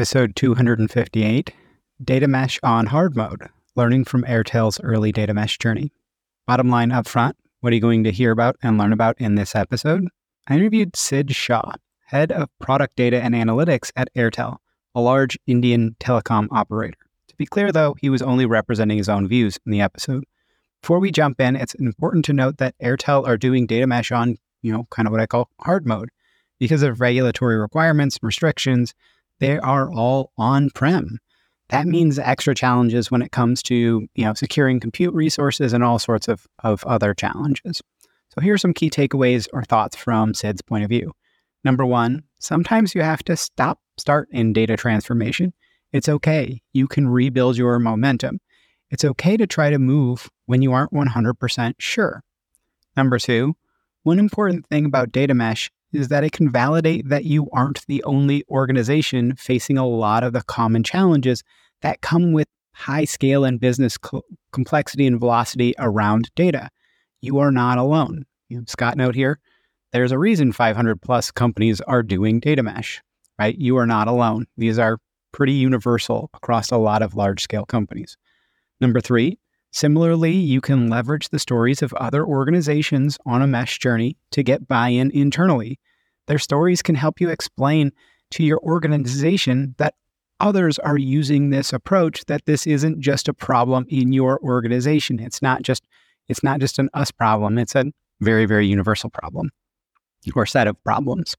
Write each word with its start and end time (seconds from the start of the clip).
Episode 0.00 0.34
258 0.34 1.52
Data 2.02 2.26
Mesh 2.26 2.58
on 2.62 2.86
Hard 2.86 3.14
Mode 3.14 3.50
Learning 3.76 4.06
from 4.06 4.22
Airtel's 4.22 4.80
Early 4.80 5.12
Data 5.12 5.34
Mesh 5.34 5.58
Journey. 5.58 5.92
Bottom 6.46 6.70
line 6.70 6.90
up 6.90 7.06
front 7.06 7.36
what 7.60 7.70
are 7.70 7.74
you 7.74 7.82
going 7.82 8.04
to 8.04 8.10
hear 8.10 8.30
about 8.30 8.56
and 8.62 8.78
learn 8.78 8.94
about 8.94 9.20
in 9.20 9.34
this 9.34 9.54
episode? 9.54 10.08
I 10.48 10.54
interviewed 10.54 10.96
Sid 10.96 11.36
Shah, 11.36 11.72
head 12.06 12.32
of 12.32 12.48
product 12.60 12.96
data 12.96 13.20
and 13.20 13.34
analytics 13.34 13.92
at 13.94 14.08
Airtel, 14.14 14.56
a 14.94 15.02
large 15.02 15.38
Indian 15.46 15.96
telecom 16.00 16.48
operator. 16.50 16.96
To 17.28 17.36
be 17.36 17.44
clear, 17.44 17.70
though, 17.70 17.94
he 18.00 18.08
was 18.08 18.22
only 18.22 18.46
representing 18.46 18.96
his 18.96 19.10
own 19.10 19.28
views 19.28 19.58
in 19.66 19.70
the 19.70 19.82
episode. 19.82 20.24
Before 20.80 20.98
we 20.98 21.10
jump 21.10 21.42
in, 21.42 21.56
it's 21.56 21.74
important 21.74 22.24
to 22.24 22.32
note 22.32 22.56
that 22.56 22.74
Airtel 22.82 23.28
are 23.28 23.36
doing 23.36 23.66
data 23.66 23.86
mesh 23.86 24.10
on, 24.12 24.38
you 24.62 24.72
know, 24.72 24.86
kind 24.88 25.06
of 25.06 25.12
what 25.12 25.20
I 25.20 25.26
call 25.26 25.50
hard 25.60 25.86
mode 25.86 26.08
because 26.58 26.82
of 26.82 27.02
regulatory 27.02 27.58
requirements, 27.58 28.16
and 28.16 28.26
restrictions, 28.26 28.94
they 29.40 29.58
are 29.58 29.92
all 29.92 30.32
on-prem. 30.38 31.18
That 31.70 31.82
mm-hmm. 31.82 31.90
means 31.90 32.18
extra 32.18 32.54
challenges 32.54 33.10
when 33.10 33.22
it 33.22 33.32
comes 33.32 33.62
to 33.64 34.06
you 34.14 34.24
know 34.24 34.34
securing 34.34 34.80
compute 34.80 35.14
resources 35.14 35.72
and 35.72 35.82
all 35.82 35.98
sorts 35.98 36.28
of, 36.28 36.46
of 36.62 36.84
other 36.84 37.14
challenges. 37.14 37.82
So 38.34 38.40
here 38.40 38.54
are 38.54 38.58
some 38.58 38.74
key 38.74 38.90
takeaways 38.90 39.48
or 39.52 39.64
thoughts 39.64 39.96
from 39.96 40.34
Sid's 40.34 40.62
point 40.62 40.84
of 40.84 40.90
view. 40.90 41.12
Number 41.64 41.84
one, 41.84 42.22
sometimes 42.38 42.94
you 42.94 43.02
have 43.02 43.22
to 43.24 43.36
stop, 43.36 43.80
start 43.98 44.28
in 44.30 44.52
data 44.52 44.76
transformation. 44.76 45.52
It's 45.92 46.08
okay. 46.08 46.62
You 46.72 46.86
can 46.86 47.08
rebuild 47.08 47.56
your 47.56 47.78
momentum. 47.80 48.38
It's 48.90 49.04
okay 49.04 49.36
to 49.36 49.46
try 49.46 49.70
to 49.70 49.78
move 49.78 50.30
when 50.46 50.62
you 50.62 50.72
aren't 50.72 50.92
100% 50.92 51.74
sure. 51.78 52.22
Number 52.96 53.18
two, 53.18 53.54
one 54.04 54.18
important 54.18 54.66
thing 54.68 54.84
about 54.84 55.12
data 55.12 55.34
mesh 55.34 55.70
is 55.92 56.08
that 56.08 56.24
it 56.24 56.32
can 56.32 56.50
validate 56.50 57.08
that 57.08 57.24
you 57.24 57.48
aren't 57.52 57.86
the 57.86 58.02
only 58.04 58.44
organization 58.50 59.34
facing 59.36 59.78
a 59.78 59.86
lot 59.86 60.22
of 60.22 60.32
the 60.32 60.42
common 60.42 60.82
challenges 60.82 61.42
that 61.82 62.00
come 62.00 62.32
with 62.32 62.48
high 62.72 63.04
scale 63.04 63.44
and 63.44 63.60
business 63.60 63.98
co- 63.98 64.22
complexity 64.52 65.06
and 65.06 65.18
velocity 65.18 65.74
around 65.78 66.30
data. 66.34 66.70
You 67.20 67.38
are 67.38 67.52
not 67.52 67.78
alone. 67.78 68.24
Scott 68.66 68.96
note 68.96 69.14
here, 69.14 69.38
there's 69.92 70.12
a 70.12 70.18
reason 70.18 70.52
500 70.52 71.00
plus 71.02 71.30
companies 71.30 71.80
are 71.82 72.02
doing 72.02 72.40
data 72.40 72.62
mesh, 72.62 73.02
right? 73.38 73.56
You 73.56 73.76
are 73.76 73.86
not 73.86 74.08
alone. 74.08 74.46
These 74.56 74.78
are 74.78 74.98
pretty 75.32 75.52
universal 75.52 76.30
across 76.34 76.70
a 76.70 76.76
lot 76.76 77.02
of 77.02 77.14
large 77.14 77.42
scale 77.42 77.64
companies. 77.64 78.16
Number 78.80 79.00
three, 79.00 79.38
Similarly, 79.72 80.32
you 80.32 80.60
can 80.60 80.88
leverage 80.88 81.28
the 81.28 81.38
stories 81.38 81.80
of 81.82 81.92
other 81.94 82.24
organizations 82.24 83.18
on 83.24 83.40
a 83.40 83.46
mesh 83.46 83.78
journey 83.78 84.16
to 84.32 84.42
get 84.42 84.66
buy 84.66 84.88
in 84.88 85.10
internally. 85.12 85.78
Their 86.26 86.38
stories 86.38 86.82
can 86.82 86.96
help 86.96 87.20
you 87.20 87.30
explain 87.30 87.92
to 88.32 88.42
your 88.42 88.58
organization 88.60 89.74
that 89.78 89.94
others 90.40 90.78
are 90.80 90.96
using 90.96 91.50
this 91.50 91.72
approach 91.72 92.24
that 92.26 92.46
this 92.46 92.66
isn't 92.66 93.00
just 93.00 93.28
a 93.28 93.34
problem 93.34 93.86
in 93.88 94.12
your 94.12 94.40
organization. 94.42 95.20
It's 95.20 95.42
not 95.42 95.62
just 95.62 95.84
it's 96.28 96.42
not 96.42 96.60
just 96.60 96.78
an 96.78 96.88
us 96.94 97.10
problem. 97.10 97.58
It's 97.58 97.74
a 97.74 97.86
very 98.20 98.46
very 98.46 98.66
universal 98.66 99.10
problem 99.10 99.50
or 100.34 100.46
set 100.46 100.66
of 100.66 100.82
problems. 100.82 101.36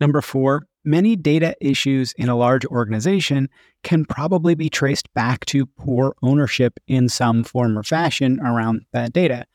Number 0.00 0.20
4 0.20 0.66
many 0.84 1.16
data 1.16 1.56
issues 1.60 2.12
in 2.12 2.28
a 2.28 2.36
large 2.36 2.64
organization 2.66 3.48
can 3.82 4.04
probably 4.04 4.54
be 4.54 4.68
traced 4.68 5.12
back 5.14 5.44
to 5.46 5.66
poor 5.66 6.14
ownership 6.22 6.78
in 6.86 7.08
some 7.08 7.44
form 7.44 7.78
or 7.78 7.82
fashion 7.82 8.40
around 8.40 8.84
that 8.92 9.12
data. 9.12 9.46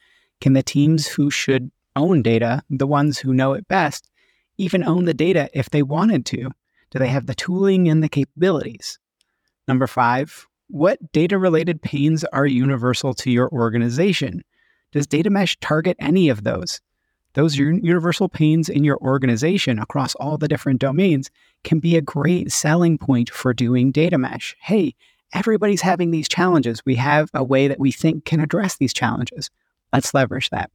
Can 0.41 0.53
the 0.53 0.63
teams 0.63 1.07
who 1.07 1.29
should 1.29 1.72
own 1.95 2.22
data, 2.22 2.63
the 2.69 2.88
ones 2.88 3.19
who 3.19 3.34
know 3.34 3.53
it 3.53 3.67
best, 3.67 4.09
even 4.57 4.84
own 4.84 5.06
the 5.06 5.13
data 5.13 5.50
if 5.53 5.69
they 5.69 5.84
wanted 5.84 6.25
to? 6.28 6.50
Do 6.91 7.00
they 7.00 7.07
have 7.07 7.28
the 7.28 7.35
tooling 7.35 7.88
and 7.88 8.03
the 8.03 8.09
capabilities? 8.09 8.97
Number 9.67 9.88
five, 9.88 10.47
what 10.67 11.11
data 11.11 11.38
related 11.38 11.81
pains 11.81 12.23
are 12.25 12.46
universal 12.46 13.13
to 13.16 13.31
your 13.31 13.50
organization? 13.50 14.44
Does 14.91 15.07
data 15.07 15.29
mesh 15.29 15.57
target 15.59 15.97
any 16.00 16.29
of 16.29 16.44
those? 16.44 16.81
Those 17.39 17.55
mm-hmm. 17.55 17.85
universal 17.85 18.28
pains 18.28 18.67
in 18.67 18.84
your 18.84 18.97
organization 18.97 19.79
across 19.79 20.14
all 20.16 20.37
the 20.37 20.49
different 20.49 20.81
domains 20.81 21.31
can 21.64 21.79
be 21.79 21.96
a 21.96 22.02
great 22.02 22.52
selling 22.52 22.97
point 22.97 23.29
for 23.29 23.53
doing 23.53 23.91
data 23.93 24.17
mesh. 24.17 24.58
Hey, 24.59 24.93
everybody's 25.34 25.79
having 25.79 26.11
these 26.11 26.28
challenges. 26.28 26.85
We 26.85 26.96
have 26.96 27.29
a 27.34 27.43
way 27.43 27.69
that 27.69 27.79
we 27.79 27.93
think 27.93 28.25
can 28.25 28.41
address 28.41 28.75
these 28.75 28.93
challenges. 28.93 29.49
Let's 29.93 30.14
leverage 30.14 30.49
that. 30.49 30.69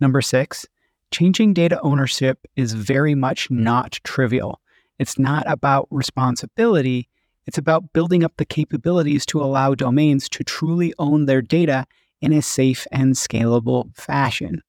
Number 0.00 0.20
six, 0.20 0.66
changing 1.12 1.54
data 1.54 1.80
ownership 1.82 2.40
is 2.56 2.72
very 2.72 3.14
much 3.14 3.48
not 3.48 4.00
trivial. 4.02 4.60
It's 4.98 5.20
not 5.20 5.44
about 5.46 5.86
responsibility, 5.90 7.08
it's 7.46 7.58
about 7.58 7.92
building 7.92 8.24
up 8.24 8.32
the 8.38 8.44
capabilities 8.44 9.24
to 9.26 9.40
allow 9.40 9.76
domains 9.76 10.28
to 10.30 10.42
truly 10.42 10.94
own 10.98 11.26
their 11.26 11.42
data 11.42 11.86
in 12.20 12.32
a 12.32 12.42
safe 12.42 12.88
and 12.90 13.14
scalable 13.14 13.94
fashion. 13.94 14.62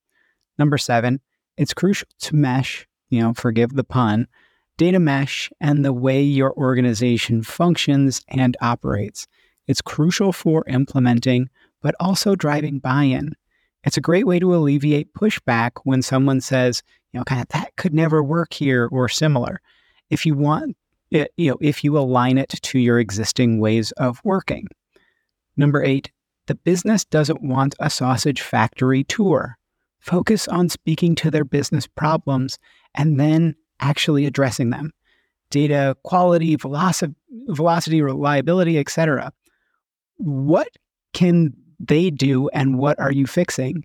Number 0.58 0.78
seven, 0.78 1.22
it's 1.58 1.74
crucial 1.74 2.08
to 2.20 2.36
mesh, 2.36 2.88
you 3.10 3.22
know, 3.22 3.34
forgive 3.34 3.74
the 3.74 3.84
pun, 3.84 4.28
data 4.78 5.00
mesh 5.00 5.50
and 5.62 5.84
the 5.84 5.94
way 5.94 6.22
your 6.22 6.54
organization 6.54 7.44
functions 7.44 8.22
and 8.28 8.58
operates. 8.62 9.28
It's 9.68 9.82
crucial 9.82 10.32
for 10.32 10.64
implementing, 10.68 11.50
but 11.82 11.96
also 12.00 12.36
driving 12.36 12.80
buy 12.80 13.04
in. 13.04 13.36
It's 13.84 13.98
a 13.98 14.02
great 14.02 14.26
way 14.26 14.40
to 14.40 14.56
alleviate 14.56 15.14
pushback 15.14 15.72
when 15.84 16.02
someone 16.02 16.42
says, 16.42 16.82
you 17.12 17.20
know, 17.20 17.24
kind 17.24 17.42
of 17.42 17.48
that 17.50 17.76
could 17.76 17.94
never 17.94 18.24
work 18.24 18.54
here 18.54 18.90
or 18.92 19.08
similar. 19.08 19.62
If 20.10 20.26
you 20.26 20.36
want 20.36 20.76
it, 21.12 21.32
you 21.38 21.52
know, 21.52 21.58
if 21.62 21.84
you 21.84 21.98
align 21.98 22.38
it 22.38 22.50
to 22.50 22.80
your 22.80 23.00
existing 23.00 23.60
ways 23.60 23.92
of 23.94 24.22
working. 24.24 24.68
Number 25.56 25.84
eight, 25.84 26.12
the 26.48 26.56
business 26.56 27.06
doesn't 27.06 27.42
want 27.42 27.76
a 27.80 27.90
sausage 27.90 28.42
factory 28.42 29.04
tour. 29.04 29.58
Focus 30.06 30.48
on 30.48 30.70
speaking 30.70 31.16
to 31.16 31.32
their 31.32 31.44
business 31.44 31.88
problems 31.88 32.60
and 32.94 33.20
then 33.20 33.56
actually 33.80 34.28
addressing 34.28 34.70
them. 34.70 34.92
Data 35.50 35.98
quality, 36.04 36.56
velocity, 36.56 37.16
velocity 37.48 38.04
reliability, 38.04 38.78
etc. 38.78 39.34
What 40.18 40.68
can 41.14 41.56
they 41.80 42.12
do 42.12 42.50
and 42.50 42.78
what 42.78 43.00
are 43.00 43.12
you 43.12 43.26
fixing? 43.26 43.84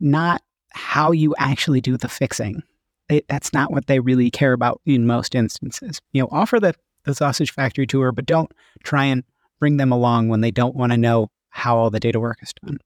Not 0.00 0.40
how 0.70 1.12
you 1.12 1.34
actually 1.36 1.82
do 1.82 1.98
the 1.98 2.08
fixing. 2.08 2.62
It, 3.10 3.26
that's 3.28 3.52
not 3.52 3.70
what 3.70 3.86
they 3.86 4.00
really 4.00 4.30
care 4.30 4.54
about 4.54 4.80
in 4.86 5.06
most 5.06 5.34
instances. 5.34 6.00
You 6.12 6.22
know, 6.22 6.28
offer 6.30 6.58
the, 6.58 6.74
the 7.04 7.14
sausage 7.14 7.52
factory 7.52 7.86
tour, 7.86 8.12
but 8.12 8.24
don't 8.24 8.50
try 8.82 9.04
and 9.04 9.24
bring 9.58 9.76
them 9.76 9.92
along 9.92 10.28
when 10.28 10.40
they 10.40 10.50
don't 10.50 10.74
want 10.74 10.92
to 10.92 10.96
know 10.96 11.30
how 11.50 11.76
all 11.76 11.90
the 11.90 12.00
data 12.00 12.18
work 12.18 12.38
is 12.40 12.54
done. 12.64 12.78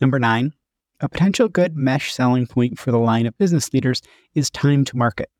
Number 0.00 0.20
nine, 0.20 0.52
a 1.00 1.08
potential 1.08 1.48
good 1.48 1.76
mesh 1.76 2.12
selling 2.12 2.46
point 2.46 2.78
for 2.78 2.90
the 2.90 2.98
line 2.98 3.26
of 3.26 3.36
business 3.38 3.72
leaders 3.72 4.02
is 4.34 4.50
time 4.50 4.84
to 4.84 4.96
market. 4.96 5.30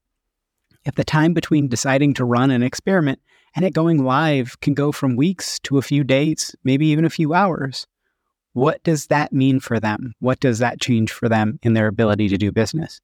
If 0.85 0.95
the 0.97 1.05
time 1.05 1.33
between 1.33 1.69
deciding 1.69 2.15
to 2.15 2.25
run 2.25 2.51
an 2.51 2.63
experiment 2.63 3.21
and 3.57 3.65
it 3.65 3.73
going 3.73 4.05
live 4.05 4.61
can 4.61 4.75
go 4.75 4.93
from 4.93 5.17
weeks 5.17 5.59
to 5.61 5.79
a 5.79 5.83
few 5.83 6.05
days, 6.05 6.55
maybe 6.65 6.87
even 6.89 7.05
a 7.05 7.11
few 7.11 7.33
hours, 7.33 7.87
what 8.53 8.83
does 8.85 9.07
that 9.07 9.33
mean 9.33 9.61
for 9.61 9.81
them? 9.81 10.15
What 10.21 10.41
does 10.41 10.59
that 10.59 10.81
change 10.81 11.11
for 11.13 11.29
them 11.29 11.59
in 11.63 11.75
their 11.75 11.87
ability 11.87 12.29
to 12.29 12.37
do 12.37 12.53
business? 12.53 13.01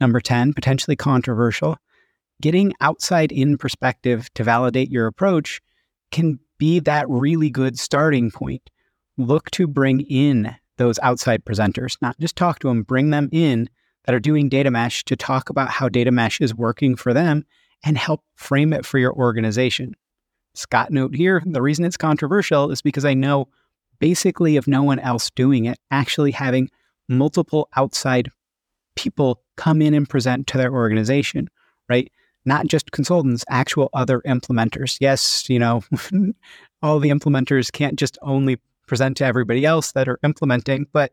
Number 0.00 0.20
10, 0.20 0.54
potentially 0.54 0.96
controversial, 0.96 1.76
getting 2.40 2.72
outside 2.80 3.32
in 3.32 3.58
perspective 3.58 4.32
to 4.34 4.44
validate 4.44 4.90
your 4.90 5.06
approach 5.06 5.60
can 6.10 6.38
be 6.58 6.78
that 6.80 7.08
really 7.08 7.50
good 7.50 7.78
starting 7.78 8.30
point. 8.30 8.70
Look 9.16 9.50
to 9.52 9.66
bring 9.66 10.00
in 10.00 10.54
those 10.78 10.98
outside 11.00 11.44
presenters, 11.44 11.96
not 12.00 12.18
just 12.18 12.36
talk 12.36 12.58
to 12.60 12.68
them, 12.68 12.82
bring 12.82 13.10
them 13.10 13.28
in 13.32 13.68
that 14.04 14.14
are 14.14 14.20
doing 14.20 14.48
data 14.48 14.70
mesh 14.70 15.04
to 15.04 15.16
talk 15.16 15.50
about 15.50 15.68
how 15.68 15.88
data 15.88 16.10
mesh 16.10 16.40
is 16.40 16.54
working 16.54 16.96
for 16.96 17.12
them 17.12 17.44
and 17.84 17.98
help 17.98 18.22
frame 18.36 18.72
it 18.72 18.86
for 18.86 18.98
your 18.98 19.12
organization. 19.12 19.94
Scott 20.54 20.90
note 20.90 21.14
here, 21.14 21.42
the 21.44 21.62
reason 21.62 21.84
it's 21.84 21.96
controversial 21.96 22.70
is 22.70 22.82
because 22.82 23.04
I 23.04 23.14
know 23.14 23.48
basically 23.98 24.56
if 24.56 24.66
no 24.66 24.82
one 24.82 24.98
else 24.98 25.30
doing 25.30 25.66
it, 25.66 25.78
actually 25.90 26.30
having 26.30 26.70
multiple 27.08 27.68
outside 27.76 28.30
people 28.96 29.42
come 29.56 29.80
in 29.80 29.94
and 29.94 30.08
present 30.08 30.46
to 30.48 30.58
their 30.58 30.72
organization, 30.72 31.48
right? 31.88 32.10
Not 32.44 32.66
just 32.66 32.92
consultants, 32.92 33.44
actual 33.48 33.90
other 33.92 34.20
implementers. 34.22 34.96
Yes, 35.00 35.48
you 35.48 35.58
know, 35.58 35.82
all 36.82 36.98
the 36.98 37.10
implementers 37.10 37.70
can't 37.70 37.98
just 37.98 38.18
only 38.22 38.58
present 38.88 39.16
to 39.18 39.24
everybody 39.24 39.64
else 39.64 39.92
that 39.92 40.08
are 40.08 40.18
implementing, 40.24 40.86
but 40.92 41.12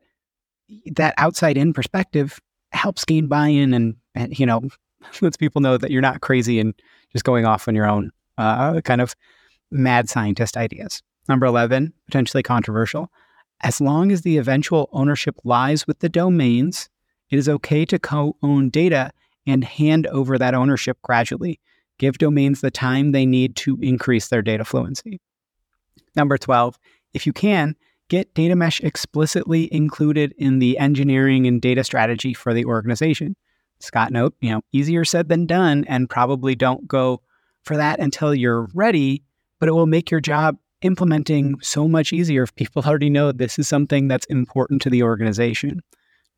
that 0.87 1.13
outside 1.17 1.57
in 1.57 1.73
perspective 1.73 2.39
helps 2.71 3.05
gain 3.05 3.27
buy-in 3.27 3.73
and, 3.73 3.95
and 4.15 4.37
you 4.39 4.45
know 4.45 4.61
lets 5.21 5.37
people 5.37 5.61
know 5.61 5.77
that 5.77 5.91
you're 5.91 6.01
not 6.01 6.21
crazy 6.21 6.59
and 6.59 6.73
just 7.11 7.25
going 7.25 7.45
off 7.45 7.67
on 7.67 7.75
your 7.75 7.87
own 7.87 8.11
uh, 8.37 8.81
kind 8.81 9.01
of 9.01 9.15
mad 9.71 10.09
scientist 10.09 10.57
ideas. 10.57 11.01
Number 11.27 11.45
11, 11.45 11.93
potentially 12.05 12.43
controversial. 12.43 13.11
As 13.61 13.81
long 13.81 14.11
as 14.11 14.21
the 14.21 14.37
eventual 14.37 14.89
ownership 14.91 15.35
lies 15.43 15.87
with 15.87 15.99
the 15.99 16.09
domains, 16.09 16.89
it 17.29 17.37
is 17.37 17.49
okay 17.49 17.85
to 17.85 17.97
co 17.97 18.35
own 18.43 18.69
data 18.69 19.11
and 19.47 19.63
hand 19.63 20.07
over 20.07 20.37
that 20.37 20.53
ownership 20.53 20.97
gradually. 21.01 21.59
Give 21.97 22.17
domains 22.17 22.61
the 22.61 22.71
time 22.71 23.11
they 23.11 23.25
need 23.25 23.55
to 23.57 23.77
increase 23.81 24.27
their 24.27 24.41
data 24.41 24.65
fluency. 24.65 25.19
Number 26.15 26.37
12, 26.37 26.77
if 27.15 27.25
you 27.25 27.33
can, 27.33 27.75
get 28.09 28.33
data 28.33 28.55
mesh 28.55 28.81
explicitly 28.81 29.73
included 29.73 30.33
in 30.37 30.59
the 30.59 30.77
engineering 30.77 31.47
and 31.47 31.61
data 31.61 31.83
strategy 31.83 32.33
for 32.33 32.53
the 32.53 32.65
organization. 32.65 33.35
Scott 33.79 34.11
note, 34.11 34.35
you 34.41 34.51
know, 34.51 34.61
easier 34.71 35.05
said 35.05 35.29
than 35.29 35.45
done, 35.45 35.85
and 35.87 36.09
probably 36.09 36.55
don't 36.55 36.87
go 36.87 37.21
for 37.63 37.77
that 37.77 37.99
until 37.99 38.35
you're 38.35 38.67
ready, 38.73 39.23
but 39.59 39.69
it 39.69 39.73
will 39.73 39.87
make 39.87 40.11
your 40.11 40.19
job 40.19 40.57
implementing 40.81 41.55
so 41.61 41.87
much 41.87 42.13
easier 42.13 42.43
if 42.43 42.53
people 42.55 42.83
already 42.85 43.09
know 43.09 43.31
this 43.31 43.57
is 43.57 43.67
something 43.67 44.07
that's 44.07 44.25
important 44.27 44.81
to 44.83 44.89
the 44.89 45.03
organization. 45.03 45.81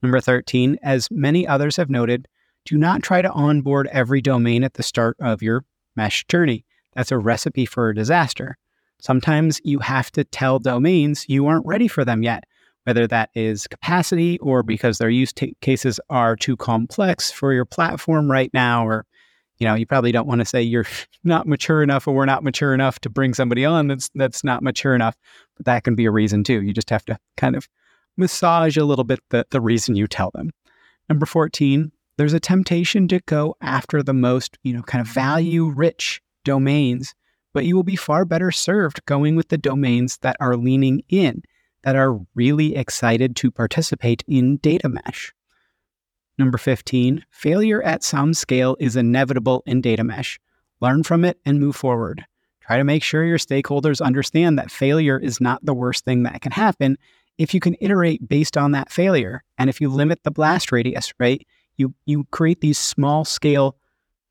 Number 0.01 0.21
13, 0.21 0.77
as 0.83 1.09
many 1.11 1.47
others 1.47 1.75
have 1.77 1.89
noted, 1.89 2.27
do 2.65 2.77
not 2.77 3.01
try 3.01 3.21
to 3.21 3.31
onboard 3.31 3.87
every 3.91 4.21
domain 4.21 4.63
at 4.63 4.75
the 4.75 4.83
start 4.83 5.17
of 5.19 5.41
your 5.41 5.63
mesh 5.95 6.25
journey. 6.27 6.65
That's 6.93 7.11
a 7.11 7.17
recipe 7.17 7.65
for 7.65 7.89
a 7.89 7.95
disaster. 7.95 8.57
Sometimes 8.99 9.61
you 9.63 9.79
have 9.79 10.11
to 10.11 10.23
tell 10.23 10.59
domains 10.59 11.25
you 11.27 11.45
aren't 11.45 11.65
ready 11.65 11.87
for 11.87 12.03
them 12.03 12.23
yet, 12.23 12.43
whether 12.83 13.07
that 13.07 13.29
is 13.35 13.67
capacity 13.67 14.39
or 14.39 14.63
because 14.63 14.97
their 14.97 15.09
use 15.09 15.31
t- 15.33 15.55
cases 15.61 15.99
are 16.09 16.35
too 16.35 16.57
complex 16.57 17.31
for 17.31 17.53
your 17.53 17.65
platform 17.65 18.31
right 18.31 18.51
now, 18.53 18.87
or 18.87 19.05
you 19.59 19.65
know, 19.65 19.73
you 19.73 19.85
probably 19.85 20.11
don't 20.11 20.27
want 20.27 20.39
to 20.39 20.45
say 20.45 20.61
you're 20.61 20.85
not 21.23 21.47
mature 21.47 21.83
enough 21.83 22.07
or 22.07 22.13
we're 22.13 22.25
not 22.25 22.43
mature 22.43 22.73
enough 22.73 22.99
to 22.99 23.09
bring 23.09 23.33
somebody 23.33 23.65
on 23.65 23.87
that's 23.87 24.09
that's 24.15 24.43
not 24.43 24.63
mature 24.63 24.95
enough, 24.95 25.15
but 25.55 25.65
that 25.65 25.83
can 25.83 25.95
be 25.95 26.05
a 26.05 26.11
reason 26.11 26.43
too. 26.43 26.61
You 26.61 26.73
just 26.73 26.89
have 26.89 27.05
to 27.05 27.17
kind 27.37 27.55
of 27.55 27.67
massage 28.17 28.77
a 28.77 28.85
little 28.85 29.03
bit 29.03 29.19
the, 29.29 29.45
the 29.51 29.61
reason 29.61 29.95
you 29.95 30.07
tell 30.07 30.31
them. 30.33 30.51
Number 31.07 31.25
14, 31.25 31.91
there's 32.17 32.33
a 32.33 32.39
temptation 32.39 33.07
to 33.09 33.19
go 33.27 33.55
after 33.61 34.01
the 34.01 34.13
most, 34.13 34.57
you 34.63 34.73
know, 34.73 34.81
kind 34.81 35.01
of 35.01 35.07
value 35.07 35.67
rich 35.67 36.21
domains 36.43 37.13
but 37.57 37.65
you 37.65 37.75
will 37.75 37.81
be 37.81 37.95
far 37.95 38.23
better 38.23 38.51
served 38.51 39.03
going 39.07 39.35
with 39.35 39.47
the 39.47 39.57
domains 39.57 40.19
that 40.19 40.37
are 40.39 40.55
leaning 40.55 41.01
in, 41.09 41.41
that 41.81 41.95
are 41.95 42.19
really 42.35 42.75
excited 42.75 43.35
to 43.35 43.49
participate 43.49 44.23
in 44.27 44.57
data 44.57 44.87
mesh. 44.87 45.33
Number 46.37 46.59
15, 46.59 47.25
failure 47.31 47.81
at 47.81 48.03
some 48.03 48.35
scale 48.35 48.77
is 48.79 48.95
inevitable 48.95 49.63
in 49.65 49.81
data 49.81 50.03
mesh. 50.03 50.39
Learn 50.81 51.01
from 51.01 51.25
it 51.25 51.39
and 51.47 51.59
move 51.59 51.75
forward. 51.75 52.23
Try 52.61 52.77
to 52.77 52.83
make 52.83 53.01
sure 53.01 53.25
your 53.25 53.39
stakeholders 53.39 54.05
understand 54.05 54.59
that 54.59 54.69
failure 54.69 55.17
is 55.17 55.41
not 55.41 55.65
the 55.65 55.73
worst 55.73 56.05
thing 56.05 56.21
that 56.21 56.41
can 56.41 56.51
happen 56.51 56.95
if 57.39 57.55
you 57.55 57.59
can 57.59 57.75
iterate 57.81 58.29
based 58.29 58.55
on 58.55 58.73
that 58.73 58.91
failure. 58.91 59.43
And 59.57 59.67
if 59.67 59.81
you 59.81 59.89
limit 59.89 60.19
the 60.21 60.29
blast 60.29 60.71
radius, 60.71 61.11
right? 61.19 61.43
You 61.75 61.95
you 62.05 62.25
create 62.25 62.61
these 62.61 62.77
small 62.77 63.25
scale 63.25 63.77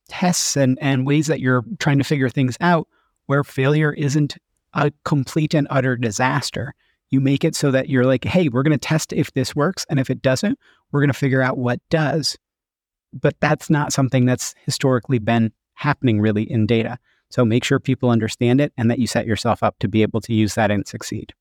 tests 0.09 0.57
and, 0.57 0.79
and 0.81 1.05
ways 1.05 1.27
that 1.27 1.41
you're 1.41 1.65
trying 1.81 1.99
to 1.99 2.05
figure 2.05 2.29
things 2.29 2.57
out 2.61 2.87
where 3.26 3.45
failure 3.45 3.92
isn't 3.92 4.37
a 4.73 4.92
complete 5.04 5.54
and 5.54 5.66
utter 5.71 5.97
disaster. 5.97 6.75
You 7.11 7.21
make 7.21 7.45
it 7.45 7.54
so 7.54 7.71
that 7.71 7.88
you're 7.88 8.04
like, 8.04 8.25
hey, 8.25 8.49
we're 8.49 8.62
going 8.62 8.78
to 8.78 8.88
test 8.88 9.12
if 9.12 9.33
this 9.33 9.54
works. 9.54 9.87
And 9.88 10.00
if 10.00 10.11
it 10.11 10.23
doesn't, 10.23 10.59
we're 10.90 11.00
going 11.00 11.12
to 11.12 11.14
figure 11.14 11.42
out 11.42 11.59
what 11.59 11.80
does. 11.88 12.37
But 13.12 13.37
that's 13.40 13.71
not 13.71 13.92
something 13.92 14.26
that's 14.26 14.54
historically 14.64 15.18
been 15.18 15.52
happening 15.75 16.21
really 16.21 16.50
in 16.50 16.66
data. 16.66 16.99
So 17.30 17.45
make 17.45 17.64
sure 17.64 17.78
people 17.78 18.11
understand 18.11 18.61
it 18.61 18.73
and 18.76 18.90
that 18.90 18.99
you 18.99 19.06
set 19.06 19.26
yourself 19.26 19.62
up 19.62 19.78
to 19.80 19.88
be 19.88 20.02
able 20.02 20.21
to 20.23 20.35
use 20.35 20.54
that 20.54 20.71
and 20.71 20.87
succeed. 20.87 21.33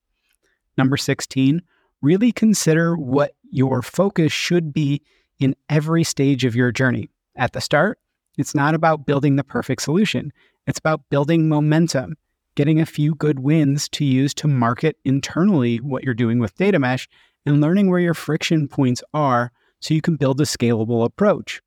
Number 0.77 0.97
16, 0.97 1.61
really 2.01 2.31
consider 2.31 2.95
what 2.95 3.33
your 3.49 3.81
focus 3.81 4.31
should 4.31 4.73
be 4.73 5.01
in 5.39 5.55
every 5.69 6.03
stage 6.03 6.45
of 6.45 6.55
your 6.55 6.71
journey. 6.71 7.09
At 7.35 7.53
the 7.53 7.61
start, 7.61 7.99
it's 8.37 8.55
not 8.55 8.75
about 8.75 9.05
building 9.05 9.35
the 9.35 9.43
perfect 9.43 9.81
solution. 9.81 10.31
It's 10.67 10.79
about 10.79 11.10
building 11.10 11.48
momentum, 11.48 12.15
getting 12.55 12.79
a 12.79 12.86
few 12.86 13.15
good 13.15 13.39
wins 13.39 13.88
to 13.89 14.05
use 14.05 14.34
to 14.36 14.48
market 14.48 14.98
internally 15.05 15.77
what 15.77 16.03
you're 16.03 16.13
doing 16.13 16.39
with 16.39 16.55
data 16.55 16.79
mesh 16.79 17.07
and 17.45 17.62
learning 17.62 17.89
where 17.89 18.00
your 18.00 18.13
friction 18.13 18.67
points 18.67 19.03
are 19.13 19.51
so 19.79 19.93
you 19.93 20.01
can 20.01 20.15
build 20.15 20.41
a 20.41 20.45
scalable 20.45 21.05
approach. 21.05 21.62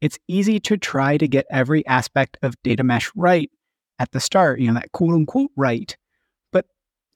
It's 0.00 0.18
easy 0.28 0.60
to 0.60 0.76
try 0.76 1.16
to 1.16 1.28
get 1.28 1.46
every 1.50 1.86
aspect 1.86 2.36
of 2.42 2.60
data 2.62 2.84
mesh 2.84 3.10
right 3.14 3.50
at 3.98 4.10
the 4.12 4.20
start, 4.20 4.60
you 4.60 4.66
know, 4.66 4.74
that 4.74 4.92
quote 4.92 5.14
unquote 5.14 5.52
right. 5.56 5.96
But 6.50 6.66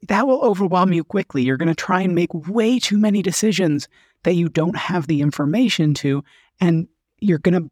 that 0.08 0.26
will 0.26 0.40
overwhelm 0.40 0.92
you 0.92 1.04
quickly. 1.04 1.42
You're 1.42 1.56
going 1.56 1.68
to 1.68 1.74
try 1.74 2.00
and 2.00 2.14
make 2.14 2.32
way 2.32 2.78
too 2.78 2.96
many 2.96 3.22
decisions 3.22 3.88
that 4.22 4.34
you 4.34 4.48
don't 4.48 4.76
have 4.76 5.06
the 5.06 5.20
information 5.20 5.94
to, 5.94 6.24
and 6.60 6.88
you're 7.18 7.38
going 7.38 7.60
to 7.60 7.70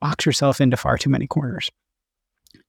box 0.00 0.24
yourself 0.24 0.60
into 0.60 0.76
far 0.76 0.96
too 0.96 1.10
many 1.10 1.26
corners. 1.26 1.70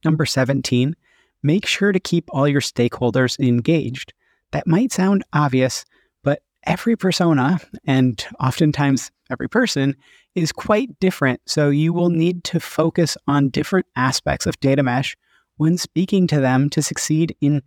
Number 0.04 0.25
17, 0.25 0.96
make 1.44 1.65
sure 1.65 1.92
to 1.92 2.00
keep 2.00 2.25
all 2.30 2.48
your 2.48 2.62
stakeholders 2.62 3.39
engaged. 3.39 4.13
That 4.51 4.68
might 4.68 4.92
sound 4.92 5.24
obvious, 5.34 5.86
but 6.24 6.42
every 6.65 6.96
persona, 6.96 7.60
and 7.86 8.24
oftentimes 8.39 9.12
every 9.30 9.50
person, 9.50 9.96
is 10.36 10.51
quite 10.51 11.00
different. 11.00 11.42
So 11.46 11.70
you 11.70 11.94
will 11.94 12.10
need 12.10 12.44
to 12.46 12.60
focus 12.60 13.18
on 13.27 13.50
different 13.50 13.86
aspects 13.96 14.46
of 14.46 14.60
data 14.60 14.84
mesh 14.84 15.15
when 15.58 15.77
speaking 15.77 16.27
to 16.27 16.39
them 16.39 16.70
to 16.72 16.82
succeed 16.82 17.36
in 17.42 17.62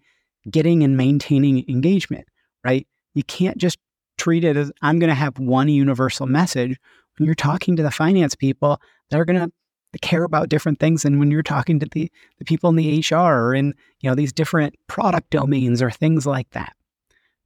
getting 0.50 0.82
and 0.82 0.96
maintaining 0.96 1.68
engagement, 1.68 2.26
right? 2.64 2.86
You 3.14 3.22
can't 3.24 3.58
just 3.58 3.78
treat 4.18 4.44
it 4.44 4.56
as 4.56 4.70
I'm 4.82 4.98
going 4.98 5.08
to 5.08 5.14
have 5.14 5.38
one 5.38 5.68
universal 5.68 6.26
message. 6.26 6.78
When 7.16 7.26
you're 7.26 7.34
talking 7.34 7.76
to 7.76 7.82
the 7.82 7.90
finance 7.90 8.34
people, 8.34 8.80
they're 9.10 9.24
going 9.24 9.40
to 9.40 9.52
care 9.98 10.24
about 10.24 10.48
different 10.48 10.80
things 10.80 11.02
than 11.02 11.18
when 11.18 11.30
you're 11.30 11.42
talking 11.42 11.78
to 11.80 11.86
the, 11.90 12.10
the 12.38 12.44
people 12.44 12.70
in 12.70 12.76
the 12.76 13.04
HR 13.10 13.16
or 13.16 13.54
in 13.54 13.74
you 14.00 14.08
know 14.08 14.14
these 14.14 14.32
different 14.32 14.74
product 14.86 15.30
domains 15.30 15.82
or 15.82 15.90
things 15.90 16.26
like 16.26 16.50
that. 16.50 16.74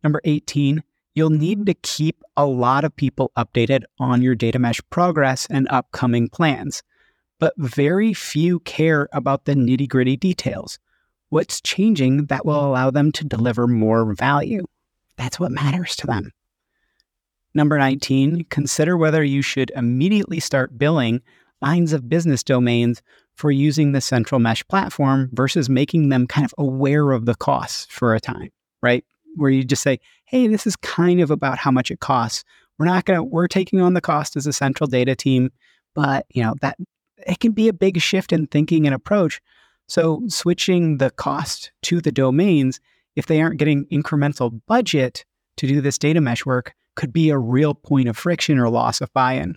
Number 0.03 0.21
18, 0.25 0.83
you'll 1.15 1.31
need 1.31 1.67
to 1.67 1.75
keep 1.75 2.23
a 2.37 2.47
lot 2.47 2.85
of 2.85 2.97
people 2.97 3.31
updated 3.37 3.83
on 3.99 4.23
your 4.23 4.35
data 4.35 4.59
mesh 4.59 4.81
progress 4.91 5.47
and 5.51 5.69
upcoming 5.71 6.29
plans. 6.29 6.83
But 7.39 7.55
very 7.57 8.15
few 8.15 8.61
care 8.61 9.09
about 9.13 9.45
the 9.45 9.55
nitty 9.55 9.89
gritty 9.89 10.17
details. 10.17 10.79
What's 11.29 11.61
changing 11.61 12.27
that 12.27 12.45
will 12.45 12.65
allow 12.65 12.91
them 12.91 13.11
to 13.13 13.25
deliver 13.25 13.67
more 13.67 14.15
value? 14.15 14.65
That's 15.17 15.41
what 15.41 15.51
matters 15.51 15.97
to 15.97 16.07
them. 16.07 16.31
Number 17.55 17.79
19, 17.79 18.47
consider 18.49 18.97
whether 18.97 19.23
you 19.23 19.43
should 19.43 19.71
immediately 19.77 20.41
start 20.41 20.79
billing 20.79 21.21
lines 21.63 21.93
of 21.93 22.09
business 22.09 22.43
domains 22.43 23.01
for 23.37 23.51
using 23.51 23.93
the 23.93 24.01
central 24.01 24.39
mesh 24.39 24.67
platform 24.69 25.31
versus 25.33 25.69
making 25.71 26.09
them 26.09 26.27
kind 26.27 26.45
of 26.45 26.55
aware 26.59 27.13
of 27.13 27.25
the 27.25 27.35
costs 27.35 27.87
for 27.89 28.15
a 28.15 28.21
time, 28.21 28.51
right? 28.83 29.05
Where 29.37 29.51
you 29.51 29.65
just 29.65 29.83
say, 29.83 30.01
hey, 30.25 30.47
this 30.49 30.67
is 30.67 30.77
kind 30.77 31.21
of 31.21 31.31
about 31.31 31.59
how 31.59 31.71
much 31.71 31.91
it 31.91 32.01
costs. 32.01 32.45
We're 32.79 32.87
not 32.87 33.05
going 33.05 33.19
to, 33.19 33.23
we're 33.23 33.49
taking 33.49 33.81
on 33.81 33.95
the 33.95 34.01
cost 34.01 34.37
as 34.37 34.47
a 34.47 34.53
central 34.53 34.87
data 34.87 35.15
team, 35.15 35.51
but 35.95 36.27
you 36.31 36.43
know, 36.43 36.55
that 36.61 36.77
it 37.27 37.41
can 37.41 37.53
be 37.53 37.69
a 37.69 37.73
big 37.73 38.01
shift 38.01 38.33
in 38.33 38.49
thinking 38.49 38.87
and 38.87 38.95
approach. 38.95 39.41
So 39.89 40.23
switching 40.29 40.99
the 40.99 41.11
cost 41.11 41.73
to 41.83 42.01
the 42.01 42.13
domains, 42.13 42.81
if 43.15 43.27
they 43.27 43.41
aren't 43.41 43.59
getting 43.59 43.87
incremental 43.87 44.61
budget 44.67 45.25
to 45.59 45.67
do 45.67 45.81
this 45.81 45.99
data 45.99 46.21
mesh 46.21 46.45
work, 46.45 46.75
could 46.97 47.13
be 47.13 47.31
a 47.31 47.39
real 47.39 47.75
point 47.75 48.09
of 48.09 48.17
friction 48.17 48.59
or 48.59 48.69
loss 48.69 49.01
of 49.01 49.13
buy-in. 49.13 49.57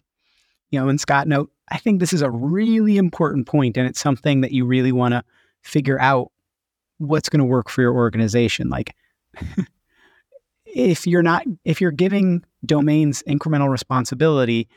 You 0.71 0.79
know, 0.79 0.89
and 0.89 0.99
Scott 0.99 1.27
note, 1.27 1.51
I 1.69 1.77
think 1.77 1.99
this 1.99 2.13
is 2.13 2.21
a 2.21 2.29
really 2.29 2.97
important 2.97 3.47
point, 3.47 3.77
and 3.77 3.87
it's 3.87 3.99
something 3.99 4.41
that 4.41 4.51
you 4.51 4.65
really 4.65 4.91
want 4.91 5.13
to 5.13 5.23
figure 5.63 5.99
out 5.99 6.31
what's 6.97 7.29
going 7.29 7.39
to 7.39 7.45
work 7.45 7.69
for 7.69 7.81
your 7.81 7.93
organization. 7.93 8.69
Like, 8.69 8.95
if 10.65 11.07
you're 11.07 11.23
not, 11.23 11.43
if 11.63 11.81
you're 11.81 11.91
giving 11.91 12.43
domains 12.65 13.23
incremental 13.27 13.69
responsibility, 13.69 14.67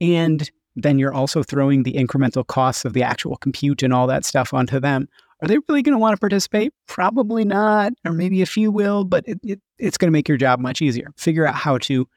and 0.00 0.50
then 0.76 0.98
you're 0.98 1.14
also 1.14 1.42
throwing 1.42 1.82
the 1.82 1.94
incremental 1.94 2.46
costs 2.46 2.84
of 2.84 2.92
the 2.92 3.02
actual 3.02 3.36
compute 3.36 3.82
and 3.82 3.92
all 3.92 4.06
that 4.06 4.24
stuff 4.24 4.54
onto 4.54 4.78
them, 4.78 5.08
are 5.42 5.48
they 5.48 5.58
really 5.68 5.82
going 5.82 5.94
to 5.94 5.98
want 5.98 6.14
to 6.14 6.20
participate? 6.20 6.72
Probably 6.86 7.44
not, 7.44 7.92
or 8.04 8.12
maybe 8.12 8.42
a 8.42 8.46
few 8.46 8.70
will, 8.70 9.04
but 9.04 9.24
it, 9.26 9.38
it, 9.42 9.60
it's 9.78 9.96
going 9.96 10.08
to 10.08 10.12
make 10.12 10.28
your 10.28 10.38
job 10.38 10.60
much 10.60 10.82
easier. 10.82 11.08
Figure 11.16 11.46
out 11.46 11.54
how 11.54 11.78
to 11.78 12.08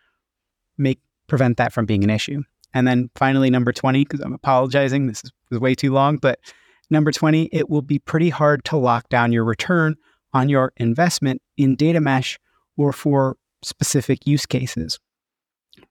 make 0.78 1.00
prevent 1.28 1.58
that 1.58 1.72
from 1.74 1.86
being 1.86 2.04
an 2.04 2.10
issue. 2.10 2.44
And 2.74 2.88
then 2.88 3.10
finally, 3.16 3.50
number 3.50 3.72
20, 3.72 4.04
because 4.04 4.20
I'm 4.22 4.34
apologizing, 4.34 5.08
this 5.08 5.24
is, 5.24 5.60
way 5.60 5.76
too 5.76 5.92
long, 5.92 6.18
but 6.18 6.40
number 6.90 7.12
20, 7.12 7.50
it 7.52 7.70
will 7.70 7.82
be 7.82 8.00
pretty 8.00 8.30
hard 8.30 8.64
to 8.66 8.78
lock 8.78 9.10
down 9.10 9.34
your 9.34 9.44
return 9.44 9.96
on 10.34 10.48
your 10.48 10.72
investment 10.78 11.42
in 11.58 11.76
data 11.76 12.00
mesh 12.00 12.40
or 12.78 12.94
for 12.94 13.36
specific 13.64 14.26
use 14.26 14.46
cases, 14.46 15.00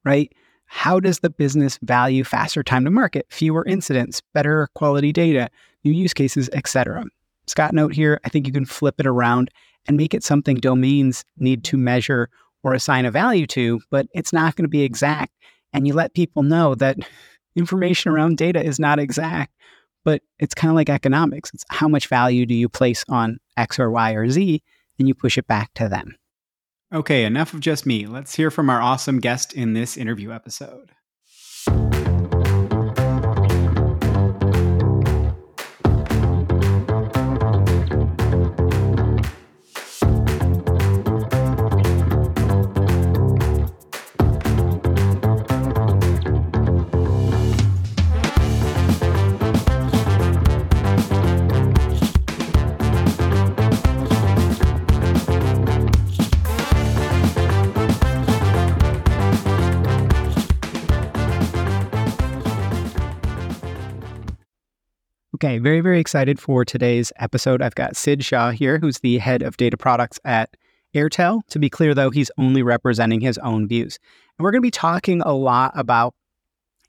right? 0.05 0.33
How 0.65 1.01
does 1.01 1.19
the 1.19 1.31
business 1.31 1.79
value 1.83 2.25
faster 2.25 2.63
time 2.63 2.85
to 2.85 2.91
market, 2.91 3.27
fewer 3.29 3.65
incidents, 3.67 4.23
better 4.33 4.69
quality 4.75 5.13
data, 5.13 5.51
new 5.85 5.93
use 5.93 6.15
cases, 6.15 6.49
etc.? 6.53 7.05
Scott 7.47 7.75
note 7.75 7.93
here, 7.93 8.21
I 8.25 8.29
think 8.29 8.47
you 8.47 8.53
can 8.53 8.65
flip 8.65 8.95
it 8.99 9.07
around 9.07 9.51
and 9.87 9.97
make 9.97 10.15
it 10.15 10.23
something 10.23 10.57
domains 10.57 11.25
need 11.37 11.65
to 11.65 11.77
measure 11.77 12.31
or 12.63 12.75
assign 12.75 13.05
a 13.05 13.11
value 13.11 13.47
to, 13.49 13.81
but 13.91 14.07
it's 14.13 14.33
not 14.33 14.55
going 14.57 14.65
to 14.65 14.69
be 14.69 14.83
exact 14.83 15.33
and 15.73 15.87
you 15.87 15.95
let 15.95 16.15
people 16.15 16.43
know 16.43 16.75
that 16.77 16.99
information 17.57 18.13
around 18.13 18.37
data 18.37 18.63
is 18.63 18.79
not 18.79 18.99
exact, 18.99 19.55
but 20.05 20.23
it's 20.39 20.55
kind 20.55 20.71
of 20.71 20.77
like 20.77 20.89
economics. 20.89 21.51
It's 21.53 21.65
how 21.69 21.89
much 21.89 22.07
value 22.09 22.47
do 22.47 22.55
you 22.55 22.69
place 22.69 23.05
on 23.09 23.39
X 23.57 23.79
or 23.79 23.91
Y 23.91 24.13
or 24.13 24.29
Z, 24.29 24.63
and 24.99 25.09
you 25.09 25.15
push 25.15 25.39
it 25.39 25.47
back 25.47 25.73
to 25.75 25.89
them. 25.89 26.17
Okay, 26.93 27.25
enough 27.25 27.55
of 27.55 27.61
just 27.61 27.87
me. 27.87 28.07
Let's 28.07 28.35
hear 28.35 28.51
from 28.51 28.69
our 28.69 28.81
awesome 28.81 29.21
guest 29.21 29.53
in 29.53 29.75
this 29.75 29.97
interview 29.97 30.33
episode. 30.33 30.91
Okay, 65.43 65.57
very, 65.57 65.81
very 65.81 65.99
excited 65.99 66.39
for 66.39 66.67
today's 66.67 67.15
episode. 67.17 67.63
I've 67.63 67.75
got 67.75 67.97
Sid 67.97 68.23
Shah 68.23 68.51
here, 68.51 68.79
who's 68.79 68.99
the 68.99 69.17
head 69.17 69.41
of 69.41 69.57
data 69.57 69.79
products 69.79 70.21
at 70.23 70.55
Airtel. 70.95 71.41
To 71.49 71.59
be 71.59 71.71
clear, 71.71 71.95
though, 71.95 72.11
he's 72.11 72.31
only 72.37 72.63
representing 72.63 73.23
his 73.23 73.39
own 73.39 73.67
views. 73.67 73.99
And 74.37 74.45
we're 74.45 74.51
going 74.51 74.61
to 74.61 74.67
be 74.67 74.71
talking 74.71 75.23
a 75.23 75.33
lot 75.33 75.73
about 75.75 76.15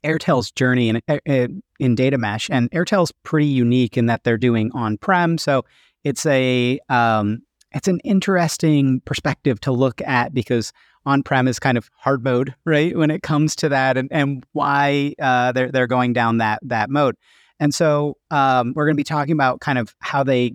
Airtel's 0.04 0.50
journey 0.50 0.90
in, 0.90 1.00
uh, 1.08 1.16
uh, 1.26 1.48
in 1.80 1.94
data 1.94 2.18
mesh. 2.18 2.50
And 2.50 2.70
Airtel's 2.72 3.10
pretty 3.22 3.46
unique 3.46 3.96
in 3.96 4.04
that 4.04 4.22
they're 4.22 4.36
doing 4.36 4.70
on 4.74 4.98
prem. 4.98 5.38
So 5.38 5.64
it's 6.04 6.26
a 6.26 6.78
um, 6.90 7.40
it's 7.70 7.88
an 7.88 8.00
interesting 8.00 9.00
perspective 9.06 9.62
to 9.62 9.72
look 9.72 10.02
at 10.02 10.34
because 10.34 10.74
on 11.06 11.22
prem 11.22 11.48
is 11.48 11.58
kind 11.58 11.78
of 11.78 11.90
hard 11.96 12.22
mode, 12.22 12.54
right? 12.66 12.94
When 12.94 13.10
it 13.10 13.22
comes 13.22 13.56
to 13.56 13.70
that, 13.70 13.96
and, 13.96 14.12
and 14.12 14.44
why 14.52 15.14
uh, 15.18 15.52
they're 15.52 15.72
they're 15.72 15.86
going 15.86 16.12
down 16.12 16.36
that 16.36 16.58
that 16.64 16.90
mode. 16.90 17.16
And 17.62 17.72
so 17.72 18.16
um, 18.32 18.72
we're 18.74 18.86
going 18.86 18.96
to 18.96 19.00
be 19.00 19.04
talking 19.04 19.34
about 19.34 19.60
kind 19.60 19.78
of 19.78 19.94
how 20.00 20.24
they 20.24 20.54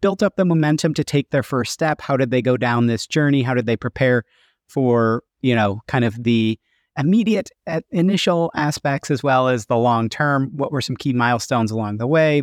built 0.00 0.22
up 0.22 0.36
the 0.36 0.44
momentum 0.44 0.94
to 0.94 1.02
take 1.02 1.30
their 1.30 1.42
first 1.42 1.72
step. 1.72 2.00
How 2.00 2.16
did 2.16 2.30
they 2.30 2.40
go 2.40 2.56
down 2.56 2.86
this 2.86 3.08
journey? 3.08 3.42
How 3.42 3.54
did 3.54 3.66
they 3.66 3.76
prepare 3.76 4.22
for, 4.68 5.24
you 5.40 5.56
know, 5.56 5.80
kind 5.88 6.04
of 6.04 6.22
the 6.22 6.56
immediate 6.96 7.50
uh, 7.66 7.80
initial 7.90 8.52
aspects 8.54 9.10
as 9.10 9.20
well 9.20 9.48
as 9.48 9.66
the 9.66 9.76
long 9.76 10.08
term? 10.08 10.52
What 10.54 10.70
were 10.70 10.80
some 10.80 10.96
key 10.96 11.12
milestones 11.12 11.72
along 11.72 11.96
the 11.96 12.06
way? 12.06 12.42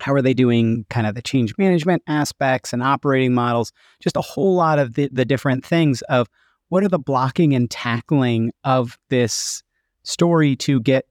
How 0.00 0.14
are 0.14 0.22
they 0.22 0.32
doing 0.32 0.86
kind 0.88 1.04
of 1.04 1.16
the 1.16 1.22
change 1.22 1.52
management 1.58 2.04
aspects 2.06 2.72
and 2.72 2.80
operating 2.80 3.34
models? 3.34 3.72
Just 4.00 4.16
a 4.16 4.20
whole 4.20 4.54
lot 4.54 4.78
of 4.78 4.94
the, 4.94 5.10
the 5.10 5.24
different 5.24 5.66
things 5.66 6.02
of 6.02 6.28
what 6.68 6.84
are 6.84 6.88
the 6.88 6.96
blocking 7.00 7.56
and 7.56 7.68
tackling 7.68 8.52
of 8.62 8.96
this 9.08 9.64
story 10.04 10.54
to 10.54 10.78
get 10.78 11.06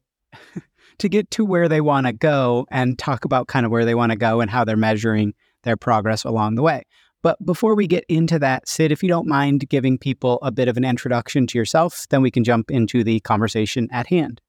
to 1.00 1.10
get 1.10 1.32
to 1.32 1.46
where 1.46 1.68
they 1.68 1.82
want 1.82 2.08
to 2.08 2.14
go 2.14 2.66
and 2.72 2.98
talk 3.00 3.26
about 3.26 3.48
kind 3.48 3.66
of 3.66 3.72
where 3.72 3.86
they 3.86 3.96
want 3.96 4.12
to 4.12 4.18
go 4.18 4.42
and 4.42 4.52
how 4.52 4.64
they're 4.64 4.78
measuring 4.78 5.34
their 5.64 5.78
progress 5.78 6.24
along 6.24 6.56
the 6.56 6.62
way. 6.62 6.84
But 7.22 7.44
before 7.46 7.76
we 7.76 7.88
get 7.88 8.06
into 8.08 8.40
that, 8.40 8.68
Sid, 8.70 8.92
if 8.92 9.04
you 9.04 9.10
don't 9.10 9.28
mind 9.28 9.68
giving 9.68 9.98
people 9.98 10.40
a 10.42 10.52
bit 10.52 10.70
of 10.70 10.78
an 10.78 10.86
introduction 10.86 11.48
to 11.48 11.58
yourself, 11.58 12.06
then 12.10 12.22
we 12.22 12.32
can 12.32 12.44
jump 12.44 12.72
into 12.72 13.04
the 13.04 13.20
conversation 13.22 13.90
at 13.92 14.08
hand. 14.08 14.42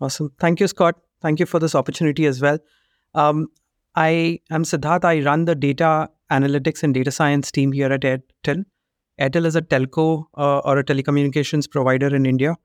Awesome. 0.00 0.32
Thank 0.38 0.60
you, 0.60 0.68
Scott. 0.68 0.96
Thank 1.20 1.38
you 1.38 1.46
for 1.46 1.58
this 1.58 1.74
opportunity 1.74 2.26
as 2.26 2.40
well. 2.40 2.58
Um, 3.14 3.48
I 3.94 4.40
am 4.50 4.64
Siddharth. 4.64 5.04
I 5.04 5.20
run 5.20 5.44
the 5.44 5.54
data 5.54 6.08
analytics 6.30 6.82
and 6.82 6.94
data 6.94 7.10
science 7.10 7.52
team 7.52 7.72
here 7.72 7.92
at 7.92 8.00
Airtel. 8.00 8.64
Airtel 9.20 9.44
is 9.44 9.54
a 9.54 9.60
telco 9.60 10.24
uh, 10.36 10.58
or 10.60 10.78
a 10.78 10.84
telecommunications 10.84 11.70
provider 11.70 12.14
in 12.14 12.24
India 12.24 12.56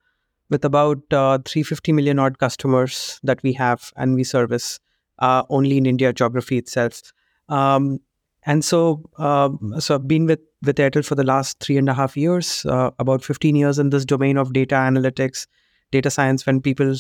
with 0.50 0.64
about 0.64 1.00
uh, 1.12 1.40
350 1.46 1.92
million 1.92 2.20
odd 2.20 2.40
customers 2.40 3.20
that 3.24 3.42
we 3.44 3.54
have 3.54 3.92
and 3.98 4.16
we 4.16 4.24
service 4.24 4.80
uh, 5.20 5.44
only 5.50 5.78
in 5.78 5.86
India 5.86 6.14
geography 6.14 6.58
itself. 6.58 7.02
Um, 7.50 8.00
and 8.46 8.64
so, 8.64 9.04
uh, 9.18 9.50
so 9.80 9.96
I've 9.96 10.08
been 10.08 10.26
with 10.26 10.40
with 10.64 10.78
Airtel 10.78 11.06
for 11.06 11.16
the 11.16 11.24
last 11.24 11.60
three 11.60 11.78
and 11.78 11.90
a 11.90 11.94
half 11.94 12.18
years, 12.18 12.66
uh, 12.66 12.92
about 12.98 13.24
15 13.24 13.56
years 13.56 13.78
in 13.78 13.92
this 13.92 14.06
domain 14.06 14.38
of 14.38 14.54
data 14.54 14.76
analytics, 14.76 15.46
data 15.92 16.10
science. 16.10 16.46
When 16.46 16.62
people, 16.62 16.96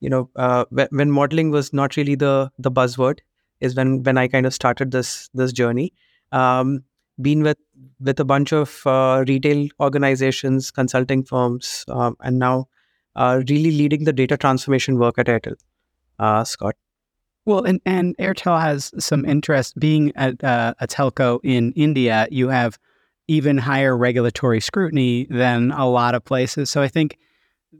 you 0.00 0.08
know, 0.08 0.30
uh, 0.36 0.64
when 0.90 1.10
modeling 1.10 1.50
was 1.50 1.72
not 1.72 1.96
really 1.96 2.14
the 2.14 2.50
the 2.58 2.70
buzzword, 2.70 3.18
is 3.60 3.74
when 3.74 4.02
when 4.02 4.16
I 4.16 4.28
kind 4.28 4.46
of 4.46 4.54
started 4.54 4.92
this 4.92 5.28
this 5.34 5.52
journey. 5.52 5.92
Um, 6.30 6.84
been 7.20 7.42
with 7.42 7.58
with 8.00 8.20
a 8.20 8.24
bunch 8.24 8.52
of 8.52 8.86
uh, 8.86 9.24
retail 9.26 9.68
organizations, 9.80 10.70
consulting 10.70 11.24
firms, 11.24 11.84
um, 11.88 12.16
and 12.20 12.38
now 12.38 12.68
uh, 13.16 13.42
really 13.48 13.70
leading 13.70 14.04
the 14.04 14.12
data 14.12 14.36
transformation 14.36 14.98
work 14.98 15.18
at 15.18 15.26
Airtel. 15.26 15.54
Uh, 16.18 16.44
Scott. 16.44 16.76
Well, 17.44 17.64
and, 17.64 17.80
and 17.84 18.16
Airtel 18.18 18.60
has 18.60 18.92
some 18.98 19.24
interest 19.24 19.78
being 19.78 20.12
a, 20.16 20.34
uh, 20.44 20.74
a 20.78 20.86
telco 20.86 21.40
in 21.42 21.72
India. 21.72 22.28
You 22.30 22.48
have 22.48 22.78
even 23.26 23.58
higher 23.58 23.96
regulatory 23.96 24.60
scrutiny 24.60 25.26
than 25.28 25.72
a 25.72 25.88
lot 25.88 26.14
of 26.14 26.24
places. 26.24 26.70
So 26.70 26.82
I 26.82 26.88
think 26.88 27.18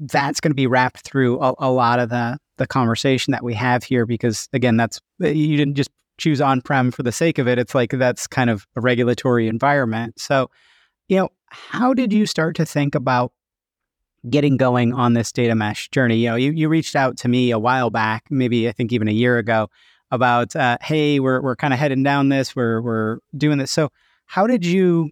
that's 0.00 0.40
going 0.40 0.50
to 0.50 0.56
be 0.56 0.66
wrapped 0.66 1.00
through 1.02 1.40
a, 1.40 1.54
a 1.58 1.70
lot 1.70 1.98
of 1.98 2.08
the 2.08 2.38
the 2.58 2.66
conversation 2.66 3.32
that 3.32 3.42
we 3.42 3.54
have 3.54 3.82
here 3.82 4.06
because 4.06 4.48
again 4.52 4.76
that's 4.76 5.00
you 5.18 5.56
didn't 5.56 5.74
just 5.74 5.90
choose 6.18 6.40
on-prem 6.40 6.90
for 6.90 7.02
the 7.02 7.12
sake 7.12 7.38
of 7.38 7.48
it 7.48 7.58
it's 7.58 7.74
like 7.74 7.90
that's 7.90 8.26
kind 8.26 8.50
of 8.50 8.66
a 8.76 8.80
regulatory 8.80 9.48
environment 9.48 10.18
so 10.18 10.50
you 11.08 11.16
know 11.16 11.28
how 11.48 11.92
did 11.92 12.12
you 12.12 12.26
start 12.26 12.54
to 12.54 12.64
think 12.64 12.94
about 12.94 13.32
getting 14.30 14.56
going 14.56 14.92
on 14.92 15.14
this 15.14 15.32
data 15.32 15.54
mesh 15.54 15.88
journey. 15.90 16.16
You 16.16 16.30
know 16.30 16.36
you, 16.36 16.52
you 16.52 16.68
reached 16.68 16.96
out 16.96 17.16
to 17.18 17.28
me 17.28 17.50
a 17.50 17.58
while 17.58 17.90
back 17.90 18.24
maybe 18.30 18.68
i 18.68 18.72
think 18.72 18.92
even 18.92 19.08
a 19.08 19.12
year 19.12 19.38
ago 19.38 19.68
about 20.10 20.54
uh, 20.54 20.78
hey 20.82 21.18
we're, 21.18 21.40
we're 21.40 21.56
kind 21.56 21.72
of 21.72 21.80
heading 21.80 22.02
down 22.02 22.28
this 22.28 22.54
we're, 22.54 22.80
we're 22.82 23.18
doing 23.36 23.58
this. 23.58 23.70
So 23.70 23.90
how 24.26 24.46
did 24.46 24.64
you 24.64 25.10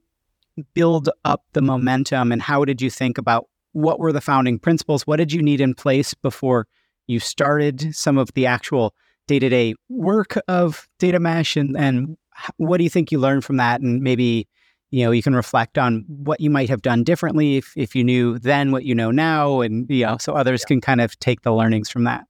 build 0.75 1.09
up 1.25 1.45
the 1.53 1.63
momentum 1.63 2.33
and 2.33 2.43
how 2.43 2.65
did 2.65 2.81
you 2.81 2.91
think 2.91 3.19
about 3.19 3.49
what 3.73 3.99
were 3.99 4.13
the 4.13 4.21
founding 4.21 4.59
principles? 4.59 5.07
What 5.07 5.17
did 5.17 5.33
you 5.33 5.43
need 5.43 5.61
in 5.61 5.75
place 5.75 6.15
before 6.15 6.67
you 7.07 7.21
started 7.21 7.95
some 7.95 8.19
of 8.19 8.33
the 8.35 8.47
actual 8.47 8.95
day-to-day 9.27 9.75
work 9.89 10.39
of 10.49 10.89
data 10.99 11.21
mesh? 11.21 11.57
And, 11.57 11.77
and 11.77 12.17
what 12.57 12.79
do 12.79 12.85
you 12.85 12.91
think 12.91 13.13
you 13.13 13.19
learned 13.19 13.45
from 13.45 13.59
that? 13.59 13.81
And 13.81 14.03
maybe 14.03 14.49
you 14.91 15.05
know 15.05 15.11
you 15.11 15.23
can 15.23 15.35
reflect 15.35 15.79
on 15.79 16.05
what 16.09 16.41
you 16.41 16.51
might 16.51 16.69
have 16.69 16.83
done 16.83 17.05
differently 17.05 17.57
if, 17.57 17.73
if 17.77 17.95
you 17.95 18.05
knew 18.05 18.39
then 18.39 18.73
what 18.73 18.85
you 18.85 18.95
know 18.95 19.11
now 19.11 19.61
and 19.61 19.89
you 19.89 20.05
know 20.05 20.17
so 20.19 20.33
others 20.33 20.63
yeah. 20.63 20.69
can 20.69 20.81
kind 20.81 21.01
of 21.01 21.19
take 21.21 21.43
the 21.43 21.53
learnings 21.53 21.91
from 21.91 22.05
that 22.05 22.25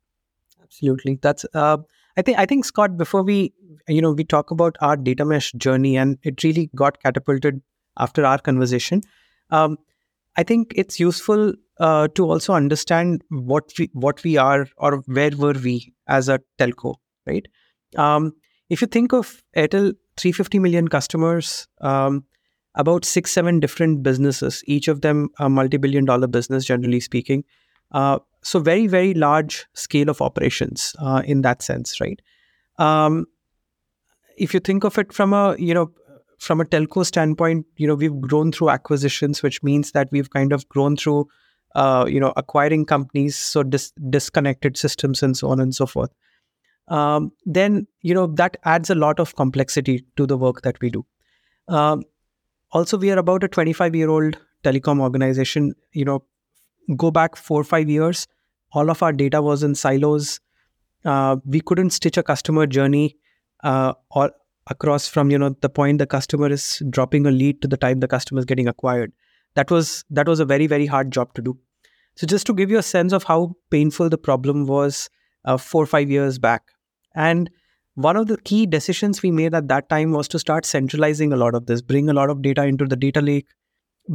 absolutely 0.63 1.19
that's 1.23 1.45
uh, 1.55 1.77
i 2.17 2.23
think 2.23 2.39
i 2.39 2.47
think 2.47 2.65
scott 2.65 2.97
before 2.97 3.23
we 3.23 3.53
you 3.89 4.03
know 4.03 4.13
we 4.13 4.25
talk 4.25 4.51
about 4.51 4.77
our 4.81 4.97
data 4.97 5.25
mesh 5.25 5.53
journey 5.53 5.97
and 5.97 6.19
it 6.23 6.43
really 6.45 6.71
got 6.75 7.03
catapulted 7.03 7.61
after 7.99 8.25
our 8.25 8.39
conversation 8.39 9.01
um, 9.51 9.77
i 10.37 10.43
think 10.43 10.73
it's 10.77 11.01
useful 11.01 11.53
uh, 11.81 12.09
to 12.09 12.31
also 12.31 12.53
understand 12.53 13.25
what 13.31 13.73
we 13.79 13.89
what 13.95 14.23
we 14.23 14.37
are 14.37 14.69
or 14.77 14.99
where 15.07 15.31
were 15.37 15.55
we 15.65 15.93
as 16.07 16.29
a 16.29 16.39
telco, 16.59 16.97
right? 17.27 17.49
Um, 17.97 18.33
if 18.69 18.83
you 18.83 18.87
think 18.87 19.13
of 19.13 19.43
Airtel, 19.57 19.95
350 20.17 20.59
million 20.59 20.89
customers, 20.89 21.67
um, 21.81 22.25
about 22.81 23.05
six 23.05 23.31
seven 23.31 23.61
different 23.61 24.03
businesses, 24.03 24.63
each 24.67 24.89
of 24.89 25.01
them 25.07 25.29
a 25.39 25.49
multi-billion 25.49 26.05
dollar 26.05 26.27
business, 26.27 26.65
generally 26.65 27.01
speaking. 27.01 27.45
Uh, 27.93 28.19
so 28.43 28.61
very 28.61 28.87
very 28.87 29.15
large 29.15 29.67
scale 29.75 30.09
of 30.09 30.23
operations 30.23 30.95
uh, 30.99 31.23
in 31.25 31.43
that 31.43 31.63
sense, 31.63 32.01
right? 32.01 32.21
Um, 32.79 33.27
if 34.37 34.55
you 34.55 34.61
think 34.61 34.85
of 34.85 34.99
it 34.99 35.13
from 35.13 35.33
a 35.33 35.57
you 35.59 35.75
know 35.75 35.91
from 36.39 36.61
a 36.61 36.65
telco 36.65 37.05
standpoint, 37.05 37.67
you 37.77 37.87
know 37.87 37.95
we've 37.95 38.21
grown 38.21 38.53
through 38.53 38.71
acquisitions, 38.71 39.43
which 39.43 39.63
means 39.63 39.93
that 39.93 40.09
we've 40.11 40.31
kind 40.31 40.53
of 40.53 40.69
grown 40.69 40.97
through 40.97 41.29
uh, 41.75 42.07
you 42.09 42.21
know, 42.21 42.33
acquiring 42.37 42.85
companies, 42.85 43.37
so 43.37 43.63
dis- 43.63 43.93
disconnected 44.11 44.77
systems 44.77 45.23
and 45.23 45.37
so 45.37 45.49
on 45.49 45.61
and 45.61 45.75
so 45.75 45.87
forth. 45.87 46.11
Um, 46.89 47.31
then 47.47 47.87
you 48.03 48.15
know 48.15 48.27
that 48.27 48.57
adds 48.65 48.91
a 48.91 48.97
lot 48.97 49.21
of 49.21 49.37
complexity 49.37 50.05
to 50.17 50.27
the 50.27 50.37
work 50.37 50.63
that 50.63 50.81
we 50.81 50.91
do. 50.91 51.07
Um, 51.69 52.03
also, 52.73 52.99
we 52.99 53.11
are 53.11 53.19
about 53.19 53.45
a 53.45 53.49
25 53.49 53.95
year 53.95 54.11
old 54.11 54.39
telecom 54.65 55.01
organization. 55.01 55.75
You 55.93 56.05
know, 56.05 56.25
go 56.97 57.11
back 57.11 57.37
four 57.37 57.61
or 57.61 57.65
five 57.65 57.89
years, 57.89 58.27
all 58.73 58.91
of 58.91 59.03
our 59.03 59.13
data 59.13 59.43
was 59.43 59.63
in 59.63 59.75
silos. 59.75 60.41
Uh, 61.05 61.37
we 61.45 61.61
couldn't 61.61 61.91
stitch 61.91 62.17
a 62.17 62.23
customer 62.23 62.67
journey 62.67 63.17
uh, 63.65 63.95
or 64.11 64.33
across 64.67 65.09
from 65.09 65.31
you 65.31 65.39
know 65.39 65.51
the 65.61 65.69
point 65.69 65.99
the 65.99 66.07
customer 66.07 66.49
is 66.49 66.83
dropping 66.91 67.27
a 67.27 67.31
lead 67.31 67.61
to 67.63 67.69
the 67.69 67.77
time 67.77 68.01
the 68.01 68.09
customer 68.09 68.39
is 68.39 68.45
getting 68.45 68.69
acquired 68.69 69.13
that 69.55 69.71
was 69.71 70.05
that 70.11 70.29
was 70.29 70.41
a 70.41 70.45
very 70.45 70.67
very 70.67 70.87
hard 70.87 71.11
job 71.11 71.33
to 71.35 71.43
do 71.43 71.59
so 72.15 72.27
just 72.27 72.47
to 72.47 72.55
give 72.55 72.71
you 72.71 72.79
a 72.79 72.83
sense 72.83 73.13
of 73.13 73.25
how 73.25 73.55
painful 73.71 74.09
the 74.09 74.19
problem 74.19 74.67
was 74.67 75.09
uh, 75.45 75.57
four 75.57 75.83
or 75.83 75.87
five 75.87 76.11
years 76.11 76.39
back 76.39 76.63
and 77.15 77.51
one 78.03 78.17
of 78.17 78.27
the 78.27 78.37
key 78.39 78.67
decisions 78.67 79.23
we 79.23 79.31
made 79.31 79.55
at 79.55 79.69
that 79.69 79.89
time 79.89 80.13
was 80.13 80.29
to 80.29 80.39
start 80.39 80.65
centralizing 80.65 81.33
a 81.33 81.37
lot 81.37 81.55
of 81.55 81.67
this 81.67 81.83
bring 81.83 82.09
a 82.09 82.13
lot 82.13 82.31
of 82.31 82.43
data 82.43 82.65
into 82.65 82.87
the 82.87 82.97
data 82.97 83.21
lake 83.21 83.47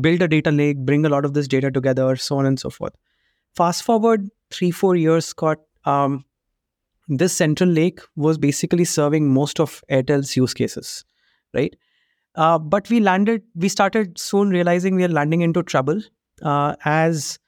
build 0.01 0.21
a 0.21 0.27
data 0.27 0.51
lake 0.51 0.77
bring 0.77 1.05
a 1.05 1.09
lot 1.09 1.25
of 1.25 1.33
this 1.33 1.47
data 1.47 1.71
together 1.71 2.15
so 2.15 2.37
on 2.37 2.45
and 2.45 2.59
so 2.59 2.69
forth. 2.69 2.93
Fast 3.55 3.83
forward 3.83 4.29
three 4.51 4.71
four 4.71 4.95
years 4.95 5.25
scott 5.25 5.59
um, 5.85 6.25
this 7.07 7.33
central 7.33 7.69
lake 7.69 7.99
was 8.15 8.37
basically 8.37 8.85
serving 8.85 9.33
most 9.33 9.59
of 9.59 9.83
airtel's 9.89 10.35
use 10.35 10.53
cases 10.53 11.05
right? 11.55 11.75
Uh, 12.35 12.59
but 12.59 12.89
we 12.89 12.99
landed, 12.99 13.43
we 13.55 13.69
started 13.69 14.19
soon 14.19 14.49
realizing 14.49 14.95
we 14.95 15.05
are 15.05 15.15
landing 15.19 15.41
into 15.41 15.63
trouble 15.63 16.01
uh, 16.41 16.75
as 16.83 17.39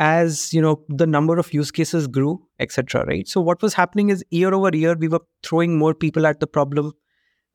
as 0.00 0.52
you 0.52 0.60
know 0.60 0.82
the 0.88 1.06
number 1.06 1.38
of 1.38 1.52
use 1.52 1.70
cases 1.70 2.06
grew 2.06 2.40
etc 2.58 3.04
right? 3.06 3.28
So 3.28 3.40
what 3.40 3.62
was 3.62 3.74
happening 3.74 4.08
is 4.08 4.24
year 4.30 4.52
over 4.54 4.74
year 4.76 4.94
we 4.94 5.08
were 5.08 5.20
throwing 5.42 5.78
more 5.78 5.94
people 5.94 6.26
at 6.26 6.40
the 6.40 6.46
problem. 6.46 6.92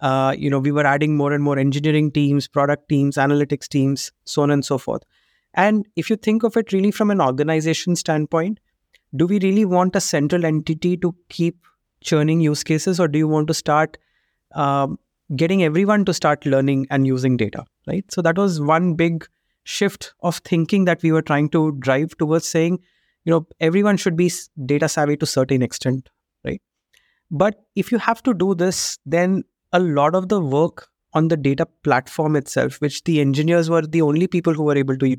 Uh, 0.01 0.36
you 0.38 0.49
know 0.49 0.60
we 0.60 0.71
were 0.71 0.86
adding 0.86 1.15
more 1.17 1.31
and 1.34 1.43
more 1.43 1.58
engineering 1.58 2.12
teams 2.12 2.47
product 2.47 2.89
teams 2.89 3.15
analytics 3.15 3.67
teams 3.67 4.12
so 4.25 4.41
on 4.41 4.51
and 4.51 4.63
so 4.63 4.77
forth. 4.77 5.03
And 5.53 5.86
if 5.95 6.10
you 6.10 6.17
think 6.17 6.43
of 6.43 6.58
it 6.58 6.73
really 6.73 6.91
from 6.91 7.12
an 7.12 7.21
organization 7.21 7.95
standpoint 7.95 8.60
do 9.15 9.25
we 9.25 9.39
really 9.39 9.65
want 9.65 9.95
a 9.95 10.01
central 10.01 10.45
entity 10.45 10.97
to 10.97 11.15
keep 11.29 11.65
churning 12.01 12.41
use 12.41 12.63
cases 12.63 12.99
or 12.99 13.08
do 13.08 13.17
you 13.17 13.27
want 13.27 13.47
to 13.47 13.53
start 13.53 13.97
um, 14.53 14.99
getting 15.36 15.63
everyone 15.63 16.05
to 16.05 16.13
start 16.13 16.45
learning 16.45 16.86
and 16.89 17.08
using 17.08 17.38
data, 17.38 17.65
right? 17.88 18.05
So 18.12 18.21
that 18.21 18.38
was 18.38 18.62
one 18.62 18.93
big 18.93 19.25
shift 19.65 20.13
of 20.21 20.38
thinking 20.38 20.86
that 20.86 21.04
we 21.04 21.12
were 21.12 21.21
trying 21.21 21.49
to 21.49 21.73
drive 21.80 22.17
towards 22.17 22.47
saying, 22.47 22.80
you 23.25 23.32
know, 23.32 23.45
everyone 23.60 23.97
should 23.97 24.15
be 24.15 24.32
data 24.65 24.88
savvy 24.88 25.17
to 25.17 25.25
certain 25.25 25.62
extent, 25.62 26.10
right? 26.45 26.62
But 27.30 27.65
if 27.75 27.91
you 27.91 27.97
have 27.97 28.23
to 28.23 28.34
do 28.34 28.56
this, 28.56 28.97
then 29.06 29.43
a 29.73 29.80
lot 29.80 30.15
of 30.15 30.30
the 30.30 30.39
work 30.39 30.88
on 31.13 31.28
the 31.30 31.38
data 31.38 31.65
platform 31.84 32.36
itself, 32.36 32.80
which 32.80 33.04
the 33.04 33.19
engineers 33.19 33.69
were 33.69 33.82
the 33.82 34.01
only 34.01 34.28
people 34.28 34.54
who 34.54 34.63
were 34.63 34.78
able 34.78 34.97
to 34.97 35.17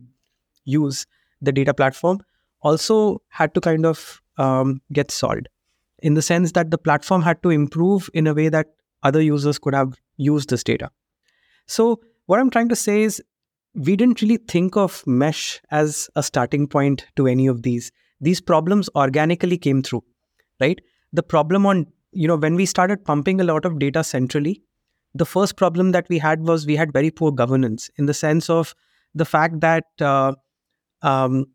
use 0.65 1.07
the 1.43 1.53
data 1.53 1.75
platform, 1.75 2.21
also 2.61 3.21
had 3.29 3.53
to 3.55 3.61
kind 3.61 3.85
of 3.85 4.23
um, 4.39 4.81
get 4.93 5.11
solved 5.11 5.49
in 6.01 6.15
the 6.15 6.23
sense 6.23 6.53
that 6.53 6.71
the 6.71 6.79
platform 6.79 7.23
had 7.23 7.43
to 7.43 7.51
improve 7.51 8.09
in 8.15 8.27
a 8.27 8.35
way 8.35 8.49
that 8.49 8.67
other 9.03 9.21
users 9.21 9.59
could 9.59 9.75
have 9.75 9.99
used 10.17 10.51
this 10.51 10.63
data. 10.63 10.91
So, 11.67 12.01
what 12.27 12.41
I'm 12.41 12.51
trying 12.51 12.69
to 12.69 12.77
say 12.77 13.03
is, 13.03 13.23
we 13.77 13.95
didn't 13.95 14.23
really 14.23 14.39
think 14.39 14.77
of 14.77 15.07
mesh 15.07 15.61
as 15.71 16.09
a 16.17 16.23
starting 16.23 16.67
point 16.67 17.07
to 17.17 17.27
any 17.27 17.47
of 17.47 17.63
these. 17.63 17.93
These 18.21 18.41
problems 18.41 18.89
organically 18.97 19.59
came 19.59 19.83
through, 19.83 20.03
right? 20.61 20.81
The 21.13 21.23
problem 21.23 21.67
on, 21.67 21.87
you 22.13 22.27
know, 22.27 22.37
when 22.37 22.55
we 22.55 22.65
started 22.65 23.05
pumping 23.05 23.41
a 23.41 23.45
lot 23.45 23.67
of 23.67 23.79
data 23.79 24.03
centrally, 24.03 24.63
the 25.15 25.27
first 25.27 25.57
problem 25.57 25.93
that 25.93 26.09
we 26.09 26.19
had 26.19 26.41
was 26.43 26.67
we 26.67 26.77
had 26.77 26.93
very 26.93 27.11
poor 27.11 27.31
governance 27.31 27.91
in 27.97 28.07
the 28.07 28.15
sense 28.15 28.49
of 28.49 28.75
the 29.15 29.25
fact 29.25 29.61
that 29.61 29.85
uh, 30.01 30.33
um, 31.03 31.47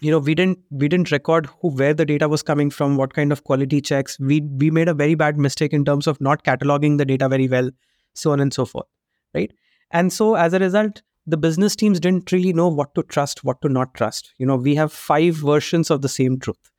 you 0.00 0.10
know 0.10 0.18
we 0.18 0.34
didn't 0.34 0.58
we 0.70 0.88
didn't 0.88 1.10
record 1.10 1.48
who 1.60 1.70
where 1.70 1.94
the 1.94 2.04
data 2.04 2.28
was 2.28 2.42
coming 2.42 2.70
from 2.70 2.96
what 2.96 3.14
kind 3.14 3.32
of 3.32 3.44
quality 3.44 3.80
checks 3.80 4.18
we 4.18 4.40
we 4.40 4.70
made 4.70 4.88
a 4.88 4.94
very 4.94 5.14
bad 5.14 5.38
mistake 5.38 5.72
in 5.72 5.84
terms 5.84 6.06
of 6.06 6.20
not 6.20 6.44
cataloging 6.44 6.98
the 6.98 7.04
data 7.04 7.28
very 7.28 7.48
well 7.48 7.70
so 8.14 8.32
on 8.32 8.40
and 8.40 8.52
so 8.52 8.66
forth 8.66 8.86
right 9.34 9.52
and 9.90 10.12
so 10.12 10.34
as 10.34 10.52
a 10.52 10.58
result 10.58 11.02
the 11.26 11.36
business 11.36 11.74
teams 11.74 11.98
didn't 12.00 12.30
really 12.32 12.52
know 12.52 12.68
what 12.68 12.94
to 12.94 13.02
trust 13.02 13.44
what 13.44 13.60
to 13.62 13.68
not 13.68 13.94
trust 13.94 14.32
you 14.38 14.46
know 14.46 14.56
we 14.56 14.74
have 14.74 14.92
five 14.92 15.34
versions 15.34 15.90
of 15.90 16.02
the 16.02 16.08
same 16.08 16.38
truth 16.38 16.70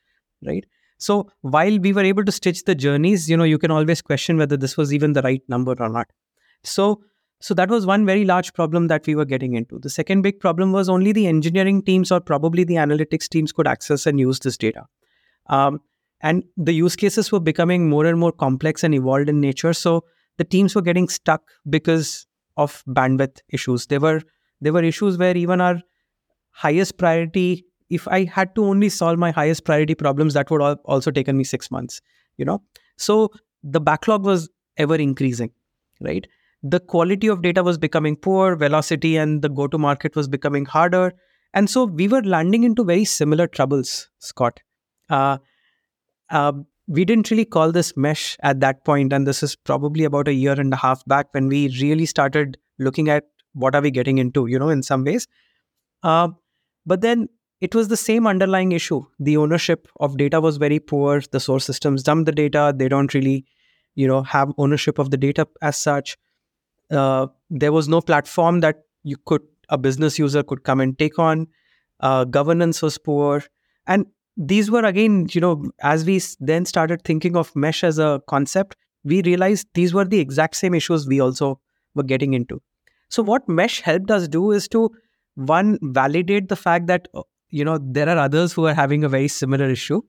right 0.45 0.65
so 0.97 1.29
while 1.41 1.77
we 1.79 1.93
were 1.93 2.03
able 2.03 2.25
to 2.25 2.31
stitch 2.31 2.63
the 2.63 2.75
journeys 2.75 3.29
you 3.29 3.37
know 3.37 3.43
you 3.43 3.57
can 3.57 3.71
always 3.71 4.01
question 4.01 4.37
whether 4.37 4.57
this 4.57 4.77
was 4.77 4.93
even 4.93 5.13
the 5.13 5.21
right 5.21 5.43
number 5.47 5.75
or 5.79 5.89
not 5.89 6.07
so 6.63 7.01
so 7.39 7.53
that 7.53 7.69
was 7.69 7.85
one 7.85 8.05
very 8.05 8.25
large 8.25 8.53
problem 8.53 8.87
that 8.87 9.05
we 9.05 9.15
were 9.15 9.25
getting 9.25 9.53
into. 9.53 9.77
The 9.77 9.89
second 9.89 10.23
big 10.23 10.39
problem 10.39 10.71
was 10.71 10.89
only 10.89 11.11
the 11.11 11.27
engineering 11.27 11.83
teams 11.83 12.11
or 12.11 12.19
probably 12.19 12.63
the 12.63 12.75
analytics 12.75 13.29
teams 13.29 13.51
could 13.51 13.67
access 13.67 14.07
and 14.07 14.19
use 14.19 14.39
this 14.39 14.57
data. 14.57 14.85
Um, 15.47 15.81
and 16.21 16.43
the 16.57 16.73
use 16.73 16.95
cases 16.95 17.31
were 17.31 17.39
becoming 17.39 17.89
more 17.89 18.05
and 18.05 18.19
more 18.19 18.31
complex 18.31 18.83
and 18.83 18.95
evolved 18.95 19.29
in 19.29 19.39
nature. 19.39 19.73
So 19.73 20.03
the 20.37 20.43
teams 20.43 20.73
were 20.73 20.81
getting 20.81 21.09
stuck 21.09 21.43
because 21.69 22.25
of 22.57 22.83
bandwidth 22.87 23.41
issues. 23.49 23.85
There 23.85 23.99
were 23.99 24.23
there 24.61 24.73
were 24.73 24.83
issues 24.83 25.17
where 25.17 25.35
even 25.35 25.61
our 25.61 25.81
highest 26.51 26.97
priority, 26.97 27.65
if 27.89 28.07
I 28.07 28.25
had 28.25 28.55
to 28.55 28.65
only 28.65 28.89
solve 28.89 29.17
my 29.19 29.31
highest 29.31 29.63
priority 29.65 29.95
problems, 29.95 30.33
that 30.33 30.49
would 30.51 30.61
have 30.61 30.79
also 30.85 31.11
taken 31.11 31.37
me 31.37 31.43
six 31.43 31.71
months. 31.71 32.01
You 32.37 32.45
know, 32.45 32.61
so 32.97 33.31
the 33.63 33.81
backlog 33.81 34.23
was 34.23 34.49
ever 34.77 34.95
increasing, 34.95 35.51
right? 36.01 36.27
the 36.63 36.79
quality 36.79 37.27
of 37.27 37.41
data 37.41 37.63
was 37.63 37.77
becoming 37.77 38.15
poor, 38.15 38.55
velocity 38.55 39.17
and 39.17 39.41
the 39.41 39.49
go 39.49 39.67
to 39.67 39.77
market 39.77 40.15
was 40.15 40.27
becoming 40.27 40.65
harder. 40.65 41.13
And 41.53 41.69
so 41.69 41.85
we 41.85 42.07
were 42.07 42.21
landing 42.21 42.63
into 42.63 42.83
very 42.83 43.05
similar 43.05 43.47
troubles, 43.47 44.09
Scott. 44.19 44.59
Uh, 45.09 45.37
uh, 46.29 46.53
we 46.87 47.05
didn't 47.05 47.29
really 47.31 47.45
call 47.45 47.71
this 47.71 47.95
mesh 47.95 48.37
at 48.43 48.59
that 48.61 48.85
point, 48.85 49.13
and 49.13 49.27
this 49.27 49.43
is 49.43 49.55
probably 49.55 50.03
about 50.03 50.27
a 50.27 50.33
year 50.33 50.53
and 50.53 50.73
a 50.73 50.77
half 50.77 51.03
back 51.05 51.27
when 51.31 51.47
we 51.47 51.67
really 51.81 52.05
started 52.05 52.57
looking 52.79 53.09
at 53.09 53.25
what 53.57 53.75
are 53.75 53.81
we 53.81 53.91
getting 53.91 54.17
into 54.17 54.47
you 54.47 54.59
know 54.59 54.69
in 54.69 54.83
some 54.83 55.03
ways. 55.03 55.27
Uh, 56.03 56.29
but 56.85 57.01
then 57.01 57.27
it 57.59 57.73
was 57.73 57.87
the 57.87 57.97
same 57.97 58.27
underlying 58.27 58.71
issue. 58.71 59.03
The 59.19 59.37
ownership 59.37 59.87
of 59.99 60.17
data 60.17 60.39
was 60.39 60.57
very 60.57 60.79
poor. 60.79 61.21
The 61.31 61.39
source 61.39 61.65
systems 61.65 62.03
dump 62.03 62.25
the 62.25 62.31
data. 62.31 62.73
They 62.75 62.87
don't 62.87 63.13
really 63.13 63.45
you 63.95 64.07
know 64.07 64.23
have 64.23 64.51
ownership 64.57 64.99
of 64.99 65.11
the 65.11 65.17
data 65.17 65.47
as 65.61 65.77
such. 65.77 66.17
Uh, 66.89 67.27
there 67.49 67.71
was 67.71 67.87
no 67.87 68.01
platform 68.01 68.61
that 68.61 68.83
you 69.03 69.17
could 69.25 69.41
a 69.69 69.77
business 69.77 70.17
user 70.17 70.43
could 70.43 70.63
come 70.63 70.79
and 70.79 70.97
take 70.97 71.19
on. 71.19 71.47
Uh, 71.99 72.23
governance 72.23 72.81
was 72.81 72.97
poor. 72.97 73.43
And 73.87 74.05
these 74.37 74.69
were 74.69 74.85
again 74.85 75.27
you 75.31 75.41
know 75.41 75.63
as 75.81 76.05
we 76.05 76.21
then 76.39 76.63
started 76.63 77.03
thinking 77.03 77.35
of 77.35 77.53
mesh 77.55 77.83
as 77.83 77.97
a 77.97 78.21
concept 78.27 78.75
we 79.03 79.21
realized 79.23 79.67
these 79.73 79.93
were 79.93 80.05
the 80.05 80.19
exact 80.19 80.55
same 80.55 80.75
issues 80.75 81.07
we 81.07 81.19
also 81.19 81.59
were 81.95 82.03
getting 82.03 82.35
into 82.35 82.61
so 83.09 83.23
what 83.23 83.47
mesh 83.47 83.81
helped 83.81 84.11
us 84.11 84.27
do 84.27 84.51
is 84.51 84.67
to 84.69 84.89
one 85.35 85.77
validate 85.81 86.49
the 86.49 86.55
fact 86.55 86.87
that 86.87 87.07
uh, 87.13 87.21
you 87.49 87.63
know 87.63 87.77
there 87.81 88.09
are 88.09 88.17
others 88.17 88.53
who 88.53 88.65
are 88.65 88.73
having 88.73 89.03
a 89.03 89.09
very 89.09 89.27
similar 89.27 89.69
issue. 89.69 90.01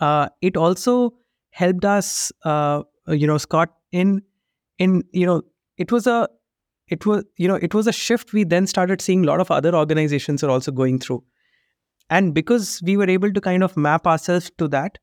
Uh, 0.00 0.28
it 0.40 0.56
also 0.56 1.14
helped 1.50 1.84
us 1.84 2.32
uh, 2.44 2.82
you 3.08 3.26
know 3.26 3.38
scott 3.38 3.70
in 3.92 4.22
in 4.78 5.02
you 5.12 5.26
know 5.26 5.42
it 5.76 5.92
was 5.92 6.06
a 6.06 6.28
it 6.88 7.04
was 7.06 7.24
you 7.36 7.48
know 7.48 7.56
it 7.56 7.74
was 7.74 7.86
a 7.86 7.92
shift 7.92 8.32
we 8.32 8.44
then 8.44 8.66
started 8.66 9.00
seeing 9.00 9.24
a 9.24 9.26
lot 9.26 9.40
of 9.40 9.50
other 9.50 9.74
organizations 9.74 10.42
are 10.42 10.50
also 10.50 10.72
going 10.72 10.98
through. 10.98 11.22
And 12.10 12.34
because 12.34 12.80
we 12.82 12.96
were 12.96 13.08
able 13.08 13.32
to 13.34 13.40
kind 13.40 13.62
of 13.62 13.76
map 13.76 14.06
ourselves 14.06 14.50
to 14.56 14.66
that 14.68 14.98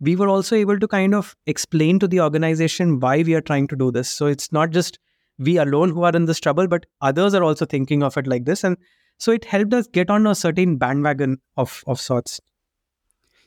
we 0.00 0.14
were 0.16 0.28
also 0.28 0.56
able 0.56 0.78
to 0.78 0.86
kind 0.86 1.14
of 1.14 1.34
explain 1.46 1.98
to 1.98 2.08
the 2.08 2.20
organization 2.20 3.00
why 3.00 3.22
we 3.22 3.34
are 3.34 3.40
trying 3.40 3.66
to 3.68 3.76
do 3.76 3.90
this. 3.90 4.10
So 4.10 4.26
it's 4.26 4.52
not 4.52 4.70
just 4.70 4.98
we 5.38 5.58
alone 5.58 5.90
who 5.90 6.02
are 6.04 6.14
in 6.14 6.24
this 6.24 6.40
trouble 6.40 6.66
but 6.66 6.86
others 7.00 7.34
are 7.34 7.44
also 7.44 7.66
thinking 7.66 8.02
of 8.02 8.16
it 8.16 8.26
like 8.26 8.44
this. 8.44 8.64
And 8.64 8.76
so 9.18 9.32
it 9.32 9.44
helped 9.44 9.74
us 9.74 9.86
get 9.86 10.10
on 10.10 10.26
a 10.26 10.34
certain 10.34 10.76
bandwagon 10.76 11.38
of 11.56 11.82
of 11.86 12.00
sorts. 12.00 12.40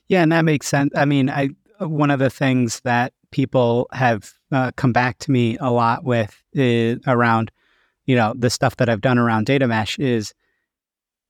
Yeah 0.08 0.24
and 0.24 0.32
that 0.32 0.46
makes 0.46 0.68
sense. 0.68 0.92
I 0.96 1.06
mean 1.06 1.30
i 1.30 1.50
one 1.80 2.12
of 2.12 2.20
the 2.20 2.30
things 2.30 2.82
that 2.82 3.14
people 3.32 3.88
have 3.92 4.34
uh, 4.52 4.72
come 4.76 4.92
back 4.92 5.18
to 5.20 5.32
me 5.32 5.58
a 5.60 5.72
lot 5.72 6.04
with 6.04 6.44
is 6.54 7.00
around 7.08 7.52
you 8.06 8.16
know 8.16 8.34
the 8.38 8.50
stuff 8.50 8.78
that 8.78 8.90
i've 8.90 9.02
done 9.02 9.18
around 9.18 9.46
data 9.46 9.68
mesh 9.68 10.00
is 10.00 10.34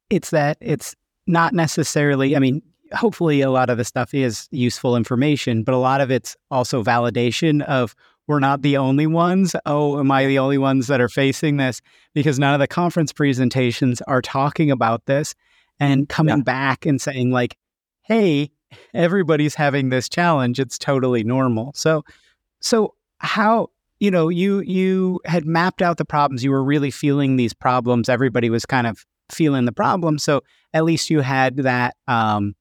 it's 0.10 0.30
that 0.30 0.58
it's 0.62 0.96
not 1.28 1.54
necessarily 1.54 2.36
i 2.36 2.40
mean 2.40 2.62
hopefully 2.94 3.42
a 3.42 3.52
lot 3.52 3.70
of 3.70 3.78
the 3.78 3.84
stuff 3.84 4.14
is 4.14 4.48
useful 4.52 4.96
information 4.96 5.64
but 5.64 5.76
a 5.76 5.78
lot 5.78 6.02
of 6.02 6.10
it's 6.10 6.36
also 6.50 6.82
validation 6.82 7.62
of 7.66 7.96
we're 8.30 8.40
not 8.40 8.62
the 8.62 8.78
only 8.78 9.08
ones. 9.08 9.56
Oh, 9.66 10.00
am 10.00 10.12
I 10.12 10.28
the 10.28 10.38
only 10.38 10.60
ones 10.60 10.86
that 10.86 11.02
are 11.02 11.10
facing 11.10 11.58
this? 11.58 11.82
Because 12.14 12.38
none 12.38 12.54
of 12.54 12.60
the 12.60 12.68
conference 12.68 13.12
presentations 13.12 14.04
are 14.04 14.22
talking 14.22 14.70
about 14.70 15.08
this 15.08 15.34
and 15.80 16.08
coming 16.08 16.38
yeah. 16.38 16.44
back 16.44 16.86
and 16.86 17.02
saying, 17.02 17.32
like, 17.32 17.58
hey, 18.04 18.52
everybody's 18.94 19.56
having 19.56 19.90
this 19.90 20.08
challenge. 20.08 20.60
It's 20.60 20.78
totally 20.78 21.24
normal. 21.24 21.72
So, 21.74 22.04
so 22.62 22.94
how, 23.18 23.70
you 24.00 24.12
know, 24.12 24.30
you 24.30 24.60
you 24.60 25.20
had 25.26 25.48
mapped 25.48 25.82
out 25.82 25.98
the 25.98 26.06
problems. 26.06 26.44
You 26.44 26.52
were 26.52 26.64
really 26.64 26.92
feeling 26.92 27.36
these 27.36 27.56
problems. 27.56 28.10
Everybody 28.10 28.52
was 28.52 28.64
kind 28.64 28.86
of 28.86 29.08
feeling 29.32 29.66
the 29.66 29.72
problem. 29.72 30.20
So 30.20 30.42
at 30.76 30.86
least 30.86 31.10
you 31.10 31.22
had 31.22 31.58
that 31.58 31.96
um, 32.08 32.54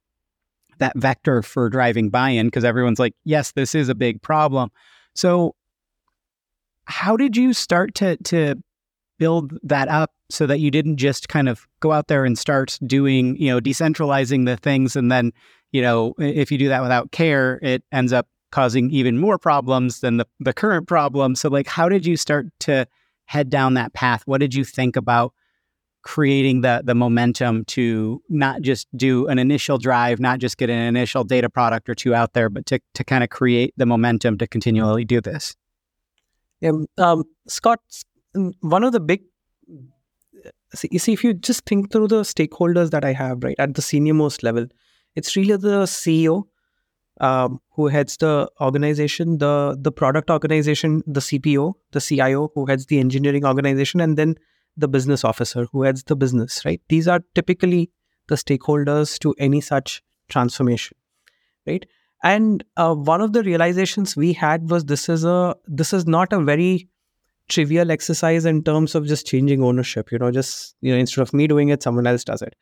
that 0.79 0.97
vector 0.97 1.43
for 1.43 1.69
driving 1.69 2.09
buy-in 2.09 2.47
because 2.47 2.65
everyone's 2.65 2.99
like, 2.99 3.15
yes, 3.25 3.53
this 3.53 3.75
is 3.75 3.91
a 3.91 3.95
big 3.95 4.23
problem. 4.23 4.71
So 5.15 5.55
how 6.89 7.17
did 7.17 7.37
you 7.37 7.53
start 7.53 7.95
to 7.97 8.17
to 8.25 8.55
build 9.19 9.59
that 9.63 9.89
up 9.89 10.13
so 10.31 10.47
that 10.47 10.61
you 10.61 10.71
didn't 10.71 10.97
just 10.97 11.29
kind 11.29 11.49
of 11.49 11.67
go 11.81 11.93
out 11.93 12.09
there 12.09 12.25
and 12.25 12.39
start 12.39 12.79
doing, 12.87 13.37
you 13.37 13.49
know, 13.49 13.61
decentralizing 13.61 14.47
the 14.47 14.57
things 14.57 14.97
and 14.97 15.11
then, 15.11 15.33
you 15.73 15.83
know, 15.83 16.15
if 16.19 16.51
you 16.53 16.59
do 16.59 16.69
that 16.69 16.83
without 16.83 17.11
care, 17.11 17.59
it 17.63 17.83
ends 17.93 18.13
up 18.13 18.29
causing 18.51 18.91
even 18.91 19.19
more 19.19 19.39
problems 19.39 20.01
than 20.01 20.17
the, 20.17 20.27
the 20.41 20.53
current 20.53 20.87
problem. 20.87 21.35
So 21.35 21.49
like 21.49 21.67
how 21.67 21.89
did 21.89 22.07
you 22.07 22.17
start 22.17 22.47
to 22.61 22.87
head 23.27 23.51
down 23.51 23.75
that 23.75 23.93
path? 23.93 24.23
What 24.25 24.41
did 24.41 24.55
you 24.55 24.65
think 24.65 24.97
about 24.97 25.35
creating 26.03 26.63
the 26.63 26.81
the 26.85 26.95
momentum 26.95 27.65
to 27.67 28.23
not 28.31 28.63
just 28.63 28.87
do 28.97 29.27
an 29.27 29.39
initial 29.39 29.77
drive, 29.77 30.21
not 30.21 30.39
just 30.39 30.57
get 30.57 30.71
an 30.71 30.79
initial 30.79 31.25
data 31.25 31.51
product 31.51 31.89
or 31.89 31.95
two 31.95 32.15
out 32.15 32.33
there, 32.33 32.49
but 32.49 32.65
to 32.67 32.81
to 32.95 33.05
kind 33.05 33.23
of 33.23 33.31
create 33.31 33.75
the 33.77 33.85
momentum 33.85 34.39
to 34.39 34.47
continually 34.47 35.05
do 35.05 35.21
this? 35.21 35.55
Yeah, 36.61 36.73
um, 36.99 37.25
Scott, 37.47 37.81
one 38.61 38.85
of 38.85 38.93
the 38.93 39.01
big 39.01 39.23
see, 40.75 40.89
you 40.91 40.99
see, 40.99 41.13
if 41.13 41.25
you 41.25 41.35
just 41.35 41.65
think 41.65 41.93
through 41.93 42.09
the 42.09 42.23
stakeholders 42.23 42.91
that 42.91 43.05
I 43.05 43.13
have, 43.13 43.43
right, 43.43 43.57
at 43.59 43.75
the 43.75 43.83
senior 43.83 44.15
most 44.15 44.43
level, 44.43 44.67
it's 45.15 45.37
really 45.37 45.57
the 45.57 45.85
CEO 45.85 46.45
um, 47.21 47.61
who 47.71 47.89
heads 47.89 48.17
the 48.19 48.49
organization, 48.61 49.39
the 49.39 49.77
the 49.81 49.91
product 49.91 50.31
organization, 50.31 51.03
the 51.07 51.21
CPO, 51.21 51.75
the 51.93 52.01
CIO 52.01 52.51
who 52.55 52.67
heads 52.67 52.87
the 52.87 52.99
engineering 52.99 53.45
organization, 53.45 54.01
and 54.01 54.17
then 54.17 54.37
the 54.77 54.89
business 54.89 55.25
officer 55.25 55.67
who 55.73 55.83
heads 55.83 56.05
the 56.05 56.17
business, 56.17 56.65
right? 56.65 56.81
These 56.89 57.09
are 57.09 57.21
typically 57.35 57.91
the 58.29 58.37
stakeholders 58.37 59.19
to 59.21 59.35
any 59.39 59.61
such 59.61 60.03
transformation, 60.29 60.97
right? 61.67 61.85
And 62.23 62.65
uh, 62.77 62.95
one 62.95 63.21
of 63.21 63.33
the 63.33 63.43
realizations 63.43 64.17
we 64.17 64.33
had 64.33 64.71
was 64.71 64.85
this 64.85 65.09
is 65.09 65.25
a 65.25 65.57
this 65.67 65.93
is 65.93 66.07
not 66.07 66.33
a 66.33 66.41
very 66.41 66.89
trivial 67.49 67.91
exercise 67.91 68.45
in 68.45 68.63
terms 68.63 68.95
of 68.95 69.07
just 69.07 69.27
changing 69.27 69.63
ownership 69.63 70.13
you 70.13 70.19
know 70.19 70.31
just 70.31 70.75
you 70.81 70.93
know 70.93 70.99
instead 70.99 71.23
of 71.23 71.33
me 71.33 71.47
doing 71.47 71.71
it 71.71 71.83
someone 71.83 72.07
else 72.07 72.25
does 72.25 72.43
it 72.43 72.55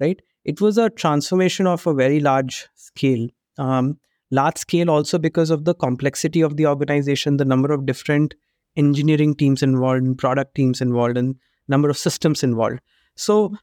right? 0.00 0.20
It 0.44 0.60
was 0.60 0.78
a 0.78 0.90
transformation 0.90 1.66
of 1.66 1.86
a 1.86 1.94
very 1.94 2.20
large 2.20 2.68
scale 2.74 3.28
um, 3.58 3.98
large 4.30 4.58
scale 4.58 4.90
also 4.90 5.18
because 5.18 5.50
of 5.50 5.64
the 5.64 5.74
complexity 5.74 6.40
of 6.40 6.56
the 6.56 6.66
organization 6.66 7.36
the 7.36 7.44
number 7.44 7.72
of 7.72 7.86
different 7.86 8.34
engineering 8.76 9.34
teams 9.34 9.62
involved 9.62 10.02
and 10.02 10.18
product 10.18 10.54
teams 10.56 10.80
involved 10.80 11.16
and 11.16 11.36
number 11.68 11.88
of 11.88 11.96
systems 11.96 12.42
involved. 12.42 12.80
So 13.16 13.56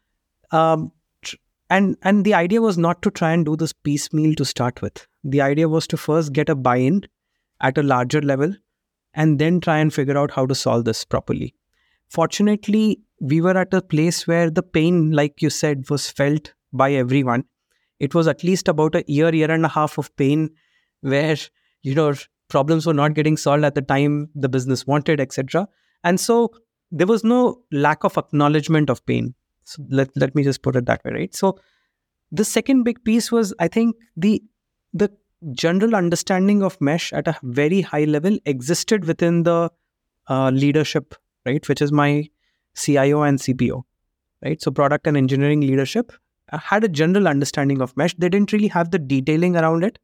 um, 0.52 0.92
and 1.76 1.98
and 2.10 2.26
the 2.26 2.34
idea 2.34 2.62
was 2.62 2.78
not 2.86 3.02
to 3.02 3.12
try 3.20 3.32
and 3.32 3.46
do 3.46 3.56
this 3.56 3.74
piecemeal 3.74 4.36
to 4.36 4.46
start 4.46 4.82
with. 4.82 5.08
The 5.24 5.42
idea 5.42 5.70
was 5.70 5.88
to 5.88 5.98
first 6.06 6.34
get 6.34 6.50
a 6.50 6.56
buy-in 6.56 7.06
at 7.62 7.78
a 7.78 7.84
larger 7.92 8.22
level 8.22 8.54
and 9.14 9.40
then 9.40 9.60
try 9.62 9.78
and 9.78 9.94
figure 9.94 10.18
out 10.18 10.32
how 10.32 10.46
to 10.46 10.56
solve 10.56 10.86
this 10.86 11.06
properly. 11.06 11.54
Fortunately 12.10 13.00
we 13.22 13.40
were 13.40 13.58
at 13.58 13.74
a 13.74 13.82
place 13.82 14.28
where 14.28 14.50
the 14.50 14.64
pain 14.80 15.12
like 15.12 15.42
you 15.42 15.50
said 15.50 15.90
was 15.90 16.10
felt 16.10 16.54
by 16.74 16.92
everyone. 16.92 17.46
It 18.00 18.16
was 18.16 18.28
at 18.28 18.44
least 18.44 18.68
about 18.68 18.96
a 18.96 19.06
year 19.08 19.34
year 19.34 19.52
and 19.52 19.66
a 19.66 19.76
half 19.80 19.98
of 19.98 20.16
pain 20.18 20.50
where 21.02 21.38
you 21.84 21.96
know 21.96 22.14
problems 22.50 22.86
were 22.86 23.00
not 23.02 23.14
getting 23.14 23.38
solved 23.38 23.64
at 23.64 23.76
the 23.76 23.82
time 23.82 24.30
the 24.36 24.50
business 24.50 24.86
wanted 24.86 25.22
etc 25.22 25.68
and 26.04 26.20
so 26.20 26.50
there 26.92 27.08
was 27.08 27.24
no 27.24 27.62
lack 27.72 28.04
of 28.04 28.18
acknowledgement 28.18 28.90
of 28.90 29.06
pain 29.06 29.34
so 29.72 29.84
let, 29.90 30.16
let 30.16 30.36
me 30.36 30.44
just 30.44 30.62
put 30.62 30.76
it 30.76 30.86
that 30.86 31.04
way 31.06 31.12
right 31.18 31.36
so 31.36 31.58
the 32.32 32.46
second 32.46 32.84
big 32.84 33.04
piece 33.10 33.32
was 33.32 33.54
i 33.60 33.68
think 33.68 33.96
the 34.16 34.42
the 34.94 35.10
general 35.54 35.96
understanding 35.96 36.62
of 36.62 36.80
mesh 36.80 37.12
at 37.14 37.28
a 37.28 37.38
very 37.44 37.82
high 37.82 38.04
level 38.04 38.38
existed 38.46 39.06
within 39.06 39.44
the 39.44 39.70
uh, 40.30 40.50
leadership, 40.52 41.16
right? 41.46 41.68
Which 41.68 41.82
is 41.82 41.92
my 41.92 42.30
CIO 42.76 43.24
and 43.24 43.40
CPO, 43.40 43.84
right? 44.44 44.62
So 44.62 44.72
product 44.72 45.08
and 45.08 45.18
engineering 45.18 45.62
leadership 45.62 46.12
uh, 46.52 46.58
had 46.58 46.84
a 46.84 46.90
general 46.90 47.28
understanding 47.28 47.82
of 47.82 47.96
mesh. 47.98 48.16
They 48.16 48.30
didn't 48.30 48.54
really 48.54 48.68
have 48.68 48.92
the 48.92 49.00
detailing 49.00 49.56
around 49.56 49.84
it, 49.84 50.00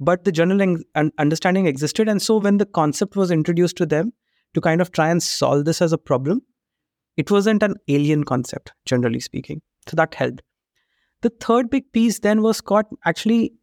but 0.00 0.24
the 0.24 0.32
general 0.32 0.76
understanding 1.18 1.66
existed. 1.66 2.08
And 2.08 2.22
so 2.22 2.38
when 2.38 2.58
the 2.58 2.66
concept 2.66 3.16
was 3.16 3.30
introduced 3.30 3.76
to 3.78 3.86
them 3.86 4.12
to 4.54 4.60
kind 4.60 4.80
of 4.80 4.92
try 4.92 5.10
and 5.10 5.22
solve 5.22 5.64
this 5.64 5.82
as 5.82 5.92
a 5.92 5.98
problem, 5.98 6.42
it 7.18 7.30
wasn't 7.30 7.62
an 7.64 7.74
alien 7.88 8.24
concept, 8.24 8.72
generally 8.86 9.20
speaking. 9.20 9.60
So 9.88 9.96
that 9.96 10.14
helped. 10.14 10.42
The 11.20 11.30
third 11.40 11.68
big 11.68 11.92
piece 11.92 12.20
then 12.20 12.42
was 12.42 12.58
Scott 12.58 12.86
actually 13.04 13.54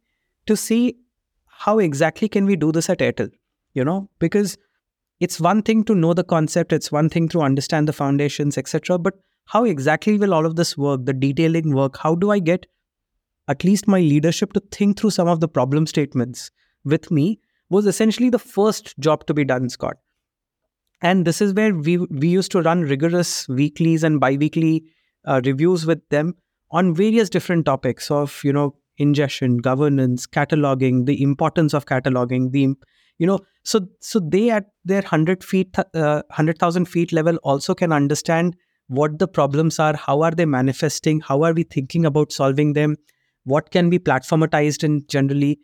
to 0.46 0.56
see 0.56 0.96
how 1.46 1.78
exactly 1.78 2.28
can 2.28 2.44
we 2.44 2.54
do 2.54 2.70
this 2.70 2.90
at 2.90 2.98
Airtel, 2.98 3.30
you 3.72 3.82
know, 3.82 4.10
because 4.18 4.58
it's 5.20 5.40
one 5.40 5.62
thing 5.62 5.82
to 5.84 5.94
know 5.94 6.12
the 6.12 6.22
concept, 6.22 6.74
it's 6.74 6.92
one 6.92 7.08
thing 7.08 7.28
to 7.30 7.40
understand 7.40 7.88
the 7.88 7.94
foundations, 7.94 8.58
etc. 8.58 8.98
But 8.98 9.14
how 9.46 9.64
exactly 9.64 10.18
will 10.18 10.34
all 10.34 10.44
of 10.44 10.56
this 10.56 10.76
work, 10.76 11.06
the 11.06 11.14
detailing 11.14 11.74
work? 11.74 11.96
How 11.96 12.14
do 12.14 12.30
I 12.30 12.40
get 12.40 12.66
at 13.48 13.64
least 13.64 13.88
my 13.88 14.00
leadership 14.00 14.52
to 14.52 14.60
think 14.70 14.98
through 14.98 15.10
some 15.10 15.28
of 15.28 15.40
the 15.40 15.48
problem 15.48 15.86
statements 15.86 16.50
with 16.84 17.10
me 17.10 17.40
was 17.70 17.86
essentially 17.86 18.28
the 18.28 18.38
first 18.38 18.98
job 18.98 19.26
to 19.26 19.34
be 19.34 19.44
done, 19.44 19.70
Scott. 19.70 19.96
And 21.02 21.26
this 21.26 21.40
is 21.40 21.52
where 21.54 21.74
we 21.74 21.98
we 21.98 22.28
used 22.28 22.52
to 22.52 22.62
run 22.62 22.82
rigorous 22.82 23.48
weeklies 23.48 24.02
and 24.02 24.18
biweekly 24.18 24.84
uh, 25.26 25.40
reviews 25.44 25.84
with 25.86 26.08
them 26.08 26.34
on 26.70 26.94
various 26.94 27.28
different 27.28 27.66
topics 27.66 28.10
of 28.10 28.40
you 28.42 28.52
know 28.52 28.76
ingestion, 28.98 29.58
governance, 29.58 30.26
cataloging, 30.26 31.04
the 31.06 31.22
importance 31.22 31.74
of 31.74 31.84
cataloging, 31.86 32.50
the 32.52 32.74
you 33.18 33.26
know, 33.26 33.40
so 33.62 33.80
so 34.00 34.20
they 34.20 34.50
at 34.50 34.66
their 34.84 35.02
hundred 35.02 35.42
feet, 35.42 35.74
uh, 35.94 36.22
hundred 36.30 36.58
thousand 36.58 36.86
feet 36.86 37.12
level 37.12 37.36
also 37.42 37.74
can 37.74 37.92
understand 37.92 38.56
what 38.88 39.18
the 39.18 39.26
problems 39.26 39.78
are, 39.78 39.96
how 39.96 40.22
are 40.22 40.30
they 40.30 40.44
manifesting, 40.44 41.20
how 41.20 41.42
are 41.42 41.52
we 41.52 41.64
thinking 41.64 42.06
about 42.06 42.30
solving 42.30 42.72
them, 42.74 42.96
what 43.44 43.70
can 43.70 43.90
be 43.90 43.98
platformatized 43.98 44.84
and 44.84 45.08
generally, 45.08 45.58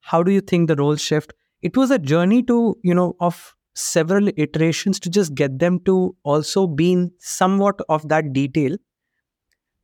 how 0.00 0.22
do 0.22 0.30
you 0.30 0.40
think 0.40 0.68
the 0.68 0.76
roles 0.76 1.00
shift? 1.00 1.32
It 1.62 1.76
was 1.76 1.90
a 1.90 1.98
journey 1.98 2.42
to, 2.44 2.76
you 2.82 2.94
know, 2.94 3.16
of 3.20 3.54
several 3.76 4.28
iterations 4.36 4.98
to 4.98 5.10
just 5.10 5.34
get 5.34 5.58
them 5.58 5.78
to 5.80 6.16
also 6.22 6.66
be 6.66 6.92
in 6.92 7.12
somewhat 7.18 7.78
of 7.88 8.08
that 8.08 8.32
detail 8.32 8.76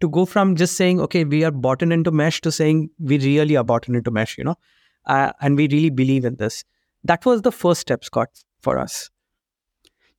to 0.01 0.09
go 0.09 0.25
from 0.25 0.57
just 0.57 0.77
saying, 0.77 1.01
okay, 1.01 1.25
we 1.25 1.45
are 1.45 1.51
bought 1.51 1.83
into 1.83 2.11
mesh 2.11 2.41
to 2.41 2.51
saying 2.51 2.91
we 2.99 3.19
really 3.19 3.57
are 3.57 3.63
bought 3.63 3.87
into 3.89 4.11
mesh, 4.11 4.37
you 4.37 4.45
know, 4.45 4.57
uh, 5.07 5.33
and 5.41 5.57
we 5.57 5.69
really 5.69 5.91
believe 5.91 6.25
in 6.25 6.37
this. 6.37 6.65
That 7.05 7.25
was 7.27 7.43
the 7.43 7.53
first 7.53 7.83
step, 7.83 8.03
Scott, 8.03 8.29
for 8.61 8.79
us. 8.79 9.11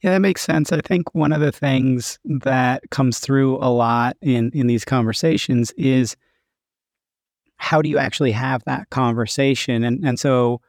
Yeah, 0.02 0.12
that 0.12 0.20
makes 0.20 0.42
sense. 0.42 0.72
I 0.72 0.82
think 0.82 1.14
one 1.16 1.32
of 1.34 1.42
the 1.42 1.52
things 1.52 2.20
that 2.26 2.84
comes 2.92 3.20
through 3.20 3.58
a 3.58 3.72
lot 3.72 4.18
in 4.22 4.52
in 4.54 4.68
these 4.68 4.84
conversations 4.84 5.72
is 5.78 6.18
how 7.56 7.82
do 7.82 7.90
you 7.90 7.98
actually 7.98 8.34
have 8.34 8.64
that 8.66 8.90
conversation? 8.90 9.84
And 9.84 10.06
and 10.06 10.20
so 10.20 10.60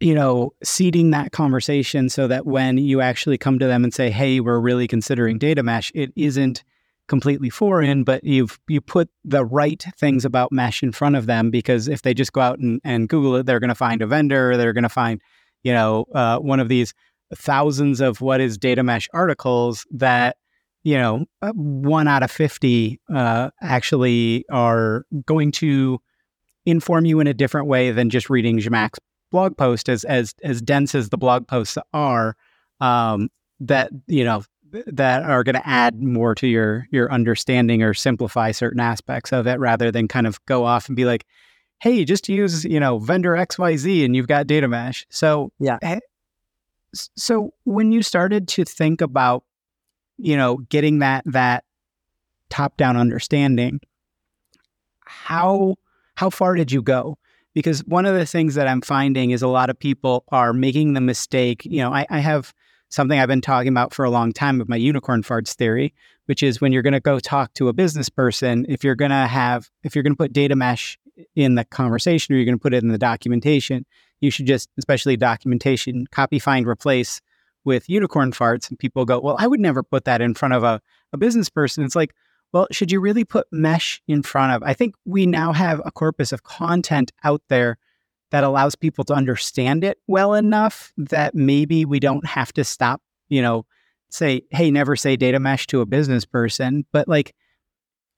you 0.00 0.14
know, 0.14 0.52
seeding 0.62 1.10
that 1.10 1.32
conversation 1.32 2.08
so 2.08 2.28
that 2.28 2.46
when 2.46 2.78
you 2.78 3.00
actually 3.00 3.38
come 3.38 3.58
to 3.58 3.66
them 3.66 3.84
and 3.84 3.94
say, 3.94 4.10
"Hey, 4.10 4.40
we're 4.40 4.60
really 4.60 4.86
considering 4.86 5.38
data 5.38 5.62
mesh," 5.62 5.90
it 5.94 6.12
isn't 6.16 6.64
completely 7.08 7.48
foreign, 7.50 8.04
but 8.04 8.22
you've 8.24 8.58
you 8.68 8.80
put 8.80 9.08
the 9.24 9.44
right 9.44 9.84
things 9.96 10.24
about 10.24 10.52
mesh 10.52 10.82
in 10.82 10.92
front 10.92 11.16
of 11.16 11.26
them 11.26 11.50
because 11.50 11.88
if 11.88 12.02
they 12.02 12.12
just 12.12 12.32
go 12.32 12.40
out 12.40 12.58
and, 12.58 12.80
and 12.84 13.08
Google 13.08 13.36
it, 13.36 13.46
they're 13.46 13.60
going 13.60 13.68
to 13.68 13.74
find 13.74 14.02
a 14.02 14.06
vendor, 14.06 14.56
they're 14.56 14.72
going 14.72 14.82
to 14.82 14.88
find, 14.88 15.20
you 15.62 15.72
know, 15.72 16.04
uh, 16.14 16.38
one 16.38 16.60
of 16.60 16.68
these 16.68 16.92
thousands 17.34 18.00
of 18.00 18.20
what 18.20 18.40
is 18.40 18.58
data 18.58 18.82
mesh 18.82 19.08
articles 19.12 19.86
that 19.90 20.36
you 20.84 20.96
know 20.96 21.24
uh, 21.42 21.52
one 21.52 22.06
out 22.06 22.22
of 22.22 22.30
50 22.30 23.00
uh, 23.12 23.50
actually 23.60 24.44
are 24.50 25.04
going 25.26 25.50
to 25.52 25.98
inform 26.66 27.06
you 27.06 27.20
in 27.20 27.26
a 27.26 27.34
different 27.34 27.66
way 27.66 27.90
than 27.92 28.10
just 28.10 28.28
reading 28.28 28.58
Zhamak's 28.58 28.98
blog 29.30 29.56
post 29.56 29.88
as 29.88 30.04
as 30.04 30.34
as 30.42 30.62
dense 30.62 30.94
as 30.94 31.08
the 31.10 31.18
blog 31.18 31.46
posts 31.46 31.78
are 31.92 32.36
um, 32.80 33.28
that 33.60 33.90
you 34.06 34.24
know 34.24 34.42
that 34.86 35.22
are 35.22 35.44
going 35.44 35.54
to 35.54 35.66
add 35.66 36.02
more 36.02 36.34
to 36.34 36.46
your 36.46 36.86
your 36.90 37.10
understanding 37.12 37.82
or 37.82 37.94
simplify 37.94 38.50
certain 38.50 38.80
aspects 38.80 39.32
of 39.32 39.46
it 39.46 39.58
rather 39.58 39.90
than 39.90 40.08
kind 40.08 40.26
of 40.26 40.44
go 40.46 40.64
off 40.64 40.88
and 40.88 40.96
be 40.96 41.04
like 41.04 41.24
hey 41.80 42.04
just 42.04 42.28
use 42.28 42.64
you 42.64 42.80
know 42.80 42.98
vendor 42.98 43.32
xyz 43.32 44.04
and 44.04 44.16
you've 44.16 44.28
got 44.28 44.46
data 44.46 44.68
mesh. 44.68 45.06
So 45.10 45.52
yeah. 45.58 45.78
eh, 45.82 46.00
so 46.94 47.52
when 47.64 47.92
you 47.92 48.02
started 48.02 48.48
to 48.48 48.64
think 48.64 49.00
about 49.00 49.44
you 50.18 50.36
know 50.36 50.58
getting 50.68 51.00
that 51.00 51.24
that 51.26 51.64
top 52.48 52.76
down 52.76 52.96
understanding 52.96 53.80
how 55.04 55.76
how 56.14 56.30
far 56.30 56.54
did 56.54 56.72
you 56.72 56.82
go 56.82 57.18
because 57.56 57.80
one 57.86 58.04
of 58.04 58.14
the 58.14 58.26
things 58.26 58.54
that 58.54 58.68
i'm 58.68 58.82
finding 58.82 59.32
is 59.32 59.42
a 59.42 59.48
lot 59.48 59.70
of 59.70 59.78
people 59.78 60.22
are 60.28 60.52
making 60.52 60.92
the 60.92 61.00
mistake 61.00 61.64
you 61.64 61.78
know 61.78 61.92
i, 61.92 62.06
I 62.08 62.20
have 62.20 62.54
something 62.88 63.18
I've 63.18 63.28
been 63.28 63.40
talking 63.40 63.68
about 63.68 63.92
for 63.92 64.04
a 64.04 64.10
long 64.10 64.32
time 64.32 64.58
with 64.58 64.68
my 64.68 64.76
unicorn 64.76 65.22
farts 65.22 65.54
theory, 65.54 65.94
which 66.26 66.42
is 66.42 66.60
when 66.60 66.72
you're 66.72 66.82
going 66.82 66.92
to 66.92 67.00
go 67.00 67.18
talk 67.18 67.52
to 67.54 67.68
a 67.68 67.72
business 67.72 68.08
person, 68.08 68.66
if 68.68 68.84
you're 68.84 68.94
going 68.94 69.10
to 69.10 69.26
have, 69.26 69.70
if 69.82 69.94
you're 69.94 70.02
going 70.02 70.14
to 70.14 70.16
put 70.16 70.32
data 70.32 70.56
mesh 70.56 70.98
in 71.34 71.54
the 71.54 71.64
conversation 71.64 72.34
or 72.34 72.38
you're 72.38 72.44
going 72.44 72.58
to 72.58 72.62
put 72.62 72.74
it 72.74 72.82
in 72.82 72.88
the 72.88 72.98
documentation, 72.98 73.84
you 74.20 74.30
should 74.30 74.46
just, 74.46 74.68
especially 74.78 75.16
documentation, 75.16 76.06
copy, 76.10 76.38
find, 76.38 76.66
replace 76.66 77.20
with 77.64 77.88
unicorn 77.88 78.32
farts. 78.32 78.68
And 78.68 78.78
people 78.78 79.04
go, 79.04 79.18
well, 79.20 79.36
I 79.38 79.46
would 79.46 79.60
never 79.60 79.82
put 79.82 80.04
that 80.04 80.20
in 80.20 80.34
front 80.34 80.54
of 80.54 80.62
a, 80.62 80.80
a 81.12 81.16
business 81.16 81.48
person. 81.48 81.84
It's 81.84 81.96
like, 81.96 82.14
well, 82.56 82.66
should 82.72 82.90
you 82.90 83.00
really 83.00 83.22
put 83.24 83.46
mesh 83.52 84.00
in 84.08 84.22
front 84.22 84.54
of? 84.54 84.62
I 84.62 84.72
think 84.72 84.94
we 85.04 85.26
now 85.26 85.52
have 85.52 85.82
a 85.84 85.90
corpus 85.90 86.32
of 86.32 86.42
content 86.42 87.12
out 87.22 87.42
there 87.48 87.76
that 88.30 88.44
allows 88.44 88.74
people 88.74 89.04
to 89.04 89.12
understand 89.12 89.84
it 89.84 89.98
well 90.06 90.32
enough 90.32 90.90
that 90.96 91.34
maybe 91.34 91.84
we 91.84 92.00
don't 92.00 92.24
have 92.24 92.54
to 92.54 92.64
stop, 92.64 93.02
you 93.28 93.42
know, 93.42 93.66
say, 94.08 94.40
hey, 94.52 94.70
never 94.70 94.96
say 94.96 95.16
data 95.16 95.38
mesh 95.38 95.66
to 95.66 95.82
a 95.82 95.86
business 95.86 96.24
person, 96.24 96.86
but 96.92 97.06
like, 97.06 97.34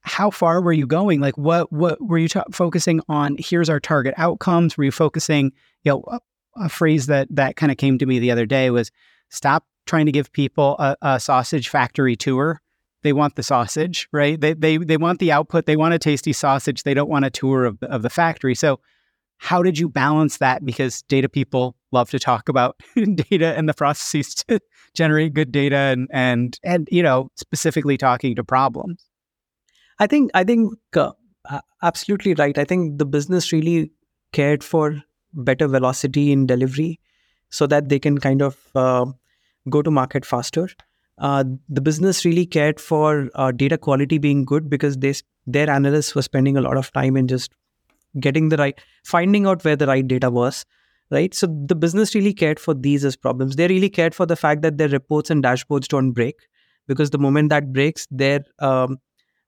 how 0.03 0.29
far 0.29 0.61
were 0.61 0.71
you 0.71 0.87
going? 0.87 1.19
Like, 1.19 1.37
what 1.37 1.69
what 1.73 2.01
were 2.01 2.17
you 2.17 2.29
ta- 2.29 2.45
focusing 2.53 3.01
on? 3.09 3.35
Here's 3.37 3.69
our 3.69 3.81
target 3.81 4.13
outcomes. 4.15 4.77
Were 4.77 4.85
you 4.85 4.91
focusing? 4.91 5.51
You 5.83 5.91
know, 5.91 6.03
a, 6.07 6.19
a 6.55 6.69
phrase 6.69 7.07
that 7.07 7.27
that 7.31 7.57
kind 7.57 7.73
of 7.73 7.77
came 7.77 7.97
to 7.97 8.05
me 8.05 8.19
the 8.19 8.31
other 8.31 8.45
day 8.45 8.69
was, 8.69 8.89
stop 9.27 9.65
trying 9.85 10.05
to 10.05 10.13
give 10.13 10.31
people 10.31 10.77
a, 10.79 10.95
a 11.01 11.19
sausage 11.19 11.67
factory 11.67 12.15
tour. 12.15 12.61
They 13.01 13.13
want 13.13 13.35
the 13.35 13.43
sausage, 13.43 14.07
right? 14.11 14.39
They 14.39 14.53
they 14.53 14.77
they 14.77 14.97
want 14.97 15.19
the 15.19 15.31
output. 15.31 15.65
They 15.65 15.77
want 15.77 15.93
a 15.93 15.99
tasty 15.99 16.33
sausage. 16.33 16.83
They 16.83 16.93
don't 16.93 17.09
want 17.09 17.25
a 17.25 17.29
tour 17.29 17.65
of 17.65 17.79
the, 17.79 17.89
of 17.91 18.01
the 18.01 18.09
factory. 18.09 18.55
So 18.55 18.79
how 19.37 19.63
did 19.63 19.79
you 19.79 19.87
balance 19.87 20.37
that? 20.37 20.65
Because 20.65 21.01
data 21.03 21.29
people 21.29 21.75
love 21.91 22.09
to 22.11 22.19
talk 22.19 22.49
about 22.49 22.75
data 22.95 23.57
and 23.57 23.69
the 23.69 23.73
processes 23.73 24.35
to 24.35 24.59
generate 24.93 25.33
good 25.33 25.51
data 25.51 25.77
and 25.77 26.07
and 26.11 26.59
and 26.63 26.87
you 26.91 27.01
know 27.01 27.29
specifically 27.35 27.97
talking 27.97 28.35
to 28.35 28.43
problems. 28.43 29.05
I 29.99 30.07
think 30.07 30.31
I 30.33 30.43
think 30.43 30.73
uh, 30.93 31.11
absolutely 31.81 32.33
right. 32.33 32.57
I 32.57 32.65
think 32.65 32.99
the 32.99 33.05
business 33.05 33.51
really 33.51 33.91
cared 34.33 34.63
for 34.63 35.01
better 35.33 35.67
velocity 35.67 36.31
in 36.31 36.45
delivery, 36.45 36.99
so 37.49 37.65
that 37.67 37.89
they 37.89 37.99
can 37.99 38.17
kind 38.17 38.41
of 38.41 38.57
uh, 38.75 39.05
go 39.69 39.81
to 39.81 39.91
market 39.91 40.25
faster. 40.25 40.69
Uh, 41.19 41.43
the 41.67 41.81
business 41.81 42.23
really 42.23 42.45
cared 42.45 42.79
for 42.79 43.29
uh, 43.35 43.51
data 43.51 43.77
quality 43.77 44.17
being 44.17 44.45
good 44.45 44.69
because 44.69 44.97
they 44.97 45.13
their 45.45 45.69
analysts 45.69 46.15
were 46.15 46.21
spending 46.21 46.57
a 46.57 46.61
lot 46.61 46.77
of 46.77 46.91
time 46.93 47.17
in 47.17 47.27
just 47.27 47.51
getting 48.19 48.49
the 48.49 48.57
right 48.57 48.79
finding 49.03 49.45
out 49.45 49.63
where 49.63 49.75
the 49.75 49.87
right 49.87 50.07
data 50.07 50.29
was 50.29 50.65
right? 51.11 51.33
So 51.33 51.47
the 51.47 51.75
business 51.75 52.13
really 52.13 52.33
cared 52.33 52.59
for 52.59 52.73
these 52.73 53.03
as 53.03 53.15
problems. 53.15 53.55
They 53.55 53.67
really 53.67 53.89
cared 53.89 54.13
for 54.13 54.25
the 54.25 54.35
fact 54.35 54.61
that 54.61 54.77
their 54.77 54.89
reports 54.89 55.29
and 55.29 55.43
dashboards 55.43 55.87
don't 55.87 56.11
break 56.11 56.35
because 56.87 57.09
the 57.09 57.17
moment 57.17 57.49
that 57.49 57.73
breaks 57.73 58.07
their 58.11 58.41
um, 58.59 58.97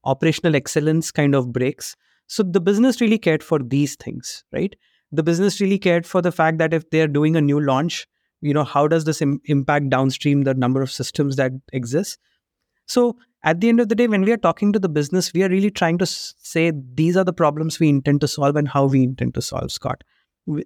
operational 0.04 0.56
excellence 0.56 1.12
kind 1.12 1.36
of 1.36 1.52
breaks. 1.52 1.96
So 2.28 2.44
the 2.44 2.62
business 2.62 3.02
really 3.02 3.18
cared 3.18 3.44
for 3.44 3.60
these 3.60 3.96
things 3.96 4.44
right? 4.52 4.76
The 5.12 5.24
business 5.24 5.60
really 5.60 5.78
cared 5.78 6.06
for 6.06 6.22
the 6.22 6.32
fact 6.32 6.58
that 6.60 6.74
if 6.74 6.90
they're 6.90 7.08
doing 7.08 7.36
a 7.36 7.42
new 7.42 7.60
launch 7.60 8.08
you 8.42 8.54
know 8.54 8.64
how 8.64 8.88
does 8.88 9.06
this 9.06 9.22
Im- 9.22 9.42
impact 9.46 9.90
downstream 9.90 10.44
the 10.44 10.54
number 10.54 10.82
of 10.82 10.92
systems 10.92 11.36
that 11.36 11.52
exist 11.74 12.20
so 12.86 13.16
at 13.44 13.60
the 13.60 13.70
end 13.70 13.80
of 13.80 13.90
the 13.90 13.96
day, 13.96 14.08
when 14.08 14.22
we 14.22 14.32
are 14.32 14.38
talking 14.38 14.72
to 14.74 14.80
the 14.80 14.90
business, 14.90 15.34
we 15.34 15.44
are 15.44 15.50
really 15.50 15.72
trying 15.72 15.98
to 15.98 16.06
say 16.06 16.72
these 16.94 17.18
are 17.18 17.24
the 17.24 17.34
problems 17.34 17.80
we 17.80 17.90
intend 17.90 18.22
to 18.22 18.28
solve 18.28 18.56
and 18.56 18.68
how 18.68 18.86
we 18.86 19.04
intend 19.04 19.34
to 19.34 19.42
solve, 19.42 19.72
Scott. 19.72 20.04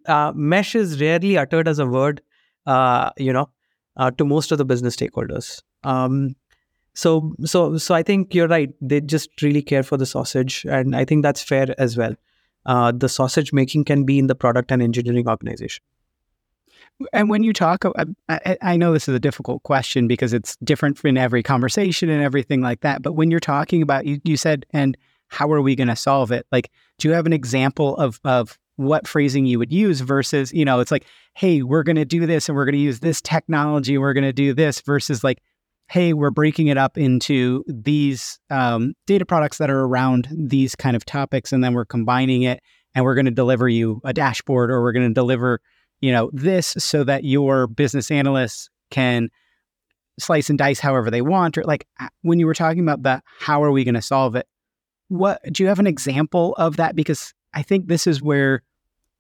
Uh, 0.08 0.34
mesh 0.36 0.76
is 0.76 1.00
rarely 1.00 1.38
uttered 1.38 1.68
as 1.68 1.80
a 1.80 1.86
word, 1.86 2.22
uh, 2.66 3.12
you 3.18 3.32
know, 3.32 3.50
uh, 3.98 4.12
to 4.12 4.26
most 4.26 4.52
of 4.52 4.58
the 4.58 4.66
business 4.66 4.96
stakeholders. 4.96 5.62
Um, 5.84 6.36
so, 6.94 7.34
so, 7.46 7.78
so 7.78 7.96
I 7.96 8.04
think 8.04 8.34
you're 8.34 8.48
right. 8.48 8.74
They 8.82 9.02
just 9.02 9.42
really 9.42 9.62
care 9.62 9.84
for 9.84 9.98
the 9.98 10.06
sausage, 10.06 10.66
and 10.68 10.96
I 10.96 11.06
think 11.06 11.24
that's 11.24 11.42
fair 11.42 11.74
as 11.78 11.96
well. 11.96 12.16
Uh, 12.66 12.92
the 12.92 13.10
sausage 13.10 13.54
making 13.54 13.86
can 13.86 14.04
be 14.04 14.18
in 14.18 14.28
the 14.28 14.36
product 14.36 14.72
and 14.72 14.82
engineering 14.82 15.30
organization. 15.30 15.84
And 17.12 17.30
when 17.30 17.44
you 17.44 17.52
talk, 17.52 17.84
I, 18.30 18.58
I, 18.62 18.78
know 18.78 18.94
this 18.94 19.10
is 19.10 19.16
a 19.16 19.20
difficult 19.20 19.64
question 19.64 20.08
because 20.08 20.32
it's 20.32 20.56
different 20.64 21.04
in 21.04 21.18
every 21.18 21.44
conversation 21.44 22.10
and 22.10 22.24
everything 22.24 22.62
like 22.62 22.82
that. 22.82 23.02
But 23.02 23.14
when 23.14 23.32
you're 23.32 23.42
talking 23.42 23.82
about, 23.82 24.06
you, 24.06 24.22
you 24.24 24.38
said, 24.38 24.66
and 24.72 24.98
how 25.28 25.52
are 25.52 25.62
we 25.62 25.76
going 25.76 25.90
to 25.90 25.96
solve 25.96 26.32
it? 26.32 26.46
Like, 26.54 26.72
do 26.98 27.10
you 27.10 27.14
have 27.14 27.26
an 27.26 27.34
example 27.34 27.98
of 27.98 28.20
of 28.24 28.58
what 28.78 29.08
phrasing 29.08 29.46
you 29.46 29.60
would 29.60 29.72
use 29.72 30.02
versus, 30.02 30.54
you 30.54 30.66
know, 30.66 30.80
it's 30.80 30.92
like, 30.92 31.06
hey, 31.34 31.62
we're 31.62 31.84
going 31.84 31.96
to 31.96 32.06
do 32.06 32.26
this 32.26 32.50
and 32.50 32.56
we're 32.56 32.66
going 32.66 32.74
to 32.74 32.80
use 32.80 33.00
this 33.00 33.22
technology, 33.22 33.98
we're 33.98 34.14
going 34.14 34.26
to 34.26 34.34
do 34.34 34.54
this 34.54 34.82
versus 34.82 35.24
like, 35.24 35.42
hey, 35.88 36.14
we're 36.14 36.32
breaking 36.32 36.68
it 36.68 36.78
up 36.78 36.98
into 36.98 37.64
these 37.68 38.40
um, 38.50 38.94
data 39.06 39.26
products 39.26 39.60
that 39.60 39.70
are 39.70 39.82
around 39.82 40.28
these 40.32 40.76
kind 40.76 40.96
of 40.96 41.06
topics, 41.06 41.52
and 41.52 41.64
then 41.64 41.74
we're 41.74 41.86
combining 41.86 42.42
it, 42.42 42.62
and 42.96 43.06
we're 43.06 43.16
going 43.16 43.26
to 43.26 43.32
deliver 43.32 43.70
you 43.70 44.02
a 44.04 44.12
dashboard, 44.14 44.72
or 44.72 44.82
we're 44.82 44.94
going 44.94 45.08
to 45.08 45.14
deliver 45.14 45.62
you 46.02 46.12
know, 46.12 46.30
this 46.34 46.76
so 46.78 47.04
that 47.04 47.24
your 47.24 47.68
business 47.68 48.12
analysts 48.12 48.70
can 48.92 49.30
slice 50.20 50.50
and 50.50 50.58
dice 50.58 50.80
however 50.80 51.12
they 51.12 51.22
want 51.22 51.58
or 51.58 51.64
like 51.64 51.88
when 52.22 52.40
you 52.40 52.46
were 52.46 52.54
talking 52.54 52.80
about 52.80 53.04
that 53.04 53.24
how 53.40 53.62
are 53.64 53.72
we 53.72 53.84
going 53.84 53.96
to 53.96 54.02
solve 54.02 54.36
it? 54.36 54.48
What 55.10 55.42
do 55.52 55.62
you 55.64 55.70
have 55.70 55.80
an 55.80 55.88
example 55.88 56.56
of 56.58 56.78
that? 56.78 56.96
Because 56.96 57.34
i 57.54 57.62
think 57.62 57.88
this 57.88 58.06
is 58.06 58.22
where 58.22 58.62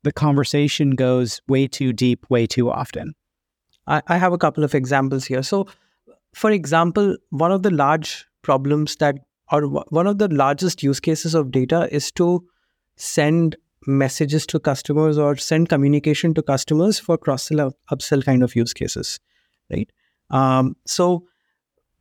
the 0.04 0.12
conversation 0.12 0.92
goes 0.92 1.42
way 1.48 1.68
too 1.68 1.92
deep 1.92 2.26
way 2.30 2.46
too 2.46 2.70
often. 2.70 3.14
I, 3.88 4.02
I 4.08 4.18
have 4.18 4.34
a 4.34 4.38
couple 4.38 4.64
of 4.64 4.74
examples 4.74 5.26
here. 5.26 5.44
So 5.44 5.68
for 6.34 6.52
example 6.52 7.18
one 7.30 7.52
of 7.52 7.64
the 7.64 7.72
large 7.72 8.26
problems 8.42 8.96
that 8.98 9.16
or 9.52 9.68
one 9.68 10.08
of 10.08 10.18
the 10.18 10.28
largest 10.28 10.82
use 10.82 11.00
cases 11.00 11.36
of 11.36 11.52
data 11.52 11.88
is 11.92 12.12
to 12.14 12.44
send 12.96 13.56
messages 13.88 14.45
to 14.48 14.60
customers 14.60 15.17
or 15.17 15.36
send 15.36 15.69
communication 15.69 16.34
to 16.34 16.41
customers 16.41 17.00
for 17.00 17.17
cross 17.17 17.43
sell 17.43 17.71
upsell 17.91 18.24
kind 18.24 18.43
of 18.43 18.56
use 18.56 18.74
cases 18.74 19.19
right? 19.71 19.91
Um, 20.30 20.76
so 20.86 21.26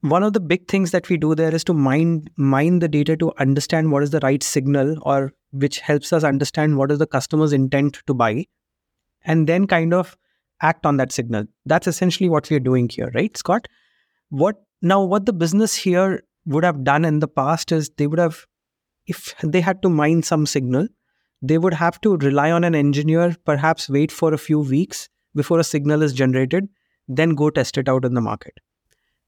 one 0.01 0.23
of 0.23 0.35
the 0.35 0.40
big 0.40 0.68
things 0.68 0.90
that 0.90 1.09
we 1.09 1.16
do 1.16 1.35
there 1.35 1.55
is 1.55 1.64
to 1.64 1.75
mine 1.75 2.27
mine 2.37 2.79
the 2.79 2.88
data 2.88 3.16
to 3.16 3.33
understand 3.38 3.90
what 3.90 4.03
is 4.03 4.11
the 4.11 4.20
right 4.20 4.42
signal 4.42 4.97
or 5.03 5.33
which 5.51 5.81
helps 5.81 6.12
us 6.12 6.25
understand 6.25 6.77
what 6.77 6.90
is 6.90 6.99
the 6.99 7.07
customer's 7.07 7.53
intent 7.53 8.03
to 8.07 8.14
buy 8.14 8.44
and 9.25 9.47
then 9.47 9.66
kind 9.66 9.94
of 9.94 10.16
act 10.61 10.87
on 10.87 10.97
that 10.99 11.12
signal. 11.12 11.44
That's 11.64 11.87
essentially 11.87 12.29
what 12.29 12.49
we 12.51 12.57
are 12.57 12.61
doing 12.61 12.88
here 12.88 13.11
right 13.14 13.37
scott? 13.37 13.68
What 14.29 14.62
now 14.83 15.03
what 15.03 15.27
the 15.27 15.33
business 15.33 15.75
here 15.75 16.23
would 16.47 16.64
have 16.64 16.85
done 16.85 17.05
in 17.05 17.20
the 17.20 17.29
past 17.29 17.73
is 17.73 17.90
they 17.97 18.07
would 18.07 18.18
have 18.18 18.47
if 19.07 19.35
they 19.42 19.61
had 19.61 19.83
to 19.83 19.88
mine 19.88 20.23
some 20.23 20.47
signal 20.47 20.88
they 21.42 21.59
would 21.59 21.75
have 21.75 22.01
to 22.01 22.16
rely 22.18 22.51
on 22.51 22.64
an 22.64 22.75
engineer 22.75 23.37
perhaps 23.44 23.88
wait 23.88 24.11
for 24.11 24.33
a 24.33 24.38
few 24.38 24.61
weeks 24.61 25.09
before 25.35 25.59
a 25.59 25.64
signal 25.64 26.03
is 26.03 26.12
generated 26.12 26.68
then 27.07 27.35
go 27.35 27.51
test 27.51 27.77
it 27.77 27.88
out 27.88 28.05
in 28.05 28.14
the 28.14 28.20
market. 28.20 28.61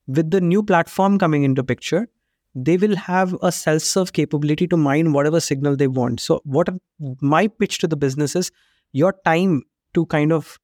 With 0.07 0.31
the 0.31 0.41
new 0.41 0.63
platform 0.63 1.19
coming 1.19 1.43
into 1.43 1.63
picture 1.65 2.09
they 2.55 2.79
will 2.79 2.97
have 2.97 3.37
a 3.43 3.53
self-serve 3.53 4.13
capability 4.15 4.67
to 4.67 4.77
mine 4.77 5.13
whatever 5.13 5.41
signal 5.41 5.77
they 5.77 5.89
want. 5.89 6.21
So 6.21 6.41
what 6.45 6.69
my 7.21 7.49
pitch 7.49 7.79
to 7.81 7.87
the 7.87 7.97
business 7.97 8.35
is 8.35 8.51
your 8.93 9.15
time 9.27 9.63
to 9.93 10.07
kind 10.07 10.33
of 10.33 10.59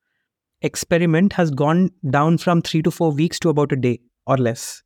experiment 0.63 1.35
has 1.35 1.51
gone 1.51 1.91
down 2.09 2.39
from 2.39 2.63
3 2.63 2.83
to 2.83 2.91
4 2.91 3.13
weeks 3.13 3.39
to 3.41 3.51
about 3.51 3.73
a 3.73 3.77
day 3.77 4.01
or 4.27 4.39
less 4.39 4.83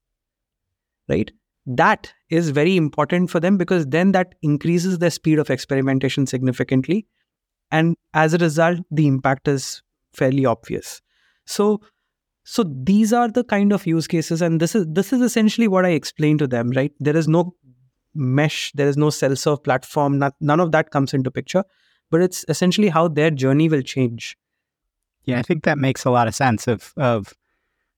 right 1.08 1.30
that 1.66 2.12
is 2.30 2.50
very 2.50 2.76
important 2.76 3.30
for 3.30 3.40
them 3.40 3.56
because 3.56 3.86
then 3.86 4.12
that 4.12 4.34
increases 4.42 4.98
the 4.98 5.10
speed 5.10 5.38
of 5.38 5.50
experimentation 5.50 6.26
significantly. 6.26 7.06
And 7.70 7.96
as 8.14 8.34
a 8.34 8.38
result 8.38 8.80
the 8.90 9.06
impact 9.06 9.48
is 9.48 9.82
fairly 10.12 10.46
obvious. 10.46 11.02
So 11.44 11.80
so 12.44 12.62
these 12.62 13.12
are 13.12 13.28
the 13.28 13.42
kind 13.42 13.72
of 13.72 13.86
use 13.86 14.06
cases. 14.06 14.40
And 14.40 14.60
this 14.60 14.76
is 14.76 14.86
this 14.88 15.12
is 15.12 15.20
essentially 15.20 15.66
what 15.66 15.84
i 15.84 15.90
explained 15.90 16.38
to 16.38 16.46
them 16.46 16.70
right? 16.70 16.92
There 17.00 17.16
is 17.16 17.26
no 17.26 17.54
mesh 18.14 18.72
there 18.72 18.88
is 18.88 18.96
no 18.96 19.10
self-serve 19.10 19.62
platform 19.62 20.18
not, 20.18 20.34
none 20.40 20.58
of 20.58 20.72
that 20.72 20.90
comes 20.90 21.12
into 21.12 21.30
picture. 21.30 21.64
But 22.10 22.22
it's 22.22 22.44
essentially 22.48 22.88
how 22.88 23.08
their 23.08 23.32
journey 23.32 23.68
will 23.68 23.82
change. 23.82 24.36
Yeah 25.24 25.40
i 25.40 25.42
think 25.42 25.64
that 25.64 25.78
makes 25.78 26.04
a 26.04 26.10
lot 26.10 26.28
of 26.28 26.36
sense 26.36 26.68
of 26.68 26.92
of 26.96 27.34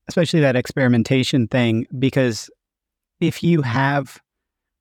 especially 0.08 0.40
that 0.40 0.56
experimentation 0.56 1.46
thing 1.46 1.86
because 1.98 2.50
if 3.20 3.42
you 3.42 3.62
have 3.62 4.20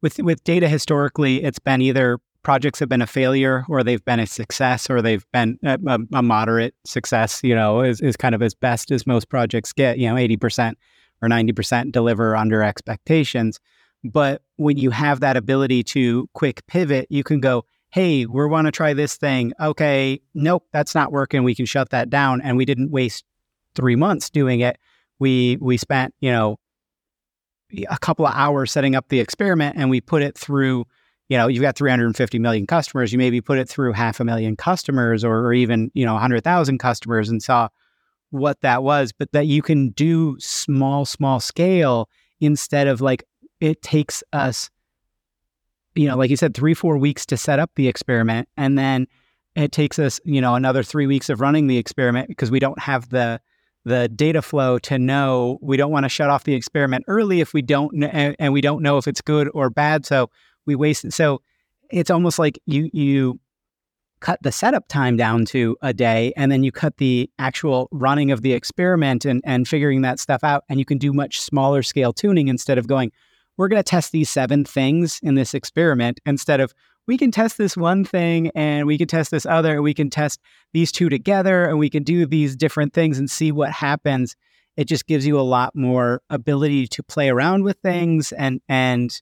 with 0.02 0.20
with 0.20 0.44
data 0.44 0.68
historically 0.68 1.44
it's 1.44 1.60
been 1.60 1.82
either 1.82 2.20
projects 2.48 2.80
have 2.80 2.88
been 2.88 3.02
a 3.02 3.08
failure 3.08 3.66
or 3.68 3.84
they've 3.84 4.06
been 4.06 4.22
a 4.22 4.26
success 4.26 4.90
or 4.90 5.02
they've 5.02 5.26
been 5.34 5.60
a, 5.66 5.78
a, 5.86 6.00
a 6.14 6.24
moderate 6.24 6.74
success, 6.86 7.42
you 7.44 7.54
know, 7.54 7.82
is, 7.82 8.00
is 8.00 8.16
kind 8.16 8.34
of 8.34 8.42
as 8.42 8.54
best 8.54 8.90
as 8.90 9.06
most 9.06 9.28
projects 9.28 9.74
get, 9.74 10.00
you 10.00 10.08
know, 10.08 10.16
80% 10.16 10.76
or 11.22 11.28
90% 11.28 11.92
deliver 11.92 12.38
under 12.38 12.64
expectations. 12.64 13.60
But 14.06 14.44
when 14.56 14.78
you 14.78 14.92
have 14.92 15.20
that 15.20 15.36
ability 15.36 15.84
to 15.84 16.30
quick 16.32 16.66
pivot, 16.68 17.08
you 17.10 17.22
can 17.22 17.42
go, 17.42 17.66
hey, 17.90 18.26
we 18.26 18.46
want 18.46 18.66
to 18.68 18.72
try 18.72 18.94
this 18.94 19.18
thing. 19.18 19.52
Okay, 19.60 20.22
nope, 20.34 20.64
that's 20.72 20.96
not 20.96 21.12
working. 21.12 21.44
We 21.44 21.54
can 21.54 21.66
shut 21.66 21.90
that 21.90 22.10
down. 22.10 22.40
And 22.40 22.56
we 22.56 22.64
didn't 22.64 22.92
waste 22.92 23.26
three 23.76 23.98
months 23.98 24.30
doing 24.30 24.62
it. 24.62 24.78
We 25.20 25.58
we 25.60 25.76
spent, 25.76 26.14
you 26.22 26.32
know, 26.32 26.60
a 27.90 27.98
couple 28.00 28.26
of 28.26 28.34
hours 28.34 28.72
setting 28.72 28.96
up 28.96 29.10
the 29.10 29.20
experiment 29.20 29.76
and 29.78 29.90
we 29.90 30.02
put 30.02 30.22
it 30.22 30.38
through 30.38 30.86
you 31.30 31.38
know, 31.38 31.48
you've 31.48 31.62
got 31.62 31.76
350 31.76 32.40
million 32.40 32.66
customers, 32.66 33.12
you 33.12 33.18
maybe 33.18 33.42
put 33.42 33.58
it 33.58 33.68
through 33.68 33.92
half 33.92 34.20
a 34.20 34.24
million 34.24 34.56
customers 34.56 35.24
or, 35.24 35.40
or 35.40 35.54
even, 35.54 35.92
you 35.94 36.06
know, 36.06 36.14
100,000 36.14 36.78
customers 36.78 37.30
and 37.30 37.44
saw 37.44 37.68
what 38.30 38.62
that 38.62 38.84
was, 38.84 39.12
but 39.12 39.32
that 39.34 39.46
you 39.48 39.62
can 39.62 39.90
do 39.90 40.38
small, 40.40 41.06
small 41.06 41.40
scale 41.40 42.10
instead 42.40 42.88
of 42.88 43.02
like 43.02 43.24
it 43.60 43.82
takes 43.82 44.24
us, 44.32 44.70
you 45.96 46.08
know, 46.08 46.16
like 46.16 46.30
you 46.30 46.38
said, 46.38 46.54
three, 46.54 46.74
four 46.74 46.98
weeks 46.98 47.26
to 47.26 47.36
set 47.36 47.60
up 47.60 47.72
the 47.76 47.88
experiment. 47.88 48.48
And 48.56 48.78
then 48.78 49.08
it 49.56 49.72
takes 49.72 50.00
us, 50.00 50.22
you 50.24 50.40
know, 50.40 50.56
another 50.56 50.84
three 50.84 51.08
weeks 51.08 51.30
of 51.30 51.42
running 51.42 51.68
the 51.68 51.78
experiment 51.78 52.30
because 52.30 52.52
we 52.52 52.60
don't 52.60 52.80
have 52.80 53.10
the, 53.10 53.42
the 53.88 54.10
data 54.10 54.42
flow 54.42 54.78
to 54.80 55.00
know 55.00 55.58
we 55.62 55.78
don't 55.78 55.92
want 55.92 56.04
to 56.04 56.10
shut 56.10 56.30
off 56.30 56.44
the 56.44 56.54
experiment 56.54 57.06
early 57.08 57.40
if 57.40 57.54
we 57.54 57.62
don't 57.62 58.04
and 58.04 58.52
we 58.52 58.60
don't 58.60 58.84
know 58.84 58.98
if 58.98 59.08
it's 59.08 59.22
good 59.22 59.50
or 59.54 59.70
bad 59.70 60.06
so 60.06 60.30
we 60.66 60.76
wasted. 60.76 61.14
So 61.14 61.42
it's 61.90 62.12
almost 62.12 62.38
like 62.38 62.60
you 62.66 62.90
you 62.92 63.40
cut 64.20 64.44
the 64.44 64.52
setup 64.52 64.90
time 64.90 65.16
down 65.16 65.46
to 65.46 65.78
a 65.82 65.94
day 65.94 66.34
and 66.36 66.52
then 66.52 66.64
you 66.64 66.72
cut 66.72 66.98
the 66.98 67.30
actual 67.40 67.88
running 67.92 68.30
of 68.30 68.42
the 68.42 68.52
experiment 68.52 69.24
and, 69.24 69.42
and 69.46 69.68
figuring 69.68 70.02
that 70.02 70.20
stuff 70.20 70.44
out 70.44 70.66
and 70.68 70.80
you 70.80 70.86
can 70.86 70.98
do 70.98 71.14
much 71.14 71.40
smaller 71.40 71.82
scale 71.82 72.12
tuning 72.12 72.50
instead 72.50 72.78
of 72.78 72.88
going 72.88 73.12
we're 73.56 73.70
going 73.70 73.80
to 73.80 73.90
test 73.90 74.12
these 74.12 74.30
seven 74.30 74.66
things 74.66 75.20
in 75.24 75.36
this 75.36 75.54
experiment 75.54 76.20
instead 76.26 76.60
of 76.60 76.74
we 77.08 77.18
can 77.18 77.32
test 77.32 77.58
this 77.58 77.76
one 77.78 78.04
thing 78.04 78.52
and 78.54 78.86
we 78.86 78.98
can 78.98 79.08
test 79.08 79.32
this 79.32 79.46
other 79.46 79.76
and 79.76 79.84
we 79.84 79.94
can 79.94 80.10
test 80.10 80.40
these 80.74 80.92
two 80.92 81.10
together 81.10 81.66
and 81.66 81.80
we 81.80 81.90
can 81.90 82.04
do 82.04 82.26
these 82.26 82.56
different 82.56 82.94
things 82.94 83.18
and 83.18 83.30
see 83.32 83.52
what 83.52 83.72
happens 83.72 84.36
it 84.76 84.86
just 84.86 85.08
gives 85.08 85.26
you 85.26 85.40
a 85.40 85.42
lot 85.42 85.76
more 85.76 86.22
ability 86.30 86.88
to 86.88 87.02
play 87.02 87.30
around 87.30 87.64
with 87.64 87.78
things 87.80 88.32
and 88.32 88.62
and 88.70 89.22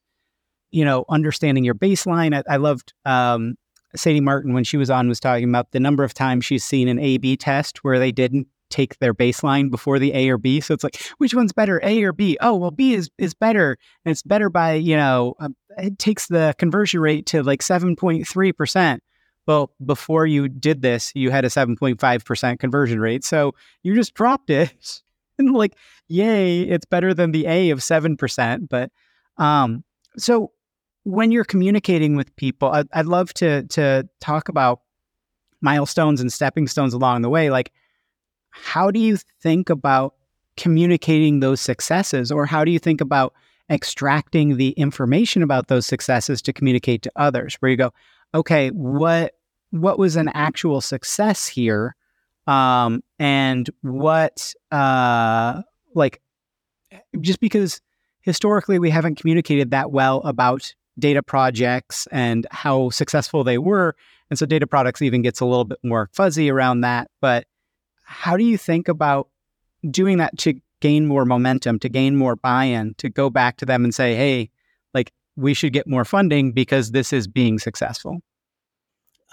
you 0.76 0.84
know, 0.84 1.06
understanding 1.08 1.64
your 1.64 1.74
baseline. 1.74 2.36
I, 2.36 2.54
I 2.54 2.58
loved 2.58 2.94
um, 3.06 3.56
Sadie 3.96 4.20
Martin 4.20 4.54
when 4.54 4.66
she 4.66 4.76
was 4.76 4.90
on 4.90 5.08
was 5.08 5.22
talking 5.22 5.48
about 5.48 5.72
the 5.72 5.80
number 5.80 6.04
of 6.04 6.14
times 6.14 6.44
she's 6.44 6.66
seen 6.66 6.90
an 6.90 7.00
A/B 7.00 7.38
test 7.38 7.82
where 7.84 7.98
they 7.98 8.12
didn't 8.12 8.48
take 8.70 8.98
their 9.00 9.14
baseline 9.14 9.70
before 9.70 10.00
the 10.00 10.14
A 10.14 10.30
or 10.30 10.38
B. 10.38 10.60
So 10.60 10.74
it's 10.74 10.84
like, 10.84 11.02
which 11.18 11.34
one's 11.34 11.54
better, 11.54 11.80
A 11.84 12.04
or 12.04 12.12
B? 12.12 12.38
Oh, 12.42 12.56
well, 12.56 12.72
B 12.72 12.94
is 12.94 13.10
is 13.18 13.34
better, 13.34 13.78
and 14.04 14.12
it's 14.12 14.24
better 14.24 14.50
by 14.50 14.74
you 14.74 14.96
know, 14.96 15.36
uh, 15.40 15.50
it 15.78 16.00
takes 16.00 16.28
the 16.28 16.56
conversion 16.58 17.00
rate 17.00 17.26
to 17.28 17.44
like 17.44 17.62
seven 17.62 17.96
point 17.96 18.28
three 18.28 18.52
percent. 18.52 19.02
Well, 19.48 19.72
before 19.86 20.26
you 20.26 20.50
did 20.50 20.82
this, 20.82 21.12
you 21.14 21.30
had 21.30 21.46
a 21.46 21.50
seven 21.50 21.76
point 21.76 22.00
five 22.00 22.26
percent 22.26 22.60
conversion 22.60 23.00
rate, 23.00 23.24
so 23.24 23.54
you 23.84 23.96
just 23.96 24.14
dropped 24.14 24.50
it, 24.50 25.02
and 25.38 25.54
like, 25.54 25.76
yay, 26.08 26.62
it's 26.62 26.86
better 26.86 27.14
than 27.14 27.32
the 27.32 27.48
A 27.48 27.70
of 27.70 27.84
seven 27.84 28.18
percent. 28.18 28.70
But 28.70 28.92
um, 29.38 29.84
so 30.18 30.52
when 31.04 31.32
you're 31.32 31.46
communicating 31.46 32.16
with 32.16 32.36
people, 32.36 32.70
I'd, 32.70 32.88
I'd 32.94 33.06
love 33.06 33.34
to 33.36 33.64
to 33.64 34.08
talk 34.20 34.50
about 34.50 34.82
milestones 35.62 36.22
and 36.22 36.32
stepping 36.32 36.68
stones 36.68 36.94
along 36.94 37.22
the 37.22 37.30
way. 37.30 37.50
Like, 37.50 37.72
how 38.64 38.92
do 38.92 39.00
you 39.00 39.18
think 39.42 39.70
about 39.70 40.16
communicating 40.58 41.40
those 41.40 41.60
successes, 41.60 42.32
or 42.32 42.46
how 42.46 42.64
do 42.64 42.72
you 42.72 42.80
think 42.80 43.02
about 43.02 43.34
extracting 43.70 44.58
the 44.58 44.70
information 44.72 45.42
about 45.44 45.68
those 45.68 45.86
successes 45.86 46.42
to 46.44 46.54
communicate 46.54 47.02
to 47.04 47.12
others? 47.16 47.56
Where 47.56 47.72
you 47.72 47.78
go, 47.78 47.92
okay, 48.34 48.70
what 48.70 49.34
what 49.72 50.00
was 50.00 50.16
an 50.16 50.30
actual 50.34 50.82
success 50.82 51.48
here, 51.48 51.96
um, 52.48 53.04
and 53.20 53.70
what 53.82 54.54
uh, 54.72 55.62
like 55.94 56.22
just 57.20 57.40
because 57.40 57.82
historically 58.22 58.80
we 58.80 58.90
haven't 58.90 59.16
communicated 59.16 59.72
that 59.72 59.92
well 59.92 60.22
about 60.22 60.74
data 60.98 61.22
projects 61.22 62.08
and 62.12 62.48
how 62.52 62.90
successful 62.90 63.44
they 63.44 63.58
were. 63.58 63.96
And 64.30 64.40
so 64.40 64.46
data 64.46 64.66
products 64.66 65.02
even 65.02 65.22
gets 65.22 65.40
a 65.40 65.46
little 65.46 65.66
bit 65.66 65.80
more 65.84 66.10
fuzzy 66.14 66.50
around 66.50 66.82
that. 66.82 67.10
But 67.22 67.46
how 68.16 68.38
do 68.38 68.44
you 68.44 68.58
think 68.58 68.88
about 68.88 69.28
doing 69.92 70.18
that 70.18 70.38
to 70.40 70.54
gain 70.80 71.06
more 71.06 71.26
momentum, 71.26 71.80
to 71.80 71.90
gain 71.90 72.16
more 72.16 72.36
buy 72.36 72.66
in, 72.66 72.94
to 72.96 73.10
go 73.10 73.30
back 73.30 73.58
to 73.58 73.66
them 73.66 73.84
and 73.84 73.94
say, 73.94 74.16
hey, 74.16 74.50
like 74.94 75.12
we 75.36 75.54
should 75.54 75.74
get 75.74 75.88
more 75.88 76.06
funding 76.06 76.52
because 76.52 76.92
this 76.92 77.12
is 77.12 77.28
being 77.28 77.60
successful? 77.60 78.22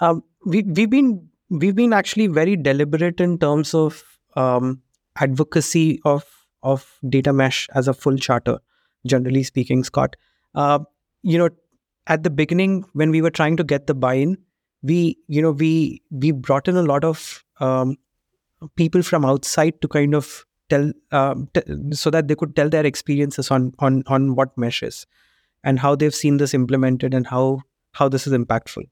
Um, 0.01 0.23
we, 0.45 0.63
we've 0.63 0.89
been 0.89 1.29
we've 1.49 1.75
been 1.75 1.93
actually 1.93 2.27
very 2.27 2.55
deliberate 2.55 3.21
in 3.21 3.37
terms 3.37 3.73
of 3.73 4.03
um, 4.35 4.81
advocacy 5.17 6.01
of 6.03 6.25
of 6.61 6.99
data 7.07 7.33
mesh 7.33 7.67
as 7.73 7.87
a 7.87 7.93
full 7.93 8.17
charter. 8.17 8.59
Generally 9.05 9.43
speaking, 9.43 9.83
Scott, 9.83 10.15
uh, 10.55 10.79
you 11.23 11.37
know, 11.37 11.49
at 12.07 12.23
the 12.23 12.29
beginning 12.29 12.85
when 12.93 13.11
we 13.11 13.21
were 13.21 13.29
trying 13.29 13.57
to 13.57 13.63
get 13.63 13.87
the 13.87 13.93
buy-in, 13.93 14.37
we, 14.81 15.17
you 15.27 15.41
know, 15.41 15.51
we 15.51 16.01
we 16.09 16.31
brought 16.31 16.67
in 16.67 16.77
a 16.77 16.81
lot 16.81 17.03
of 17.03 17.43
um, 17.59 17.97
people 18.75 19.01
from 19.01 19.25
outside 19.25 19.81
to 19.81 19.87
kind 19.87 20.15
of 20.15 20.45
tell, 20.69 20.91
um, 21.11 21.49
t- 21.53 21.61
so 21.91 22.09
that 22.09 22.27
they 22.27 22.35
could 22.35 22.55
tell 22.55 22.69
their 22.69 22.85
experiences 22.85 23.51
on 23.51 23.73
on 23.79 24.03
on 24.07 24.35
what 24.35 24.57
meshes 24.57 25.05
and 25.63 25.79
how 25.79 25.95
they've 25.95 26.15
seen 26.15 26.37
this 26.37 26.53
implemented 26.53 27.13
and 27.13 27.27
how 27.27 27.61
how 27.93 28.09
this 28.09 28.27
is 28.27 28.33
impactful. 28.33 28.83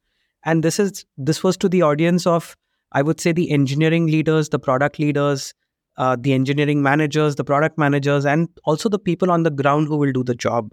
And 0.43 0.63
this 0.63 0.79
is 0.79 1.05
this 1.17 1.43
was 1.43 1.57
to 1.57 1.69
the 1.69 1.81
audience 1.81 2.25
of 2.25 2.55
I 2.91 3.01
would 3.01 3.21
say 3.21 3.31
the 3.31 3.51
engineering 3.51 4.07
leaders, 4.07 4.49
the 4.49 4.59
product 4.59 4.99
leaders, 4.99 5.53
uh, 5.97 6.17
the 6.19 6.33
engineering 6.33 6.81
managers, 6.81 7.35
the 7.35 7.43
product 7.43 7.77
managers, 7.77 8.25
and 8.25 8.49
also 8.65 8.89
the 8.89 8.99
people 8.99 9.31
on 9.31 9.43
the 9.43 9.51
ground 9.51 9.87
who 9.87 9.97
will 9.97 10.11
do 10.11 10.23
the 10.23 10.35
job. 10.35 10.71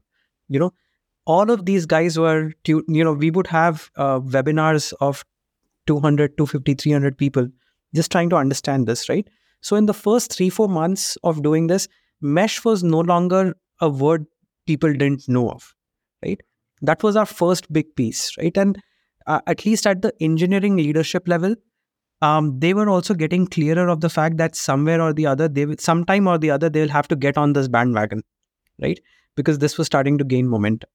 You 0.48 0.58
know, 0.58 0.72
all 1.26 1.50
of 1.50 1.66
these 1.66 1.86
guys 1.86 2.18
were 2.18 2.52
you 2.66 2.82
know 2.88 3.12
we 3.12 3.30
would 3.30 3.46
have 3.46 3.90
uh, 3.96 4.20
webinars 4.20 4.92
of 5.00 5.24
200 5.86 6.36
250 6.36 6.74
300 6.74 7.18
people 7.18 7.48
just 7.94 8.12
trying 8.12 8.30
to 8.30 8.36
understand 8.36 8.86
this 8.86 9.08
right 9.08 9.28
so 9.60 9.76
in 9.76 9.86
the 9.86 9.94
first 9.94 10.32
3 10.32 10.50
4 10.50 10.68
months 10.68 11.16
of 11.22 11.42
doing 11.42 11.66
this 11.66 11.88
mesh 12.20 12.64
was 12.64 12.82
no 12.82 13.00
longer 13.00 13.54
a 13.80 13.88
word 13.88 14.26
people 14.68 14.92
didn't 14.92 15.28
know 15.28 15.50
of, 15.50 15.74
right? 16.24 16.40
That 16.82 17.02
was 17.02 17.16
our 17.16 17.26
first 17.26 17.72
big 17.72 17.94
piece, 17.96 18.36
right? 18.38 18.56
And 18.56 18.78
uh, 19.26 19.40
at 19.46 19.64
least 19.64 19.86
at 19.86 20.02
the 20.02 20.12
engineering 20.20 20.76
leadership 20.76 21.26
level, 21.26 21.54
um, 22.20 22.58
they 22.58 22.74
were 22.74 22.88
also 22.88 23.14
getting 23.14 23.46
clearer 23.46 23.88
of 23.88 24.00
the 24.00 24.10
fact 24.10 24.36
that 24.38 24.56
somewhere 24.56 25.00
or 25.00 25.12
the 25.12 25.26
other, 25.26 25.48
they 25.48 25.66
will, 25.66 25.76
sometime 25.78 26.26
or 26.26 26.38
the 26.38 26.50
other, 26.50 26.68
they 26.68 26.80
will 26.80 26.96
have 26.98 27.08
to 27.08 27.16
get 27.16 27.38
on 27.38 27.52
this 27.52 27.68
bandwagon, 27.68 28.22
right? 28.82 29.00
Because 29.36 29.58
this 29.58 29.78
was 29.78 29.86
starting 29.86 30.18
to 30.18 30.24
gain 30.24 30.48
momentum. 30.48 30.90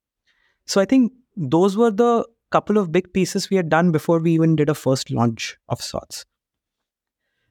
So 0.66 0.82
I 0.82 0.86
think 0.86 1.14
those 1.36 1.78
were 1.78 1.92
the 1.92 2.28
couple 2.52 2.78
of 2.78 2.92
big 2.92 3.12
pieces 3.14 3.50
we 3.50 3.58
had 3.58 3.70
done 3.70 3.92
before 3.92 4.20
we 4.20 4.34
even 4.34 4.56
did 4.56 4.70
a 4.70 4.76
first 4.76 5.10
launch 5.10 5.58
of 5.70 5.82
sorts. 5.82 6.26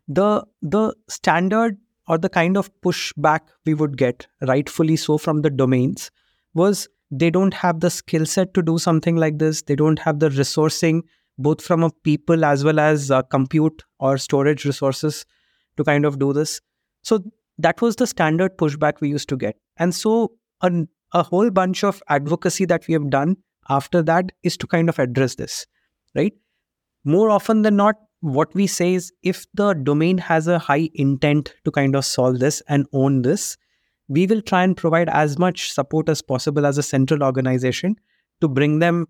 The 0.09 0.45
the 0.61 0.95
standard 1.09 1.79
or 2.09 2.19
the 2.19 2.29
kind 2.29 2.57
of 2.57 2.71
pushback 2.81 3.41
we 3.65 3.75
would 3.75 3.97
get, 3.97 4.27
rightfully 4.41 4.97
so, 4.97 5.19
from 5.19 5.43
the 5.43 5.51
domains 5.51 6.11
was 6.55 6.89
they 7.11 7.31
don't 7.31 7.55
have 7.55 7.81
the 7.81 7.91
skill 7.91 8.27
set 8.27 8.55
to 8.55 8.63
do 8.63 8.79
something 8.79 9.17
like 9.17 9.39
this. 9.39 9.63
They 9.63 9.77
don't 9.77 9.99
have 9.99 10.19
the 10.19 10.31
resourcing, 10.31 11.03
both 11.39 11.63
from 11.63 11.83
a 11.83 11.91
people 11.91 12.45
as 12.45 12.65
well 12.65 12.81
as 12.81 13.11
uh, 13.11 13.23
compute 13.23 13.83
or 14.01 14.19
storage 14.19 14.65
resources 14.65 15.25
to 15.77 15.85
kind 15.85 16.05
of 16.05 16.19
do 16.19 16.33
this. 16.33 16.61
So 17.03 17.23
that 17.59 17.81
was 17.81 17.97
the 17.97 18.07
standard 18.07 18.57
pushback 18.57 19.01
we 19.01 19.09
used 19.09 19.29
to 19.29 19.37
get. 19.37 19.57
And 19.77 19.95
so 19.95 20.33
a, 20.63 20.87
a 21.13 21.23
whole 21.23 21.51
bunch 21.51 21.85
of 21.85 22.03
advocacy 22.09 22.65
that 22.67 22.87
we 22.89 22.95
have 22.95 23.11
done 23.11 23.37
after 23.69 24.03
that 24.03 24.33
is 24.43 24.57
to 24.57 24.67
kind 24.67 24.89
of 24.89 24.99
address 24.99 25.37
this, 25.37 25.67
right? 26.15 26.33
More 27.05 27.31
often 27.31 27.63
than 27.63 27.77
not, 27.77 27.97
what 28.23 28.55
we 28.55 28.69
say 28.69 28.95
is 28.95 29.13
if 29.25 29.47
the 29.53 29.75
domain 29.75 30.17
has 30.17 30.47
a 30.47 30.59
high 30.59 30.89
intent 30.95 31.55
to 31.65 31.73
kind 31.73 31.97
of 31.97 32.05
solve 32.05 32.39
this 32.39 32.63
and 32.69 32.87
own 32.93 33.23
this, 33.23 33.57
we 34.09 34.27
will 34.27 34.41
try 34.41 34.63
and 34.63 34.77
provide 34.77 35.09
as 35.09 35.39
much 35.39 35.73
support 35.73 36.09
as 36.09 36.23
possible 36.23 36.65
as 36.65 36.79
a 36.79 36.83
central 36.85 37.25
organization 37.25 37.97
to 38.41 38.47
bring 38.47 38.79
them 38.79 39.09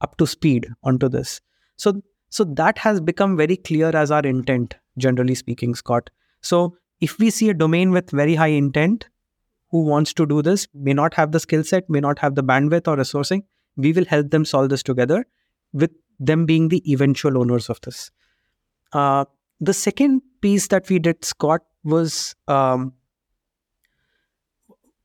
up 0.00 0.16
to 0.16 0.28
speed 0.28 0.68
onto 0.84 1.08
this. 1.08 1.40
So, 1.76 2.02
so 2.28 2.44
that 2.44 2.78
has 2.78 3.00
become 3.00 3.36
very 3.36 3.56
clear 3.56 3.88
as 3.88 4.12
our 4.12 4.22
intent, 4.22 4.76
generally 4.96 5.34
speaking, 5.34 5.74
Scott. 5.74 6.10
So, 6.40 6.76
if 7.00 7.18
we 7.18 7.30
see 7.30 7.50
a 7.50 7.54
domain 7.54 7.90
with 7.90 8.10
very 8.10 8.36
high 8.36 8.48
intent 8.48 9.08
who 9.70 9.82
wants 9.84 10.12
to 10.14 10.26
do 10.26 10.40
this, 10.40 10.68
may 10.72 10.92
not 10.92 11.14
have 11.14 11.32
the 11.32 11.40
skill 11.40 11.64
set, 11.64 11.90
may 11.90 12.00
not 12.00 12.20
have 12.20 12.36
the 12.36 12.44
bandwidth 12.44 12.86
or 12.86 12.96
resourcing, 12.96 13.42
we 13.76 13.92
will 13.92 14.04
help 14.04 14.30
them 14.30 14.44
solve 14.44 14.68
this 14.68 14.82
together 14.84 15.26
with 15.72 15.90
them 16.20 16.46
being 16.46 16.68
the 16.68 16.92
eventual 16.92 17.38
owners 17.38 17.68
of 17.68 17.80
this. 17.80 18.10
Uh, 18.92 19.24
the 19.60 19.74
second 19.74 20.22
piece 20.40 20.68
that 20.68 20.88
we 20.88 20.98
did, 20.98 21.24
Scott, 21.24 21.62
was 21.84 22.34
um, 22.48 22.92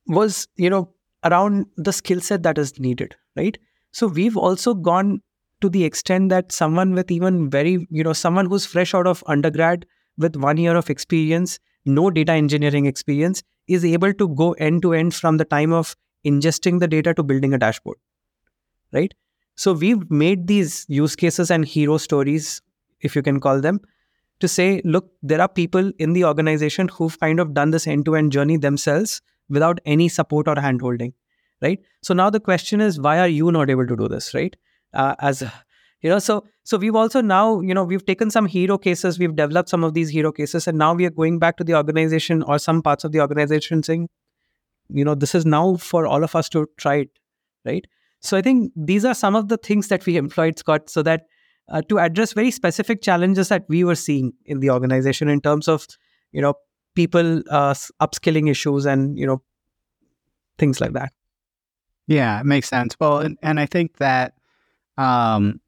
was 0.06 0.46
you 0.56 0.70
know 0.70 0.92
around 1.24 1.66
the 1.76 1.92
skill 1.92 2.20
set 2.20 2.42
that 2.42 2.58
is 2.58 2.78
needed, 2.78 3.16
right? 3.36 3.58
So 3.92 4.06
we've 4.06 4.36
also 4.36 4.74
gone 4.74 5.22
to 5.60 5.68
the 5.68 5.84
extent 5.84 6.28
that 6.28 6.52
someone 6.52 6.92
with 6.92 7.10
even 7.10 7.50
very 7.50 7.86
you 7.90 8.04
know 8.04 8.12
someone 8.12 8.46
who's 8.46 8.66
fresh 8.66 8.94
out 8.94 9.06
of 9.06 9.22
undergrad 9.26 9.86
with 10.18 10.36
one 10.36 10.56
year 10.56 10.76
of 10.76 10.90
experience, 10.90 11.58
no 11.84 12.10
data 12.10 12.32
engineering 12.32 12.86
experience, 12.86 13.42
is 13.68 13.84
able 13.84 14.12
to 14.14 14.28
go 14.28 14.52
end 14.52 14.82
to 14.82 14.92
end 14.92 15.14
from 15.14 15.36
the 15.36 15.44
time 15.44 15.72
of 15.72 15.96
ingesting 16.26 16.80
the 16.80 16.88
data 16.88 17.14
to 17.14 17.22
building 17.22 17.54
a 17.54 17.58
dashboard, 17.58 17.98
right? 18.92 19.14
So 19.54 19.72
we've 19.72 20.10
made 20.10 20.46
these 20.46 20.84
use 20.88 21.16
cases 21.16 21.50
and 21.50 21.64
hero 21.64 21.96
stories 21.96 22.60
if 23.00 23.16
you 23.16 23.22
can 23.22 23.40
call 23.40 23.60
them, 23.60 23.80
to 24.40 24.48
say, 24.48 24.82
look, 24.84 25.10
there 25.22 25.40
are 25.40 25.48
people 25.48 25.92
in 25.98 26.12
the 26.12 26.24
organization 26.24 26.88
who've 26.88 27.18
kind 27.18 27.40
of 27.40 27.54
done 27.54 27.70
this 27.70 27.86
end 27.86 28.04
to 28.04 28.16
end 28.16 28.32
journey 28.32 28.56
themselves 28.56 29.22
without 29.48 29.80
any 29.86 30.08
support 30.08 30.48
or 30.48 30.54
handholding, 30.56 31.12
right? 31.62 31.80
So 32.02 32.14
now 32.14 32.30
the 32.30 32.40
question 32.40 32.80
is, 32.80 33.00
why 33.00 33.18
are 33.18 33.28
you 33.28 33.50
not 33.50 33.70
able 33.70 33.86
to 33.86 33.96
do 33.96 34.08
this, 34.08 34.34
right? 34.34 34.54
Uh, 34.92 35.14
as 35.20 35.42
you 36.02 36.10
know, 36.10 36.18
so 36.18 36.44
so 36.64 36.76
we've 36.76 36.94
also 36.94 37.20
now, 37.20 37.60
you 37.60 37.72
know, 37.72 37.84
we've 37.84 38.04
taken 38.04 38.30
some 38.30 38.46
hero 38.46 38.76
cases, 38.76 39.18
we've 39.18 39.34
developed 39.34 39.68
some 39.68 39.84
of 39.84 39.94
these 39.94 40.10
hero 40.10 40.32
cases, 40.32 40.66
and 40.66 40.76
now 40.76 40.92
we 40.94 41.06
are 41.06 41.10
going 41.10 41.38
back 41.38 41.56
to 41.58 41.64
the 41.64 41.74
organization 41.74 42.42
or 42.42 42.58
some 42.58 42.82
parts 42.82 43.04
of 43.04 43.12
the 43.12 43.20
organization 43.20 43.82
saying, 43.82 44.08
you 44.88 45.04
know, 45.04 45.14
this 45.14 45.34
is 45.34 45.46
now 45.46 45.76
for 45.76 46.06
all 46.06 46.22
of 46.22 46.34
us 46.34 46.48
to 46.50 46.66
try 46.76 46.96
it, 46.96 47.10
right? 47.64 47.86
So 48.20 48.36
I 48.36 48.42
think 48.42 48.72
these 48.76 49.04
are 49.04 49.14
some 49.14 49.34
of 49.34 49.48
the 49.48 49.56
things 49.56 49.88
that 49.88 50.04
we 50.06 50.16
employed, 50.16 50.58
Scott, 50.58 50.90
so 50.90 51.02
that 51.02 51.26
uh, 51.68 51.82
to 51.88 51.98
address 51.98 52.32
very 52.32 52.50
specific 52.50 53.02
challenges 53.02 53.48
that 53.48 53.64
we 53.68 53.84
were 53.84 53.94
seeing 53.94 54.32
in 54.44 54.60
the 54.60 54.70
organization 54.70 55.28
in 55.28 55.40
terms 55.40 55.68
of 55.68 55.86
you 56.32 56.40
know 56.40 56.54
people 56.94 57.42
uh, 57.50 57.74
upskilling 58.00 58.50
issues 58.50 58.86
and 58.86 59.18
you 59.18 59.26
know 59.26 59.42
things 60.58 60.80
like 60.80 60.92
that. 60.92 61.12
Yeah 62.06 62.40
it 62.40 62.46
makes 62.46 62.68
sense. 62.68 62.96
Well 63.00 63.18
and, 63.18 63.36
and 63.42 63.58
i 63.60 63.66
think 63.66 63.98
that 63.98 64.34
um 64.96 65.60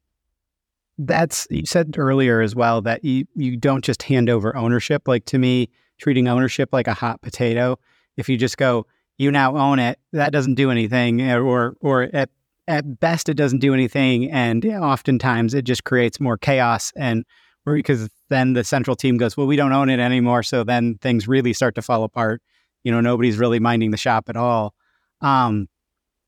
that's 0.97 1.47
you 1.49 1.65
said 1.65 1.95
earlier 1.97 2.41
as 2.41 2.55
well 2.55 2.81
that 2.81 3.03
you 3.05 3.25
you 3.35 3.55
don't 3.55 3.83
just 3.83 4.03
hand 4.03 4.29
over 4.29 4.55
ownership. 4.55 5.07
Like 5.07 5.25
to 5.25 5.37
me 5.37 5.69
treating 5.97 6.27
ownership 6.27 6.69
like 6.71 6.87
a 6.87 6.93
hot 6.93 7.21
potato. 7.21 7.79
If 8.17 8.27
you 8.29 8.37
just 8.37 8.57
go 8.57 8.85
you 9.17 9.31
now 9.31 9.55
own 9.57 9.79
it 9.79 9.99
that 10.13 10.31
doesn't 10.31 10.55
do 10.55 10.71
anything 10.71 11.21
or 11.21 11.75
or 11.81 12.09
at 12.13 12.29
at 12.69 12.99
best 12.99 13.27
it 13.27 13.33
doesn't 13.33 13.59
do 13.59 13.73
anything 13.73 14.31
and 14.31 14.63
oftentimes 14.65 15.53
it 15.53 15.63
just 15.63 15.83
creates 15.83 16.19
more 16.19 16.37
chaos 16.37 16.93
and 16.95 17.25
because 17.65 18.09
then 18.29 18.53
the 18.53 18.63
central 18.63 18.95
team 18.95 19.17
goes 19.17 19.35
well 19.35 19.45
we 19.45 19.55
don't 19.55 19.73
own 19.73 19.89
it 19.89 19.99
anymore 19.99 20.41
so 20.43 20.63
then 20.63 20.95
things 21.01 21.27
really 21.27 21.51
start 21.53 21.75
to 21.75 21.81
fall 21.81 22.03
apart. 22.03 22.41
You 22.83 22.91
know 22.91 23.01
nobody's 23.01 23.37
really 23.37 23.59
minding 23.59 23.91
the 23.91 23.97
shop 23.97 24.29
at 24.29 24.37
all. 24.37 24.73
Um, 25.21 25.67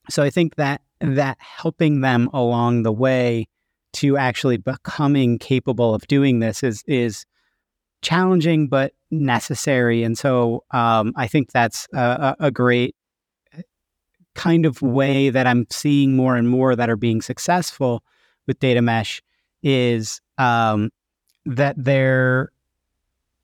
so 0.09 0.23
i 0.23 0.29
think 0.29 0.55
that 0.55 0.81
that 0.99 1.37
helping 1.39 2.01
them 2.01 2.29
along 2.33 2.83
the 2.83 2.91
way 2.91 3.47
to 3.93 4.17
actually 4.17 4.57
becoming 4.57 5.37
capable 5.37 5.93
of 5.93 6.05
doing 6.07 6.39
this 6.39 6.63
is 6.63 6.83
is 6.87 7.25
challenging 8.01 8.67
but 8.67 8.93
necessary 9.11 10.03
and 10.03 10.17
so 10.17 10.63
um, 10.71 11.13
i 11.15 11.27
think 11.27 11.51
that's 11.51 11.87
a, 11.93 12.35
a 12.39 12.51
great 12.51 12.95
kind 14.36 14.65
of 14.65 14.82
way 14.82 15.29
that 15.29 15.47
I'm 15.47 15.65
seeing 15.69 16.15
more 16.15 16.36
and 16.36 16.49
more 16.49 16.75
that 16.75 16.89
are 16.89 16.95
being 16.95 17.21
successful 17.21 18.03
with 18.47 18.59
data 18.59 18.82
mesh 18.82 19.21
is 19.63 20.21
um, 20.38 20.89
that 21.45 21.75
they're 21.77 22.51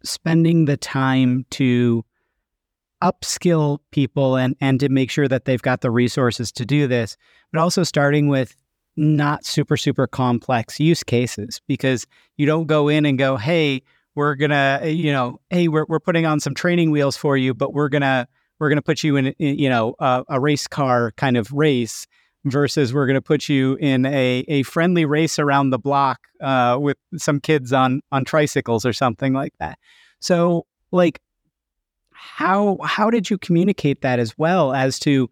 spending 0.03 0.65
the 0.65 0.77
time 0.77 1.45
to 1.51 2.03
upskill 3.03 3.79
people 3.91 4.35
and 4.35 4.55
and 4.59 4.79
to 4.79 4.89
make 4.89 5.11
sure 5.11 5.27
that 5.27 5.45
they've 5.45 5.61
got 5.61 5.81
the 5.81 5.91
resources 5.91 6.51
to 6.51 6.65
do 6.65 6.88
this, 6.88 7.17
but 7.51 7.59
also 7.59 7.83
starting 7.83 8.27
with 8.27 8.55
not 8.95 9.45
super 9.45 9.77
super 9.77 10.07
complex 10.07 10.79
use 10.79 11.03
cases 11.03 11.61
because 11.67 12.07
you 12.38 12.45
don't 12.45 12.65
go 12.65 12.88
in 12.88 13.05
and 13.05 13.19
go, 13.19 13.38
hey, 13.38 13.81
we're 14.15 14.35
gonna 14.35 14.81
you 14.85 15.11
know, 15.11 15.39
hey, 15.49 15.67
we're 15.67 15.85
we're 15.88 15.99
putting 15.99 16.25
on 16.25 16.39
some 16.39 16.55
training 16.55 16.89
wheels 16.91 17.15
for 17.15 17.38
you, 17.38 17.53
but 17.53 17.73
we're 17.73 17.89
gonna 17.89 18.27
we're 18.60 18.70
going 18.70 18.78
to 18.78 18.84
put 18.84 19.03
you 19.03 19.16
in, 19.16 19.28
in 19.28 19.58
you 19.58 19.70
know 19.70 19.95
a, 19.99 20.39
race 20.39 20.68
car 20.68 21.12
kind 21.18 21.38
of 21.38 21.51
race 21.51 22.08
versus 22.45 22.93
we're 22.93 23.05
going 23.05 23.16
to 23.16 23.22
put 23.22 23.49
you 23.49 23.76
in 23.76 24.05
a, 24.05 24.45
a 24.47 24.64
friendly 24.64 25.05
race 25.05 25.38
around 25.38 25.72
the 25.72 25.80
block 25.80 26.20
uh, 26.41 26.78
with 26.80 26.97
some 27.18 27.39
kids 27.39 27.74
on 27.74 28.01
on 28.12 28.26
tricycles 28.26 28.86
or 28.86 28.93
something 28.93 29.34
like 29.34 29.53
that. 29.60 29.78
So 30.20 30.66
like 30.91 31.20
how 32.12 32.78
how 32.84 33.10
did 33.10 33.30
you 33.30 33.38
communicate 33.38 34.01
that 34.01 34.20
as 34.20 34.38
well 34.38 34.74
as 34.74 34.99
to 34.99 35.30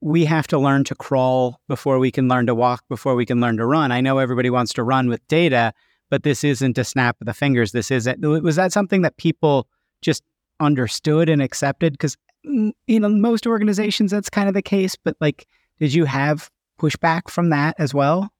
we 0.00 0.24
have 0.24 0.48
to 0.48 0.58
learn 0.58 0.82
to 0.84 0.94
crawl 0.94 1.60
before 1.68 1.98
we 1.98 2.10
can 2.10 2.28
learn 2.28 2.46
to 2.46 2.54
walk 2.54 2.82
before 2.88 3.14
we 3.14 3.26
can 3.26 3.40
learn 3.40 3.56
to 3.58 3.66
run? 3.66 3.92
I 3.92 4.00
know 4.00 4.18
everybody 4.18 4.50
wants 4.50 4.72
to 4.74 4.82
run 4.82 5.08
with 5.08 5.26
data 5.28 5.72
but 6.12 6.24
this 6.24 6.44
isn't 6.44 6.76
a 6.76 6.84
snap 6.84 7.16
of 7.22 7.26
the 7.26 7.32
fingers. 7.32 7.72
This 7.72 7.90
isn't 7.90 8.20
was 8.20 8.56
that 8.56 8.70
something 8.70 9.00
that 9.00 9.16
people 9.16 9.66
just 10.02 10.22
understood 10.60 11.30
and 11.30 11.40
accepted? 11.40 11.94
Because 11.94 12.18
you 12.44 13.00
know, 13.00 13.08
most 13.08 13.46
organizations 13.46 14.10
that's 14.10 14.30
kind 14.30 14.48
of 14.48 14.54
the 14.54 14.62
case, 14.62 14.96
but 14.96 15.16
like, 15.20 15.46
did 15.78 15.94
you 15.94 16.04
have 16.04 16.50
pushback 16.80 17.30
from 17.30 17.50
that 17.50 17.76
as 17.78 17.94
well? 17.94 18.32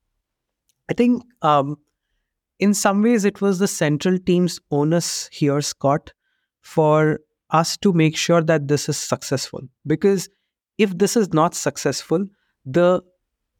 I 0.90 0.94
think 0.94 1.22
um, 1.42 1.76
in 2.58 2.74
some 2.74 3.02
ways 3.02 3.24
it 3.24 3.40
was 3.40 3.58
the 3.58 3.68
central 3.68 4.18
team's 4.18 4.60
onus 4.70 5.28
here, 5.32 5.60
Scott, 5.60 6.12
for 6.60 7.20
us 7.50 7.76
to 7.78 7.92
make 7.92 8.16
sure 8.16 8.42
that 8.42 8.68
this 8.68 8.88
is 8.88 8.96
successful. 8.96 9.60
Because 9.86 10.28
if 10.78 10.96
this 10.98 11.16
is 11.16 11.32
not 11.32 11.54
successful, 11.54 12.26
the 12.64 13.02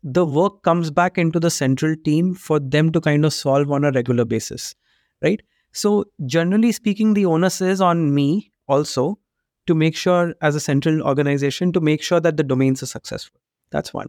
the 0.04 0.24
work 0.26 0.62
comes 0.62 0.90
back 0.90 1.16
into 1.16 1.38
the 1.38 1.50
central 1.50 1.94
team 2.04 2.34
for 2.34 2.58
them 2.58 2.90
to 2.90 3.00
kind 3.00 3.24
of 3.24 3.32
solve 3.32 3.70
on 3.70 3.84
a 3.84 3.92
regular 3.92 4.24
basis, 4.24 4.74
right? 5.22 5.40
So 5.70 6.06
generally 6.26 6.72
speaking, 6.72 7.14
the 7.14 7.26
onus 7.26 7.60
is 7.60 7.80
on 7.80 8.12
me 8.12 8.50
also 8.66 9.18
to 9.66 9.74
make 9.74 9.96
sure 9.96 10.34
as 10.40 10.54
a 10.54 10.60
central 10.60 11.02
organization 11.02 11.72
to 11.72 11.80
make 11.80 12.02
sure 12.02 12.20
that 12.20 12.36
the 12.36 12.42
domains 12.42 12.82
are 12.82 12.86
successful. 12.86 13.40
That's 13.70 13.94
one 13.94 14.08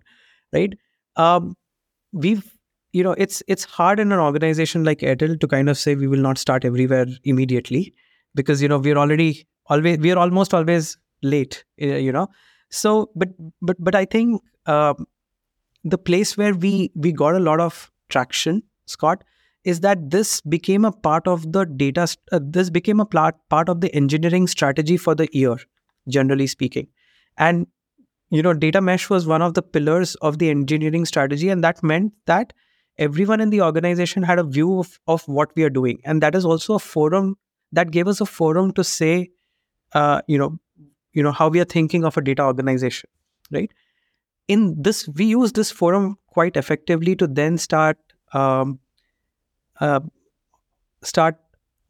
right? 0.54 0.78
Um, 1.16 1.56
we've 2.12 2.44
you 2.94 3.04
know 3.04 3.14
it's 3.14 3.42
it's 3.48 3.64
hard 3.64 4.00
in 4.00 4.12
an 4.12 4.20
organization 4.20 4.84
like 4.84 5.00
airtel 5.00 5.40
to 5.40 5.48
kind 5.48 5.70
of 5.70 5.78
say 5.78 5.96
we 5.96 6.08
will 6.08 6.20
not 6.20 6.38
start 6.38 6.64
everywhere 6.64 7.08
immediately 7.24 7.94
because 8.36 8.62
you 8.62 8.68
know 8.68 8.78
we're 8.78 8.98
already 8.98 9.48
always 9.68 9.98
we're 9.98 10.18
almost 10.18 10.54
always 10.54 10.98
late 11.24 11.66
eh, 11.80 11.98
you 11.98 12.12
know? 12.12 12.28
So, 12.70 13.12
but 13.16 13.30
but 13.62 13.78
but 13.80 13.96
I 13.96 14.06
think 14.06 14.42
uh, 14.66 14.94
the 15.84 15.98
place 15.98 16.38
where 16.38 16.54
we 16.54 16.92
we 16.96 17.12
got 17.12 17.36
a 17.36 17.40
lot 17.40 17.60
of 17.60 17.92
traction, 18.10 18.64
Scott, 18.88 19.24
is 19.64 19.80
that 19.80 20.10
this 20.12 20.42
became 20.42 20.86
a 20.86 20.92
part 20.92 21.28
of 21.28 21.52
the 21.52 21.66
data. 21.66 22.08
Uh, 22.32 22.40
this 22.42 22.70
became 22.70 23.00
a 23.00 23.06
part 23.06 23.36
part 23.50 23.70
of 23.70 23.82
the 23.82 23.94
engineering 23.96 24.48
strategy 24.48 24.98
for 24.98 25.16
the 25.16 25.28
year, 25.32 25.58
generally 26.08 26.48
speaking, 26.48 26.88
and 27.38 27.68
you 28.34 28.42
know, 28.42 28.54
data 28.54 28.82
mesh 28.82 29.12
was 29.12 29.28
one 29.28 29.44
of 29.44 29.54
the 29.54 29.62
pillars 29.62 30.16
of 30.16 30.40
the 30.40 30.50
engineering 30.50 31.06
strategy, 31.06 31.50
and 31.50 31.64
that 31.64 31.84
meant 31.84 32.14
that 32.26 32.52
everyone 32.98 33.40
in 33.40 33.52
the 33.52 33.62
organization 33.62 34.24
had 34.24 34.40
a 34.40 34.44
view 34.44 34.80
of, 34.80 35.00
of 35.08 35.28
what 35.28 35.52
we 35.56 35.64
are 35.64 35.70
doing, 35.70 36.02
and 36.04 36.22
that 36.24 36.34
is 36.34 36.44
also 36.44 36.74
a 36.74 36.80
forum 36.80 37.38
that 37.72 37.92
gave 37.92 38.08
us 38.08 38.22
a 38.22 38.26
forum 38.26 38.72
to 38.74 38.84
say, 38.84 39.30
uh, 39.94 40.22
you 40.28 40.38
know, 40.38 40.58
you 41.14 41.22
know 41.22 41.32
how 41.32 41.48
we 41.48 41.60
are 41.60 41.66
thinking 41.66 42.06
of 42.06 42.18
a 42.18 42.22
data 42.22 42.44
organization, 42.44 43.08
right? 43.52 43.72
In 44.48 44.82
this, 44.82 45.08
we 45.10 45.26
use 45.26 45.54
this 45.54 45.72
forum 45.72 46.18
quite 46.26 46.58
effectively 46.58 47.16
to 47.16 47.28
then 47.28 47.60
start 47.60 47.98
um, 48.34 48.80
uh, 49.80 50.00
start 51.04 51.38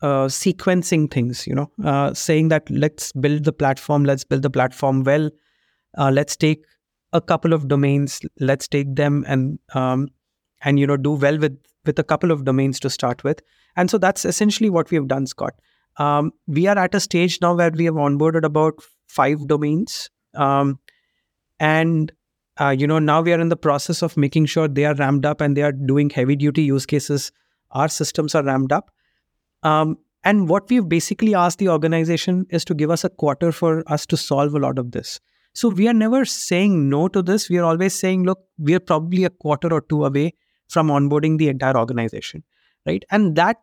uh, 0.01 0.27
sequencing 0.27 1.09
things. 1.09 1.47
You 1.47 1.55
know, 1.55 1.71
uh, 1.83 2.13
saying 2.13 2.49
that 2.49 2.69
let's 2.69 3.11
build 3.13 3.45
the 3.45 3.53
platform, 3.53 4.03
let's 4.03 4.23
build 4.23 4.41
the 4.41 4.49
platform 4.49 5.03
well. 5.03 5.29
Uh, 5.97 6.11
let's 6.11 6.35
take 6.35 6.65
a 7.13 7.21
couple 7.21 7.53
of 7.53 7.67
domains, 7.67 8.19
let's 8.39 8.67
take 8.67 8.95
them 8.95 9.23
and 9.27 9.59
um, 9.73 10.07
and 10.63 10.79
you 10.79 10.87
know 10.87 10.97
do 10.97 11.11
well 11.11 11.37
with 11.37 11.57
with 11.85 11.99
a 11.99 12.03
couple 12.03 12.31
of 12.31 12.45
domains 12.45 12.79
to 12.79 12.89
start 12.89 13.23
with. 13.23 13.41
And 13.75 13.89
so 13.89 13.97
that's 13.97 14.25
essentially 14.25 14.69
what 14.69 14.91
we 14.91 14.95
have 14.95 15.07
done, 15.07 15.25
Scott. 15.27 15.53
Um, 15.97 16.31
we 16.47 16.67
are 16.67 16.77
at 16.77 16.95
a 16.95 16.99
stage 16.99 17.39
now 17.41 17.53
where 17.55 17.71
we 17.71 17.85
have 17.85 17.95
onboarded 17.95 18.43
about 18.43 18.73
five 19.07 19.47
domains, 19.47 20.09
um, 20.33 20.79
and 21.59 22.11
uh, 22.59 22.69
you 22.69 22.87
know 22.87 22.99
now 22.99 23.21
we 23.21 23.33
are 23.33 23.39
in 23.39 23.49
the 23.49 23.55
process 23.55 24.01
of 24.01 24.17
making 24.17 24.47
sure 24.47 24.67
they 24.67 24.85
are 24.85 24.95
ramped 24.95 25.25
up 25.25 25.39
and 25.39 25.55
they 25.55 25.61
are 25.61 25.71
doing 25.71 26.09
heavy 26.09 26.35
duty 26.35 26.63
use 26.63 26.85
cases 26.85 27.31
our 27.73 27.87
systems 27.87 28.35
are 28.35 28.43
ramped 28.43 28.71
up 28.71 28.91
um, 29.63 29.97
and 30.23 30.47
what 30.49 30.69
we've 30.69 30.87
basically 30.87 31.35
asked 31.35 31.59
the 31.59 31.69
organization 31.69 32.45
is 32.49 32.65
to 32.65 32.73
give 32.73 32.89
us 32.89 33.03
a 33.03 33.09
quarter 33.09 33.51
for 33.51 33.83
us 33.87 34.05
to 34.05 34.17
solve 34.17 34.55
a 34.55 34.59
lot 34.59 34.77
of 34.77 34.91
this 34.91 35.19
so 35.53 35.69
we 35.69 35.87
are 35.87 35.93
never 35.93 36.23
saying 36.25 36.89
no 36.89 37.07
to 37.07 37.21
this 37.21 37.49
we 37.49 37.57
are 37.57 37.65
always 37.65 37.93
saying 37.93 38.23
look 38.23 38.39
we 38.57 38.73
are 38.75 38.79
probably 38.79 39.23
a 39.23 39.29
quarter 39.29 39.73
or 39.73 39.81
two 39.81 40.05
away 40.05 40.33
from 40.69 40.87
onboarding 40.87 41.37
the 41.37 41.49
entire 41.49 41.77
organization 41.77 42.43
right 42.85 43.05
and 43.11 43.35
that 43.35 43.57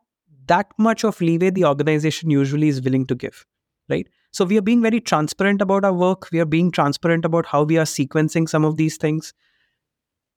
that 0.47 0.67
much 0.79 1.05
of 1.05 1.21
leeway 1.21 1.51
the 1.51 1.65
organization 1.65 2.31
usually 2.31 2.69
is 2.69 2.83
willing 2.83 3.07
to 3.07 3.15
give 3.15 3.47
right 3.89 4.09
so 4.33 4.45
we 4.45 4.57
are 4.59 4.63
being 4.63 4.81
very 4.81 5.01
transparent 5.01 5.61
about 5.61 5.85
our 5.85 5.93
work. 5.93 6.29
We 6.31 6.39
are 6.41 6.45
being 6.45 6.71
transparent 6.71 7.25
about 7.25 7.47
how 7.47 7.65
we 7.65 7.79
are 7.79 7.85
sequencing 7.85 8.49
some 8.49 8.65
of 8.65 8.77
these 8.77 8.97
things. 8.97 9.35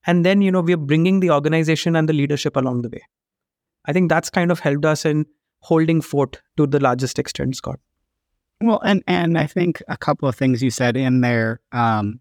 And 0.06 0.26
then, 0.26 0.42
you 0.42 0.52
know, 0.52 0.62
we 0.62 0.74
are 0.74 0.78
bringing 0.78 1.20
the 1.20 1.32
organization 1.32 1.96
and 1.96 2.10
the 2.10 2.14
leadership 2.14 2.56
along 2.56 2.82
the 2.82 2.90
way. 2.90 3.04
I 3.86 3.94
think 3.94 4.10
that's 4.10 4.30
kind 4.30 4.52
of 4.52 4.60
helped 4.60 4.86
us 4.86 5.06
in 5.06 5.26
holding 5.60 6.02
fort 6.02 6.42
to 6.58 6.68
the 6.68 6.80
largest 6.80 7.20
extent, 7.20 7.56
Scott. 7.56 7.80
Well, 8.62 8.80
and 8.84 9.04
and 9.08 9.38
I 9.38 9.48
think 9.48 9.82
a 9.88 9.98
couple 9.98 10.28
of 10.28 10.36
things 10.36 10.64
you 10.64 10.72
said 10.72 10.96
in 10.96 11.22
there. 11.22 11.60
Um, 11.72 12.20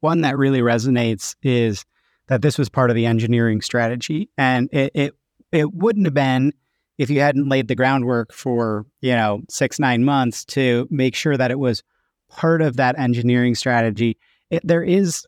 one 0.00 0.20
that 0.20 0.38
really 0.38 0.60
resonates 0.60 1.34
is 1.42 1.84
that 2.28 2.42
this 2.42 2.56
was 2.56 2.68
part 2.68 2.90
of 2.90 2.96
the 2.96 3.06
engineering 3.06 3.60
strategy, 3.60 4.30
and 4.38 4.68
it 4.72 4.92
it, 4.94 5.14
it 5.52 5.74
wouldn't 5.74 6.06
have 6.06 6.14
been 6.14 6.52
if 6.98 7.08
you 7.08 7.20
hadn't 7.20 7.48
laid 7.48 7.68
the 7.68 7.76
groundwork 7.76 8.32
for, 8.32 8.84
you 9.00 9.12
know, 9.12 9.40
six, 9.48 9.78
nine 9.78 10.04
months 10.04 10.44
to 10.44 10.86
make 10.90 11.14
sure 11.14 11.36
that 11.36 11.52
it 11.52 11.58
was 11.58 11.82
part 12.28 12.60
of 12.60 12.76
that 12.76 12.98
engineering 12.98 13.54
strategy, 13.54 14.18
it, 14.50 14.66
there 14.66 14.82
is 14.82 15.24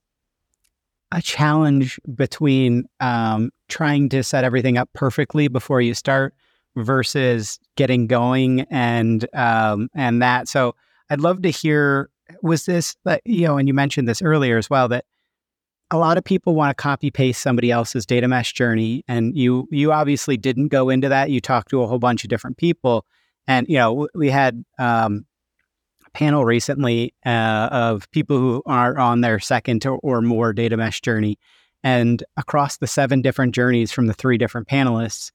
a 1.12 1.22
challenge 1.22 1.98
between 2.14 2.84
um, 2.98 3.50
trying 3.70 4.08
to 4.10 4.22
set 4.22 4.44
everything 4.44 4.76
up 4.76 4.90
perfectly 4.92 5.48
before 5.48 5.80
you 5.80 5.94
start 5.94 6.34
versus 6.76 7.58
getting 7.76 8.06
going 8.06 8.62
and 8.70 9.26
um, 9.34 9.88
and 9.94 10.22
that. 10.22 10.48
So 10.48 10.74
I'd 11.08 11.20
love 11.20 11.42
to 11.42 11.50
hear 11.50 12.10
was 12.42 12.66
this 12.66 12.96
you 13.24 13.46
know, 13.46 13.58
and 13.58 13.66
you 13.66 13.74
mentioned 13.74 14.08
this 14.08 14.22
earlier 14.22 14.58
as 14.58 14.70
well 14.70 14.88
that 14.88 15.04
a 15.90 15.98
lot 15.98 16.16
of 16.16 16.24
people 16.24 16.54
want 16.54 16.70
to 16.70 16.80
copy 16.80 17.10
paste 17.10 17.42
somebody 17.42 17.70
else's 17.70 18.06
data 18.06 18.28
mesh 18.28 18.52
journey 18.52 19.04
and 19.08 19.36
you 19.36 19.66
you 19.70 19.92
obviously 19.92 20.36
didn't 20.36 20.68
go 20.68 20.88
into 20.88 21.08
that 21.08 21.30
you 21.30 21.40
talked 21.40 21.70
to 21.70 21.82
a 21.82 21.86
whole 21.86 21.98
bunch 21.98 22.22
of 22.24 22.30
different 22.30 22.56
people 22.56 23.04
and 23.46 23.66
you 23.68 23.76
know 23.76 24.08
we 24.14 24.30
had 24.30 24.64
um, 24.78 25.26
a 26.06 26.10
panel 26.10 26.44
recently 26.44 27.12
uh, 27.26 27.68
of 27.72 28.10
people 28.12 28.38
who 28.38 28.62
are 28.66 28.98
on 28.98 29.20
their 29.20 29.40
second 29.40 29.84
or 30.02 30.22
more 30.22 30.52
data 30.52 30.76
mesh 30.76 31.00
journey 31.00 31.38
and 31.82 32.22
across 32.36 32.76
the 32.76 32.86
seven 32.86 33.22
different 33.22 33.54
journeys 33.54 33.90
from 33.90 34.06
the 34.06 34.14
three 34.14 34.38
different 34.38 34.68
panelists 34.68 35.30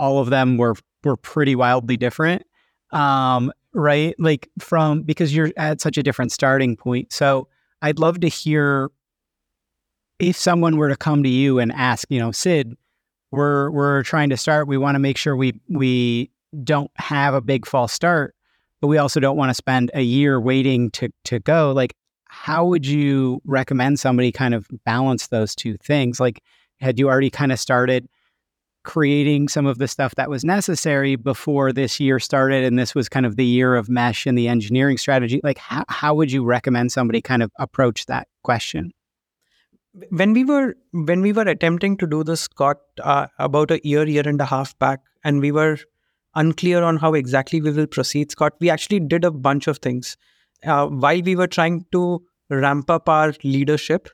all 0.00 0.18
of 0.18 0.30
them 0.30 0.56
were 0.56 0.74
were 1.04 1.16
pretty 1.16 1.54
wildly 1.54 1.96
different. 1.96 2.42
Um, 2.90 3.52
right? 3.72 4.16
Like 4.18 4.48
from 4.58 5.02
because 5.02 5.34
you're 5.34 5.52
at 5.56 5.80
such 5.80 5.98
a 5.98 6.02
different 6.02 6.32
starting 6.32 6.76
point. 6.76 7.12
So 7.12 7.46
i'd 7.82 7.98
love 7.98 8.20
to 8.20 8.28
hear 8.28 8.90
if 10.18 10.36
someone 10.36 10.76
were 10.76 10.90
to 10.90 10.96
come 10.96 11.22
to 11.22 11.28
you 11.30 11.58
and 11.58 11.72
ask, 11.72 12.06
you 12.10 12.18
know, 12.18 12.32
Sid, 12.32 12.76
we're 13.30 13.70
we're 13.70 14.02
trying 14.02 14.30
to 14.30 14.36
start, 14.36 14.66
we 14.66 14.76
want 14.76 14.96
to 14.96 14.98
make 14.98 15.16
sure 15.16 15.36
we 15.36 15.60
we 15.68 16.30
don't 16.64 16.90
have 16.96 17.34
a 17.34 17.40
big 17.40 17.66
false 17.66 17.92
start, 17.92 18.34
but 18.80 18.88
we 18.88 18.98
also 18.98 19.20
don't 19.20 19.36
want 19.36 19.50
to 19.50 19.54
spend 19.54 19.90
a 19.94 20.02
year 20.02 20.40
waiting 20.40 20.90
to 20.92 21.10
to 21.24 21.38
go. 21.38 21.72
Like, 21.72 21.94
how 22.42 22.64
would 22.64 22.86
you 22.86 23.42
recommend 23.44 24.00
somebody 24.00 24.32
kind 24.32 24.54
of 24.54 24.66
balance 24.86 25.26
those 25.26 25.54
two 25.54 25.76
things? 25.76 26.18
Like, 26.18 26.42
had 26.80 26.98
you 26.98 27.06
already 27.06 27.28
kind 27.28 27.52
of 27.52 27.60
started 27.60 28.08
creating 28.82 29.46
some 29.46 29.66
of 29.66 29.76
the 29.76 29.86
stuff 29.86 30.14
that 30.14 30.30
was 30.30 30.42
necessary 30.42 31.16
before 31.16 31.70
this 31.70 32.00
year 32.00 32.18
started 32.18 32.64
and 32.64 32.78
this 32.78 32.94
was 32.94 33.10
kind 33.10 33.26
of 33.26 33.36
the 33.36 33.44
year 33.44 33.74
of 33.74 33.90
mesh 33.90 34.24
and 34.24 34.38
the 34.38 34.48
engineering 34.48 34.96
strategy? 34.96 35.42
Like 35.44 35.58
how, 35.58 35.84
how 35.88 36.14
would 36.14 36.32
you 36.32 36.42
recommend 36.42 36.92
somebody 36.92 37.20
kind 37.20 37.42
of 37.42 37.52
approach 37.58 38.06
that 38.06 38.26
question? 38.42 38.90
When 40.08 40.32
we 40.32 40.44
were 40.44 40.76
when 40.92 41.20
we 41.20 41.34
were 41.34 41.42
attempting 41.42 41.98
to 41.98 42.06
do 42.06 42.24
this 42.24 42.40
scott 42.42 42.78
uh, 43.02 43.26
about 43.38 43.70
a 43.70 43.86
year 43.86 44.06
year 44.06 44.26
and 44.26 44.40
a 44.40 44.46
half 44.46 44.78
back 44.78 45.00
and 45.24 45.42
we 45.42 45.52
were 45.52 45.76
unclear 46.36 46.82
on 46.82 46.96
how 46.96 47.12
exactly 47.12 47.60
we 47.60 47.70
will 47.70 47.88
proceed 47.88 48.30
scott 48.30 48.54
we 48.60 48.70
actually 48.70 49.00
did 49.00 49.24
a 49.24 49.30
bunch 49.30 49.66
of 49.66 49.76
things. 49.78 50.16
Uh, 50.64 50.86
while 50.86 51.20
we 51.22 51.34
were 51.36 51.48
trying 51.48 51.84
to 51.90 52.22
ramp 52.50 52.90
up 52.90 53.08
our 53.08 53.32
leadership. 53.44 54.08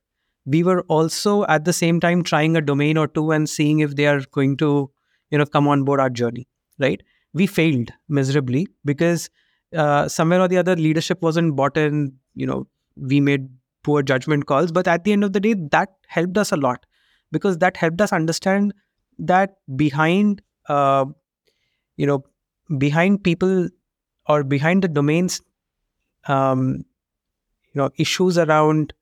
We 0.45 0.63
were 0.63 0.83
also 0.83 1.45
at 1.47 1.65
the 1.65 1.73
same 1.73 1.99
time 2.01 2.23
trying 2.23 2.57
a 2.57 2.61
domain 2.61 2.97
or 2.97 3.09
two 3.09 3.33
and 3.33 3.49
seeing 3.49 3.81
if 3.81 3.97
they 3.97 4.07
are 4.07 4.21
going 4.33 4.57
to 4.59 4.91
you 5.31 5.39
know 5.39 5.47
come 5.47 5.67
on 5.67 5.85
board 5.85 6.01
our 6.01 6.11
journey 6.11 6.47
right? 6.79 7.03
We 7.33 7.47
failed 7.47 7.91
miserably 8.09 8.67
because 8.85 9.29
uh, 9.75 10.09
somewhere 10.09 10.41
or 10.41 10.49
the 10.49 10.59
other 10.59 10.77
leadership 10.77 11.23
wasn't 11.23 11.57
bought 11.57 11.77
in 11.77 12.13
you 12.35 12.47
know 12.47 12.67
we 12.97 13.21
made 13.21 13.49
poor 13.83 14.03
judgment 14.03 14.47
calls. 14.47 14.73
But 14.73 14.89
at 14.89 15.05
the 15.05 15.13
end 15.13 15.25
of 15.25 15.33
the 15.33 15.41
day 15.41 15.55
that 15.73 15.91
helped 16.09 16.39
us 16.39 16.53
a 16.53 16.57
lot 16.57 16.85
because 17.33 17.59
that 17.59 17.77
helped 17.77 18.01
us 18.01 18.13
understand 18.13 18.75
that 19.19 19.57
behind 19.77 20.43
uh, 20.69 21.07
you 21.97 22.07
know 22.07 22.25
behind 22.79 23.23
people 23.25 23.69
or 24.29 24.43
behind 24.45 24.83
the 24.83 24.89
domains 24.89 25.41
um, 26.27 26.85
know 27.77 27.91
issues 27.97 28.39
around 28.39 28.93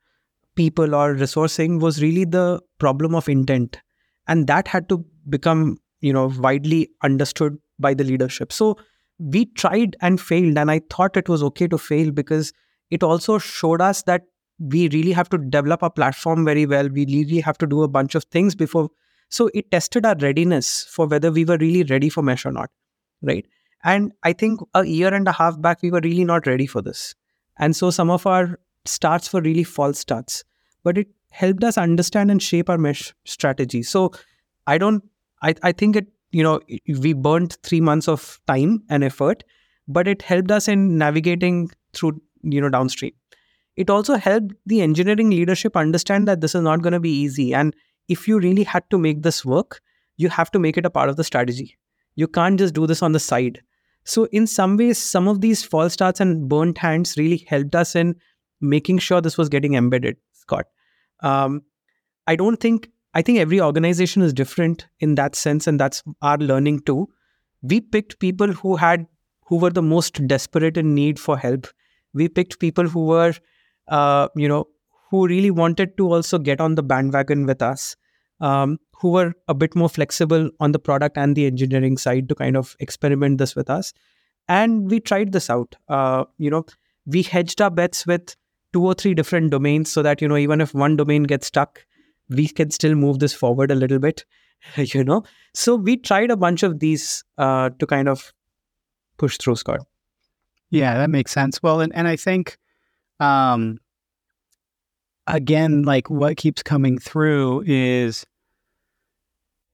people 0.55 0.95
or 0.95 1.15
resourcing 1.15 1.81
was 1.81 2.03
really 2.03 2.25
the 2.25 2.61
problem 2.79 3.15
of 3.15 3.29
intent 3.29 3.79
and 4.29 4.47
that 4.47 4.69
had 4.69 4.89
to 4.89 5.05
become 5.29 5.79
you 6.01 6.13
know 6.13 6.27
widely 6.39 6.89
understood 7.03 7.57
by 7.79 7.95
the 7.95 8.05
leadership 8.05 8.53
so 8.53 8.77
we 9.19 9.47
tried 9.47 9.97
and 10.01 10.21
failed 10.21 10.59
and 10.59 10.71
i 10.71 10.81
thought 10.91 11.17
it 11.17 11.29
was 11.29 11.43
okay 11.43 11.67
to 11.67 11.79
fail 11.79 12.11
because 12.11 12.53
it 12.91 13.03
also 13.03 13.39
showed 13.39 13.81
us 13.81 14.03
that 14.03 14.23
we 14.59 14.89
really 14.91 15.13
have 15.13 15.29
to 15.31 15.39
develop 15.39 15.83
our 15.83 15.91
platform 15.91 16.45
very 16.45 16.67
well. 16.67 16.89
We 16.89 17.07
really 17.07 17.41
have 17.41 17.59
to 17.59 17.67
do 17.67 17.83
a 17.83 17.89
bunch 17.89 18.15
of 18.15 18.25
things 18.25 18.55
before. 18.55 18.91
So 19.29 19.51
it 19.55 19.71
tested 19.71 20.07
our 20.07 20.15
readiness 20.17 20.85
for 20.85 21.07
whether 21.07 21.33
we 21.33 21.45
were 21.45 21.57
really 21.59 21.83
ready 21.85 22.09
for 22.09 22.23
mesh 22.23 22.47
or 22.47 22.53
not. 22.53 22.71
Right. 23.23 23.47
And 23.83 24.13
I 24.23 24.33
think 24.33 24.61
a 24.75 24.85
year 24.85 25.13
and 25.13 25.27
a 25.27 25.33
half 25.33 25.61
back, 25.61 25.83
we 25.83 25.91
were 25.91 26.01
really 26.03 26.25
not 26.25 26.47
ready 26.47 26.67
for 26.67 26.83
this. 26.83 27.15
And 27.59 27.77
so 27.77 27.91
some 27.91 28.11
of 28.11 28.27
our 28.27 28.59
starts 28.85 29.33
were 29.33 29.41
really 29.41 29.65
false 29.65 29.99
starts, 29.99 30.45
but 30.83 30.99
it 30.99 31.09
helped 31.31 31.65
us 31.65 31.79
understand 31.79 32.31
and 32.31 32.43
shape 32.43 32.69
our 32.71 32.79
mesh 32.79 33.15
strategy. 33.25 33.83
So 33.83 34.13
I 34.67 34.79
don't, 34.79 35.03
I, 35.43 35.55
I 35.63 35.73
think 35.73 35.97
it, 35.97 36.09
you 36.31 36.43
know, 36.43 36.61
we 36.89 37.13
burnt 37.13 37.59
three 37.63 37.81
months 37.81 38.09
of 38.09 38.41
time 38.47 38.83
and 38.89 39.05
effort, 39.05 39.45
but 39.87 40.09
it 40.09 40.23
helped 40.23 40.51
us 40.51 40.69
in 40.69 40.99
navigating 40.99 41.71
through, 41.93 42.21
you 42.43 42.61
know, 42.61 42.69
downstream 42.69 43.13
it 43.77 43.91
also 43.91 44.17
helped 44.17 44.55
the 44.67 44.81
engineering 44.81 45.31
leadership 45.31 45.77
understand 45.77 46.29
that 46.29 46.41
this 46.41 46.55
is 46.55 46.63
not 46.63 46.83
going 46.83 46.93
to 46.93 47.01
be 47.01 47.11
easy. 47.11 47.55
And 47.55 47.75
if 48.09 48.29
you 48.29 48.39
really 48.39 48.65
had 48.65 48.89
to 48.91 48.99
make 48.99 49.23
this 49.23 49.45
work, 49.45 49.81
you 50.17 50.29
have 50.29 50.51
to 50.53 50.59
make 50.59 50.77
it 50.77 50.87
a 50.87 50.91
part 50.91 51.09
of 51.09 51.17
the 51.17 51.25
strategy. 51.25 51.77
You 52.15 52.29
can't 52.29 52.59
just 52.59 52.75
do 52.75 52.87
this 52.87 53.03
on 53.03 53.13
the 53.13 53.19
side. 53.19 53.63
So, 54.05 54.27
in 54.27 54.47
some 54.47 54.77
ways, 54.77 54.99
some 54.99 55.29
of 55.29 55.41
these 55.41 55.65
false 55.65 55.95
starts 55.95 56.21
and 56.21 56.49
burnt 56.49 56.79
hands 56.79 57.17
really 57.17 57.45
helped 57.49 57.75
us 57.75 57.97
in 57.97 58.17
making 58.61 58.99
sure 58.99 59.21
this 59.21 59.39
was 59.39 59.49
getting 59.49 59.75
embedded, 59.75 60.17
Scott. 60.33 60.67
Um, 61.21 61.63
I 62.27 62.37
don't 62.37 62.61
think 62.61 62.89
I 63.15 63.23
think 63.23 63.39
every 63.39 63.61
organization 63.61 64.23
is 64.23 64.33
different 64.33 64.87
in 65.01 65.15
that 65.15 65.37
sense, 65.37 65.67
and 65.67 65.79
that's 65.81 66.03
our 66.21 66.37
learning 66.37 66.81
too. 66.81 67.09
We 67.63 67.81
picked 67.81 68.19
people 68.19 68.53
who 68.53 68.77
had 68.77 69.07
who 69.47 69.57
were 69.57 69.71
the 69.71 69.83
most 69.83 70.27
desperate 70.27 70.77
in 70.77 70.95
need 70.95 71.19
for 71.19 71.39
help. 71.39 71.67
We 72.13 72.29
picked 72.29 72.59
people 72.59 72.89
who 72.89 73.07
were, 73.07 73.35
uh, 73.89 74.29
you 74.37 74.49
know, 74.49 74.67
who 75.11 75.27
really 75.27 75.51
wanted 75.51 75.97
to 75.99 76.13
also 76.13 76.39
get 76.39 76.61
on 76.61 76.75
the 76.75 76.83
bandwagon 76.83 77.47
with 77.47 77.63
us, 77.63 77.97
um, 78.41 78.79
who 79.05 79.11
were 79.11 79.35
a 79.49 79.55
bit 79.55 79.77
more 79.77 79.91
flexible 79.91 80.49
on 80.61 80.73
the 80.73 80.79
product 80.79 81.19
and 81.19 81.37
the 81.37 81.45
engineering 81.45 81.99
side 81.99 82.27
to 82.27 82.35
kind 82.35 82.57
of 82.57 82.75
experiment 82.81 83.37
this 83.37 83.55
with 83.55 83.69
us. 83.69 83.93
And 84.49 84.91
we 84.91 84.99
tried 84.99 85.33
this 85.33 85.51
out. 85.51 85.77
Uh, 85.91 86.25
you 86.39 86.49
know, 86.49 86.65
we 87.05 87.21
hedged 87.23 87.61
our 87.61 87.71
bets 87.71 88.07
with 88.07 88.35
two 88.73 88.83
or 88.83 88.95
three 88.95 89.13
different 89.13 89.51
domains 89.51 89.93
so 89.93 90.03
that, 90.03 90.23
you 90.23 90.29
know, 90.29 90.39
even 90.39 90.63
if 90.63 90.73
one 90.73 90.97
domain 90.97 91.25
gets 91.25 91.49
stuck, 91.49 91.85
we 92.31 92.49
can 92.49 92.71
still 92.71 92.95
move 92.95 93.19
this 93.19 93.35
forward 93.35 93.71
a 93.71 93.75
little 93.75 93.99
bit, 93.99 94.25
you 94.77 95.05
know. 95.05 95.23
So 95.53 95.75
we 95.75 95.99
tried 95.99 96.31
a 96.31 96.37
bunch 96.39 96.63
of 96.63 96.79
these 96.79 97.25
uh, 97.37 97.69
to 97.79 97.87
kind 97.87 98.09
of 98.09 98.33
push 99.19 99.37
through, 99.37 99.57
Scott. 99.57 99.81
Yeah, 100.71 100.97
that 100.97 101.11
makes 101.11 101.31
sense. 101.31 101.63
Well, 101.63 101.83
and, 101.83 101.95
and 101.95 102.09
I 102.09 102.17
think 102.17 102.57
um, 103.21 103.81
again, 105.27 105.83
like 105.83 106.09
what 106.09 106.39
keeps 106.39 106.63
coming 106.63 106.99
through 106.99 107.65
is 107.67 108.25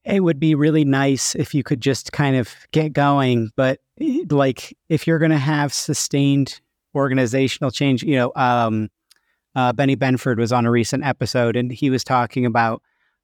it 0.03 0.21
would 0.21 0.39
be 0.39 0.55
really 0.55 0.85
nice 0.85 1.35
if 1.35 1.53
you 1.53 1.63
could 1.63 1.81
just 1.81 2.11
kind 2.11 2.35
of 2.35 2.53
get 2.71 2.93
going. 2.93 3.51
But 3.55 3.79
eh, 3.99 4.23
like 4.29 4.75
if 4.89 5.05
you're 5.05 5.19
going 5.19 5.31
to 5.31 5.37
have 5.37 5.73
sustained 5.73 6.59
organizational 6.95 7.71
change, 7.71 8.03
you 8.03 8.15
know, 8.15 8.31
um, 8.35 8.89
uh, 9.55 9.73
Benny 9.73 9.95
Benford 9.95 10.37
was 10.37 10.51
on 10.51 10.65
a 10.65 10.71
recent 10.71 11.03
episode 11.03 11.55
and 11.55 11.71
he 11.71 11.89
was 11.89 12.03
talking 12.03 12.45
about 12.45 12.81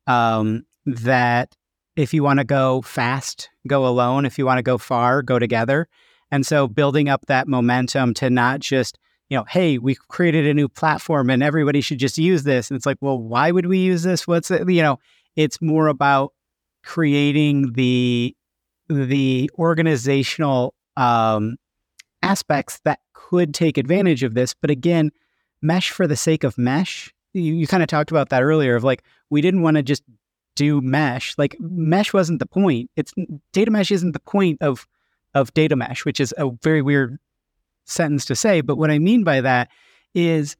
um, 0.07 0.65
that 0.85 1.55
if 1.95 2.13
you 2.13 2.23
want 2.23 2.39
to 2.39 2.45
go 2.45 2.81
fast, 2.81 3.49
go 3.67 3.87
alone. 3.87 4.25
If 4.25 4.37
you 4.37 4.45
want 4.45 4.59
to 4.59 4.63
go 4.63 4.77
far, 4.77 5.21
go 5.21 5.39
together. 5.39 5.87
And 6.29 6.45
so 6.45 6.67
building 6.67 7.09
up 7.09 7.25
that 7.27 7.47
momentum 7.47 8.13
to 8.15 8.29
not 8.29 8.59
just 8.59 8.99
you 9.29 9.37
know, 9.37 9.43
hey, 9.49 9.77
we 9.77 9.95
created 10.07 10.47
a 10.47 10.53
new 10.53 10.69
platform 10.69 11.29
and 11.29 11.43
everybody 11.43 11.81
should 11.81 11.99
just 11.99 12.17
use 12.17 12.43
this. 12.43 12.69
And 12.69 12.77
it's 12.77 12.85
like, 12.85 12.97
well, 13.01 13.19
why 13.19 13.51
would 13.51 13.65
we 13.65 13.79
use 13.79 14.03
this? 14.03 14.25
What's 14.25 14.49
it? 14.51 14.69
You 14.69 14.81
know, 14.81 14.99
it's 15.35 15.61
more 15.61 15.87
about 15.87 16.33
creating 16.87 17.73
the 17.73 18.33
the 18.87 19.51
organizational 19.59 20.73
um, 20.95 21.57
aspects 22.23 22.79
that 22.85 22.99
could 23.13 23.53
take 23.53 23.77
advantage 23.77 24.23
of 24.23 24.33
this. 24.33 24.53
But 24.53 24.71
again, 24.71 25.11
mesh 25.61 25.91
for 25.91 26.07
the 26.07 26.15
sake 26.15 26.45
of 26.45 26.57
mesh. 26.57 27.13
You, 27.33 27.53
you 27.53 27.67
kind 27.67 27.83
of 27.83 27.89
talked 27.89 28.09
about 28.09 28.29
that 28.29 28.41
earlier. 28.41 28.77
Of 28.77 28.85
like, 28.85 29.03
we 29.29 29.41
didn't 29.41 29.63
want 29.63 29.75
to 29.75 29.83
just 29.83 30.01
do 30.55 30.79
mesh. 30.79 31.37
Like, 31.37 31.57
mesh 31.59 32.13
wasn't 32.13 32.39
the 32.39 32.45
point. 32.45 32.89
It's 32.95 33.13
data 33.51 33.69
mesh 33.69 33.91
isn't 33.91 34.13
the 34.13 34.21
point 34.21 34.61
of 34.61 34.87
of 35.33 35.53
data 35.53 35.75
mesh, 35.75 36.05
which 36.05 36.21
is 36.21 36.33
a 36.37 36.49
very 36.63 36.81
weird 36.81 37.19
sentence 37.83 38.23
to 38.25 38.35
say, 38.35 38.61
but 38.61 38.77
what 38.77 38.91
I 38.91 38.97
mean 38.97 39.25
by 39.25 39.41
that 39.41 39.69
is 40.15 40.55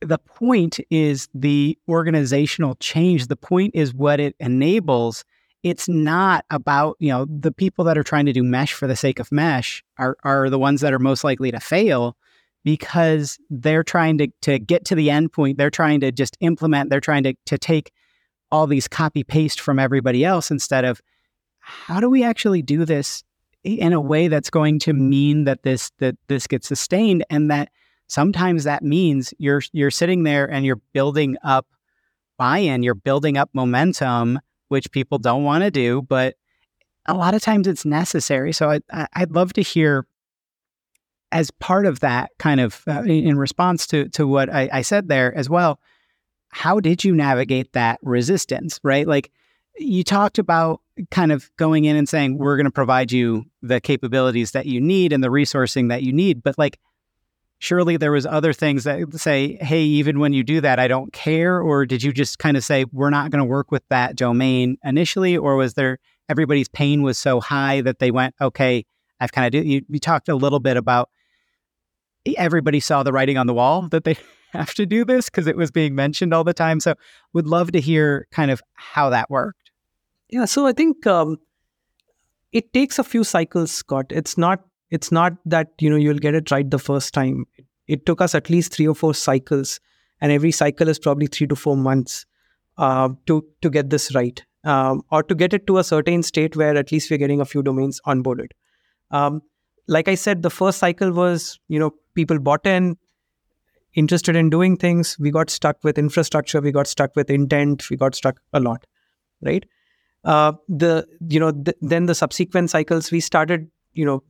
the 0.00 0.18
point 0.18 0.80
is 0.90 1.28
the 1.34 1.78
organizational 1.88 2.74
change. 2.76 3.26
The 3.26 3.36
point 3.36 3.74
is 3.74 3.94
what 3.94 4.18
it 4.18 4.34
enables. 4.40 5.24
It's 5.62 5.88
not 5.88 6.44
about, 6.50 6.96
you 6.98 7.08
know, 7.08 7.24
the 7.26 7.52
people 7.52 7.84
that 7.84 7.96
are 7.96 8.02
trying 8.02 8.26
to 8.26 8.32
do 8.32 8.42
mesh 8.42 8.72
for 8.72 8.86
the 8.86 8.96
sake 8.96 9.18
of 9.18 9.30
mesh 9.30 9.84
are, 9.98 10.16
are 10.24 10.50
the 10.50 10.58
ones 10.58 10.80
that 10.80 10.92
are 10.92 10.98
most 10.98 11.22
likely 11.24 11.50
to 11.52 11.60
fail 11.60 12.16
because 12.64 13.38
they're 13.50 13.84
trying 13.84 14.18
to, 14.18 14.28
to 14.42 14.58
get 14.58 14.84
to 14.86 14.94
the 14.94 15.10
end 15.10 15.32
point. 15.32 15.58
They're 15.58 15.70
trying 15.70 16.00
to 16.00 16.12
just 16.12 16.36
implement, 16.40 16.90
they're 16.90 17.00
trying 17.00 17.22
to, 17.24 17.34
to 17.46 17.58
take 17.58 17.92
all 18.50 18.66
these 18.66 18.86
copy 18.86 19.24
paste 19.24 19.60
from 19.60 19.78
everybody 19.78 20.24
else 20.24 20.50
instead 20.50 20.84
of 20.84 21.00
how 21.60 22.00
do 22.00 22.10
we 22.10 22.22
actually 22.22 22.60
do 22.60 22.84
this 22.84 23.24
in 23.64 23.92
a 23.92 24.00
way 24.00 24.28
that's 24.28 24.50
going 24.50 24.78
to 24.80 24.92
mean 24.92 25.44
that 25.44 25.62
this 25.62 25.90
that 25.98 26.16
this 26.28 26.46
gets 26.46 26.66
sustained 26.66 27.24
and 27.30 27.50
that 27.50 27.70
sometimes 28.08 28.64
that 28.64 28.82
means 28.82 29.32
you're 29.38 29.62
you're 29.72 29.90
sitting 29.90 30.24
there 30.24 30.50
and 30.50 30.66
you're 30.66 30.80
building 30.92 31.36
up 31.44 31.66
buy-in 32.36 32.82
you're 32.82 32.94
building 32.94 33.36
up 33.36 33.48
momentum 33.52 34.40
which 34.72 34.90
people 34.90 35.18
don't 35.18 35.44
want 35.44 35.62
to 35.62 35.70
do 35.70 36.02
but 36.02 36.34
a 37.06 37.14
lot 37.14 37.34
of 37.34 37.42
times 37.42 37.68
it's 37.68 37.84
necessary 37.84 38.52
so 38.52 38.70
I, 38.92 39.06
i'd 39.14 39.30
love 39.30 39.52
to 39.52 39.62
hear 39.62 40.06
as 41.32 41.50
part 41.50 41.86
of 41.86 42.00
that 42.00 42.30
kind 42.38 42.60
of 42.60 42.82
uh, 42.86 43.02
in 43.02 43.38
response 43.38 43.86
to 43.88 44.08
to 44.10 44.26
what 44.26 44.52
I, 44.52 44.68
I 44.72 44.82
said 44.82 45.08
there 45.08 45.34
as 45.36 45.48
well 45.48 45.80
how 46.50 46.78
did 46.78 47.02
you 47.02 47.14
navigate 47.14 47.72
that 47.72 47.98
resistance 48.02 48.78
right? 48.84 49.08
Like 49.08 49.32
you 49.78 50.04
talked 50.04 50.38
about 50.38 50.82
kind 51.10 51.32
of 51.32 51.50
going 51.56 51.86
in 51.86 51.96
and 51.96 52.06
saying 52.08 52.36
we're 52.36 52.56
going 52.56 52.66
to 52.66 52.70
provide 52.70 53.10
you 53.10 53.46
the 53.62 53.80
capabilities 53.80 54.50
that 54.50 54.66
you 54.66 54.80
need 54.80 55.12
and 55.14 55.24
the 55.24 55.28
resourcing 55.28 55.88
that 55.88 56.02
you 56.02 56.12
need 56.12 56.42
but 56.42 56.56
like 56.58 56.78
surely 57.62 57.96
there 57.96 58.12
was 58.12 58.26
other 58.26 58.52
things 58.52 58.84
that 58.84 58.98
say 59.14 59.56
hey 59.60 59.82
even 59.82 60.18
when 60.18 60.32
you 60.32 60.42
do 60.42 60.60
that 60.60 60.78
i 60.78 60.88
don't 60.88 61.12
care 61.12 61.60
or 61.60 61.86
did 61.86 62.02
you 62.02 62.12
just 62.12 62.38
kind 62.38 62.56
of 62.56 62.64
say 62.64 62.84
we're 62.92 63.10
not 63.10 63.30
going 63.30 63.38
to 63.38 63.44
work 63.44 63.70
with 63.70 63.82
that 63.88 64.16
domain 64.16 64.76
initially 64.84 65.36
or 65.36 65.56
was 65.56 65.74
there 65.74 65.98
everybody's 66.28 66.68
pain 66.68 67.02
was 67.02 67.18
so 67.18 67.40
high 67.40 67.80
that 67.80 67.98
they 67.98 68.10
went 68.10 68.34
okay 68.40 68.84
i've 69.20 69.32
kind 69.32 69.46
of 69.46 69.52
do 69.52 69.66
you, 69.66 69.82
you 69.88 69.98
talked 69.98 70.28
a 70.28 70.34
little 70.34 70.60
bit 70.60 70.76
about 70.76 71.08
everybody 72.36 72.80
saw 72.80 73.02
the 73.02 73.12
writing 73.12 73.38
on 73.38 73.46
the 73.46 73.54
wall 73.54 73.88
that 73.90 74.04
they 74.04 74.16
have 74.52 74.74
to 74.74 74.84
do 74.84 75.04
this 75.04 75.30
because 75.30 75.46
it 75.46 75.56
was 75.56 75.70
being 75.70 75.94
mentioned 75.94 76.34
all 76.34 76.44
the 76.44 76.54
time 76.54 76.80
so 76.80 76.94
would 77.32 77.46
love 77.46 77.72
to 77.72 77.80
hear 77.80 78.26
kind 78.30 78.50
of 78.50 78.62
how 78.74 79.08
that 79.10 79.30
worked 79.30 79.62
yeah, 80.32 80.46
so 80.46 80.66
I 80.66 80.72
think 80.72 81.06
um, 81.06 81.36
it 82.52 82.72
takes 82.72 82.98
a 82.98 83.04
few 83.04 83.22
cycles, 83.22 83.70
Scott. 83.70 84.06
It's 84.08 84.38
not 84.38 84.64
it's 84.98 85.10
not 85.10 85.36
that 85.54 85.72
you 85.80 85.90
know 85.90 85.96
you'll 85.96 86.24
get 86.26 86.34
it 86.34 86.50
right 86.50 86.70
the 86.70 86.78
first 86.78 87.14
time. 87.14 87.46
It, 87.56 87.66
it 87.88 88.06
took 88.06 88.20
us 88.20 88.34
at 88.34 88.50
least 88.50 88.74
three 88.74 88.86
or 88.86 88.94
four 88.94 89.14
cycles, 89.14 89.80
and 90.20 90.32
every 90.32 90.52
cycle 90.52 90.88
is 90.88 90.98
probably 90.98 91.26
three 91.26 91.48
to 91.48 91.56
four 91.56 91.76
months 91.76 92.26
uh, 92.78 93.08
to 93.26 93.44
to 93.62 93.70
get 93.70 93.90
this 93.90 94.14
right, 94.14 94.44
um, 94.64 95.02
or 95.10 95.22
to 95.24 95.34
get 95.34 95.54
it 95.54 95.66
to 95.66 95.78
a 95.78 95.84
certain 95.84 96.22
state 96.22 96.56
where 96.56 96.76
at 96.76 96.92
least 96.92 97.10
we're 97.10 97.22
getting 97.24 97.40
a 97.40 97.50
few 97.54 97.62
domains 97.62 98.00
onboarded. 98.06 98.52
Um, 99.10 99.42
like 99.88 100.08
I 100.08 100.14
said, 100.14 100.42
the 100.42 100.50
first 100.50 100.78
cycle 100.78 101.12
was 101.12 101.58
you 101.68 101.78
know 101.78 101.92
people 102.14 102.38
bought 102.38 102.66
in, 102.66 102.96
interested 103.94 104.36
in 104.36 104.50
doing 104.50 104.76
things. 104.76 105.16
We 105.18 105.30
got 105.30 105.50
stuck 105.50 105.82
with 105.82 105.98
infrastructure. 105.98 106.60
We 106.60 106.72
got 106.72 106.86
stuck 106.86 107.16
with 107.16 107.30
intent. 107.30 107.90
We 107.90 107.96
got 107.96 108.14
stuck 108.14 108.40
a 108.52 108.60
lot, 108.60 108.86
right? 109.40 109.64
uh, 110.24 110.52
the 110.68 111.06
you 111.28 111.40
know 111.40 111.52
th- 111.52 111.76
then 111.80 112.06
the 112.06 112.14
subsequent 112.14 112.70
cycles 112.70 113.10
we 113.10 113.20
started 113.20 113.70
you 113.92 114.04
know 114.04 114.22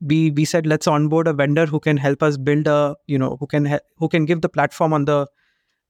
we 0.00 0.30
we 0.30 0.44
said 0.44 0.66
let's 0.66 0.86
onboard 0.86 1.26
a 1.26 1.32
vendor 1.32 1.66
who 1.66 1.80
can 1.80 1.96
help 1.96 2.22
us 2.22 2.36
build 2.36 2.66
a 2.66 2.96
you 3.06 3.18
know 3.18 3.36
who 3.38 3.46
can 3.46 3.78
who 3.96 4.08
can 4.08 4.24
give 4.24 4.40
the 4.40 4.48
platform 4.48 4.92
on 4.92 5.04
the 5.04 5.26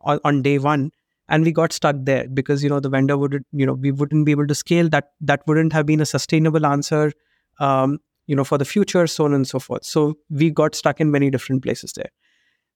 on, 0.01 0.21
on 0.25 0.43
day 0.43 0.59
one. 0.59 0.91
And 1.29 1.45
we 1.45 1.53
got 1.53 1.73
stuck 1.73 1.95
there 2.01 2.27
because 2.29 2.65
you 2.65 2.69
know 2.69 2.81
the 2.81 2.89
vendor 2.89 3.17
would 3.17 3.45
you 3.53 3.65
know 3.65 3.75
we 3.75 3.93
wouldn't 3.93 4.27
be 4.27 4.33
able 4.33 4.49
to 4.49 4.55
scale. 4.55 4.89
That 4.89 5.13
that 5.21 5.43
wouldn't 5.47 5.73
have 5.73 5.87
been 5.87 6.01
a 6.01 6.07
sustainable 6.07 6.67
answer 6.67 7.13
um, 7.61 7.99
you 8.27 8.35
know 8.35 8.45
for 8.45 8.59
the 8.59 8.65
future 8.65 9.07
so 9.07 9.27
on 9.27 9.35
and 9.35 9.47
so 9.47 9.61
forth. 9.61 9.85
So 9.85 10.19
we 10.29 10.51
got 10.51 10.75
stuck 10.75 11.01
in 11.01 11.11
many 11.11 11.31
different 11.31 11.63
places 11.63 11.93
there. 11.93 12.11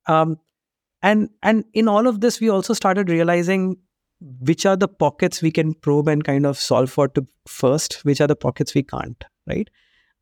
Um, 0.07 0.37
and 1.03 1.30
and 1.43 1.64
in 1.72 1.89
all 1.89 2.07
of 2.07 2.20
this 2.20 2.41
we 2.41 2.49
also 2.49 2.74
started 2.74 3.09
realizing 3.09 3.76
which 4.20 4.64
are 4.64 4.76
the 4.76 4.89
pockets 4.89 5.43
we 5.43 5.51
can 5.51 5.74
probe 5.74 6.09
and 6.09 6.24
kind 6.24 6.47
of 6.47 6.59
solve 6.59 6.91
for 6.91 7.09
to 7.09 7.26
first 7.47 8.05
which 8.05 8.20
are 8.20 8.26
the 8.26 8.37
pockets 8.37 8.74
we 8.74 8.82
can't 8.82 9.24
right 9.47 9.68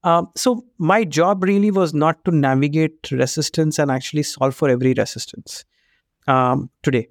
um, 0.05 0.29
so 0.37 0.65
my 0.79 1.05
job 1.05 1.45
really 1.45 1.71
was 1.71 1.95
not 1.95 2.25
to 2.25 2.31
navigate 2.31 3.11
resistance 3.13 3.79
and 3.79 3.91
actually 3.91 4.23
solve 4.23 4.55
for 4.55 4.69
every 4.69 4.95
resistance 4.95 5.65
um, 6.27 6.71
today 6.83 7.09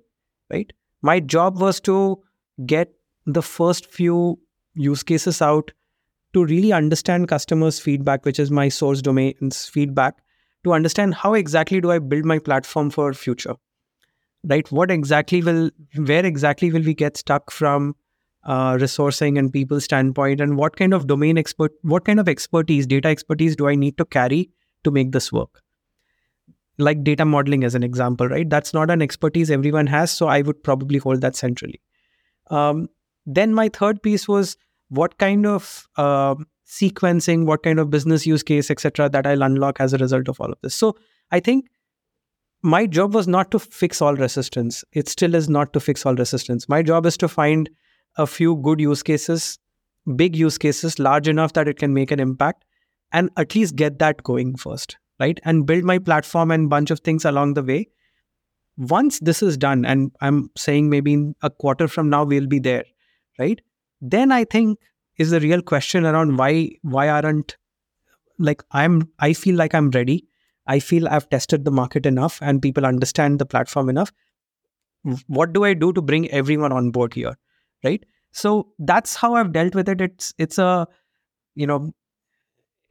right? 0.52 0.72
My 1.02 1.20
job 1.20 1.60
was 1.60 1.80
to 1.82 2.22
get 2.66 2.94
the 3.26 3.42
first 3.42 3.86
few 3.92 4.40
use 4.74 5.04
cases 5.04 5.42
out 5.42 5.72
to 6.34 6.46
really 6.46 6.72
understand 6.74 7.28
customers 7.28 7.80
feedback 7.80 8.26
which 8.26 8.40
is 8.40 8.52
my 8.52 8.70
source 8.70 9.02
domains 9.02 9.66
feedback 9.66 10.16
to 10.64 10.74
understand 10.74 11.14
how 11.16 11.34
exactly 11.34 11.82
do 11.82 11.92
i 11.92 12.00
build 12.00 12.26
my 12.26 12.40
platform 12.40 12.90
for 12.90 13.14
future 13.14 13.56
right? 14.44 14.72
What 14.72 14.92
exactly 14.92 15.42
will 15.42 15.70
where 15.96 16.26
exactly 16.26 16.72
will 16.72 16.82
we 16.82 16.94
get 16.94 17.18
stuck 17.18 17.52
from 17.52 17.96
uh, 18.44 18.74
resourcing 18.74 19.38
and 19.38 19.54
people 19.54 19.80
standpoint 19.80 20.42
and 20.42 20.58
what 20.58 20.76
kind 20.76 20.94
of 20.94 21.08
domain 21.08 21.38
expert 21.38 21.72
what 21.82 22.06
kind 22.06 22.20
of 22.20 22.28
expertise 22.28 22.88
data 22.88 23.08
expertise 23.08 23.56
do 23.56 23.68
i 23.68 23.76
need 23.76 23.98
to 23.98 24.06
carry 24.06 24.50
to 24.84 24.92
make 24.92 25.12
this 25.12 25.32
work 25.32 25.62
like 26.78 27.04
data 27.04 27.26
modeling 27.26 27.64
as 27.64 27.76
an 27.76 27.84
example 27.84 28.28
right 28.28 28.50
that's 28.50 28.74
not 28.74 28.90
an 28.90 29.02
expertise 29.02 29.52
everyone 29.52 29.88
has 29.88 30.12
so 30.12 30.28
i 30.28 30.42
would 30.42 30.64
probably 30.64 30.98
hold 30.98 31.22
that 31.22 31.36
centrally 31.36 31.80
um, 32.50 32.88
then 33.26 33.54
my 33.54 33.70
third 33.70 34.02
piece 34.02 34.28
was 34.28 34.58
what 34.90 35.18
kind 35.20 35.46
of 35.46 35.88
uh, 35.98 36.36
sequencing 36.68 37.46
what 37.46 37.62
kind 37.64 37.80
of 37.80 37.90
business 37.90 38.26
use 38.26 38.42
case 38.42 38.72
etc 38.72 39.08
that 39.10 39.28
i'll 39.28 39.44
unlock 39.44 39.80
as 39.80 39.94
a 39.94 39.98
result 39.98 40.28
of 40.28 40.42
all 40.42 40.52
of 40.52 40.58
this 40.64 40.74
so 40.74 40.96
i 41.32 41.40
think 41.40 41.66
my 42.64 42.86
job 42.86 43.14
was 43.14 43.28
not 43.28 43.50
to 43.52 43.60
fix 43.60 44.02
all 44.02 44.16
resistance. 44.16 44.84
It 44.94 45.10
still 45.10 45.34
is 45.34 45.50
not 45.50 45.74
to 45.74 45.80
fix 45.80 46.06
all 46.06 46.16
resistance. 46.16 46.70
My 46.70 46.84
job 46.84 47.06
is 47.06 47.18
to 47.18 47.28
find 47.28 47.70
a 48.18 48.28
few 48.28 48.56
good 48.58 48.80
use 48.80 49.04
cases, 49.04 49.60
big 50.16 50.36
use 50.36 50.58
cases, 50.58 51.00
large 51.00 51.28
enough 51.28 51.54
that 51.54 51.68
it 51.68 51.78
can 51.78 51.94
make 51.94 52.12
an 52.12 52.20
impact, 52.20 52.66
and 53.12 53.30
at 53.38 53.56
least 53.56 53.76
get 53.76 54.00
that 54.00 54.24
going 54.24 54.56
first, 54.56 54.98
right? 55.20 55.40
And 55.44 55.66
build 55.66 55.84
my 55.84 56.00
platform 56.00 56.52
and 56.52 56.70
bunch 56.70 56.92
of 56.92 57.00
things 57.02 57.26
along 57.26 57.54
the 57.54 57.64
way. 57.64 57.90
Once 58.78 59.20
this 59.20 59.44
is 59.44 59.58
done, 59.58 59.86
and 59.86 60.12
I'm 60.22 60.50
saying 60.58 60.90
maybe 60.90 61.14
in 61.14 61.36
a 61.42 61.50
quarter 61.50 61.88
from 61.88 62.10
now 62.10 62.24
we'll 62.24 62.48
be 62.48 62.60
there, 62.60 62.86
right? 63.38 63.62
Then 64.02 64.32
I 64.32 64.46
think 64.46 64.80
is 65.18 65.32
the 65.32 65.40
real 65.40 65.62
question 65.62 66.06
around 66.06 66.38
why 66.38 66.70
why 66.82 67.10
aren't 67.10 67.58
like 68.40 68.64
I'm 68.72 69.10
I 69.20 69.34
feel 69.34 69.56
like 69.56 69.76
I'm 69.76 69.92
ready 69.92 70.26
I 70.68 70.80
feel 70.80 71.08
I've 71.08 71.30
tested 71.30 71.66
the 71.66 71.72
market 71.72 72.06
enough 72.06 72.40
and 72.42 72.62
people 72.62 72.86
understand 72.86 73.40
the 73.40 73.46
platform 73.46 73.90
enough. 73.90 74.12
What 75.28 75.54
do 75.54 75.64
I 75.64 75.74
do 75.74 75.92
to 75.94 76.02
bring 76.02 76.30
everyone 76.30 76.72
on 76.72 76.92
board 76.92 77.14
here? 77.14 77.36
Right. 77.84 78.06
So 78.32 78.70
that's 78.80 79.16
how 79.16 79.34
I've 79.36 79.52
dealt 79.52 79.76
with 79.76 79.90
it. 79.90 80.02
It's 80.02 80.34
it's 80.38 80.58
a 80.58 80.88
you 81.56 81.68
know 81.68 81.92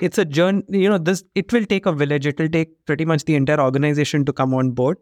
it's 0.01 0.19
a 0.19 0.25
journey 0.25 0.63
you 0.69 0.89
know 0.89 0.99
this 0.99 1.23
it 1.35 1.53
will 1.53 1.65
take 1.65 1.87
a 1.87 1.93
village 1.93 2.27
it 2.27 2.39
will 2.39 2.49
take 2.49 2.71
pretty 2.87 3.05
much 3.05 3.25
the 3.25 3.35
entire 3.35 3.61
organization 3.61 4.25
to 4.25 4.33
come 4.33 4.55
on 4.55 4.71
board 4.71 4.97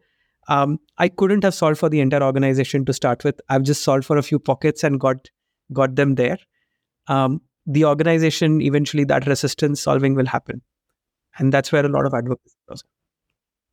um, 0.48 0.78
i 0.98 1.08
couldn't 1.08 1.44
have 1.44 1.54
solved 1.54 1.78
for 1.78 1.88
the 1.88 2.00
entire 2.00 2.22
organization 2.22 2.84
to 2.84 2.92
start 2.92 3.22
with 3.22 3.40
i've 3.48 3.62
just 3.62 3.82
solved 3.82 4.04
for 4.04 4.16
a 4.16 4.22
few 4.22 4.40
pockets 4.40 4.82
and 4.82 4.98
got 4.98 5.28
got 5.72 5.94
them 5.94 6.16
there 6.16 6.38
um, 7.06 7.40
the 7.66 7.84
organization 7.84 8.60
eventually 8.60 9.04
that 9.04 9.26
resistance 9.26 9.80
solving 9.80 10.14
will 10.14 10.26
happen 10.26 10.62
and 11.38 11.52
that's 11.52 11.72
where 11.72 11.84
a 11.84 11.88
lot 11.88 12.06
of 12.06 12.14
advocacy 12.14 12.56
goes. 12.68 12.84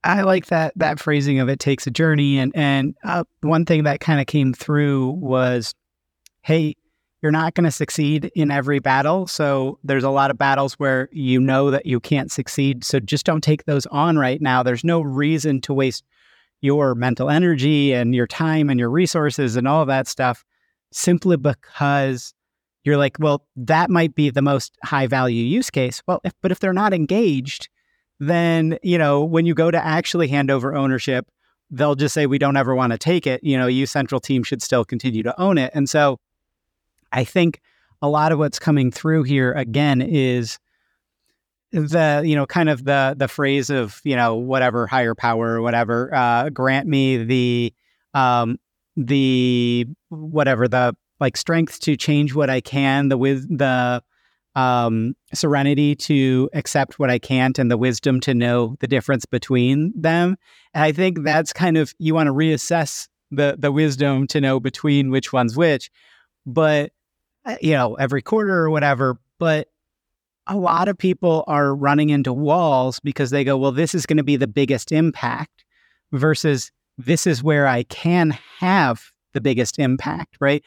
I 0.03 0.22
like 0.22 0.47
that 0.47 0.74
that 0.76 0.99
phrasing 0.99 1.39
of 1.39 1.49
it 1.49 1.59
takes 1.59 1.88
a 1.88 1.91
journey, 1.91 2.38
and 2.38 2.51
and 2.55 2.95
uh, 3.03 3.24
one 3.41 3.66
thing 3.66 3.84
that 3.84 3.99
kind 3.99 4.20
of 4.22 4.28
came 4.28 4.53
through 4.53 5.09
was, 5.11 5.74
hey, 6.46 6.76
you're 7.24 7.32
not 7.32 7.56
going 7.56 7.66
to 7.66 7.72
succeed 7.72 8.32
in 8.36 8.52
every 8.52 8.78
battle. 8.78 9.26
So 9.26 9.80
there's 9.84 10.04
a 10.04 10.12
lot 10.12 10.30
of 10.30 10.38
battles 10.38 10.76
where 10.76 11.10
you 11.12 11.39
know 11.39 11.72
that 11.72 11.88
you 11.88 12.00
can't 12.00 12.32
succeed. 12.32 12.84
So 12.84 13.00
just 13.00 13.26
don't 13.26 13.43
take 13.43 13.66
those 13.66 13.88
on 13.88 14.20
right 14.20 14.39
now. 14.39 14.62
There's 14.62 14.84
no 14.84 15.02
reason 15.02 15.60
to 15.62 15.74
waste 15.74 16.04
your 16.62 16.93
mental 16.93 17.32
energy 17.32 17.93
and 17.93 18.14
your 18.14 18.28
time 18.28 18.70
and 18.70 18.80
your 18.80 18.91
resources 18.91 19.56
and 19.56 19.68
all 19.68 19.82
of 19.82 19.88
that 19.88 20.08
stuff 20.08 20.46
simply 20.91 21.36
because 21.36 22.32
you're 22.84 22.98
like, 22.98 23.18
well, 23.20 23.43
that 23.56 23.89
might 23.89 24.14
be 24.14 24.30
the 24.30 24.43
most 24.43 24.78
high 24.84 25.08
value 25.08 25.43
use 25.43 25.72
case. 25.72 26.04
Well, 26.08 26.22
if, 26.24 26.34
but 26.43 26.52
if 26.52 26.60
they're 26.60 26.74
not 26.74 26.93
engaged, 26.93 27.70
then, 28.20 28.78
you 28.84 29.00
know, 29.00 29.24
when 29.24 29.48
you 29.48 29.56
go 29.56 29.72
to 29.72 29.84
actually 29.84 30.28
hand 30.28 30.52
over 30.52 30.76
ownership, 30.76 31.26
they'll 31.72 31.96
just 31.96 32.14
say, 32.14 32.28
we 32.28 32.38
don't 32.38 32.56
ever 32.56 32.76
want 32.76 32.91
to 32.91 33.00
take 33.00 33.26
it. 33.26 33.43
You 33.43 33.58
know, 33.58 33.66
you 33.66 33.88
central 33.88 34.22
team 34.22 34.43
should 34.43 34.62
still 34.62 34.86
continue 34.86 35.24
to 35.24 35.41
own 35.41 35.58
it. 35.58 35.72
And 35.74 35.89
so 35.89 36.20
I 37.12 37.24
think 37.24 37.62
a 38.01 38.10
lot 38.10 38.32
of 38.32 38.39
what's 38.39 38.60
coming 38.60 38.91
through 38.91 39.24
here 39.24 39.53
again 39.53 40.01
is 40.01 40.60
the 41.72 42.24
you 42.26 42.36
know 42.36 42.45
kind 42.45 42.70
of 42.70 42.86
the 42.86 43.16
the 43.18 43.28
phrase 43.28 43.70
of 43.70 43.99
you 44.03 44.16
know 44.16 44.36
whatever 44.36 44.88
higher 44.88 45.16
power 45.16 45.56
or 45.56 45.62
whatever 45.62 46.14
uh, 46.14 46.49
grant 46.49 46.88
me 46.88 47.18
the 47.18 47.74
um 48.14 48.58
the 48.95 49.86
whatever 50.10 50.68
the 50.68 50.95
like 51.20 51.38
strength 51.38 51.80
to 51.82 51.95
change 51.95 52.34
what 52.34 52.49
I 52.49 52.62
can, 52.62 53.10
the 53.10 53.18
with 53.18 53.58
the 53.58 54.03
um, 54.56 55.16
serenity 55.34 55.95
to 55.95 56.49
accept 56.53 56.97
what 56.97 57.10
I 57.10 57.20
can't, 57.20 57.60
and 57.60 57.70
the 57.70 57.78
wisdom 57.78 58.20
to 58.22 58.34
know 58.34 58.76
the 58.80 58.88
difference 58.88 59.26
between 59.26 59.93
them. 59.99 60.38
And 60.74 60.84
I 60.84 60.91
think 60.91 61.24
that's 61.24 61.53
kind 61.53 61.78
of 61.78 61.93
you 61.99 62.14
want 62.14 62.28
to 62.28 62.34
reassess 62.34 63.08
the 63.32 63.56
the 63.58 63.72
wisdom 63.72 64.28
to 64.28 64.41
know 64.41 64.60
between 64.60 65.12
which 65.12 65.34
one's 65.34 65.58
which, 65.58 65.89
but 66.45 66.91
Uh, 67.46 67.58
you 67.62 67.74
know 67.74 67.96
every 67.96 68.22
quarter 68.22 68.54
or 68.54 68.70
whatever. 68.70 69.18
But 69.39 69.68
a 70.48 70.58
lot 70.58 70.88
of 70.88 70.98
people 70.98 71.43
are 71.48 71.76
running 71.76 72.10
into 72.10 72.32
walls 72.32 73.00
because 73.00 73.32
they 73.32 73.43
go, 73.43 73.58
well, 73.58 73.72
this 73.72 73.96
is 73.96 74.06
going 74.06 74.18
to 74.18 74.24
be 74.24 74.36
the 74.36 74.48
biggest 74.48 74.91
impact 74.91 75.66
versus 76.12 76.72
this 76.98 77.28
is 77.28 77.43
where 77.43 77.68
I 77.68 77.84
can 77.84 78.38
have 78.60 79.12
the 79.34 79.41
biggest 79.41 79.80
impact, 79.80 80.38
right? 80.39 80.64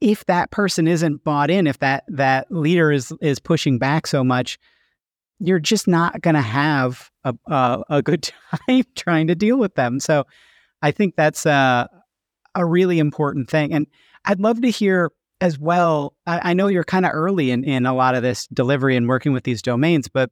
if 0.00 0.24
that 0.26 0.50
person 0.50 0.86
isn't 0.86 1.24
bought 1.24 1.50
in, 1.50 1.66
if 1.66 1.78
that 1.78 2.04
that 2.08 2.50
leader 2.50 2.92
is 2.92 3.12
is 3.20 3.38
pushing 3.38 3.78
back 3.78 4.06
so 4.06 4.22
much, 4.22 4.58
you're 5.38 5.58
just 5.58 5.88
not 5.88 6.20
going 6.20 6.34
to 6.34 6.42
have 6.42 7.10
a, 7.24 7.34
a, 7.46 7.82
a 7.90 8.02
good 8.02 8.22
time 8.68 8.84
trying 8.94 9.26
to 9.26 9.34
deal 9.34 9.58
with 9.58 9.74
them. 9.74 10.00
So, 10.00 10.24
I 10.82 10.90
think 10.90 11.16
that's 11.16 11.46
a 11.46 11.88
a 12.54 12.64
really 12.64 12.98
important 12.98 13.50
thing, 13.50 13.72
and 13.72 13.86
I'd 14.24 14.40
love 14.40 14.60
to 14.62 14.70
hear 14.70 15.10
as 15.40 15.58
well. 15.58 16.14
I, 16.26 16.50
I 16.50 16.54
know 16.54 16.68
you're 16.68 16.84
kind 16.84 17.06
of 17.06 17.12
early 17.14 17.50
in 17.50 17.64
in 17.64 17.86
a 17.86 17.94
lot 17.94 18.14
of 18.14 18.22
this 18.22 18.46
delivery 18.48 18.96
and 18.96 19.08
working 19.08 19.32
with 19.32 19.44
these 19.44 19.62
domains, 19.62 20.08
but 20.08 20.30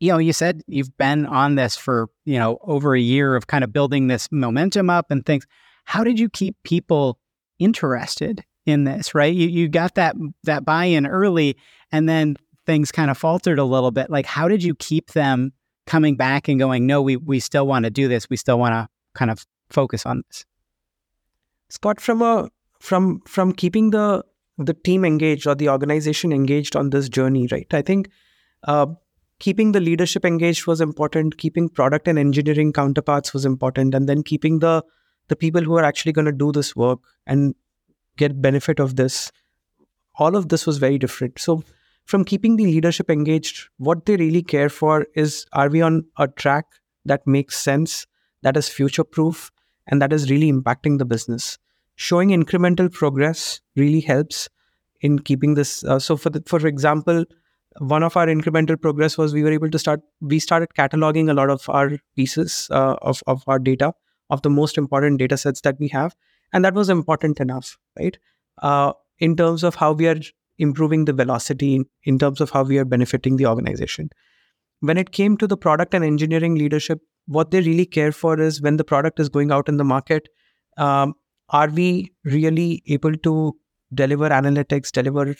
you 0.00 0.10
know, 0.10 0.18
you 0.18 0.32
said 0.32 0.62
you've 0.66 0.96
been 0.98 1.26
on 1.26 1.54
this 1.54 1.76
for 1.76 2.08
you 2.24 2.38
know 2.38 2.58
over 2.62 2.94
a 2.94 3.00
year 3.00 3.36
of 3.36 3.46
kind 3.46 3.64
of 3.64 3.72
building 3.72 4.08
this 4.08 4.28
momentum 4.32 4.90
up 4.90 5.10
and 5.10 5.24
things. 5.24 5.46
How 5.84 6.04
did 6.04 6.18
you 6.18 6.28
keep 6.28 6.56
people 6.64 7.18
interested 7.58 8.44
in 8.66 8.84
this, 8.84 9.14
right? 9.14 9.32
You 9.32 9.48
you 9.48 9.68
got 9.68 9.94
that 9.94 10.16
that 10.44 10.64
buy-in 10.64 11.06
early 11.06 11.56
and 11.90 12.08
then 12.08 12.36
things 12.66 12.92
kind 12.92 13.10
of 13.10 13.18
faltered 13.18 13.58
a 13.58 13.64
little 13.64 13.90
bit. 13.90 14.10
Like 14.10 14.26
how 14.26 14.48
did 14.48 14.62
you 14.62 14.74
keep 14.74 15.12
them 15.12 15.52
coming 15.86 16.16
back 16.16 16.48
and 16.48 16.58
going, 16.58 16.86
"No, 16.86 17.00
we 17.00 17.16
we 17.16 17.40
still 17.40 17.66
want 17.66 17.84
to 17.84 17.90
do 17.90 18.08
this. 18.08 18.28
We 18.28 18.36
still 18.36 18.58
want 18.58 18.72
to 18.72 18.88
kind 19.14 19.30
of 19.30 19.46
focus 19.70 20.04
on 20.04 20.22
this." 20.28 20.44
Scott 21.70 22.00
from 22.00 22.22
a 22.22 22.50
from 22.88 23.20
from 23.26 23.52
keeping 23.52 23.90
the 23.90 24.24
the 24.58 24.74
team 24.74 25.04
engaged 25.04 25.46
or 25.46 25.54
the 25.54 25.68
organization 25.68 26.32
engaged 26.32 26.76
on 26.76 26.90
this 26.90 27.08
journey, 27.08 27.48
right? 27.50 27.72
I 27.72 27.82
think 27.82 28.08
uh, 28.64 28.86
keeping 29.38 29.72
the 29.72 29.80
leadership 29.80 30.24
engaged 30.24 30.66
was 30.66 30.80
important. 30.80 31.38
Keeping 31.38 31.68
product 31.68 32.08
and 32.08 32.18
engineering 32.18 32.72
counterparts 32.72 33.32
was 33.32 33.44
important, 33.44 33.94
and 33.94 34.08
then 34.08 34.22
keeping 34.22 34.58
the 34.58 34.82
the 35.28 35.36
people 35.36 35.62
who 35.62 35.76
are 35.76 35.84
actually 35.84 36.12
going 36.12 36.30
to 36.30 36.32
do 36.32 36.50
this 36.52 36.74
work 36.76 36.98
and 37.26 37.54
get 38.16 38.42
benefit 38.42 38.80
of 38.80 38.96
this 38.96 39.30
all 40.16 40.36
of 40.36 40.48
this 40.48 40.66
was 40.66 40.78
very 40.78 40.98
different 40.98 41.38
so 41.38 41.62
from 42.04 42.24
keeping 42.30 42.56
the 42.56 42.66
leadership 42.66 43.10
engaged 43.14 43.60
what 43.78 44.04
they 44.04 44.16
really 44.16 44.42
care 44.42 44.68
for 44.68 45.06
is 45.14 45.46
are 45.52 45.70
we 45.70 45.80
on 45.80 46.04
a 46.18 46.28
track 46.28 46.66
that 47.12 47.26
makes 47.26 47.56
sense 47.56 48.06
that 48.42 48.56
is 48.56 48.68
future 48.68 49.04
proof 49.04 49.50
and 49.86 50.02
that 50.02 50.12
is 50.12 50.30
really 50.30 50.52
impacting 50.52 50.98
the 50.98 51.08
business 51.14 51.58
showing 51.96 52.30
incremental 52.30 52.92
progress 52.92 53.60
really 53.76 54.00
helps 54.00 54.48
in 55.00 55.18
keeping 55.18 55.54
this 55.54 55.84
uh, 55.84 55.98
so 55.98 56.16
for 56.16 56.30
the, 56.30 56.42
for 56.46 56.66
example 56.66 57.24
one 57.78 58.02
of 58.02 58.16
our 58.16 58.26
incremental 58.26 58.80
progress 58.80 59.16
was 59.16 59.32
we 59.32 59.42
were 59.42 59.52
able 59.52 59.70
to 59.70 59.78
start 59.78 60.00
we 60.20 60.38
started 60.38 60.68
cataloging 60.78 61.30
a 61.30 61.34
lot 61.34 61.50
of 61.50 61.68
our 61.68 61.98
pieces 62.16 62.68
uh, 62.70 62.96
of, 63.02 63.22
of 63.26 63.42
our 63.46 63.58
data 63.58 63.92
of 64.30 64.42
the 64.42 64.50
most 64.50 64.78
important 64.78 65.18
data 65.18 65.36
sets 65.36 65.60
that 65.62 65.78
we 65.78 65.88
have 65.88 66.14
and 66.52 66.64
that 66.64 66.74
was 66.74 66.88
important 66.88 67.40
enough 67.40 67.78
right? 67.98 68.18
Uh, 68.62 68.92
in 69.18 69.36
terms 69.36 69.62
of 69.62 69.74
how 69.74 69.92
we 69.92 70.06
are 70.06 70.20
improving 70.58 71.04
the 71.04 71.12
velocity 71.12 71.74
in, 71.74 71.86
in 72.04 72.18
terms 72.18 72.40
of 72.40 72.50
how 72.50 72.62
we 72.62 72.78
are 72.78 72.84
benefiting 72.84 73.36
the 73.36 73.46
organization. 73.46 74.10
When 74.80 74.98
it 74.98 75.12
came 75.12 75.36
to 75.38 75.46
the 75.46 75.56
product 75.56 75.94
and 75.94 76.04
engineering 76.04 76.56
leadership 76.56 77.00
what 77.26 77.50
they 77.50 77.60
really 77.60 77.86
care 77.86 78.12
for 78.12 78.40
is 78.40 78.60
when 78.60 78.76
the 78.76 78.84
product 78.84 79.20
is 79.20 79.28
going 79.28 79.52
out 79.52 79.68
in 79.68 79.76
the 79.76 79.84
market 79.84 80.28
um, 80.76 81.14
are 81.52 81.68
we 81.68 82.12
really 82.24 82.82
able 82.86 83.16
to 83.16 83.56
deliver 83.94 84.28
analytics 84.28 84.90
deliver 84.90 85.34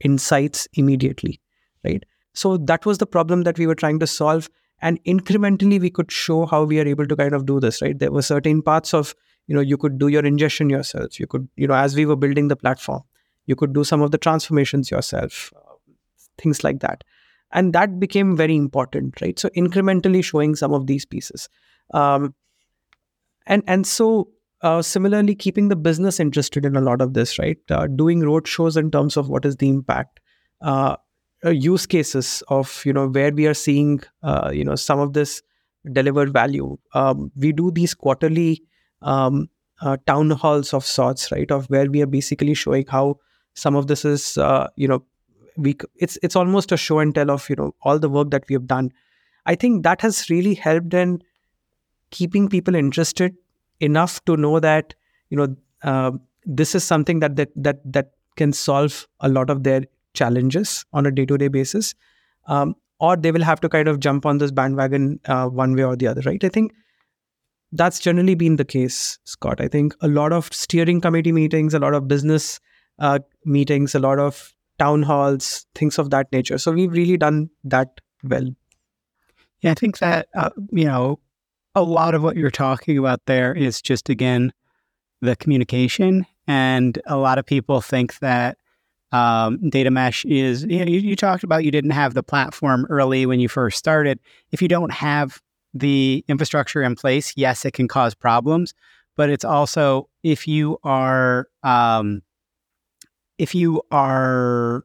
insights 0.00 0.66
immediately 0.74 1.40
right? 1.84 2.04
So 2.34 2.56
that 2.56 2.86
was 2.86 2.98
the 2.98 3.06
problem 3.06 3.42
that 3.42 3.58
we 3.58 3.66
were 3.66 3.74
trying 3.74 3.98
to 4.00 4.06
solve. 4.06 4.48
And 4.80 5.02
incrementally 5.04 5.80
we 5.80 5.90
could 5.90 6.10
show 6.10 6.46
how 6.46 6.64
we 6.64 6.80
are 6.80 6.86
able 6.86 7.06
to 7.06 7.16
kind 7.16 7.34
of 7.34 7.46
do 7.46 7.60
this 7.60 7.82
right? 7.82 7.98
There 7.98 8.10
were 8.10 8.22
certain 8.22 8.62
parts 8.62 8.92
of 8.94 9.14
you 9.46 9.54
know 9.54 9.60
you 9.60 9.76
could 9.76 9.98
do 9.98 10.08
your 10.08 10.24
ingestion 10.24 10.70
yourself. 10.70 11.20
You 11.20 11.26
could 11.26 11.48
you 11.56 11.66
know 11.66 11.74
as 11.74 11.94
we 11.94 12.06
were 12.06 12.16
building 12.16 12.48
the 12.48 12.56
platform 12.56 13.02
you 13.46 13.56
could 13.56 13.72
do 13.72 13.84
some 13.84 14.02
of 14.02 14.12
the 14.12 14.18
transformations 14.18 14.90
yourself 14.90 15.52
things 16.38 16.64
like 16.64 16.80
that. 16.80 17.04
And 17.52 17.72
that 17.74 18.00
became 18.00 18.36
very 18.36 18.56
important 18.56 19.20
right? 19.20 19.38
So 19.38 19.48
incrementally 19.50 20.24
showing 20.24 20.56
some 20.56 20.72
of 20.72 20.86
these 20.86 21.04
pieces. 21.04 21.48
Um, 21.92 22.34
and 23.46 23.62
and 23.66 23.86
so 23.86 24.28
uh, 24.62 24.80
similarly 24.80 25.34
keeping 25.34 25.68
the 25.68 25.76
business 25.76 26.20
interested 26.20 26.64
in 26.64 26.76
a 26.76 26.80
lot 26.80 27.00
of 27.00 27.14
this 27.14 27.38
right 27.38 27.58
uh, 27.70 27.86
doing 27.86 28.20
road 28.20 28.46
shows 28.46 28.76
in 28.76 28.90
terms 28.90 29.16
of 29.16 29.28
what 29.28 29.44
is 29.44 29.56
the 29.56 29.68
impact 29.68 30.20
uh, 30.60 30.96
uh 31.44 31.50
use 31.50 31.86
cases 31.86 32.42
of 32.48 32.82
you 32.86 32.92
know 32.92 33.08
where 33.08 33.32
we 33.32 33.46
are 33.46 33.54
seeing 33.54 34.00
uh, 34.22 34.50
you 34.52 34.64
know 34.64 34.76
some 34.76 34.98
of 34.98 35.12
this 35.12 35.42
delivered 35.92 36.32
value 36.32 36.76
um, 36.94 37.30
we 37.36 37.52
do 37.52 37.70
these 37.70 37.94
quarterly 37.94 38.62
um, 39.02 39.48
uh, 39.80 39.96
town 40.06 40.30
halls 40.30 40.72
of 40.72 40.84
sorts, 40.86 41.32
right? 41.32 41.50
Of 41.50 41.66
where 41.66 41.90
we 41.90 42.02
are 42.02 42.06
basically 42.06 42.54
showing 42.54 42.86
how 42.86 43.18
some 43.54 43.74
of 43.74 43.88
this 43.88 44.04
is, 44.04 44.36
you 44.76 44.86
know, 44.86 45.04
we 45.56 45.76
it's 45.96 46.16
it's 46.22 46.36
almost 46.36 46.70
a 46.70 46.76
show 46.76 47.00
and 47.00 47.12
tell 47.14 47.30
of 47.30 47.50
you 47.50 47.56
know 47.56 47.74
all 47.82 47.98
the 47.98 48.08
work 48.08 48.30
that 48.30 48.44
we 48.48 48.54
have 48.54 48.66
done. 48.66 48.92
I 49.44 49.54
think 49.56 49.82
that 49.82 50.00
has 50.02 50.30
really 50.30 50.54
helped 50.54 50.94
in 50.94 51.20
keeping 52.10 52.48
people 52.48 52.74
interested 52.74 53.34
enough 53.82 54.24
to 54.24 54.36
know 54.36 54.60
that 54.60 54.94
you 55.30 55.36
know 55.36 55.56
uh, 55.82 56.12
this 56.44 56.74
is 56.74 56.84
something 56.84 57.20
that 57.20 57.36
that 57.36 57.50
that 57.56 57.80
that 57.92 58.12
can 58.36 58.52
solve 58.52 59.06
a 59.20 59.28
lot 59.28 59.50
of 59.50 59.62
their 59.64 59.82
challenges 60.14 60.84
on 60.92 61.06
a 61.06 61.10
day-to-day 61.10 61.48
basis. 61.48 61.94
Um, 62.46 62.74
or 62.98 63.16
they 63.16 63.32
will 63.32 63.42
have 63.42 63.60
to 63.60 63.68
kind 63.68 63.88
of 63.88 63.98
jump 63.98 64.24
on 64.24 64.38
this 64.38 64.52
bandwagon 64.52 65.18
uh, 65.26 65.48
one 65.48 65.74
way 65.74 65.84
or 65.84 65.96
the 65.96 66.06
other 66.06 66.22
right? 66.24 66.42
I 66.44 66.48
think 66.48 66.72
that's 67.72 67.98
generally 67.98 68.34
been 68.34 68.56
the 68.56 68.64
case 68.64 69.18
scott. 69.24 69.60
I 69.60 69.68
think 69.68 69.94
a 70.00 70.08
lot 70.08 70.32
of 70.32 70.52
steering 70.52 71.00
committee 71.00 71.32
meetings 71.32 71.74
a 71.74 71.78
lot 71.78 71.94
of 71.94 72.06
business 72.06 72.60
uh, 72.98 73.18
meetings 73.44 73.94
a 73.94 73.98
lot 73.98 74.18
of 74.18 74.54
town 74.78 75.02
halls 75.02 75.66
things 75.74 75.98
of 75.98 76.10
that 76.10 76.30
nature. 76.32 76.58
So 76.58 76.72
we've 76.72 76.92
really 76.92 77.16
done 77.16 77.50
that 77.64 78.00
well. 78.22 78.48
Yeah 79.62 79.70
i 79.72 79.74
think 79.74 79.98
that 79.98 80.28
uh, 80.34 80.50
you 80.70 80.84
know 80.84 81.18
a 81.74 81.82
lot 81.82 82.14
of 82.14 82.22
what 82.22 82.36
you're 82.36 82.50
talking 82.50 82.98
about 82.98 83.20
there 83.26 83.54
is 83.54 83.80
just 83.80 84.08
again 84.08 84.52
the 85.20 85.36
communication 85.36 86.26
and 86.46 87.00
a 87.06 87.16
lot 87.16 87.38
of 87.38 87.46
people 87.46 87.80
think 87.80 88.18
that 88.18 88.58
um, 89.12 89.68
data 89.68 89.90
mesh 89.90 90.24
is, 90.24 90.64
you, 90.64 90.78
know, 90.78 90.86
you, 90.86 90.98
you 90.98 91.16
talked 91.16 91.44
about 91.44 91.64
you 91.64 91.70
didn't 91.70 91.90
have 91.90 92.14
the 92.14 92.22
platform 92.22 92.86
early 92.88 93.26
when 93.26 93.40
you 93.40 93.48
first 93.48 93.78
started. 93.78 94.18
If 94.50 94.62
you 94.62 94.68
don't 94.68 94.92
have 94.92 95.40
the 95.74 96.24
infrastructure 96.28 96.82
in 96.82 96.96
place, 96.96 97.34
yes, 97.36 97.64
it 97.64 97.72
can 97.72 97.88
cause 97.88 98.14
problems, 98.14 98.74
but 99.16 99.28
it's 99.30 99.44
also 99.44 100.08
if 100.22 100.48
you 100.48 100.78
are, 100.82 101.48
um, 101.62 102.22
if 103.38 103.54
you 103.54 103.82
are 103.90 104.84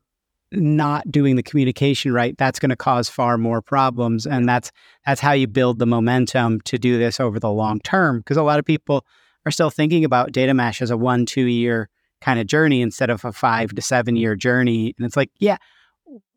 not 0.51 1.09
doing 1.11 1.35
the 1.35 1.43
communication 1.43 2.13
right, 2.13 2.37
that's 2.37 2.59
going 2.59 2.69
to 2.69 2.75
cause 2.75 3.09
far 3.09 3.37
more 3.37 3.61
problems, 3.61 4.25
and 4.25 4.47
that's 4.47 4.71
that's 5.05 5.21
how 5.21 5.33
you 5.33 5.47
build 5.47 5.79
the 5.79 5.85
momentum 5.85 6.61
to 6.61 6.77
do 6.77 6.97
this 6.97 7.19
over 7.19 7.39
the 7.39 7.51
long 7.51 7.79
term. 7.81 8.19
Because 8.19 8.37
a 8.37 8.43
lot 8.43 8.59
of 8.59 8.65
people 8.65 9.05
are 9.45 9.51
still 9.51 9.69
thinking 9.69 10.05
about 10.05 10.31
data 10.31 10.53
mesh 10.53 10.81
as 10.81 10.91
a 10.91 10.97
one 10.97 11.25
two 11.25 11.45
year 11.45 11.89
kind 12.21 12.39
of 12.39 12.47
journey 12.47 12.81
instead 12.81 13.09
of 13.09 13.23
a 13.25 13.31
five 13.31 13.73
to 13.75 13.81
seven 13.81 14.15
year 14.15 14.35
journey. 14.35 14.93
And 14.97 15.05
it's 15.05 15.17
like, 15.17 15.31
yeah, 15.39 15.57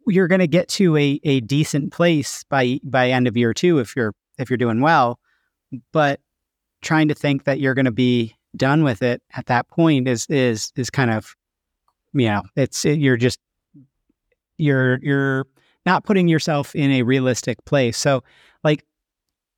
you're 0.07 0.29
going 0.29 0.41
to 0.41 0.47
get 0.47 0.69
to 0.69 0.97
a, 0.97 1.21
a 1.25 1.41
decent 1.41 1.93
place 1.93 2.45
by 2.45 2.81
by 2.83 3.11
end 3.11 3.27
of 3.27 3.37
year 3.37 3.55
two 3.55 3.79
if 3.79 3.95
you're 3.97 4.15
if 4.39 4.51
you're 4.51 4.57
doing 4.57 4.81
well, 4.81 5.19
but 5.93 6.21
trying 6.83 7.09
to 7.09 7.15
think 7.15 7.45
that 7.45 7.61
you're 7.61 7.75
going 7.75 7.85
to 7.85 7.91
be 7.91 8.35
done 8.57 8.83
with 8.83 9.03
it 9.03 9.23
at 9.35 9.47
that 9.47 9.69
point 9.69 10.09
is 10.09 10.27
is 10.29 10.73
is 10.77 10.91
kind 10.91 11.11
of 11.11 11.37
you 12.13 12.27
know 12.27 12.43
it's 12.57 12.85
it, 12.85 12.99
you're 12.99 13.17
just 13.17 13.39
you're 14.61 14.99
you're 15.03 15.47
not 15.87 16.05
putting 16.05 16.29
yourself 16.29 16.75
in 16.75 16.91
a 16.91 17.03
realistic 17.03 17.65
place. 17.65 17.97
So 17.97 18.23
like 18.63 18.85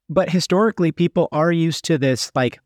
but 0.08 0.30
historically 0.30 0.92
people 0.92 1.28
are 1.32 1.52
used 1.52 1.84
to 1.86 1.98
this 1.98 2.30
like 2.34 2.60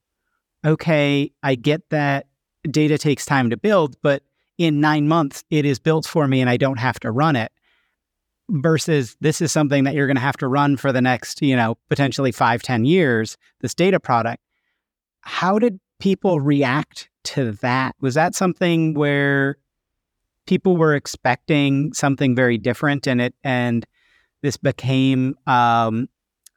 okay, 0.64 1.30
I 1.42 1.54
get 1.54 1.88
that 1.90 2.26
data 2.68 2.98
takes 2.98 3.24
time 3.24 3.50
to 3.50 3.56
build, 3.56 3.96
but 4.02 4.22
in 4.58 4.80
nine 4.80 5.06
months, 5.06 5.44
it 5.50 5.64
is 5.64 5.78
built 5.78 6.06
for 6.06 6.26
me 6.26 6.40
and 6.40 6.50
I 6.50 6.56
don't 6.56 6.78
have 6.78 6.98
to 7.00 7.10
run 7.10 7.36
it. 7.36 7.52
Versus 8.48 9.16
this 9.20 9.40
is 9.40 9.50
something 9.50 9.84
that 9.84 9.94
you're 9.94 10.06
going 10.06 10.16
to 10.16 10.20
have 10.20 10.36
to 10.36 10.46
run 10.46 10.76
for 10.76 10.92
the 10.92 11.02
next, 11.02 11.42
you 11.42 11.56
know, 11.56 11.76
potentially 11.88 12.30
five, 12.30 12.62
ten 12.62 12.84
years, 12.84 13.36
this 13.60 13.74
data 13.74 13.98
product. 13.98 14.42
How 15.22 15.58
did 15.58 15.80
people 15.98 16.40
react 16.40 17.08
to 17.24 17.52
that? 17.52 17.96
Was 18.00 18.14
that 18.14 18.36
something 18.36 18.94
where 18.94 19.56
people 20.46 20.76
were 20.76 20.94
expecting 20.94 21.92
something 21.92 22.34
very 22.34 22.58
different 22.58 23.06
and 23.06 23.20
it, 23.20 23.34
and 23.44 23.86
this 24.42 24.56
became 24.56 25.34
um, 25.46 26.08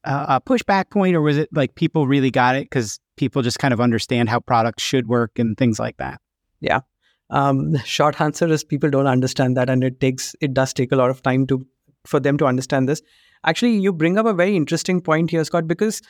a 0.04 0.40
pushback 0.42 0.90
point, 0.90 1.16
or 1.16 1.22
was 1.22 1.38
it 1.38 1.50
like 1.52 1.76
people 1.76 2.08
really 2.08 2.32
got 2.32 2.56
it 2.56 2.66
because 2.66 3.00
people 3.18 3.42
just 3.42 3.60
kind 3.60 3.74
of 3.74 3.82
understand 3.82 4.30
how 4.30 4.40
products 4.40 4.84
should 4.84 5.08
work 5.08 5.40
and 5.40 5.58
things 5.58 5.80
like 5.80 5.98
that? 5.98 6.22
Yeah. 6.62 6.82
Um, 7.30 7.78
short 7.86 8.20
answer 8.22 8.48
is 8.48 8.64
people 8.64 8.90
don't 8.90 9.08
understand 9.08 9.58
that, 9.58 9.70
and 9.70 9.84
it 9.84 10.00
takes 10.00 10.36
it 10.42 10.54
does 10.54 10.74
take 10.74 10.92
a 10.92 10.96
lot 10.96 11.10
of 11.10 11.22
time 11.22 11.48
to 11.48 11.66
for 12.06 12.20
them 12.20 12.38
to 12.38 12.46
understand 12.46 12.88
this. 12.88 13.02
Actually, 13.46 13.78
you 13.78 13.94
bring 13.94 14.18
up 14.18 14.26
a 14.26 14.34
very 14.34 14.56
interesting 14.56 15.02
point 15.02 15.32
here, 15.32 15.44
Scott, 15.44 15.68
because 15.68 16.02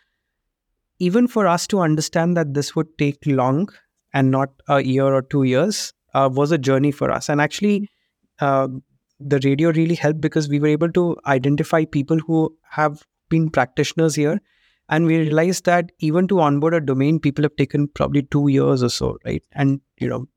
even 0.99 1.27
for 1.27 1.47
us 1.47 1.67
to 1.67 1.79
understand 1.79 2.35
that 2.35 2.53
this 2.53 2.75
would 2.75 2.97
take 2.97 3.19
long 3.25 3.69
and 4.13 4.31
not 4.31 4.49
a 4.67 4.81
year 4.81 5.05
or 5.05 5.21
two 5.21 5.43
years 5.43 5.93
uh, 6.13 6.29
was 6.31 6.51
a 6.51 6.57
journey 6.57 6.91
for 6.91 7.11
us. 7.11 7.29
And 7.29 7.41
actually, 7.41 7.89
uh, 8.39 8.67
the 9.19 9.39
radio 9.43 9.71
really 9.71 9.95
helped 9.95 10.21
because 10.21 10.47
we 10.47 10.59
were 10.59 10.67
able 10.67 10.91
to 10.93 11.17
identify 11.27 11.85
people 11.85 12.19
who 12.19 12.55
have 12.69 13.03
been 13.29 13.49
practitioners 13.49 14.15
here. 14.15 14.39
And 14.87 15.05
we 15.05 15.17
realized 15.19 15.65
that 15.65 15.91
even 15.99 16.27
to 16.29 16.39
onboard 16.39 16.73
a 16.73 16.81
domain 16.81 17.19
people 17.19 17.43
have 17.43 17.55
taken 17.57 17.87
probably 17.89 18.23
two 18.23 18.47
years 18.47 18.81
or 18.81 18.89
so 18.89 19.17
right? 19.23 19.43
And 19.51 19.81
you 19.99 20.07
know 20.07 20.27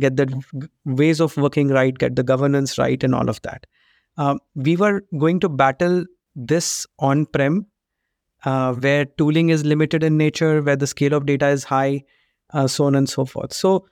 get 0.00 0.16
the 0.16 0.42
ways 0.84 1.20
of 1.20 1.36
working 1.36 1.68
right 1.68 1.98
get 1.98 2.16
the 2.16 2.22
governance 2.22 2.78
right 2.78 3.02
and 3.02 3.14
all 3.14 3.28
of 3.28 3.42
that. 3.42 3.66
Um, 4.16 4.38
we 4.54 4.76
were 4.76 5.02
going 5.18 5.40
to 5.40 5.48
battle 5.48 6.04
this 6.34 6.86
on 6.98 7.26
prem 7.26 7.66
uh, 8.44 8.72
where 8.74 9.04
tooling 9.04 9.50
is 9.50 9.64
limited 9.64 10.02
in 10.02 10.16
nature 10.16 10.62
where 10.62 10.76
the 10.76 10.86
scale 10.86 11.12
of 11.12 11.26
data 11.26 11.48
is 11.48 11.64
high 11.64 12.02
uh, 12.54 12.66
so 12.66 12.84
on 12.84 12.94
and 12.94 13.08
so 13.08 13.24
forth. 13.24 13.52
So 13.52 13.86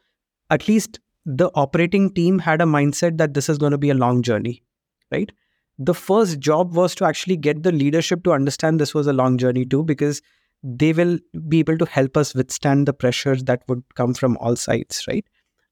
at 0.50 0.68
least 0.68 1.00
the 1.26 1.50
operating 1.54 2.12
team 2.14 2.38
had 2.38 2.62
a 2.62 2.64
mindset 2.64 3.18
that 3.18 3.34
this 3.34 3.48
is 3.48 3.58
going 3.58 3.72
to 3.72 3.78
be 3.78 3.90
a 3.90 3.94
long 3.94 4.22
journey 4.22 4.62
right 5.10 5.32
the 5.78 5.94
first 5.94 6.38
job 6.40 6.74
was 6.74 6.94
to 6.96 7.04
actually 7.04 7.36
get 7.36 7.62
the 7.62 7.72
leadership 7.72 8.24
to 8.24 8.32
understand 8.32 8.80
this 8.80 8.94
was 8.94 9.06
a 9.06 9.12
long 9.12 9.36
journey 9.36 9.64
too, 9.64 9.82
because 9.82 10.22
they 10.62 10.92
will 10.92 11.18
be 11.48 11.58
able 11.58 11.76
to 11.78 11.84
help 11.84 12.16
us 12.16 12.34
withstand 12.34 12.88
the 12.88 12.94
pressures 12.94 13.44
that 13.44 13.62
would 13.68 13.82
come 13.94 14.14
from 14.14 14.36
all 14.38 14.56
sides, 14.56 15.04
right? 15.06 15.24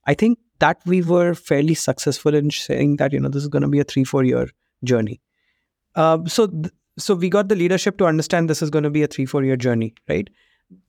I 0.07 0.15
think 0.15 0.39
that 0.59 0.79
we 0.85 1.03
were 1.03 1.35
fairly 1.35 1.75
successful 1.75 2.35
in 2.35 2.51
saying 2.51 2.97
that, 2.97 3.13
you 3.13 3.21
know, 3.21 3.29
this 3.29 3.43
is 3.43 3.49
going 3.49 3.63
to 3.63 3.69
be 3.69 3.81
a 3.81 3.85
three, 3.85 4.05
four 4.05 4.25
year 4.25 4.49
journey. 4.85 5.21
Um, 5.95 6.29
so, 6.29 6.49
th- 6.49 6.73
so 6.99 7.15
we 7.15 7.31
got 7.31 7.49
the 7.49 7.57
leadership 7.57 7.97
to 7.99 8.07
understand 8.07 8.51
this 8.51 8.63
is 8.63 8.71
going 8.71 8.85
to 8.85 8.91
be 8.91 9.03
a 9.03 9.07
three, 9.07 9.27
four 9.27 9.43
year 9.43 9.57
journey, 9.57 9.95
right? 10.09 10.29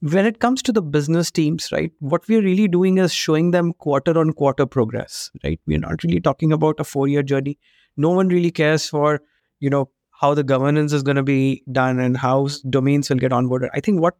When 0.00 0.26
it 0.26 0.38
comes 0.40 0.62
to 0.62 0.72
the 0.72 0.82
business 0.82 1.30
teams, 1.30 1.70
right, 1.72 1.92
what 2.00 2.26
we're 2.28 2.42
really 2.42 2.68
doing 2.68 2.98
is 2.98 3.12
showing 3.12 3.50
them 3.50 3.72
quarter 3.74 4.18
on 4.18 4.32
quarter 4.32 4.66
progress, 4.66 5.30
right? 5.44 5.60
We're 5.66 5.78
not 5.78 6.02
really 6.02 6.20
talking 6.20 6.52
about 6.52 6.80
a 6.80 6.84
four 6.84 7.08
year 7.08 7.22
journey. 7.22 7.58
No 7.96 8.10
one 8.10 8.28
really 8.28 8.50
cares 8.50 8.88
for 8.88 9.20
you 9.60 9.70
know 9.70 9.90
how 10.20 10.34
the 10.34 10.44
governance 10.44 10.92
is 10.92 11.02
going 11.02 11.16
to 11.16 11.22
be 11.22 11.62
done 11.72 11.98
and 11.98 12.16
how 12.16 12.48
domains 12.70 13.10
will 13.10 13.18
get 13.18 13.32
onboarded. 13.32 13.68
I 13.74 13.80
think 13.80 14.00
what 14.00 14.16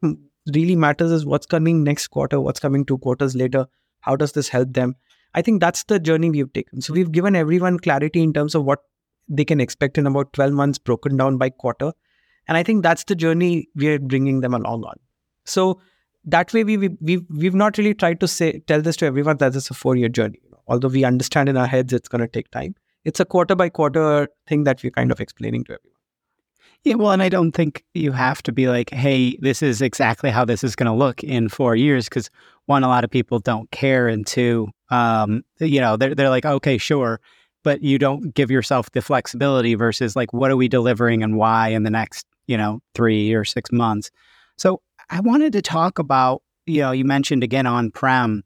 really 0.55 0.77
matters 0.77 1.11
is 1.11 1.27
what's 1.27 1.47
coming 1.47 1.83
next 1.83 2.09
quarter 2.09 2.41
what's 2.41 2.61
coming 2.61 2.85
two 2.85 2.99
quarters 2.99 3.35
later 3.35 3.67
how 4.01 4.15
does 4.15 4.33
this 4.33 4.49
help 4.49 4.73
them? 4.73 4.95
I 5.35 5.43
think 5.43 5.61
that's 5.61 5.83
the 5.85 5.99
journey 5.99 6.31
we've 6.31 6.53
taken. 6.53 6.81
So 6.81 6.93
we've 6.93 7.11
given 7.11 7.35
everyone 7.35 7.79
clarity 7.81 8.23
in 8.23 8.33
terms 8.33 8.55
of 8.55 8.65
what 8.65 8.81
they 9.29 9.45
can 9.45 9.61
expect 9.61 9.99
in 9.99 10.07
about 10.07 10.33
12 10.33 10.53
months 10.53 10.79
broken 10.79 11.17
down 11.17 11.37
by 11.37 11.51
quarter. 11.51 11.93
And 12.49 12.57
i 12.57 12.63
think 12.63 12.85
that's 12.85 13.05
the 13.05 13.17
journey 13.17 13.69
we're 13.75 13.99
bringing 13.99 14.41
them 14.41 14.55
along 14.55 14.85
on 14.85 14.95
so 15.47 15.81
that 16.25 16.53
way 16.53 16.65
we, 16.65 16.77
we 16.77 16.89
we've, 17.01 17.25
we've 17.31 17.55
not 17.55 17.79
really 17.79 17.95
tried 17.95 18.21
to 18.21 18.29
say 18.29 18.59
tell 18.67 18.83
this 18.83 18.97
to 18.97 19.07
everyone 19.07 19.37
that 19.39 19.55
it's 19.55 19.71
a 19.71 19.75
four 19.75 19.97
year 19.97 20.09
journey 20.09 20.41
although 20.69 20.89
we 20.89 21.05
understand 21.05 21.49
in 21.49 21.57
our 21.57 21.67
heads 21.67 21.93
it's 21.93 22.09
going 22.09 22.21
to 22.21 22.29
take 22.29 22.51
time 22.51 22.75
it's 23.07 23.21
a 23.21 23.25
quarter 23.25 23.55
by 23.55 23.69
quarter 23.69 24.29
thing 24.49 24.65
that 24.65 24.83
we're 24.83 24.91
kind 24.91 25.13
of 25.13 25.21
explaining 25.21 25.63
to 25.65 25.75
everyone. 25.75 25.93
Yeah, 26.83 26.95
well, 26.97 27.13
and 27.13 27.23
I 27.23 27.29
don't 27.29 27.53
think 27.53 27.85
you 27.95 28.11
have 28.11 28.43
to 28.43 28.53
be 28.53 28.67
like, 28.69 28.91
hey, 28.91 29.37
this 29.37 29.63
is 29.63 29.81
exactly 29.81 30.29
how 30.29 30.45
this 30.45 30.65
is 30.65 30.75
going 30.75 30.91
to 30.91 30.93
look 30.93 31.23
in 31.23 31.49
four 31.49 31.77
years. 31.77 32.09
Because 32.09 32.31
one, 32.67 32.83
a 32.83 32.89
lot 32.89 33.05
of 33.05 33.11
people 33.11 33.39
don't 33.39 33.71
care. 33.71 34.09
And 34.09 34.27
two, 34.27 34.69
um, 34.91 35.45
you 35.61 35.81
know, 35.81 35.97
they're, 35.97 36.17
they're 36.17 36.31
like, 36.31 36.45
okay, 36.45 36.79
sure. 36.79 37.21
But 37.63 37.81
you 37.81 37.97
don't 37.97 38.35
give 38.35 38.51
yourself 38.51 38.91
the 38.91 39.01
flexibility 39.01 39.77
versus 39.77 40.17
like, 40.17 40.33
what 40.33 40.51
are 40.51 40.57
we 40.57 40.67
delivering 40.67 41.23
and 41.23 41.37
why 41.37 41.69
in 41.69 41.85
the 41.85 41.91
next, 41.91 42.27
you 42.49 42.57
know, 42.57 42.81
three 42.95 43.33
or 43.35 43.45
six 43.45 43.71
months. 43.71 44.11
So 44.57 44.81
I 45.11 45.21
wanted 45.21 45.53
to 45.53 45.63
talk 45.63 45.99
about, 45.99 46.43
you 46.67 46.81
know, 46.83 46.93
you 46.93 47.05
mentioned 47.05 47.43
again 47.43 47.67
on 47.67 47.91
prem. 47.91 48.43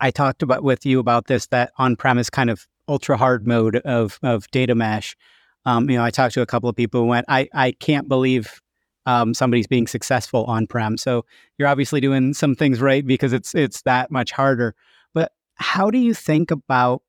I 0.00 0.10
talked 0.10 0.42
about 0.42 0.62
with 0.62 0.86
you 0.86 0.98
about 0.98 1.26
this 1.26 1.46
that 1.48 1.72
on 1.78 1.96
prem 1.96 2.18
is 2.18 2.30
kind 2.30 2.50
of 2.50 2.66
ultra 2.88 3.16
hard 3.16 3.46
mode 3.46 3.76
of 3.76 4.18
of 4.22 4.50
data 4.50 4.74
mesh. 4.74 5.16
Um, 5.64 5.90
you 5.90 5.96
know, 5.96 6.04
I 6.04 6.10
talked 6.10 6.34
to 6.34 6.42
a 6.42 6.46
couple 6.46 6.68
of 6.68 6.76
people 6.76 7.00
who 7.00 7.06
went, 7.08 7.26
I, 7.28 7.48
I 7.52 7.72
can't 7.72 8.08
believe 8.08 8.60
um, 9.04 9.34
somebody's 9.34 9.66
being 9.66 9.86
successful 9.86 10.44
on 10.44 10.66
prem. 10.66 10.96
So 10.96 11.24
you're 11.58 11.68
obviously 11.68 12.00
doing 12.00 12.34
some 12.34 12.54
things 12.54 12.80
right 12.80 13.04
because 13.06 13.32
it's 13.32 13.54
it's 13.54 13.82
that 13.82 14.10
much 14.10 14.32
harder. 14.32 14.74
But 15.12 15.32
how 15.56 15.90
do 15.90 15.98
you 15.98 16.14
think 16.14 16.50
about 16.50 17.02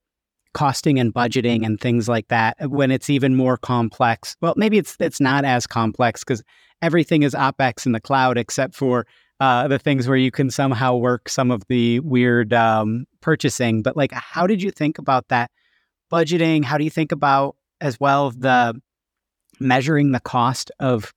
costing 0.53 0.99
and 0.99 1.13
budgeting 1.13 1.65
and 1.65 1.79
things 1.79 2.07
like 2.07 2.29
that 2.29 2.55
when 2.69 2.89
it's 2.89 3.09
even 3.09 3.35
more 3.35 3.57
complex? 3.57 4.35
Well, 4.41 4.55
maybe 4.57 4.77
it's 4.77 4.95
it's 4.99 5.19
not 5.19 5.45
as 5.45 5.67
complex 5.67 6.23
because 6.23 6.43
everything 6.81 7.23
is 7.23 7.33
opex 7.33 7.85
in 7.85 7.91
the 7.91 7.99
cloud 7.99 8.37
except 8.37 8.75
for 8.75 9.05
uh, 9.39 9.67
the 9.67 9.79
things 9.79 10.07
where 10.07 10.17
you 10.17 10.31
can 10.31 10.49
somehow 10.49 10.95
work 10.95 11.29
some 11.29 11.51
of 11.51 11.63
the 11.67 11.99
weird 11.99 12.53
um, 12.53 13.05
purchasing. 13.21 13.83
But 13.83 13.95
like, 13.95 14.11
how 14.11 14.47
did 14.47 14.63
you 14.63 14.71
think 14.71 14.97
about 14.97 15.27
that 15.27 15.51
budgeting? 16.11 16.63
How 16.63 16.77
do 16.77 16.83
you 16.83 16.89
think 16.89 17.11
about 17.11 17.55
as 17.79 17.99
well 17.99 18.31
the 18.31 18.79
measuring 19.59 20.11
the 20.11 20.19
cost 20.19 20.71
of 20.79 21.13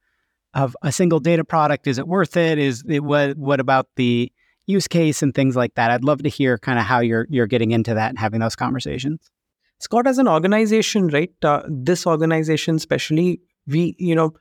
of 0.54 0.76
a 0.82 0.90
single 0.90 1.20
data 1.20 1.44
product. 1.44 1.86
Is 1.86 1.98
it 1.98 2.08
worth 2.08 2.36
it? 2.36 2.58
Is 2.58 2.82
it 2.88 3.04
what 3.04 3.36
what 3.36 3.60
about 3.60 3.88
the 3.96 4.32
use 4.66 4.88
case 4.88 5.22
and 5.22 5.34
things 5.34 5.56
like 5.56 5.74
that? 5.74 5.90
I'd 5.90 6.04
love 6.04 6.22
to 6.22 6.28
hear 6.28 6.58
kind 6.58 6.78
of 6.78 6.84
how 6.84 7.00
you're 7.00 7.26
you're 7.30 7.46
getting 7.46 7.70
into 7.70 7.94
that 7.94 8.10
and 8.10 8.18
having 8.18 8.40
those 8.40 8.56
conversations. 8.56 9.30
Scott, 9.78 10.06
as 10.06 10.18
an 10.18 10.28
organization, 10.28 11.08
right? 11.08 11.32
Uh, 11.42 11.62
this 11.66 12.06
organization, 12.06 12.76
especially, 12.76 13.40
we 13.66 13.94
you 13.98 14.14
know, 14.14 14.34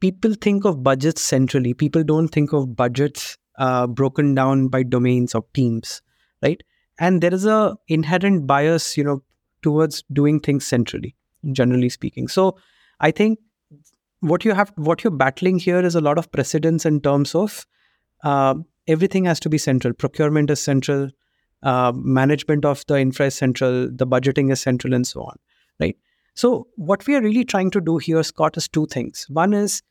people 0.00 0.34
think 0.40 0.64
of 0.64 0.82
budgets 0.82 1.22
centrally. 1.22 1.74
People 1.74 2.04
don't 2.04 2.28
think 2.28 2.52
of 2.52 2.76
budgets 2.76 3.38
uh, 3.58 3.86
broken 3.86 4.34
down 4.34 4.68
by 4.68 4.82
domains 4.82 5.34
or 5.34 5.44
teams, 5.54 6.02
right? 6.42 6.62
And 6.98 7.22
there 7.22 7.34
is 7.34 7.46
a 7.46 7.76
inherent 7.88 8.46
bias, 8.46 8.96
you 8.96 9.04
know, 9.04 9.22
towards 9.62 10.04
doing 10.12 10.40
things 10.40 10.66
centrally, 10.66 11.14
generally 11.52 11.88
speaking. 11.88 12.28
So, 12.28 12.56
I 13.00 13.10
think 13.10 13.38
what 14.20 14.44
you 14.44 14.52
have 14.52 14.72
what 14.76 15.04
you're 15.04 15.10
battling 15.10 15.58
here 15.58 15.80
is 15.80 15.94
a 15.94 16.00
lot 16.00 16.18
of 16.18 16.30
precedence 16.32 16.86
in 16.86 17.00
terms 17.00 17.34
of 17.34 17.66
uh, 18.24 18.54
everything 18.86 19.24
has 19.24 19.40
to 19.40 19.48
be 19.48 19.58
central 19.58 19.92
procurement 19.92 20.50
is 20.50 20.60
central 20.60 21.10
uh, 21.62 21.92
management 21.94 22.64
of 22.64 22.84
the 22.86 22.98
infra 22.98 23.26
is 23.26 23.34
central 23.34 23.88
the 23.90 24.06
budgeting 24.06 24.50
is 24.50 24.60
central 24.60 24.94
and 24.94 25.06
so 25.06 25.22
on 25.22 25.36
right 25.80 25.96
so 26.36 26.68
what 26.76 27.06
we 27.06 27.16
are 27.16 27.22
really 27.22 27.44
trying 27.44 27.70
to 27.70 27.80
do 27.80 27.98
here 27.98 28.22
scott 28.22 28.56
is 28.56 28.68
two 28.68 28.86
things 28.86 29.26
one 29.28 29.52
is 29.52 29.82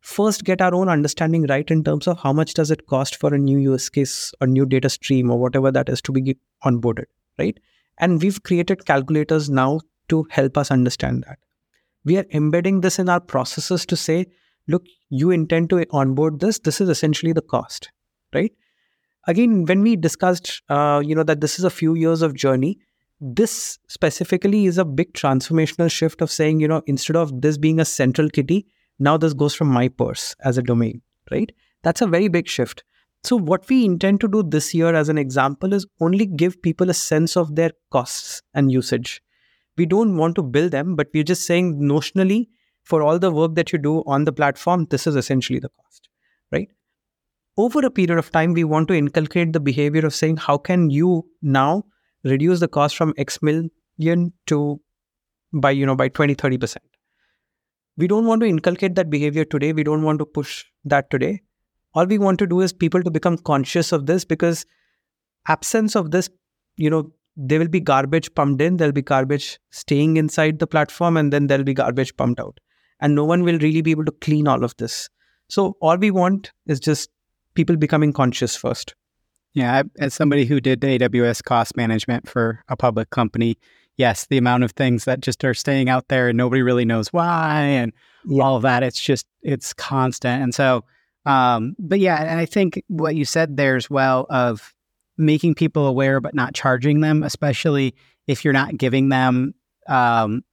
first 0.00 0.44
get 0.44 0.62
our 0.62 0.74
own 0.74 0.88
understanding 0.88 1.46
right 1.52 1.70
in 1.76 1.82
terms 1.84 2.06
of 2.06 2.18
how 2.20 2.32
much 2.32 2.54
does 2.54 2.70
it 2.70 2.86
cost 2.86 3.16
for 3.16 3.34
a 3.34 3.38
new 3.46 3.58
use 3.58 3.88
case 3.88 4.32
or 4.40 4.46
new 4.46 4.64
data 4.64 4.88
stream 4.88 5.30
or 5.30 5.38
whatever 5.38 5.72
that 5.72 5.88
is 5.88 6.00
to 6.00 6.12
be 6.12 6.36
onboarded 6.64 7.12
right 7.38 7.58
and 7.98 8.22
we've 8.22 8.42
created 8.42 8.86
calculators 8.86 9.50
now 9.50 9.80
to 10.08 10.24
help 10.30 10.56
us 10.56 10.70
understand 10.70 11.24
that 11.28 11.38
we 12.08 12.16
are 12.16 12.26
embedding 12.32 12.80
this 12.80 12.98
in 12.98 13.08
our 13.08 13.20
processes 13.20 13.84
to 13.86 13.96
say, 13.96 14.26
look, 14.66 14.84
you 15.10 15.30
intend 15.30 15.70
to 15.70 15.84
onboard 15.90 16.40
this. 16.40 16.58
This 16.58 16.80
is 16.80 16.88
essentially 16.88 17.32
the 17.32 17.42
cost, 17.42 17.90
right? 18.34 18.52
Again, 19.26 19.66
when 19.66 19.82
we 19.82 19.96
discussed, 19.96 20.62
uh, 20.68 21.02
you 21.04 21.14
know, 21.14 21.22
that 21.22 21.40
this 21.40 21.58
is 21.58 21.64
a 21.64 21.70
few 21.70 21.94
years 21.94 22.22
of 22.22 22.34
journey, 22.34 22.78
this 23.20 23.78
specifically 23.88 24.66
is 24.66 24.78
a 24.78 24.84
big 24.84 25.12
transformational 25.12 25.90
shift 25.90 26.22
of 26.22 26.30
saying, 26.30 26.60
you 26.60 26.68
know, 26.68 26.82
instead 26.86 27.16
of 27.16 27.40
this 27.40 27.58
being 27.58 27.80
a 27.80 27.84
central 27.84 28.28
kitty, 28.30 28.66
now 28.98 29.16
this 29.16 29.34
goes 29.34 29.54
from 29.54 29.68
my 29.68 29.88
purse 29.88 30.34
as 30.44 30.58
a 30.58 30.62
domain, 30.62 31.02
right? 31.30 31.50
That's 31.82 32.00
a 32.00 32.06
very 32.06 32.28
big 32.28 32.48
shift. 32.48 32.84
So, 33.24 33.36
what 33.36 33.68
we 33.68 33.84
intend 33.84 34.20
to 34.20 34.28
do 34.28 34.44
this 34.44 34.72
year, 34.72 34.94
as 34.94 35.08
an 35.08 35.18
example, 35.18 35.72
is 35.72 35.86
only 36.00 36.26
give 36.26 36.62
people 36.62 36.88
a 36.88 36.94
sense 36.94 37.36
of 37.36 37.56
their 37.56 37.72
costs 37.90 38.42
and 38.54 38.70
usage 38.70 39.20
we 39.78 39.86
don't 39.86 40.16
want 40.16 40.34
to 40.34 40.42
bill 40.42 40.68
them, 40.68 40.96
but 40.96 41.08
we're 41.14 41.22
just 41.32 41.46
saying 41.46 41.80
notionally 41.80 42.48
for 42.82 43.02
all 43.02 43.18
the 43.18 43.30
work 43.30 43.54
that 43.54 43.72
you 43.72 43.78
do 43.78 44.02
on 44.06 44.24
the 44.24 44.32
platform, 44.32 44.86
this 44.90 45.06
is 45.06 45.16
essentially 45.16 45.60
the 45.60 45.70
cost, 45.70 46.08
right? 46.52 46.68
Over 47.56 47.86
a 47.86 47.90
period 47.90 48.18
of 48.18 48.30
time, 48.30 48.52
we 48.52 48.64
want 48.64 48.88
to 48.88 48.94
inculcate 48.94 49.52
the 49.52 49.60
behavior 49.60 50.04
of 50.04 50.14
saying, 50.14 50.36
how 50.36 50.58
can 50.58 50.90
you 50.90 51.26
now 51.40 51.84
reduce 52.28 52.60
the 52.60 52.68
cost 52.68 52.96
from 52.96 53.14
X 53.16 53.40
million 53.42 54.32
to 54.46 54.80
by, 55.52 55.70
you 55.70 55.86
know, 55.86 55.96
by 55.96 56.08
20, 56.08 56.34
30%. 56.34 56.76
We 57.96 58.06
don't 58.06 58.26
want 58.26 58.42
to 58.42 58.46
inculcate 58.46 58.94
that 58.94 59.10
behavior 59.10 59.44
today. 59.44 59.72
We 59.72 59.82
don't 59.82 60.02
want 60.02 60.18
to 60.20 60.26
push 60.26 60.64
that 60.84 61.10
today. 61.10 61.42
All 61.94 62.06
we 62.06 62.18
want 62.18 62.38
to 62.38 62.46
do 62.46 62.60
is 62.60 62.72
people 62.72 63.02
to 63.02 63.10
become 63.10 63.38
conscious 63.38 63.92
of 63.92 64.06
this 64.06 64.24
because 64.24 64.64
absence 65.48 65.96
of 65.96 66.10
this, 66.10 66.30
you 66.76 66.90
know, 66.90 67.10
there 67.36 67.58
will 67.58 67.68
be 67.68 67.80
garbage 67.80 68.34
pumped 68.34 68.60
in, 68.60 68.76
there'll 68.76 68.92
be 68.92 69.02
garbage 69.02 69.58
staying 69.70 70.16
inside 70.16 70.58
the 70.58 70.66
platform, 70.66 71.16
and 71.16 71.32
then 71.32 71.46
there'll 71.46 71.64
be 71.64 71.74
garbage 71.74 72.16
pumped 72.16 72.40
out. 72.40 72.58
And 73.00 73.14
no 73.14 73.24
one 73.24 73.42
will 73.42 73.58
really 73.58 73.80
be 73.80 73.92
able 73.92 74.04
to 74.04 74.12
clean 74.12 74.48
all 74.48 74.64
of 74.64 74.76
this. 74.76 75.08
So, 75.48 75.76
all 75.80 75.96
we 75.96 76.10
want 76.10 76.52
is 76.66 76.80
just 76.80 77.10
people 77.54 77.76
becoming 77.76 78.12
conscious 78.12 78.56
first. 78.56 78.94
Yeah, 79.54 79.82
as 79.98 80.14
somebody 80.14 80.44
who 80.44 80.60
did 80.60 80.80
AWS 80.80 81.42
cost 81.42 81.76
management 81.76 82.28
for 82.28 82.62
a 82.68 82.76
public 82.76 83.10
company, 83.10 83.58
yes, 83.96 84.26
the 84.26 84.38
amount 84.38 84.64
of 84.64 84.72
things 84.72 85.04
that 85.04 85.20
just 85.20 85.44
are 85.44 85.54
staying 85.54 85.88
out 85.88 86.08
there 86.08 86.28
and 86.28 86.36
nobody 86.36 86.62
really 86.62 86.84
knows 86.84 87.12
why 87.12 87.62
and 87.62 87.92
yeah. 88.26 88.42
all 88.42 88.56
of 88.56 88.62
that, 88.62 88.82
it's 88.82 89.00
just, 89.00 89.26
it's 89.42 89.72
constant. 89.72 90.42
And 90.42 90.54
so, 90.54 90.84
um, 91.26 91.74
but 91.78 91.98
yeah, 91.98 92.22
and 92.22 92.38
I 92.38 92.46
think 92.46 92.82
what 92.88 93.16
you 93.16 93.24
said 93.24 93.56
there 93.56 93.76
as 93.76 93.90
well 93.90 94.26
of 94.30 94.74
making 95.18 95.54
people 95.56 95.86
aware 95.86 96.20
but 96.20 96.34
not 96.34 96.54
charging 96.54 97.00
them, 97.00 97.22
especially 97.22 97.94
if 98.26 98.44
you're 98.44 98.52
not 98.52 98.76
giving 98.76 99.08
them 99.08 99.54
um, 99.88 100.44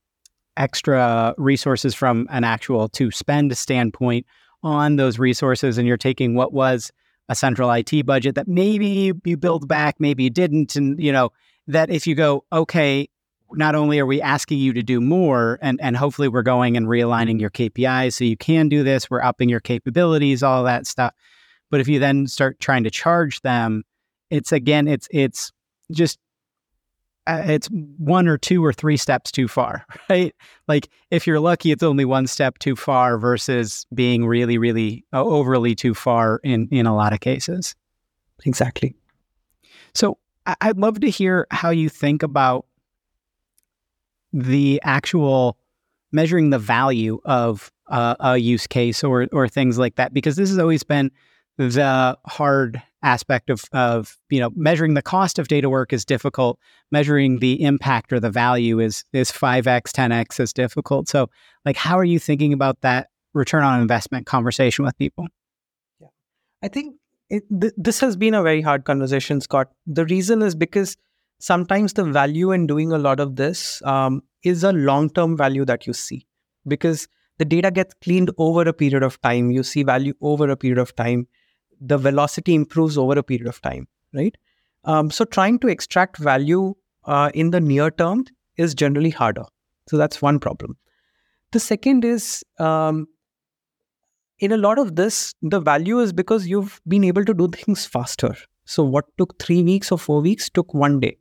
extra 0.56 1.34
resources 1.38 1.94
from 1.94 2.26
an 2.30 2.42
actual 2.44 2.88
to 2.88 3.10
spend 3.10 3.56
standpoint 3.56 4.26
on 4.62 4.96
those 4.96 5.18
resources, 5.18 5.78
and 5.78 5.86
you're 5.86 5.96
taking 5.96 6.34
what 6.34 6.52
was 6.52 6.90
a 7.28 7.34
central 7.34 7.70
IT 7.70 8.06
budget 8.06 8.34
that 8.36 8.48
maybe 8.48 9.12
you 9.24 9.36
build 9.36 9.68
back, 9.68 9.96
maybe 9.98 10.24
you 10.24 10.30
didn't, 10.30 10.76
and 10.76 11.00
you 11.02 11.12
know 11.12 11.32
that 11.66 11.90
if 11.90 12.06
you 12.06 12.14
go, 12.14 12.44
okay, 12.52 13.08
not 13.52 13.74
only 13.74 13.98
are 13.98 14.06
we 14.06 14.22
asking 14.22 14.58
you 14.58 14.72
to 14.72 14.82
do 14.82 15.00
more, 15.00 15.58
and 15.62 15.80
and 15.80 15.96
hopefully 15.96 16.28
we're 16.28 16.42
going 16.42 16.76
and 16.76 16.86
realigning 16.86 17.40
your 17.40 17.50
KPIs 17.50 18.14
so 18.14 18.24
you 18.24 18.36
can 18.36 18.68
do 18.68 18.82
this, 18.82 19.10
we're 19.10 19.22
upping 19.22 19.48
your 19.48 19.60
capabilities, 19.60 20.42
all 20.42 20.64
that 20.64 20.86
stuff. 20.86 21.14
But 21.70 21.80
if 21.80 21.88
you 21.88 21.98
then 21.98 22.26
start 22.26 22.60
trying 22.60 22.84
to 22.84 22.90
charge 22.90 23.40
them 23.40 23.84
it's 24.30 24.52
again, 24.52 24.88
it's 24.88 25.08
it's 25.10 25.52
just 25.90 26.18
it's 27.26 27.68
one 27.98 28.28
or 28.28 28.38
two 28.38 28.64
or 28.64 28.72
three 28.72 28.96
steps 28.96 29.30
too 29.32 29.48
far, 29.48 29.84
right? 30.10 30.34
Like 30.68 30.88
if 31.10 31.26
you're 31.26 31.40
lucky, 31.40 31.72
it's 31.72 31.82
only 31.82 32.04
one 32.04 32.26
step 32.26 32.58
too 32.58 32.76
far 32.76 33.18
versus 33.18 33.86
being 33.94 34.26
really, 34.26 34.58
really 34.58 35.04
uh, 35.12 35.24
overly 35.24 35.74
too 35.74 35.94
far 35.94 36.40
in 36.44 36.68
in 36.70 36.86
a 36.86 36.94
lot 36.94 37.12
of 37.12 37.20
cases. 37.20 37.74
Exactly. 38.44 38.94
So 39.94 40.18
I'd 40.60 40.78
love 40.78 41.00
to 41.00 41.10
hear 41.10 41.46
how 41.50 41.70
you 41.70 41.88
think 41.88 42.22
about 42.22 42.66
the 44.32 44.80
actual 44.84 45.58
measuring 46.12 46.50
the 46.50 46.58
value 46.58 47.20
of 47.24 47.72
uh, 47.88 48.14
a 48.20 48.36
use 48.36 48.66
case 48.66 49.02
or 49.02 49.26
or 49.32 49.48
things 49.48 49.78
like 49.78 49.96
that 49.96 50.12
because 50.12 50.36
this 50.36 50.48
has 50.48 50.58
always 50.58 50.82
been 50.82 51.10
the 51.56 52.16
hard 52.26 52.82
aspect 53.06 53.48
of, 53.48 53.64
of 53.72 54.18
you 54.28 54.40
know 54.40 54.50
measuring 54.56 54.94
the 54.94 55.02
cost 55.02 55.38
of 55.38 55.48
data 55.48 55.70
work 55.70 55.92
is 55.92 56.04
difficult. 56.04 56.58
Measuring 56.90 57.38
the 57.38 57.62
impact 57.62 58.12
or 58.12 58.20
the 58.20 58.30
value 58.30 58.80
is 58.80 59.04
is 59.12 59.30
5x 59.30 59.92
10x 59.92 60.40
is 60.40 60.52
difficult. 60.52 61.08
So 61.08 61.30
like 61.64 61.76
how 61.76 61.98
are 61.98 62.04
you 62.04 62.18
thinking 62.18 62.52
about 62.52 62.80
that 62.82 63.08
return 63.32 63.62
on 63.62 63.80
investment 63.80 64.26
conversation 64.26 64.84
with 64.84 64.98
people? 64.98 65.26
Yeah. 66.00 66.08
I 66.62 66.68
think 66.68 66.96
it, 67.30 67.44
th- 67.60 67.74
this 67.76 68.00
has 68.00 68.16
been 68.16 68.34
a 68.34 68.42
very 68.42 68.60
hard 68.60 68.84
conversation 68.84 69.40
scott. 69.40 69.68
The 69.86 70.06
reason 70.06 70.42
is 70.42 70.54
because 70.54 70.96
sometimes 71.38 71.92
the 71.92 72.04
value 72.04 72.52
in 72.52 72.66
doing 72.66 72.92
a 72.92 72.98
lot 72.98 73.20
of 73.20 73.36
this 73.36 73.82
um, 73.82 74.22
is 74.42 74.64
a 74.64 74.72
long 74.72 75.10
term 75.10 75.36
value 75.36 75.64
that 75.64 75.86
you 75.86 75.92
see. 75.92 76.26
Because 76.66 77.08
the 77.38 77.44
data 77.44 77.70
gets 77.70 77.94
cleaned 78.02 78.30
over 78.38 78.62
a 78.62 78.72
period 78.72 79.02
of 79.02 79.20
time. 79.20 79.50
You 79.50 79.62
see 79.62 79.82
value 79.82 80.14
over 80.20 80.48
a 80.50 80.56
period 80.56 80.78
of 80.78 80.96
time 80.96 81.28
the 81.80 81.98
velocity 81.98 82.54
improves 82.54 82.96
over 82.98 83.18
a 83.18 83.22
period 83.22 83.46
of 83.46 83.60
time, 83.62 83.86
right? 84.14 84.36
Um, 84.84 85.10
so 85.10 85.24
trying 85.24 85.58
to 85.60 85.68
extract 85.68 86.16
value 86.18 86.74
uh, 87.04 87.30
in 87.34 87.50
the 87.50 87.60
near 87.60 87.90
term 87.90 88.24
is 88.56 88.74
generally 88.74 89.10
harder. 89.10 89.44
So 89.88 89.96
that's 89.96 90.22
one 90.22 90.38
problem. 90.38 90.76
The 91.52 91.60
second 91.60 92.04
is 92.04 92.44
um, 92.58 93.06
in 94.38 94.52
a 94.52 94.56
lot 94.56 94.78
of 94.78 94.96
this, 94.96 95.34
the 95.42 95.60
value 95.60 96.00
is 96.00 96.12
because 96.12 96.46
you've 96.46 96.80
been 96.86 97.04
able 97.04 97.24
to 97.24 97.34
do 97.34 97.48
things 97.48 97.86
faster. 97.86 98.34
So 98.64 98.82
what 98.82 99.04
took 99.18 99.38
three 99.40 99.62
weeks 99.62 99.92
or 99.92 99.98
four 99.98 100.20
weeks 100.20 100.50
took 100.50 100.74
one 100.74 101.00
day, 101.00 101.16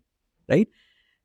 right? 0.49 0.67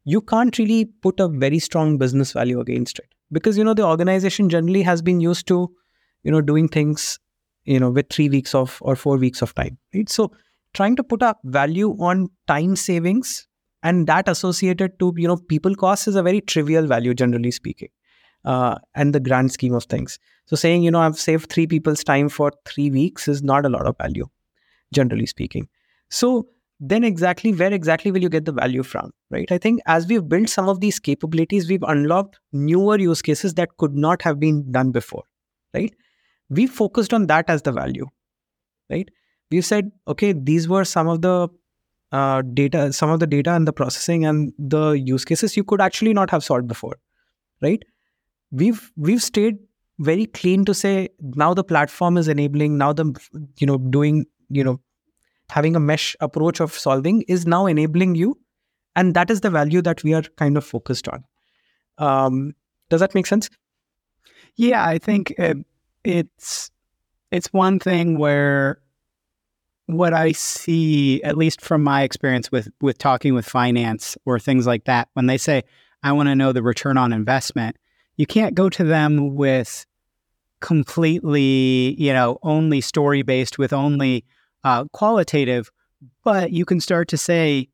You 0.04 0.20
can't 0.20 0.56
really 0.58 0.86
put 1.02 1.20
a 1.20 1.28
very 1.28 1.58
strong 1.58 1.98
business 1.98 2.32
value 2.32 2.60
against 2.60 2.98
it 2.98 3.06
because 3.32 3.56
you 3.56 3.64
know 3.64 3.74
the 3.74 3.86
organization 3.86 4.48
generally 4.48 4.82
has 4.82 5.02
been 5.02 5.20
used 5.20 5.46
to, 5.48 5.70
you 6.22 6.30
know, 6.30 6.40
doing 6.40 6.68
things 6.68 7.18
you 7.74 7.80
know 7.82 7.90
with 7.90 8.08
3 8.10 8.28
weeks 8.34 8.54
of 8.54 8.78
or 8.80 8.96
4 8.96 9.16
weeks 9.18 9.42
of 9.42 9.54
time 9.54 9.78
right? 9.94 10.08
So 10.08 10.32
trying 10.74 10.96
to 10.96 11.04
put 11.04 11.22
a 11.22 11.34
value 11.44 11.90
on 12.10 12.28
time 12.46 12.76
savings 12.76 13.46
and 13.82 14.06
that 14.06 14.28
associated 14.28 14.98
to 14.98 15.12
you 15.16 15.28
know 15.28 15.36
people 15.54 15.74
cost 15.74 16.08
is 16.12 16.20
a 16.22 16.22
very 16.28 16.40
trivial 16.40 16.86
value 16.86 17.14
generally 17.14 17.50
speaking 17.50 17.88
uh, 18.44 18.76
and 18.94 19.14
the 19.14 19.20
grand 19.20 19.52
scheme 19.52 19.74
of 19.74 19.84
things. 19.84 20.18
So 20.46 20.56
saying 20.56 20.82
you 20.82 20.90
know 20.90 21.00
i've 21.00 21.18
saved 21.18 21.50
three 21.50 21.66
people's 21.66 22.02
time 22.04 22.28
for 22.28 22.52
three 22.70 22.90
weeks 22.90 23.28
is 23.28 23.42
not 23.42 23.64
a 23.64 23.68
lot 23.68 23.86
of 23.86 23.96
value 23.98 24.26
generally 24.92 25.26
speaking. 25.26 25.68
So 26.08 26.48
then 26.80 27.04
exactly 27.04 27.52
where 27.52 27.72
exactly 27.72 28.10
will 28.10 28.22
you 28.22 28.28
get 28.28 28.46
the 28.46 28.52
value 28.52 28.82
from 28.82 29.10
right? 29.30 29.50
I 29.52 29.58
think 29.58 29.80
as 29.86 30.06
we've 30.06 30.28
built 30.28 30.48
some 30.48 30.68
of 30.68 30.80
these 30.80 30.98
capabilities 30.98 31.68
we've 31.68 31.82
unlocked 31.82 32.40
newer 32.52 32.98
use 32.98 33.22
cases 33.22 33.54
that 33.54 33.76
could 33.76 33.94
not 33.94 34.22
have 34.22 34.40
been 34.40 34.70
done 34.72 34.90
before 34.90 35.24
right 35.74 35.94
we 36.50 36.66
focused 36.66 37.14
on 37.14 37.26
that 37.28 37.48
as 37.48 37.62
the 37.62 37.72
value 37.72 38.06
right? 38.90 39.08
We 39.50 39.60
said 39.60 39.90
okay 40.08 40.32
these 40.32 40.68
were 40.68 40.84
some 40.84 41.08
of 41.08 41.22
the 41.22 41.48
uh, 42.12 42.42
data 42.42 42.92
some 42.92 43.10
of 43.10 43.20
the 43.20 43.26
data 43.26 43.52
and 43.52 43.66
the 43.66 43.72
processing 43.72 44.24
and 44.24 44.52
the 44.58 44.90
use 44.92 45.24
cases 45.24 45.56
you 45.56 45.64
could 45.64 45.80
actually 45.80 46.12
not 46.12 46.30
have 46.30 46.44
solved 46.44 46.66
before 46.66 46.96
right? 47.62 47.82
We've 48.50 48.90
we've 48.96 49.22
stayed 49.22 49.58
very 49.98 50.26
clean 50.26 50.64
to 50.64 50.74
say 50.74 51.08
now 51.20 51.54
the 51.54 51.62
platform 51.62 52.16
is 52.16 52.26
enabling 52.26 52.78
now 52.78 52.92
the 52.92 53.14
you 53.58 53.66
know 53.66 53.78
doing 53.78 54.26
you 54.48 54.64
know 54.64 54.80
having 55.50 55.76
a 55.76 55.80
mesh 55.80 56.16
approach 56.20 56.60
of 56.60 56.72
solving 56.72 57.22
is 57.22 57.46
now 57.46 57.66
enabling 57.66 58.14
you 58.14 58.36
and 58.96 59.14
that 59.14 59.30
is 59.30 59.40
the 59.40 59.50
value 59.50 59.82
that 59.82 60.02
we 60.02 60.14
are 60.14 60.22
kind 60.36 60.56
of 60.56 60.64
focused 60.64 61.08
on. 61.08 61.24
Um, 61.98 62.54
does 62.88 63.00
that 63.00 63.14
make 63.14 63.26
sense? 63.26 63.50
Yeah 64.56 64.84
i 64.84 64.98
think 64.98 65.30
it, 65.38 65.56
it's 66.04 66.70
it's 67.30 67.52
one 67.52 67.78
thing 67.78 68.18
where 68.18 68.80
what 69.86 70.12
i 70.12 70.32
see 70.32 71.22
at 71.22 71.36
least 71.36 71.60
from 71.60 71.82
my 71.82 72.02
experience 72.02 72.50
with 72.50 72.68
with 72.80 72.98
talking 72.98 73.34
with 73.34 73.46
finance 73.46 74.16
or 74.24 74.38
things 74.38 74.66
like 74.66 74.84
that 74.84 75.08
when 75.14 75.26
they 75.26 75.38
say 75.38 75.62
i 76.02 76.12
want 76.12 76.28
to 76.28 76.34
know 76.34 76.52
the 76.52 76.62
return 76.62 76.96
on 76.96 77.12
investment 77.12 77.76
you 78.16 78.26
can't 78.26 78.54
go 78.54 78.68
to 78.68 78.84
them 78.84 79.34
with 79.34 79.84
completely 80.60 81.94
you 81.98 82.12
know 82.12 82.38
only 82.42 82.80
story 82.80 83.22
based 83.22 83.58
with 83.58 83.72
only 83.72 84.24
uh, 84.64 84.84
qualitative, 84.92 85.70
but 86.24 86.52
you 86.52 86.64
can 86.64 86.80
start 86.80 87.08
to 87.08 87.16
say, 87.16 87.68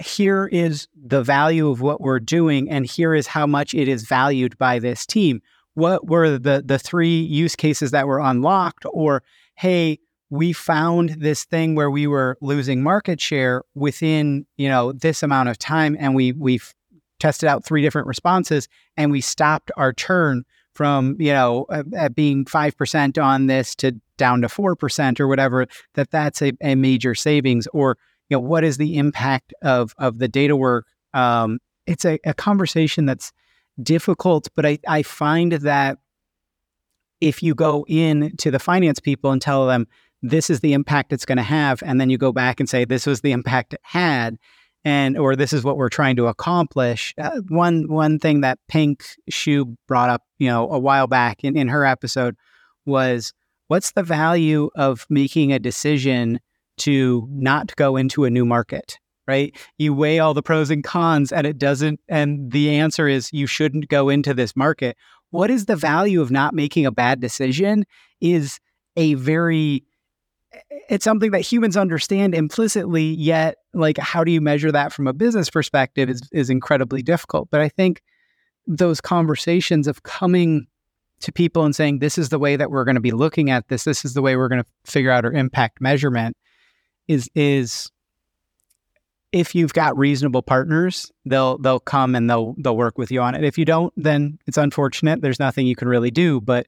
here 0.00 0.46
is 0.46 0.88
the 0.94 1.22
value 1.22 1.70
of 1.70 1.80
what 1.80 2.00
we're 2.00 2.20
doing, 2.20 2.68
and 2.70 2.84
here 2.86 3.14
is 3.14 3.26
how 3.26 3.46
much 3.46 3.74
it 3.74 3.88
is 3.88 4.06
valued 4.06 4.56
by 4.58 4.78
this 4.78 5.06
team. 5.06 5.40
What 5.76 6.08
were 6.08 6.38
the 6.38 6.62
the 6.64 6.78
three 6.78 7.20
use 7.20 7.54
cases 7.54 7.90
that 7.90 8.06
were 8.06 8.18
unlocked? 8.18 8.86
Or 8.90 9.22
hey, 9.56 9.98
we 10.30 10.54
found 10.54 11.10
this 11.20 11.44
thing 11.44 11.74
where 11.74 11.90
we 11.90 12.06
were 12.06 12.38
losing 12.40 12.82
market 12.82 13.20
share 13.20 13.62
within 13.74 14.46
you 14.56 14.70
know 14.70 14.92
this 14.92 15.22
amount 15.22 15.50
of 15.50 15.58
time, 15.58 15.94
and 16.00 16.14
we 16.14 16.32
we've 16.32 16.72
tested 17.20 17.46
out 17.46 17.62
three 17.62 17.82
different 17.82 18.08
responses, 18.08 18.68
and 18.96 19.12
we 19.12 19.20
stopped 19.20 19.70
our 19.76 19.92
churn 19.92 20.44
from 20.72 21.14
you 21.18 21.32
know 21.32 21.66
at 21.94 22.14
being 22.14 22.46
5% 22.46 23.22
on 23.22 23.46
this 23.46 23.74
to 23.76 23.92
down 24.16 24.40
to 24.40 24.48
4% 24.48 25.20
or 25.20 25.28
whatever 25.28 25.66
that 25.92 26.10
that's 26.10 26.40
a, 26.40 26.52
a 26.62 26.74
major 26.74 27.14
savings 27.14 27.66
or 27.74 27.98
you 28.30 28.36
know 28.36 28.40
what 28.40 28.64
is 28.64 28.76
the 28.76 28.96
impact 28.96 29.52
of 29.62 29.94
of 29.98 30.18
the 30.18 30.28
data 30.28 30.56
work 30.56 30.86
um, 31.14 31.58
it's 31.86 32.04
a, 32.04 32.18
a 32.24 32.34
conversation 32.34 33.06
that's 33.06 33.32
difficult 33.82 34.48
but 34.54 34.64
I, 34.64 34.78
I 34.86 35.02
find 35.02 35.52
that 35.52 35.98
if 37.20 37.42
you 37.42 37.54
go 37.54 37.84
in 37.88 38.36
to 38.38 38.50
the 38.50 38.58
finance 38.58 39.00
people 39.00 39.30
and 39.30 39.40
tell 39.40 39.66
them 39.66 39.86
this 40.22 40.50
is 40.50 40.60
the 40.60 40.72
impact 40.72 41.12
it's 41.12 41.24
going 41.24 41.36
to 41.36 41.42
have 41.42 41.82
and 41.82 42.00
then 42.00 42.10
you 42.10 42.18
go 42.18 42.32
back 42.32 42.60
and 42.60 42.68
say 42.68 42.84
this 42.84 43.06
was 43.06 43.20
the 43.20 43.32
impact 43.32 43.74
it 43.74 43.80
had 43.82 44.38
and 44.86 45.18
or 45.18 45.34
this 45.34 45.52
is 45.52 45.64
what 45.64 45.76
we're 45.76 45.88
trying 45.88 46.14
to 46.14 46.28
accomplish. 46.28 47.12
Uh, 47.18 47.40
one 47.48 47.88
one 47.88 48.20
thing 48.20 48.42
that 48.42 48.60
Pink 48.68 49.04
Xu 49.28 49.76
brought 49.88 50.10
up, 50.10 50.22
you 50.38 50.46
know, 50.46 50.70
a 50.70 50.78
while 50.78 51.08
back 51.08 51.42
in, 51.42 51.56
in 51.56 51.66
her 51.66 51.84
episode 51.84 52.36
was 52.84 53.32
what's 53.66 53.90
the 53.90 54.04
value 54.04 54.70
of 54.76 55.04
making 55.10 55.52
a 55.52 55.58
decision 55.58 56.38
to 56.76 57.26
not 57.32 57.74
go 57.74 57.96
into 57.96 58.24
a 58.24 58.30
new 58.30 58.46
market, 58.46 59.00
right? 59.26 59.56
You 59.78 59.94
weigh 59.94 60.18
all 60.18 60.34
the 60.34 60.42
pros 60.42 60.70
and 60.70 60.84
cons 60.84 61.32
and 61.32 61.46
it 61.46 61.58
doesn't 61.58 62.00
and 62.08 62.50
the 62.50 62.70
answer 62.70 63.08
is 63.08 63.32
you 63.32 63.46
shouldn't 63.46 63.88
go 63.88 64.08
into 64.08 64.34
this 64.34 64.54
market. 64.56 64.96
What 65.30 65.50
is 65.50 65.66
the 65.66 65.76
value 65.76 66.20
of 66.20 66.30
not 66.30 66.54
making 66.54 66.86
a 66.86 66.92
bad 66.92 67.20
decision 67.20 67.84
is 68.20 68.60
a 68.96 69.14
very 69.14 69.84
it's 70.88 71.04
something 71.04 71.32
that 71.32 71.40
humans 71.40 71.76
understand 71.76 72.34
implicitly 72.34 73.02
yet 73.02 73.56
like 73.74 73.98
how 73.98 74.24
do 74.24 74.30
you 74.30 74.40
measure 74.40 74.72
that 74.72 74.92
from 74.92 75.06
a 75.06 75.12
business 75.12 75.50
perspective 75.50 76.08
is 76.08 76.22
is 76.32 76.48
incredibly 76.48 77.02
difficult 77.02 77.48
but 77.50 77.60
i 77.60 77.68
think 77.68 78.02
those 78.66 79.00
conversations 79.00 79.86
of 79.86 80.02
coming 80.02 80.66
to 81.20 81.32
people 81.32 81.64
and 81.64 81.74
saying 81.74 81.98
this 81.98 82.18
is 82.18 82.28
the 82.28 82.38
way 82.38 82.56
that 82.56 82.70
we're 82.70 82.84
going 82.84 82.94
to 82.94 83.00
be 83.00 83.10
looking 83.10 83.50
at 83.50 83.68
this 83.68 83.84
this 83.84 84.04
is 84.04 84.14
the 84.14 84.22
way 84.22 84.36
we're 84.36 84.48
going 84.48 84.62
to 84.62 84.90
figure 84.90 85.10
out 85.10 85.24
our 85.24 85.32
impact 85.32 85.80
measurement 85.80 86.36
is 87.08 87.28
is 87.34 87.90
if 89.36 89.54
you've 89.54 89.74
got 89.74 89.96
reasonable 89.96 90.42
partners 90.42 91.12
they'll 91.24 91.58
they'll 91.58 91.80
come 91.80 92.14
and 92.14 92.28
they'll 92.28 92.54
they'll 92.58 92.76
work 92.76 92.98
with 92.98 93.10
you 93.10 93.20
on 93.20 93.34
it 93.34 93.44
if 93.44 93.58
you 93.58 93.64
don't 93.64 93.92
then 93.96 94.38
it's 94.46 94.58
unfortunate 94.58 95.20
there's 95.20 95.40
nothing 95.40 95.66
you 95.66 95.76
can 95.76 95.88
really 95.88 96.10
do 96.10 96.40
but 96.40 96.66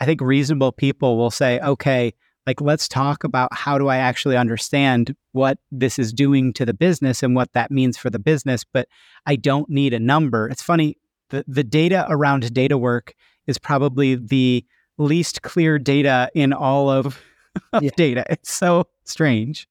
i 0.00 0.04
think 0.04 0.20
reasonable 0.20 0.72
people 0.72 1.16
will 1.16 1.30
say 1.30 1.60
okay 1.60 2.12
like 2.48 2.62
let's 2.62 2.88
talk 2.88 3.24
about 3.24 3.52
how 3.52 3.76
do 3.76 3.88
I 3.88 3.98
actually 3.98 4.34
understand 4.34 5.14
what 5.32 5.58
this 5.70 5.98
is 5.98 6.14
doing 6.14 6.54
to 6.54 6.64
the 6.64 6.72
business 6.72 7.22
and 7.22 7.36
what 7.36 7.52
that 7.52 7.70
means 7.70 7.98
for 7.98 8.08
the 8.08 8.18
business, 8.18 8.64
but 8.64 8.88
I 9.26 9.36
don't 9.36 9.68
need 9.68 9.92
a 9.92 10.00
number. 10.00 10.48
It's 10.48 10.62
funny, 10.62 10.96
the, 11.28 11.44
the 11.46 11.62
data 11.62 12.06
around 12.08 12.54
data 12.54 12.78
work 12.78 13.14
is 13.46 13.58
probably 13.58 14.14
the 14.14 14.64
least 14.96 15.42
clear 15.42 15.78
data 15.78 16.30
in 16.34 16.54
all 16.54 16.88
of, 16.88 17.20
of 17.74 17.82
yeah. 17.82 17.90
data. 17.96 18.24
It's 18.30 18.50
so 18.50 18.86
strange. 19.04 19.67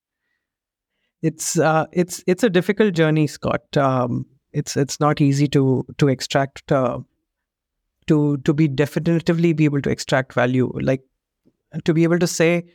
It's 1.22 1.58
uh, 1.58 1.86
it's 1.92 2.24
it's 2.28 2.44
a 2.44 2.50
difficult 2.50 2.94
journey, 2.94 3.28
Scott. 3.28 3.76
Um, 3.76 4.26
it's 4.54 4.78
it's 4.78 5.00
not 5.00 5.20
easy 5.22 5.48
to 5.50 5.86
to 5.98 6.08
extract 6.08 6.72
uh, 6.72 7.00
to 8.08 8.38
to 8.38 8.54
be 8.54 8.68
definitively 8.68 9.54
be 9.54 9.66
able 9.66 9.82
to 9.82 9.90
extract 9.90 10.34
value. 10.34 10.72
Like 10.80 11.02
to 11.84 11.94
be 11.94 12.04
able 12.04 12.20
to 12.20 12.28
say, 12.28 12.66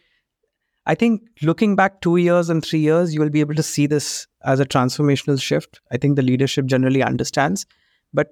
I 0.86 0.94
think 0.94 1.22
looking 1.42 1.76
back 1.76 2.00
two 2.00 2.16
years 2.16 2.50
and 2.50 2.64
three 2.64 2.80
years, 2.80 3.14
you 3.14 3.20
will 3.20 3.30
be 3.30 3.40
able 3.40 3.54
to 3.54 3.62
see 3.62 3.86
this 3.86 4.26
as 4.44 4.60
a 4.60 4.66
transformational 4.66 5.40
shift. 5.40 5.80
I 5.92 5.96
think 5.96 6.16
the 6.16 6.22
leadership 6.22 6.66
generally 6.66 7.02
understands. 7.02 7.64
But 8.12 8.28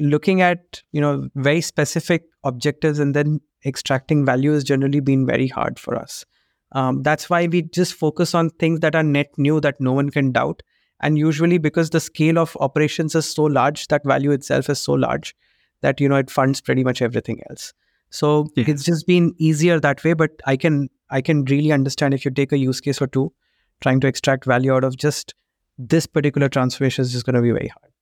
looking 0.00 0.40
at, 0.40 0.82
you 0.92 1.00
know, 1.00 1.28
very 1.34 1.60
specific 1.60 2.24
objectives 2.44 2.98
and 2.98 3.14
then 3.14 3.40
extracting 3.64 4.24
value 4.24 4.52
has 4.52 4.64
generally 4.64 5.00
been 5.00 5.26
very 5.26 5.46
hard 5.46 5.78
for 5.78 5.94
us. 5.94 6.24
Um, 6.72 7.02
that's 7.02 7.28
why 7.28 7.46
we 7.46 7.62
just 7.62 7.94
focus 7.94 8.34
on 8.34 8.50
things 8.50 8.80
that 8.80 8.94
are 8.94 9.02
net 9.02 9.30
new 9.36 9.60
that 9.60 9.80
no 9.80 9.92
one 9.92 10.10
can 10.10 10.32
doubt. 10.32 10.62
And 11.00 11.18
usually 11.18 11.58
because 11.58 11.90
the 11.90 12.00
scale 12.00 12.38
of 12.38 12.56
operations 12.60 13.14
is 13.14 13.26
so 13.26 13.44
large, 13.44 13.88
that 13.88 14.04
value 14.04 14.30
itself 14.30 14.70
is 14.70 14.78
so 14.78 14.92
large 14.92 15.34
that, 15.80 16.00
you 16.00 16.08
know, 16.08 16.16
it 16.16 16.30
funds 16.30 16.60
pretty 16.60 16.84
much 16.84 17.02
everything 17.02 17.40
else. 17.50 17.74
So 18.10 18.46
yeah. 18.56 18.64
it's 18.68 18.84
just 18.84 19.06
been 19.06 19.34
easier 19.38 19.80
that 19.80 20.04
way. 20.04 20.12
But 20.12 20.30
I 20.46 20.56
can 20.56 20.88
I 21.10 21.20
can 21.20 21.44
really 21.44 21.72
understand 21.72 22.14
if 22.14 22.24
you 22.24 22.30
take 22.30 22.52
a 22.52 22.58
use 22.58 22.80
case 22.80 23.02
or 23.02 23.06
two, 23.06 23.32
trying 23.80 24.00
to 24.00 24.06
extract 24.06 24.44
value 24.44 24.72
out 24.72 24.84
of 24.84 24.96
just 24.96 25.34
this 25.78 26.06
particular 26.06 26.48
transformation 26.48 27.02
is 27.02 27.12
just 27.12 27.26
going 27.26 27.34
to 27.34 27.42
be 27.42 27.50
very 27.50 27.68
hard. 27.68 27.92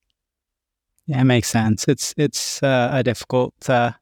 Yeah, 1.07 1.21
it 1.23 1.25
makes 1.25 1.49
sense. 1.49 1.89
It's 1.89 2.15
it's 2.17 2.63
uh, 2.63 2.91
a 2.93 3.03
difficult 3.03 3.69
uh, 3.69 3.93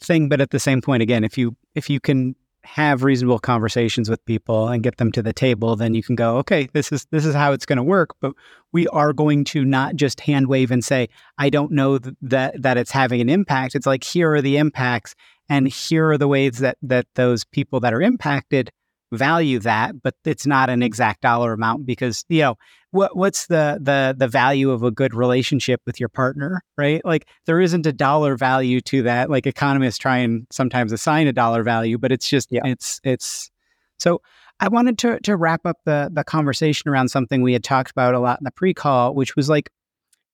thing, 0.00 0.28
but 0.28 0.40
at 0.40 0.50
the 0.50 0.58
same 0.58 0.80
point, 0.80 1.02
again, 1.02 1.22
if 1.22 1.36
you 1.36 1.56
if 1.74 1.90
you 1.90 2.00
can 2.00 2.34
have 2.64 3.02
reasonable 3.02 3.38
conversations 3.38 4.08
with 4.08 4.24
people 4.24 4.68
and 4.68 4.82
get 4.82 4.96
them 4.96 5.10
to 5.12 5.22
the 5.22 5.32
table, 5.32 5.76
then 5.76 5.94
you 5.94 6.02
can 6.02 6.14
go, 6.14 6.36
okay, 6.38 6.68
this 6.72 6.92
is 6.92 7.06
this 7.10 7.24
is 7.24 7.34
how 7.34 7.52
it's 7.52 7.66
going 7.66 7.76
to 7.76 7.82
work. 7.82 8.10
But 8.20 8.34
we 8.72 8.86
are 8.88 9.12
going 9.12 9.44
to 9.46 9.64
not 9.64 9.96
just 9.96 10.20
hand 10.20 10.46
wave 10.46 10.70
and 10.70 10.84
say, 10.84 11.08
I 11.38 11.50
don't 11.50 11.72
know 11.72 11.98
th- 11.98 12.14
that 12.22 12.62
that 12.62 12.76
it's 12.76 12.90
having 12.90 13.20
an 13.20 13.28
impact. 13.28 13.74
It's 13.74 13.86
like 13.86 14.04
here 14.04 14.32
are 14.34 14.42
the 14.42 14.56
impacts, 14.56 15.14
and 15.48 15.68
here 15.68 16.10
are 16.10 16.18
the 16.18 16.28
ways 16.28 16.58
that 16.58 16.78
that 16.82 17.06
those 17.14 17.44
people 17.44 17.80
that 17.80 17.94
are 17.94 18.02
impacted 18.02 18.70
value 19.12 19.58
that, 19.58 20.02
but 20.02 20.14
it's 20.24 20.46
not 20.46 20.70
an 20.70 20.82
exact 20.82 21.20
dollar 21.20 21.52
amount 21.52 21.84
because 21.86 22.24
you 22.28 22.40
know 22.40 22.56
what 22.92 23.16
what's 23.16 23.46
the 23.46 23.78
the 23.80 24.14
the 24.16 24.28
value 24.28 24.70
of 24.70 24.82
a 24.82 24.90
good 24.90 25.14
relationship 25.14 25.80
with 25.86 25.98
your 25.98 26.10
partner, 26.10 26.62
right? 26.76 27.04
Like 27.04 27.26
there 27.46 27.60
isn't 27.60 27.86
a 27.86 27.92
dollar 27.92 28.36
value 28.36 28.80
to 28.82 29.02
that. 29.02 29.30
Like 29.30 29.46
economists 29.46 29.98
try 29.98 30.18
and 30.18 30.46
sometimes 30.52 30.92
assign 30.92 31.26
a 31.26 31.32
dollar 31.32 31.62
value, 31.62 31.98
but 31.98 32.12
it's 32.12 32.28
just 32.28 32.52
yeah. 32.52 32.60
it's 32.64 33.00
it's 33.02 33.50
so 33.98 34.20
I 34.60 34.68
wanted 34.68 34.98
to 34.98 35.18
to 35.20 35.36
wrap 35.36 35.64
up 35.64 35.78
the 35.86 36.10
the 36.12 36.22
conversation 36.22 36.90
around 36.90 37.08
something 37.08 37.40
we 37.40 37.54
had 37.54 37.64
talked 37.64 37.90
about 37.90 38.14
a 38.14 38.20
lot 38.20 38.38
in 38.40 38.44
the 38.44 38.50
pre-call, 38.52 39.14
which 39.14 39.36
was 39.36 39.48
like 39.48 39.70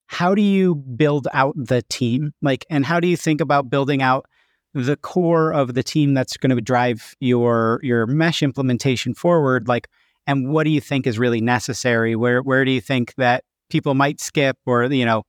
how 0.07 0.35
do 0.35 0.43
you 0.43 0.75
build 0.75 1.29
out 1.33 1.55
the 1.57 1.83
team? 1.83 2.33
Like 2.43 2.67
and 2.69 2.85
how 2.85 2.99
do 2.99 3.07
you 3.07 3.17
think 3.17 3.41
about 3.41 3.71
building 3.71 4.03
out 4.03 4.27
the 4.75 4.97
core 4.97 5.53
of 5.53 5.75
the 5.75 5.83
team 5.85 6.13
that's 6.13 6.37
going 6.37 6.55
to 6.55 6.61
drive 6.61 7.15
your 7.21 7.79
your 7.85 8.07
mesh 8.07 8.43
implementation 8.43 9.15
forward 9.15 9.69
like 9.69 9.89
and 10.29 10.47
what 10.47 10.65
do 10.65 10.71
you 10.71 10.81
think 10.81 11.07
is 11.07 11.19
really 11.19 11.41
necessary? 11.41 12.15
Where 12.15 12.43
where 12.43 12.65
do 12.65 12.71
you 12.71 12.83
think 12.83 13.15
that 13.15 13.43
people 13.71 13.95
might 13.95 14.21
skip 14.21 14.59
or 14.67 14.85
you 14.85 15.05
know 15.07 15.25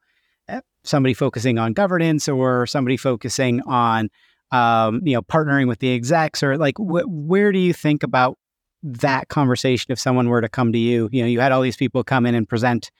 eh, 0.49 0.59
somebody 0.83 1.13
focusing 1.13 1.57
on 1.57 1.73
governance 1.73 2.27
or 2.27 2.67
somebody 2.67 2.97
focusing 2.97 3.61
on 3.61 4.09
um, 4.51 5.01
you 5.03 5.15
know 5.15 5.21
partnering 5.21 5.67
with 5.67 5.79
the 5.79 5.93
execs 5.93 6.43
or 6.43 6.57
like 6.57 6.77
wh- 6.77 7.07
where 7.07 7.51
do 7.53 7.59
you 7.59 7.71
think 7.71 8.03
about 8.03 8.37
that 8.83 9.29
conversation 9.29 9.91
if 9.91 9.99
someone 9.99 10.27
were 10.27 10.41
to 10.41 10.49
come 10.49 10.73
to 10.73 10.77
you? 10.77 11.07
You 11.13 11.23
know 11.23 11.27
you 11.27 11.39
had 11.39 11.53
all 11.53 11.61
these 11.61 11.77
people 11.77 12.03
come 12.03 12.25
in 12.25 12.35
and 12.35 12.47
present 12.47 12.91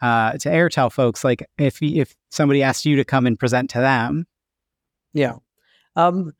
uh, 0.00 0.32
to 0.32 0.48
airtel 0.48 0.92
folks. 0.92 1.24
Like 1.24 1.44
if 1.58 1.82
if 1.82 2.14
somebody 2.30 2.62
asked 2.62 2.86
you 2.86 2.94
to 2.96 3.04
come 3.04 3.26
and 3.26 3.36
present 3.36 3.68
to 3.70 3.78
them. 3.78 4.26
Yeah. 5.12 5.36
Um, 5.96 6.32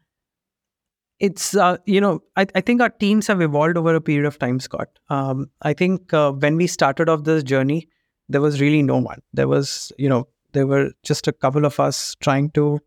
it's 1.20 1.55
uh, 1.57 1.77
you 1.85 2.01
know 2.01 2.23
I, 2.36 2.47
I 2.55 2.61
think 2.61 2.81
our 2.81 2.90
teams 2.90 3.27
have 3.27 3.40
evolved 3.40 3.77
over 3.77 3.95
a 3.95 4.01
period 4.01 4.27
of 4.27 4.39
time 4.39 4.61
scott 4.61 4.89
um, 5.11 5.51
i 5.62 5.73
think 5.73 6.12
uh, 6.12 6.32
when 6.32 6.57
we 6.57 6.66
started 6.66 7.09
off 7.09 7.24
this 7.24 7.43
journey 7.43 7.89
there 8.28 8.40
was 8.40 8.61
really 8.61 8.82
no 8.82 8.99
one 8.99 9.23
there 9.32 9.49
was 9.49 9.93
you 9.99 10.09
know 10.09 10.28
there 10.53 10.66
were 10.66 10.93
just 11.03 11.27
a 11.27 11.32
couple 11.32 11.65
of 11.65 11.78
us 11.81 12.15
trying 12.20 12.51
to 12.51 12.81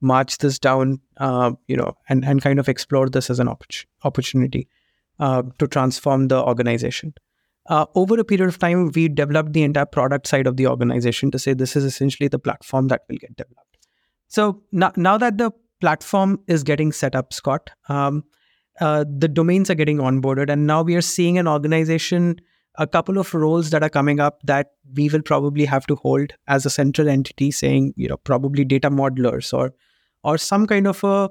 march 0.00 0.38
this 0.38 0.58
down, 0.58 1.00
uh, 1.18 1.52
you 1.66 1.76
know, 1.76 1.94
and, 2.08 2.24
and 2.24 2.42
kind 2.42 2.58
of 2.58 2.68
explore 2.68 3.08
this 3.08 3.30
as 3.30 3.40
an 3.40 3.48
opp- 3.48 3.64
opportunity 4.04 4.68
uh, 5.18 5.42
to 5.58 5.66
transform 5.66 6.28
the 6.28 6.42
organization. 6.42 7.14
Uh, 7.66 7.84
over 7.94 8.18
a 8.18 8.24
period 8.24 8.48
of 8.48 8.58
time, 8.58 8.90
we 8.94 9.08
developed 9.08 9.52
the 9.52 9.62
entire 9.62 9.86
product 9.86 10.26
side 10.26 10.46
of 10.46 10.56
the 10.56 10.66
organization 10.66 11.30
to 11.30 11.38
say 11.38 11.52
this 11.52 11.76
is 11.76 11.84
essentially 11.84 12.28
the 12.28 12.38
platform 12.38 12.88
that 12.88 13.02
will 13.08 13.16
get 13.16 13.36
developed. 13.36 13.78
So 14.28 14.62
now, 14.72 14.92
now 14.96 15.18
that 15.18 15.38
the 15.38 15.50
platform 15.80 16.40
is 16.46 16.62
getting 16.62 16.92
set 16.92 17.14
up, 17.14 17.32
Scott, 17.32 17.70
um, 17.88 18.24
uh, 18.80 19.04
the 19.08 19.28
domains 19.28 19.70
are 19.70 19.74
getting 19.74 19.98
onboarded, 19.98 20.50
and 20.50 20.66
now 20.66 20.82
we 20.82 20.94
are 20.94 21.02
seeing 21.02 21.38
an 21.38 21.48
organization, 21.48 22.36
a 22.76 22.86
couple 22.86 23.18
of 23.18 23.34
roles 23.34 23.70
that 23.70 23.82
are 23.82 23.88
coming 23.88 24.20
up 24.20 24.40
that 24.44 24.72
we 24.94 25.08
will 25.08 25.22
probably 25.22 25.64
have 25.64 25.86
to 25.86 25.96
hold 25.96 26.32
as 26.46 26.64
a 26.64 26.70
central 26.70 27.08
entity, 27.08 27.50
saying 27.50 27.92
you 27.96 28.08
know 28.08 28.16
probably 28.18 28.64
data 28.64 28.90
modelers 28.90 29.52
or 29.52 29.74
or 30.22 30.38
some 30.38 30.66
kind 30.66 30.86
of 30.86 31.02
a 31.02 31.30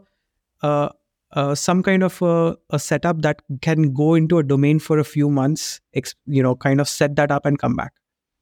uh, 0.61 0.89
uh, 1.33 1.53
some 1.55 1.83
kind 1.83 2.03
of 2.03 2.21
a, 2.21 2.55
a, 2.69 2.79
setup 2.79 3.21
that 3.21 3.41
can 3.61 3.93
go 3.93 4.15
into 4.15 4.37
a 4.37 4.43
domain 4.43 4.79
for 4.79 4.97
a 4.97 5.03
few 5.03 5.29
months, 5.29 5.81
you 6.25 6.41
know, 6.41 6.55
kind 6.55 6.79
of 6.79 6.87
set 6.87 7.17
that 7.17 7.31
up 7.31 7.45
and 7.45 7.59
come 7.59 7.75
back, 7.75 7.91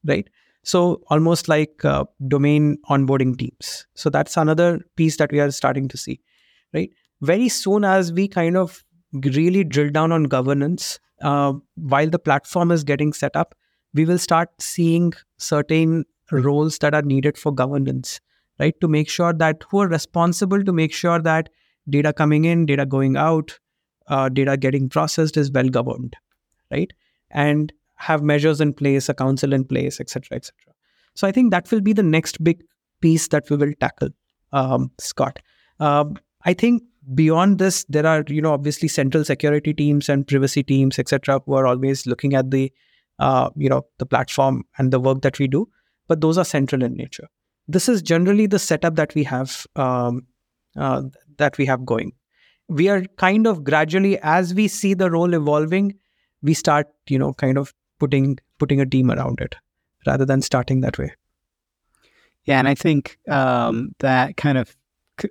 right? 0.05 0.29
So 0.65 1.01
almost 1.07 1.47
like 1.47 1.85
uh, 1.85 2.05
domain 2.27 2.77
onboarding 2.89 3.37
teams. 3.37 3.87
So 3.93 4.09
that's 4.09 4.35
another 4.35 4.81
piece 4.95 5.17
that 5.17 5.31
we 5.31 5.39
are 5.39 5.51
starting 5.51 5.87
to 5.89 5.97
see, 5.97 6.19
right? 6.73 6.89
Very 7.21 7.49
soon 7.49 7.85
as 7.85 8.11
we 8.11 8.27
kind 8.27 8.57
of 8.57 8.83
really 9.13 9.63
drill 9.63 9.89
down 9.91 10.11
on 10.11 10.23
governance, 10.23 10.99
uh, 11.21 11.53
while 11.75 12.09
the 12.09 12.19
platform 12.19 12.71
is 12.71 12.83
getting 12.83 13.13
set 13.13 13.35
up, 13.35 13.55
we 13.93 14.05
will 14.05 14.17
start 14.17 14.49
seeing 14.59 15.13
certain 15.37 16.03
roles 16.31 16.79
that 16.79 16.93
are 16.93 17.03
needed 17.03 17.37
for 17.37 17.53
governance 17.53 18.19
right? 18.59 18.75
To 18.81 18.87
make 18.87 19.09
sure 19.09 19.33
that 19.33 19.63
who 19.69 19.81
are 19.81 19.87
responsible 19.87 20.63
to 20.63 20.71
make 20.71 20.93
sure 20.93 21.19
that 21.19 21.49
data 21.89 22.13
coming 22.13 22.45
in, 22.45 22.65
data 22.65 22.85
going 22.85 23.17
out, 23.17 23.59
uh, 24.07 24.29
data 24.29 24.57
getting 24.57 24.89
processed 24.89 25.37
is 25.37 25.51
well 25.51 25.69
governed, 25.69 26.15
right? 26.71 26.91
And 27.31 27.73
have 27.95 28.21
measures 28.21 28.61
in 28.61 28.73
place, 28.73 29.09
a 29.09 29.13
council 29.13 29.53
in 29.53 29.65
place, 29.65 29.99
etc., 29.99 30.37
etc. 30.37 30.53
So 31.15 31.27
I 31.27 31.31
think 31.31 31.51
that 31.51 31.71
will 31.71 31.81
be 31.81 31.93
the 31.93 32.03
next 32.03 32.43
big 32.43 32.63
piece 33.01 33.27
that 33.29 33.49
we 33.49 33.57
will 33.57 33.73
tackle, 33.79 34.09
um, 34.51 34.91
Scott. 34.99 35.39
Um, 35.79 36.17
I 36.43 36.53
think 36.53 36.83
beyond 37.13 37.59
this, 37.59 37.85
there 37.89 38.05
are 38.05 38.23
you 38.27 38.41
know 38.41 38.53
obviously 38.53 38.87
central 38.87 39.23
security 39.23 39.73
teams 39.73 40.09
and 40.09 40.27
privacy 40.27 40.63
teams, 40.63 40.99
etc., 40.99 41.41
who 41.45 41.53
are 41.53 41.67
always 41.67 42.05
looking 42.05 42.33
at 42.33 42.51
the 42.51 42.71
uh, 43.19 43.49
you 43.55 43.69
know 43.69 43.85
the 43.97 44.05
platform 44.05 44.63
and 44.77 44.91
the 44.91 44.99
work 44.99 45.21
that 45.21 45.39
we 45.39 45.47
do, 45.47 45.67
but 46.07 46.21
those 46.21 46.37
are 46.37 46.45
central 46.45 46.83
in 46.83 46.95
nature 46.95 47.27
this 47.67 47.89
is 47.89 48.01
generally 48.01 48.45
the 48.45 48.59
setup 48.59 48.95
that 48.95 49.13
we 49.15 49.23
have 49.23 49.65
um, 49.75 50.25
uh, 50.77 51.03
that 51.37 51.57
we 51.57 51.65
have 51.65 51.85
going 51.85 52.11
we 52.67 52.89
are 52.89 53.03
kind 53.17 53.45
of 53.47 53.63
gradually 53.63 54.17
as 54.21 54.53
we 54.53 54.67
see 54.67 54.93
the 54.93 55.09
role 55.09 55.33
evolving 55.33 55.93
we 56.41 56.53
start 56.53 56.87
you 57.07 57.17
know 57.17 57.33
kind 57.33 57.57
of 57.57 57.73
putting 57.99 58.37
putting 58.59 58.79
a 58.79 58.85
team 58.85 59.11
around 59.11 59.39
it 59.41 59.55
rather 60.05 60.25
than 60.25 60.41
starting 60.41 60.81
that 60.81 60.97
way 60.97 61.11
yeah 62.45 62.59
and 62.59 62.67
i 62.67 62.75
think 62.75 63.17
um, 63.29 63.93
that 63.99 64.37
kind 64.37 64.57
of 64.57 64.75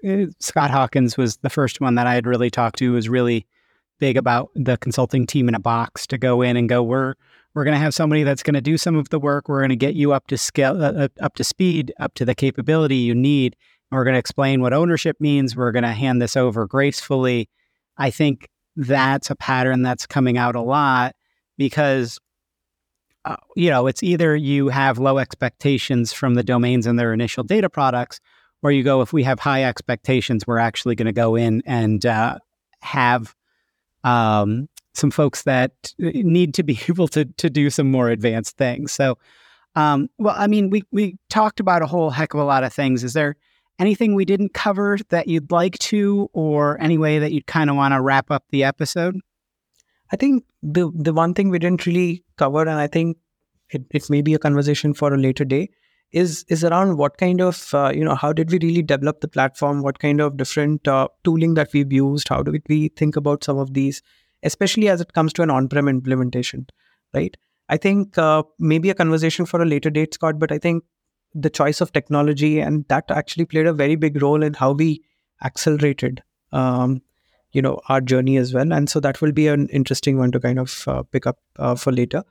uh, 0.07 0.27
scott 0.39 0.71
hawkins 0.71 1.17
was 1.17 1.37
the 1.39 1.51
first 1.51 1.81
one 1.81 1.95
that 1.95 2.07
i 2.07 2.15
had 2.15 2.27
really 2.27 2.51
talked 2.51 2.79
to 2.79 2.93
was 2.93 3.09
really 3.09 3.47
big 3.99 4.17
about 4.17 4.51
the 4.55 4.77
consulting 4.79 5.27
team 5.27 5.49
in 5.49 5.55
a 5.55 5.61
box 5.61 6.07
to 6.07 6.19
go 6.19 6.43
in 6.43 6.57
and 6.57 6.69
go 6.69 6.83
we're 6.83 7.15
we're 7.55 7.65
going 7.65 7.75
to 7.75 7.81
have 7.81 7.95
somebody 7.95 8.25
that's 8.25 8.43
going 8.43 8.55
to 8.55 8.61
do 8.61 8.77
some 8.77 8.97
of 8.97 9.09
the 9.11 9.19
work. 9.19 9.49
We're 9.49 9.61
going 9.61 9.71
to 9.71 9.77
get 9.77 9.95
you 9.95 10.13
up 10.13 10.27
to 10.27 10.37
scale, 10.37 10.83
uh, 10.83 11.09
up 11.21 11.37
to 11.37 11.45
speed, 11.45 11.93
up 12.01 12.15
to 12.15 12.25
the 12.25 12.35
capability 12.35 12.97
you 12.97 13.15
need. 13.15 13.57
We're 13.91 14.05
going 14.05 14.15
to 14.15 14.19
explain 14.19 14.61
what 14.61 14.73
ownership 14.73 15.21
means. 15.21 15.55
We're 15.55 15.71
going 15.71 15.85
to 15.85 15.93
hand 15.93 16.21
this 16.21 16.37
over 16.37 16.67
gracefully. 16.67 17.49
I 17.97 18.11
think 18.11 18.49
that's 18.75 19.31
a 19.31 19.37
pattern 19.37 19.83
that's 19.83 20.05
coming 20.05 20.37
out 20.37 20.57
a 20.57 20.61
lot 20.61 21.15
because, 21.57 22.19
uh, 23.25 23.37
you 23.57 23.71
know, 23.71 23.87
it's 23.87 24.03
either 24.03 24.37
you 24.37 24.69
have 24.69 24.99
low 24.99 25.19
expectations 25.19 26.13
from 26.13 26.35
the 26.35 26.43
domains 26.43 26.87
and 26.87 26.99
their 26.99 27.13
initial 27.13 27.43
data 27.43 27.71
products, 27.71 28.21
or 28.63 28.71
you 28.71 28.83
go, 28.83 29.01
if 29.01 29.13
we 29.13 29.23
have 29.23 29.41
high 29.41 29.65
expectations, 29.65 30.47
we're 30.47 30.59
actually 30.59 30.95
going 30.95 31.07
to 31.07 31.13
go 31.13 31.35
in 31.35 31.63
and 31.65 32.05
uh, 32.05 32.39
have 32.81 33.35
um, 34.05 34.69
some 34.93 35.11
folks 35.11 35.43
that 35.43 35.73
uh, 36.03 36.11
need 36.15 36.55
to 36.55 36.63
be 36.63 36.79
able 36.89 37.09
to 37.09 37.25
to 37.25 37.49
do 37.49 37.71
some 37.71 37.91
more 37.91 38.11
advanced 38.11 38.57
things. 38.57 38.93
So, 38.93 39.19
um, 39.75 40.09
well, 40.19 40.35
I 40.37 40.47
mean, 40.47 40.71
we 40.71 40.83
we 40.93 41.17
talked 41.31 41.61
about 41.61 41.83
a 41.83 41.87
whole 41.87 42.11
heck 42.11 42.35
of 42.35 42.41
a 42.41 42.45
lot 42.45 42.65
of 42.65 42.73
things. 42.73 43.05
Is 43.05 43.15
there 43.15 43.37
anything 43.79 44.15
we 44.15 44.25
didn't 44.25 44.55
cover 44.55 44.99
that 45.09 45.29
you'd 45.29 45.51
like 45.51 45.79
to, 45.79 46.29
or 46.33 46.81
any 46.81 46.99
way 46.99 47.19
that 47.19 47.33
you'd 47.33 47.47
kind 47.47 47.71
of 47.71 47.77
want 47.77 47.93
to 47.93 48.01
wrap 48.01 48.31
up 48.31 48.45
the 48.51 48.65
episode? 48.65 49.19
I 50.15 50.17
think 50.17 50.45
the 50.63 50.91
the 51.09 51.13
one 51.21 51.35
thing 51.35 51.51
we 51.51 51.59
didn't 51.59 51.87
really 51.87 52.25
cover, 52.45 52.63
and 52.63 52.83
I 52.87 52.87
think 52.87 53.17
it, 53.71 53.87
it 53.91 54.11
may 54.11 54.23
be 54.23 54.35
a 54.35 54.43
conversation 54.49 54.95
for 54.95 55.13
a 55.15 55.19
later 55.19 55.45
day, 55.45 55.63
is 56.13 56.45
is 56.49 56.65
around 56.65 56.99
what 56.99 57.17
kind 57.19 57.41
of 57.41 57.63
uh, 57.75 57.93
you 57.95 58.05
know 58.11 58.15
how 58.25 58.33
did 58.33 58.53
we 58.57 58.59
really 58.67 58.83
develop 58.83 59.21
the 59.21 59.33
platform? 59.39 59.83
What 59.89 59.99
kind 59.99 60.21
of 60.27 60.37
different 60.43 60.93
uh, 60.97 61.09
tooling 61.31 61.55
that 61.55 61.73
we've 61.79 61.93
used? 62.01 62.29
How 62.37 62.43
do 62.43 62.61
we 62.69 62.89
think 63.03 63.17
about 63.25 63.51
some 63.51 63.59
of 63.59 63.75
these? 63.81 64.03
especially 64.45 64.89
as 64.89 65.01
it 65.01 65.13
comes 65.13 65.33
to 65.33 65.43
an 65.43 65.51
on-prem 65.51 65.89
implementation, 65.89 66.67
right? 67.13 67.37
I 67.69 67.77
think 67.79 68.17
uh, 68.19 68.43
maybe 68.59 68.91
a 68.91 68.95
conversation 68.95 69.47
for 69.47 69.61
a 69.61 69.67
later 69.67 69.91
date, 69.91 70.15
Scott, 70.15 70.39
but 70.39 70.53
I 70.53 70.59
think 70.59 70.85
the 71.35 71.51
choice 71.51 71.81
of 71.81 71.93
technology 71.93 72.61
and 72.61 72.85
that 72.89 73.11
actually 73.11 73.47
played 73.47 73.67
a 73.67 73.73
very 73.73 73.97
big 73.97 74.23
role 74.23 74.43
in 74.43 74.55
how 74.55 74.73
we 74.73 75.03
accelerated, 75.43 76.23
um, 76.53 77.03
you 77.55 77.63
know, 77.63 77.81
our 77.89 78.01
journey 78.01 78.37
as 78.37 78.53
well. 78.53 78.73
And 78.73 78.91
so 78.91 79.01
that 79.01 79.23
will 79.23 79.33
be 79.33 79.49
an 79.49 79.69
interesting 79.69 80.19
one 80.19 80.33
to 80.33 80.41
kind 80.41 80.59
of 80.59 80.85
uh, 80.87 81.03
pick 81.05 81.27
up 81.27 81.39
uh, 81.59 81.75
for 81.75 81.93
later. 81.93 82.23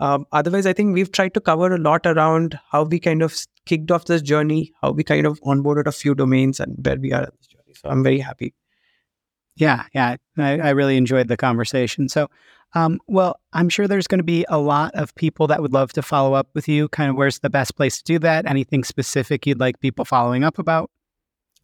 Um, 0.00 0.26
otherwise, 0.32 0.66
I 0.66 0.72
think 0.72 0.94
we've 0.94 1.12
tried 1.12 1.34
to 1.34 1.40
cover 1.40 1.72
a 1.72 1.78
lot 1.78 2.04
around 2.04 2.58
how 2.72 2.82
we 2.82 2.98
kind 2.98 3.22
of 3.22 3.36
kicked 3.66 3.92
off 3.92 4.06
this 4.06 4.22
journey, 4.22 4.72
how 4.82 4.90
we 4.90 5.04
kind 5.04 5.26
of 5.26 5.40
onboarded 5.42 5.86
a 5.86 5.92
few 5.92 6.16
domains, 6.16 6.58
and 6.58 6.76
where 6.84 6.96
we 6.96 7.12
are 7.12 7.22
at 7.22 7.34
this 7.38 7.46
journey. 7.46 7.74
So 7.76 7.88
I'm 7.88 8.02
very 8.02 8.18
happy 8.18 8.54
yeah, 9.56 9.84
yeah, 9.94 10.16
I, 10.36 10.58
I 10.58 10.70
really 10.70 10.96
enjoyed 10.96 11.28
the 11.28 11.36
conversation. 11.36 12.08
So, 12.08 12.28
um, 12.74 13.00
well, 13.06 13.38
I'm 13.52 13.68
sure 13.68 13.86
there's 13.86 14.08
going 14.08 14.18
to 14.18 14.24
be 14.24 14.44
a 14.48 14.58
lot 14.58 14.94
of 14.94 15.14
people 15.14 15.46
that 15.46 15.62
would 15.62 15.72
love 15.72 15.92
to 15.92 16.02
follow 16.02 16.34
up 16.34 16.48
with 16.54 16.68
you. 16.68 16.88
Kind 16.88 17.10
of 17.10 17.16
where's 17.16 17.38
the 17.38 17.50
best 17.50 17.76
place 17.76 17.98
to 17.98 18.04
do 18.04 18.18
that? 18.20 18.46
Anything 18.46 18.82
specific 18.82 19.46
you'd 19.46 19.60
like 19.60 19.78
people 19.80 20.04
following 20.04 20.42
up 20.42 20.58
about? 20.58 20.90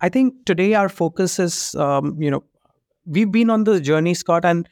I 0.00 0.08
think 0.08 0.34
today 0.46 0.74
our 0.74 0.88
focus 0.88 1.38
is, 1.38 1.74
um, 1.74 2.20
you 2.22 2.30
know, 2.30 2.44
we've 3.10 3.30
been 3.30 3.50
on 3.50 3.64
this 3.64 3.80
journey, 3.80 4.14
Scott, 4.14 4.44
and 4.44 4.68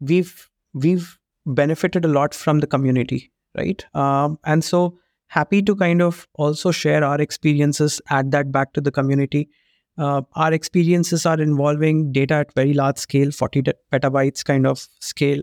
we've 0.00 0.48
we've 0.72 1.18
benefited 1.44 2.04
a 2.04 2.08
lot 2.08 2.34
from 2.34 2.60
the 2.60 2.66
community, 2.66 3.32
right? 3.58 3.84
Um, 3.94 4.38
and 4.44 4.64
so 4.64 4.98
happy 5.28 5.62
to 5.62 5.76
kind 5.76 6.02
of 6.02 6.26
also 6.34 6.70
share 6.70 7.04
our 7.04 7.20
experiences, 7.20 8.00
add 8.08 8.30
that 8.30 8.52
back 8.52 8.72
to 8.74 8.80
the 8.80 8.90
community. 8.90 9.48
Uh, 9.98 10.22
our 10.34 10.52
experiences 10.52 11.26
are 11.26 11.40
involving 11.40 12.12
data 12.12 12.34
at 12.34 12.54
very 12.54 12.72
large 12.72 12.98
scale, 12.98 13.30
40 13.30 13.62
petabytes 13.92 14.44
kind 14.44 14.66
of 14.66 14.86
scale. 15.00 15.42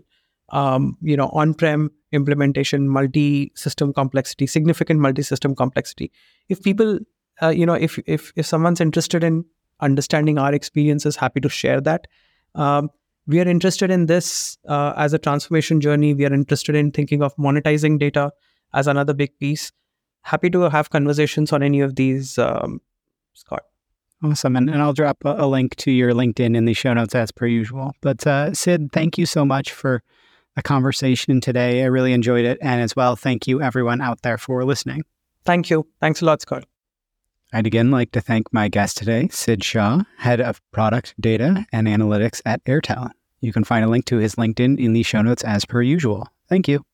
Um, 0.50 0.96
you 1.02 1.14
know, 1.14 1.28
on-prem 1.34 1.90
implementation, 2.12 2.88
multi-system 2.88 3.92
complexity, 3.92 4.46
significant 4.46 4.98
multi-system 4.98 5.54
complexity. 5.54 6.10
If 6.48 6.62
people, 6.62 7.00
uh, 7.42 7.50
you 7.50 7.66
know, 7.66 7.74
if 7.74 7.98
if 8.06 8.32
if 8.34 8.46
someone's 8.46 8.80
interested 8.80 9.22
in 9.22 9.44
understanding 9.80 10.38
our 10.38 10.54
experiences, 10.54 11.16
happy 11.16 11.40
to 11.40 11.50
share 11.50 11.82
that. 11.82 12.06
Um, 12.54 12.90
we 13.26 13.40
are 13.40 13.48
interested 13.48 13.90
in 13.90 14.06
this 14.06 14.56
uh, 14.66 14.94
as 14.96 15.12
a 15.12 15.18
transformation 15.18 15.80
journey. 15.80 16.14
We 16.14 16.24
are 16.24 16.32
interested 16.32 16.74
in 16.74 16.90
thinking 16.92 17.22
of 17.22 17.36
monetizing 17.36 17.98
data 17.98 18.32
as 18.72 18.86
another 18.86 19.12
big 19.12 19.38
piece. 19.38 19.70
Happy 20.22 20.50
to 20.50 20.62
have 20.62 20.90
conversations 20.90 21.52
on 21.52 21.62
any 21.62 21.80
of 21.80 21.96
these, 21.96 22.38
um, 22.38 22.80
Scott. 23.34 23.64
Awesome. 24.22 24.56
And, 24.56 24.68
and 24.68 24.82
I'll 24.82 24.92
drop 24.92 25.18
a, 25.24 25.44
a, 25.44 25.46
link 25.46 25.76
to 25.76 25.92
your 25.92 26.12
LinkedIn 26.12 26.56
in 26.56 26.64
the 26.64 26.74
show 26.74 26.92
notes 26.92 27.14
as 27.14 27.30
per 27.30 27.46
usual. 27.46 27.92
But 28.00 28.26
uh, 28.26 28.52
Sid, 28.52 28.90
thank 28.92 29.16
you 29.16 29.26
so 29.26 29.44
much 29.44 29.72
for 29.72 30.02
the 30.56 30.62
conversation 30.62 31.40
today. 31.40 31.82
I 31.82 31.86
really 31.86 32.12
enjoyed 32.12 32.44
it. 32.44 32.58
And 32.60 32.80
as 32.80 32.96
well, 32.96 33.14
thank 33.14 33.46
you 33.46 33.62
everyone 33.62 34.00
out 34.00 34.22
there 34.22 34.38
for 34.38 34.64
listening. 34.64 35.02
Thank 35.44 35.70
you. 35.70 35.86
Thanks 36.00 36.20
a 36.20 36.24
lot, 36.24 36.42
Scott. 36.42 36.64
I'd 37.52 37.66
again 37.66 37.90
like 37.90 38.12
to 38.12 38.20
thank 38.20 38.52
my 38.52 38.68
guest 38.68 38.98
today, 38.98 39.28
Sid 39.30 39.64
Shah, 39.64 40.02
Head 40.18 40.40
of 40.40 40.60
Product 40.70 41.14
Data 41.18 41.64
and 41.72 41.86
Analytics 41.86 42.42
at 42.44 42.62
Airtel. 42.64 43.10
You 43.40 43.52
can 43.54 43.64
find 43.64 43.84
a 43.84 43.88
link 43.88 44.04
to 44.06 44.18
his 44.18 44.34
LinkedIn 44.34 44.78
in 44.78 44.92
the 44.92 45.02
show 45.02 45.22
notes 45.22 45.44
as 45.44 45.64
per 45.64 45.80
usual. 45.80 46.28
Thank 46.48 46.68
you. 46.68 46.84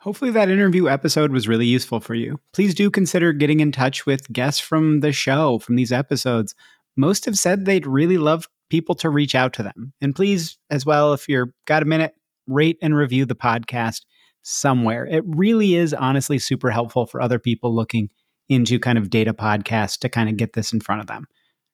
Hopefully, 0.00 0.32
that 0.32 0.50
interview 0.50 0.88
episode 0.88 1.30
was 1.30 1.46
really 1.46 1.66
useful 1.66 2.00
for 2.00 2.14
you. 2.14 2.40
Please 2.52 2.74
do 2.74 2.90
consider 2.90 3.32
getting 3.32 3.60
in 3.60 3.70
touch 3.70 4.06
with 4.06 4.32
guests 4.32 4.60
from 4.60 5.00
the 5.00 5.12
show, 5.12 5.60
from 5.60 5.76
these 5.76 5.92
episodes. 5.92 6.54
Most 6.96 7.24
have 7.24 7.38
said 7.38 7.64
they'd 7.64 7.86
really 7.86 8.18
love 8.18 8.48
people 8.70 8.96
to 8.96 9.10
reach 9.10 9.36
out 9.36 9.52
to 9.54 9.62
them. 9.62 9.92
And 10.00 10.16
please, 10.16 10.58
as 10.68 10.84
well, 10.84 11.12
if 11.12 11.28
you're 11.28 11.52
got 11.64 11.82
a 11.82 11.86
minute, 11.86 12.14
rate 12.48 12.78
and 12.82 12.96
review 12.96 13.24
the 13.24 13.36
podcast 13.36 14.02
somewhere. 14.42 15.06
It 15.06 15.24
really 15.26 15.74
is 15.74 15.94
honestly 15.94 16.38
super 16.38 16.70
helpful 16.70 17.06
for 17.06 17.20
other 17.20 17.38
people 17.38 17.74
looking 17.74 18.10
into 18.48 18.78
kind 18.78 18.98
of 18.98 19.10
data 19.10 19.34
podcasts 19.34 19.98
to 20.00 20.08
kind 20.08 20.28
of 20.28 20.36
get 20.36 20.52
this 20.52 20.72
in 20.72 20.80
front 20.80 21.00
of 21.00 21.06
them. 21.06 21.26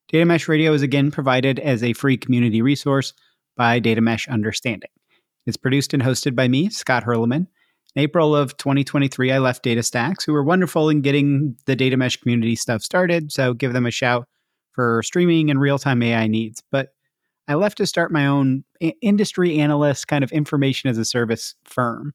Data 0.09 0.25
Mesh 0.25 0.49
Radio 0.49 0.73
is 0.73 0.83
again 0.83 1.11
provided 1.11 1.59
as 1.59 1.83
a 1.83 1.93
free 1.93 2.17
community 2.17 2.63
resource 2.63 3.13
by 3.57 3.79
Data 3.79 4.01
Mesh 4.01 4.29
Understanding. 4.29 4.91
It's 5.47 5.57
produced 5.57 5.95
and 5.95 6.03
hosted 6.03 6.35
by 6.35 6.49
me, 6.49 6.71
Scott 6.71 7.05
Hirleman. 7.05 7.47
In 7.95 8.03
April 8.03 8.35
of 8.35 8.57
2023, 8.57 9.33
I 9.33 9.39
left 9.39 9.65
DataStax, 9.65 10.25
who 10.25 10.33
were 10.33 10.45
wonderful 10.45 10.89
in 10.89 11.03
getting 11.03 11.57
the 11.67 11.77
Data 11.77 11.97
Mesh 11.97 12.17
community 12.17 12.57
stuff 12.57 12.83
started, 12.83 13.33
so 13.33 13.53
give 13.53 13.73
them 13.73 13.87
a 13.87 13.91
shout 13.91 14.27
for 14.73 15.03
streaming 15.03 15.51
and 15.51 15.61
real 15.61 15.79
time 15.79 16.03
AI 16.03 16.27
needs. 16.27 16.63
But 16.71 16.95
I 17.49 17.55
left 17.55 17.79
to 17.79 17.87
start 17.87 18.13
my 18.13 18.27
own 18.27 18.65
industry 19.03 19.59
analyst 19.59 20.09
kind 20.09 20.25
of 20.25 20.33
information 20.33 20.89
as 20.89 20.97
a 20.97 21.05
service 21.05 21.55
firm. 21.65 22.15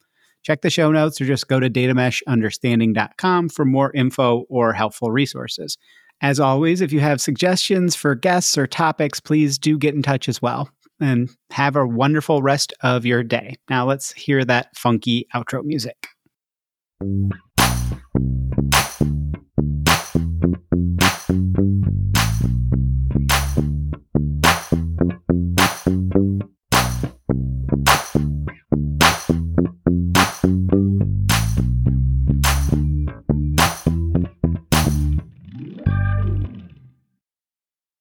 Check 0.43 0.61
the 0.61 0.69
show 0.69 0.91
notes 0.91 1.21
or 1.21 1.25
just 1.25 1.47
go 1.47 1.59
to 1.59 1.69
datameshunderstanding.com 1.69 3.49
for 3.49 3.65
more 3.65 3.91
info 3.93 4.45
or 4.49 4.73
helpful 4.73 5.11
resources. 5.11 5.77
As 6.21 6.39
always, 6.39 6.81
if 6.81 6.91
you 6.93 6.99
have 6.99 7.19
suggestions 7.19 7.95
for 7.95 8.13
guests 8.15 8.57
or 8.57 8.67
topics, 8.67 9.19
please 9.19 9.57
do 9.57 9.77
get 9.77 9.95
in 9.95 10.03
touch 10.03 10.29
as 10.29 10.41
well. 10.41 10.69
And 10.99 11.31
have 11.49 11.75
a 11.75 11.87
wonderful 11.87 12.43
rest 12.43 12.73
of 12.81 13.07
your 13.07 13.23
day. 13.23 13.55
Now 13.69 13.87
let's 13.87 14.11
hear 14.13 14.45
that 14.45 14.77
funky 14.77 15.25
outro 15.33 15.63
music. 15.63 16.07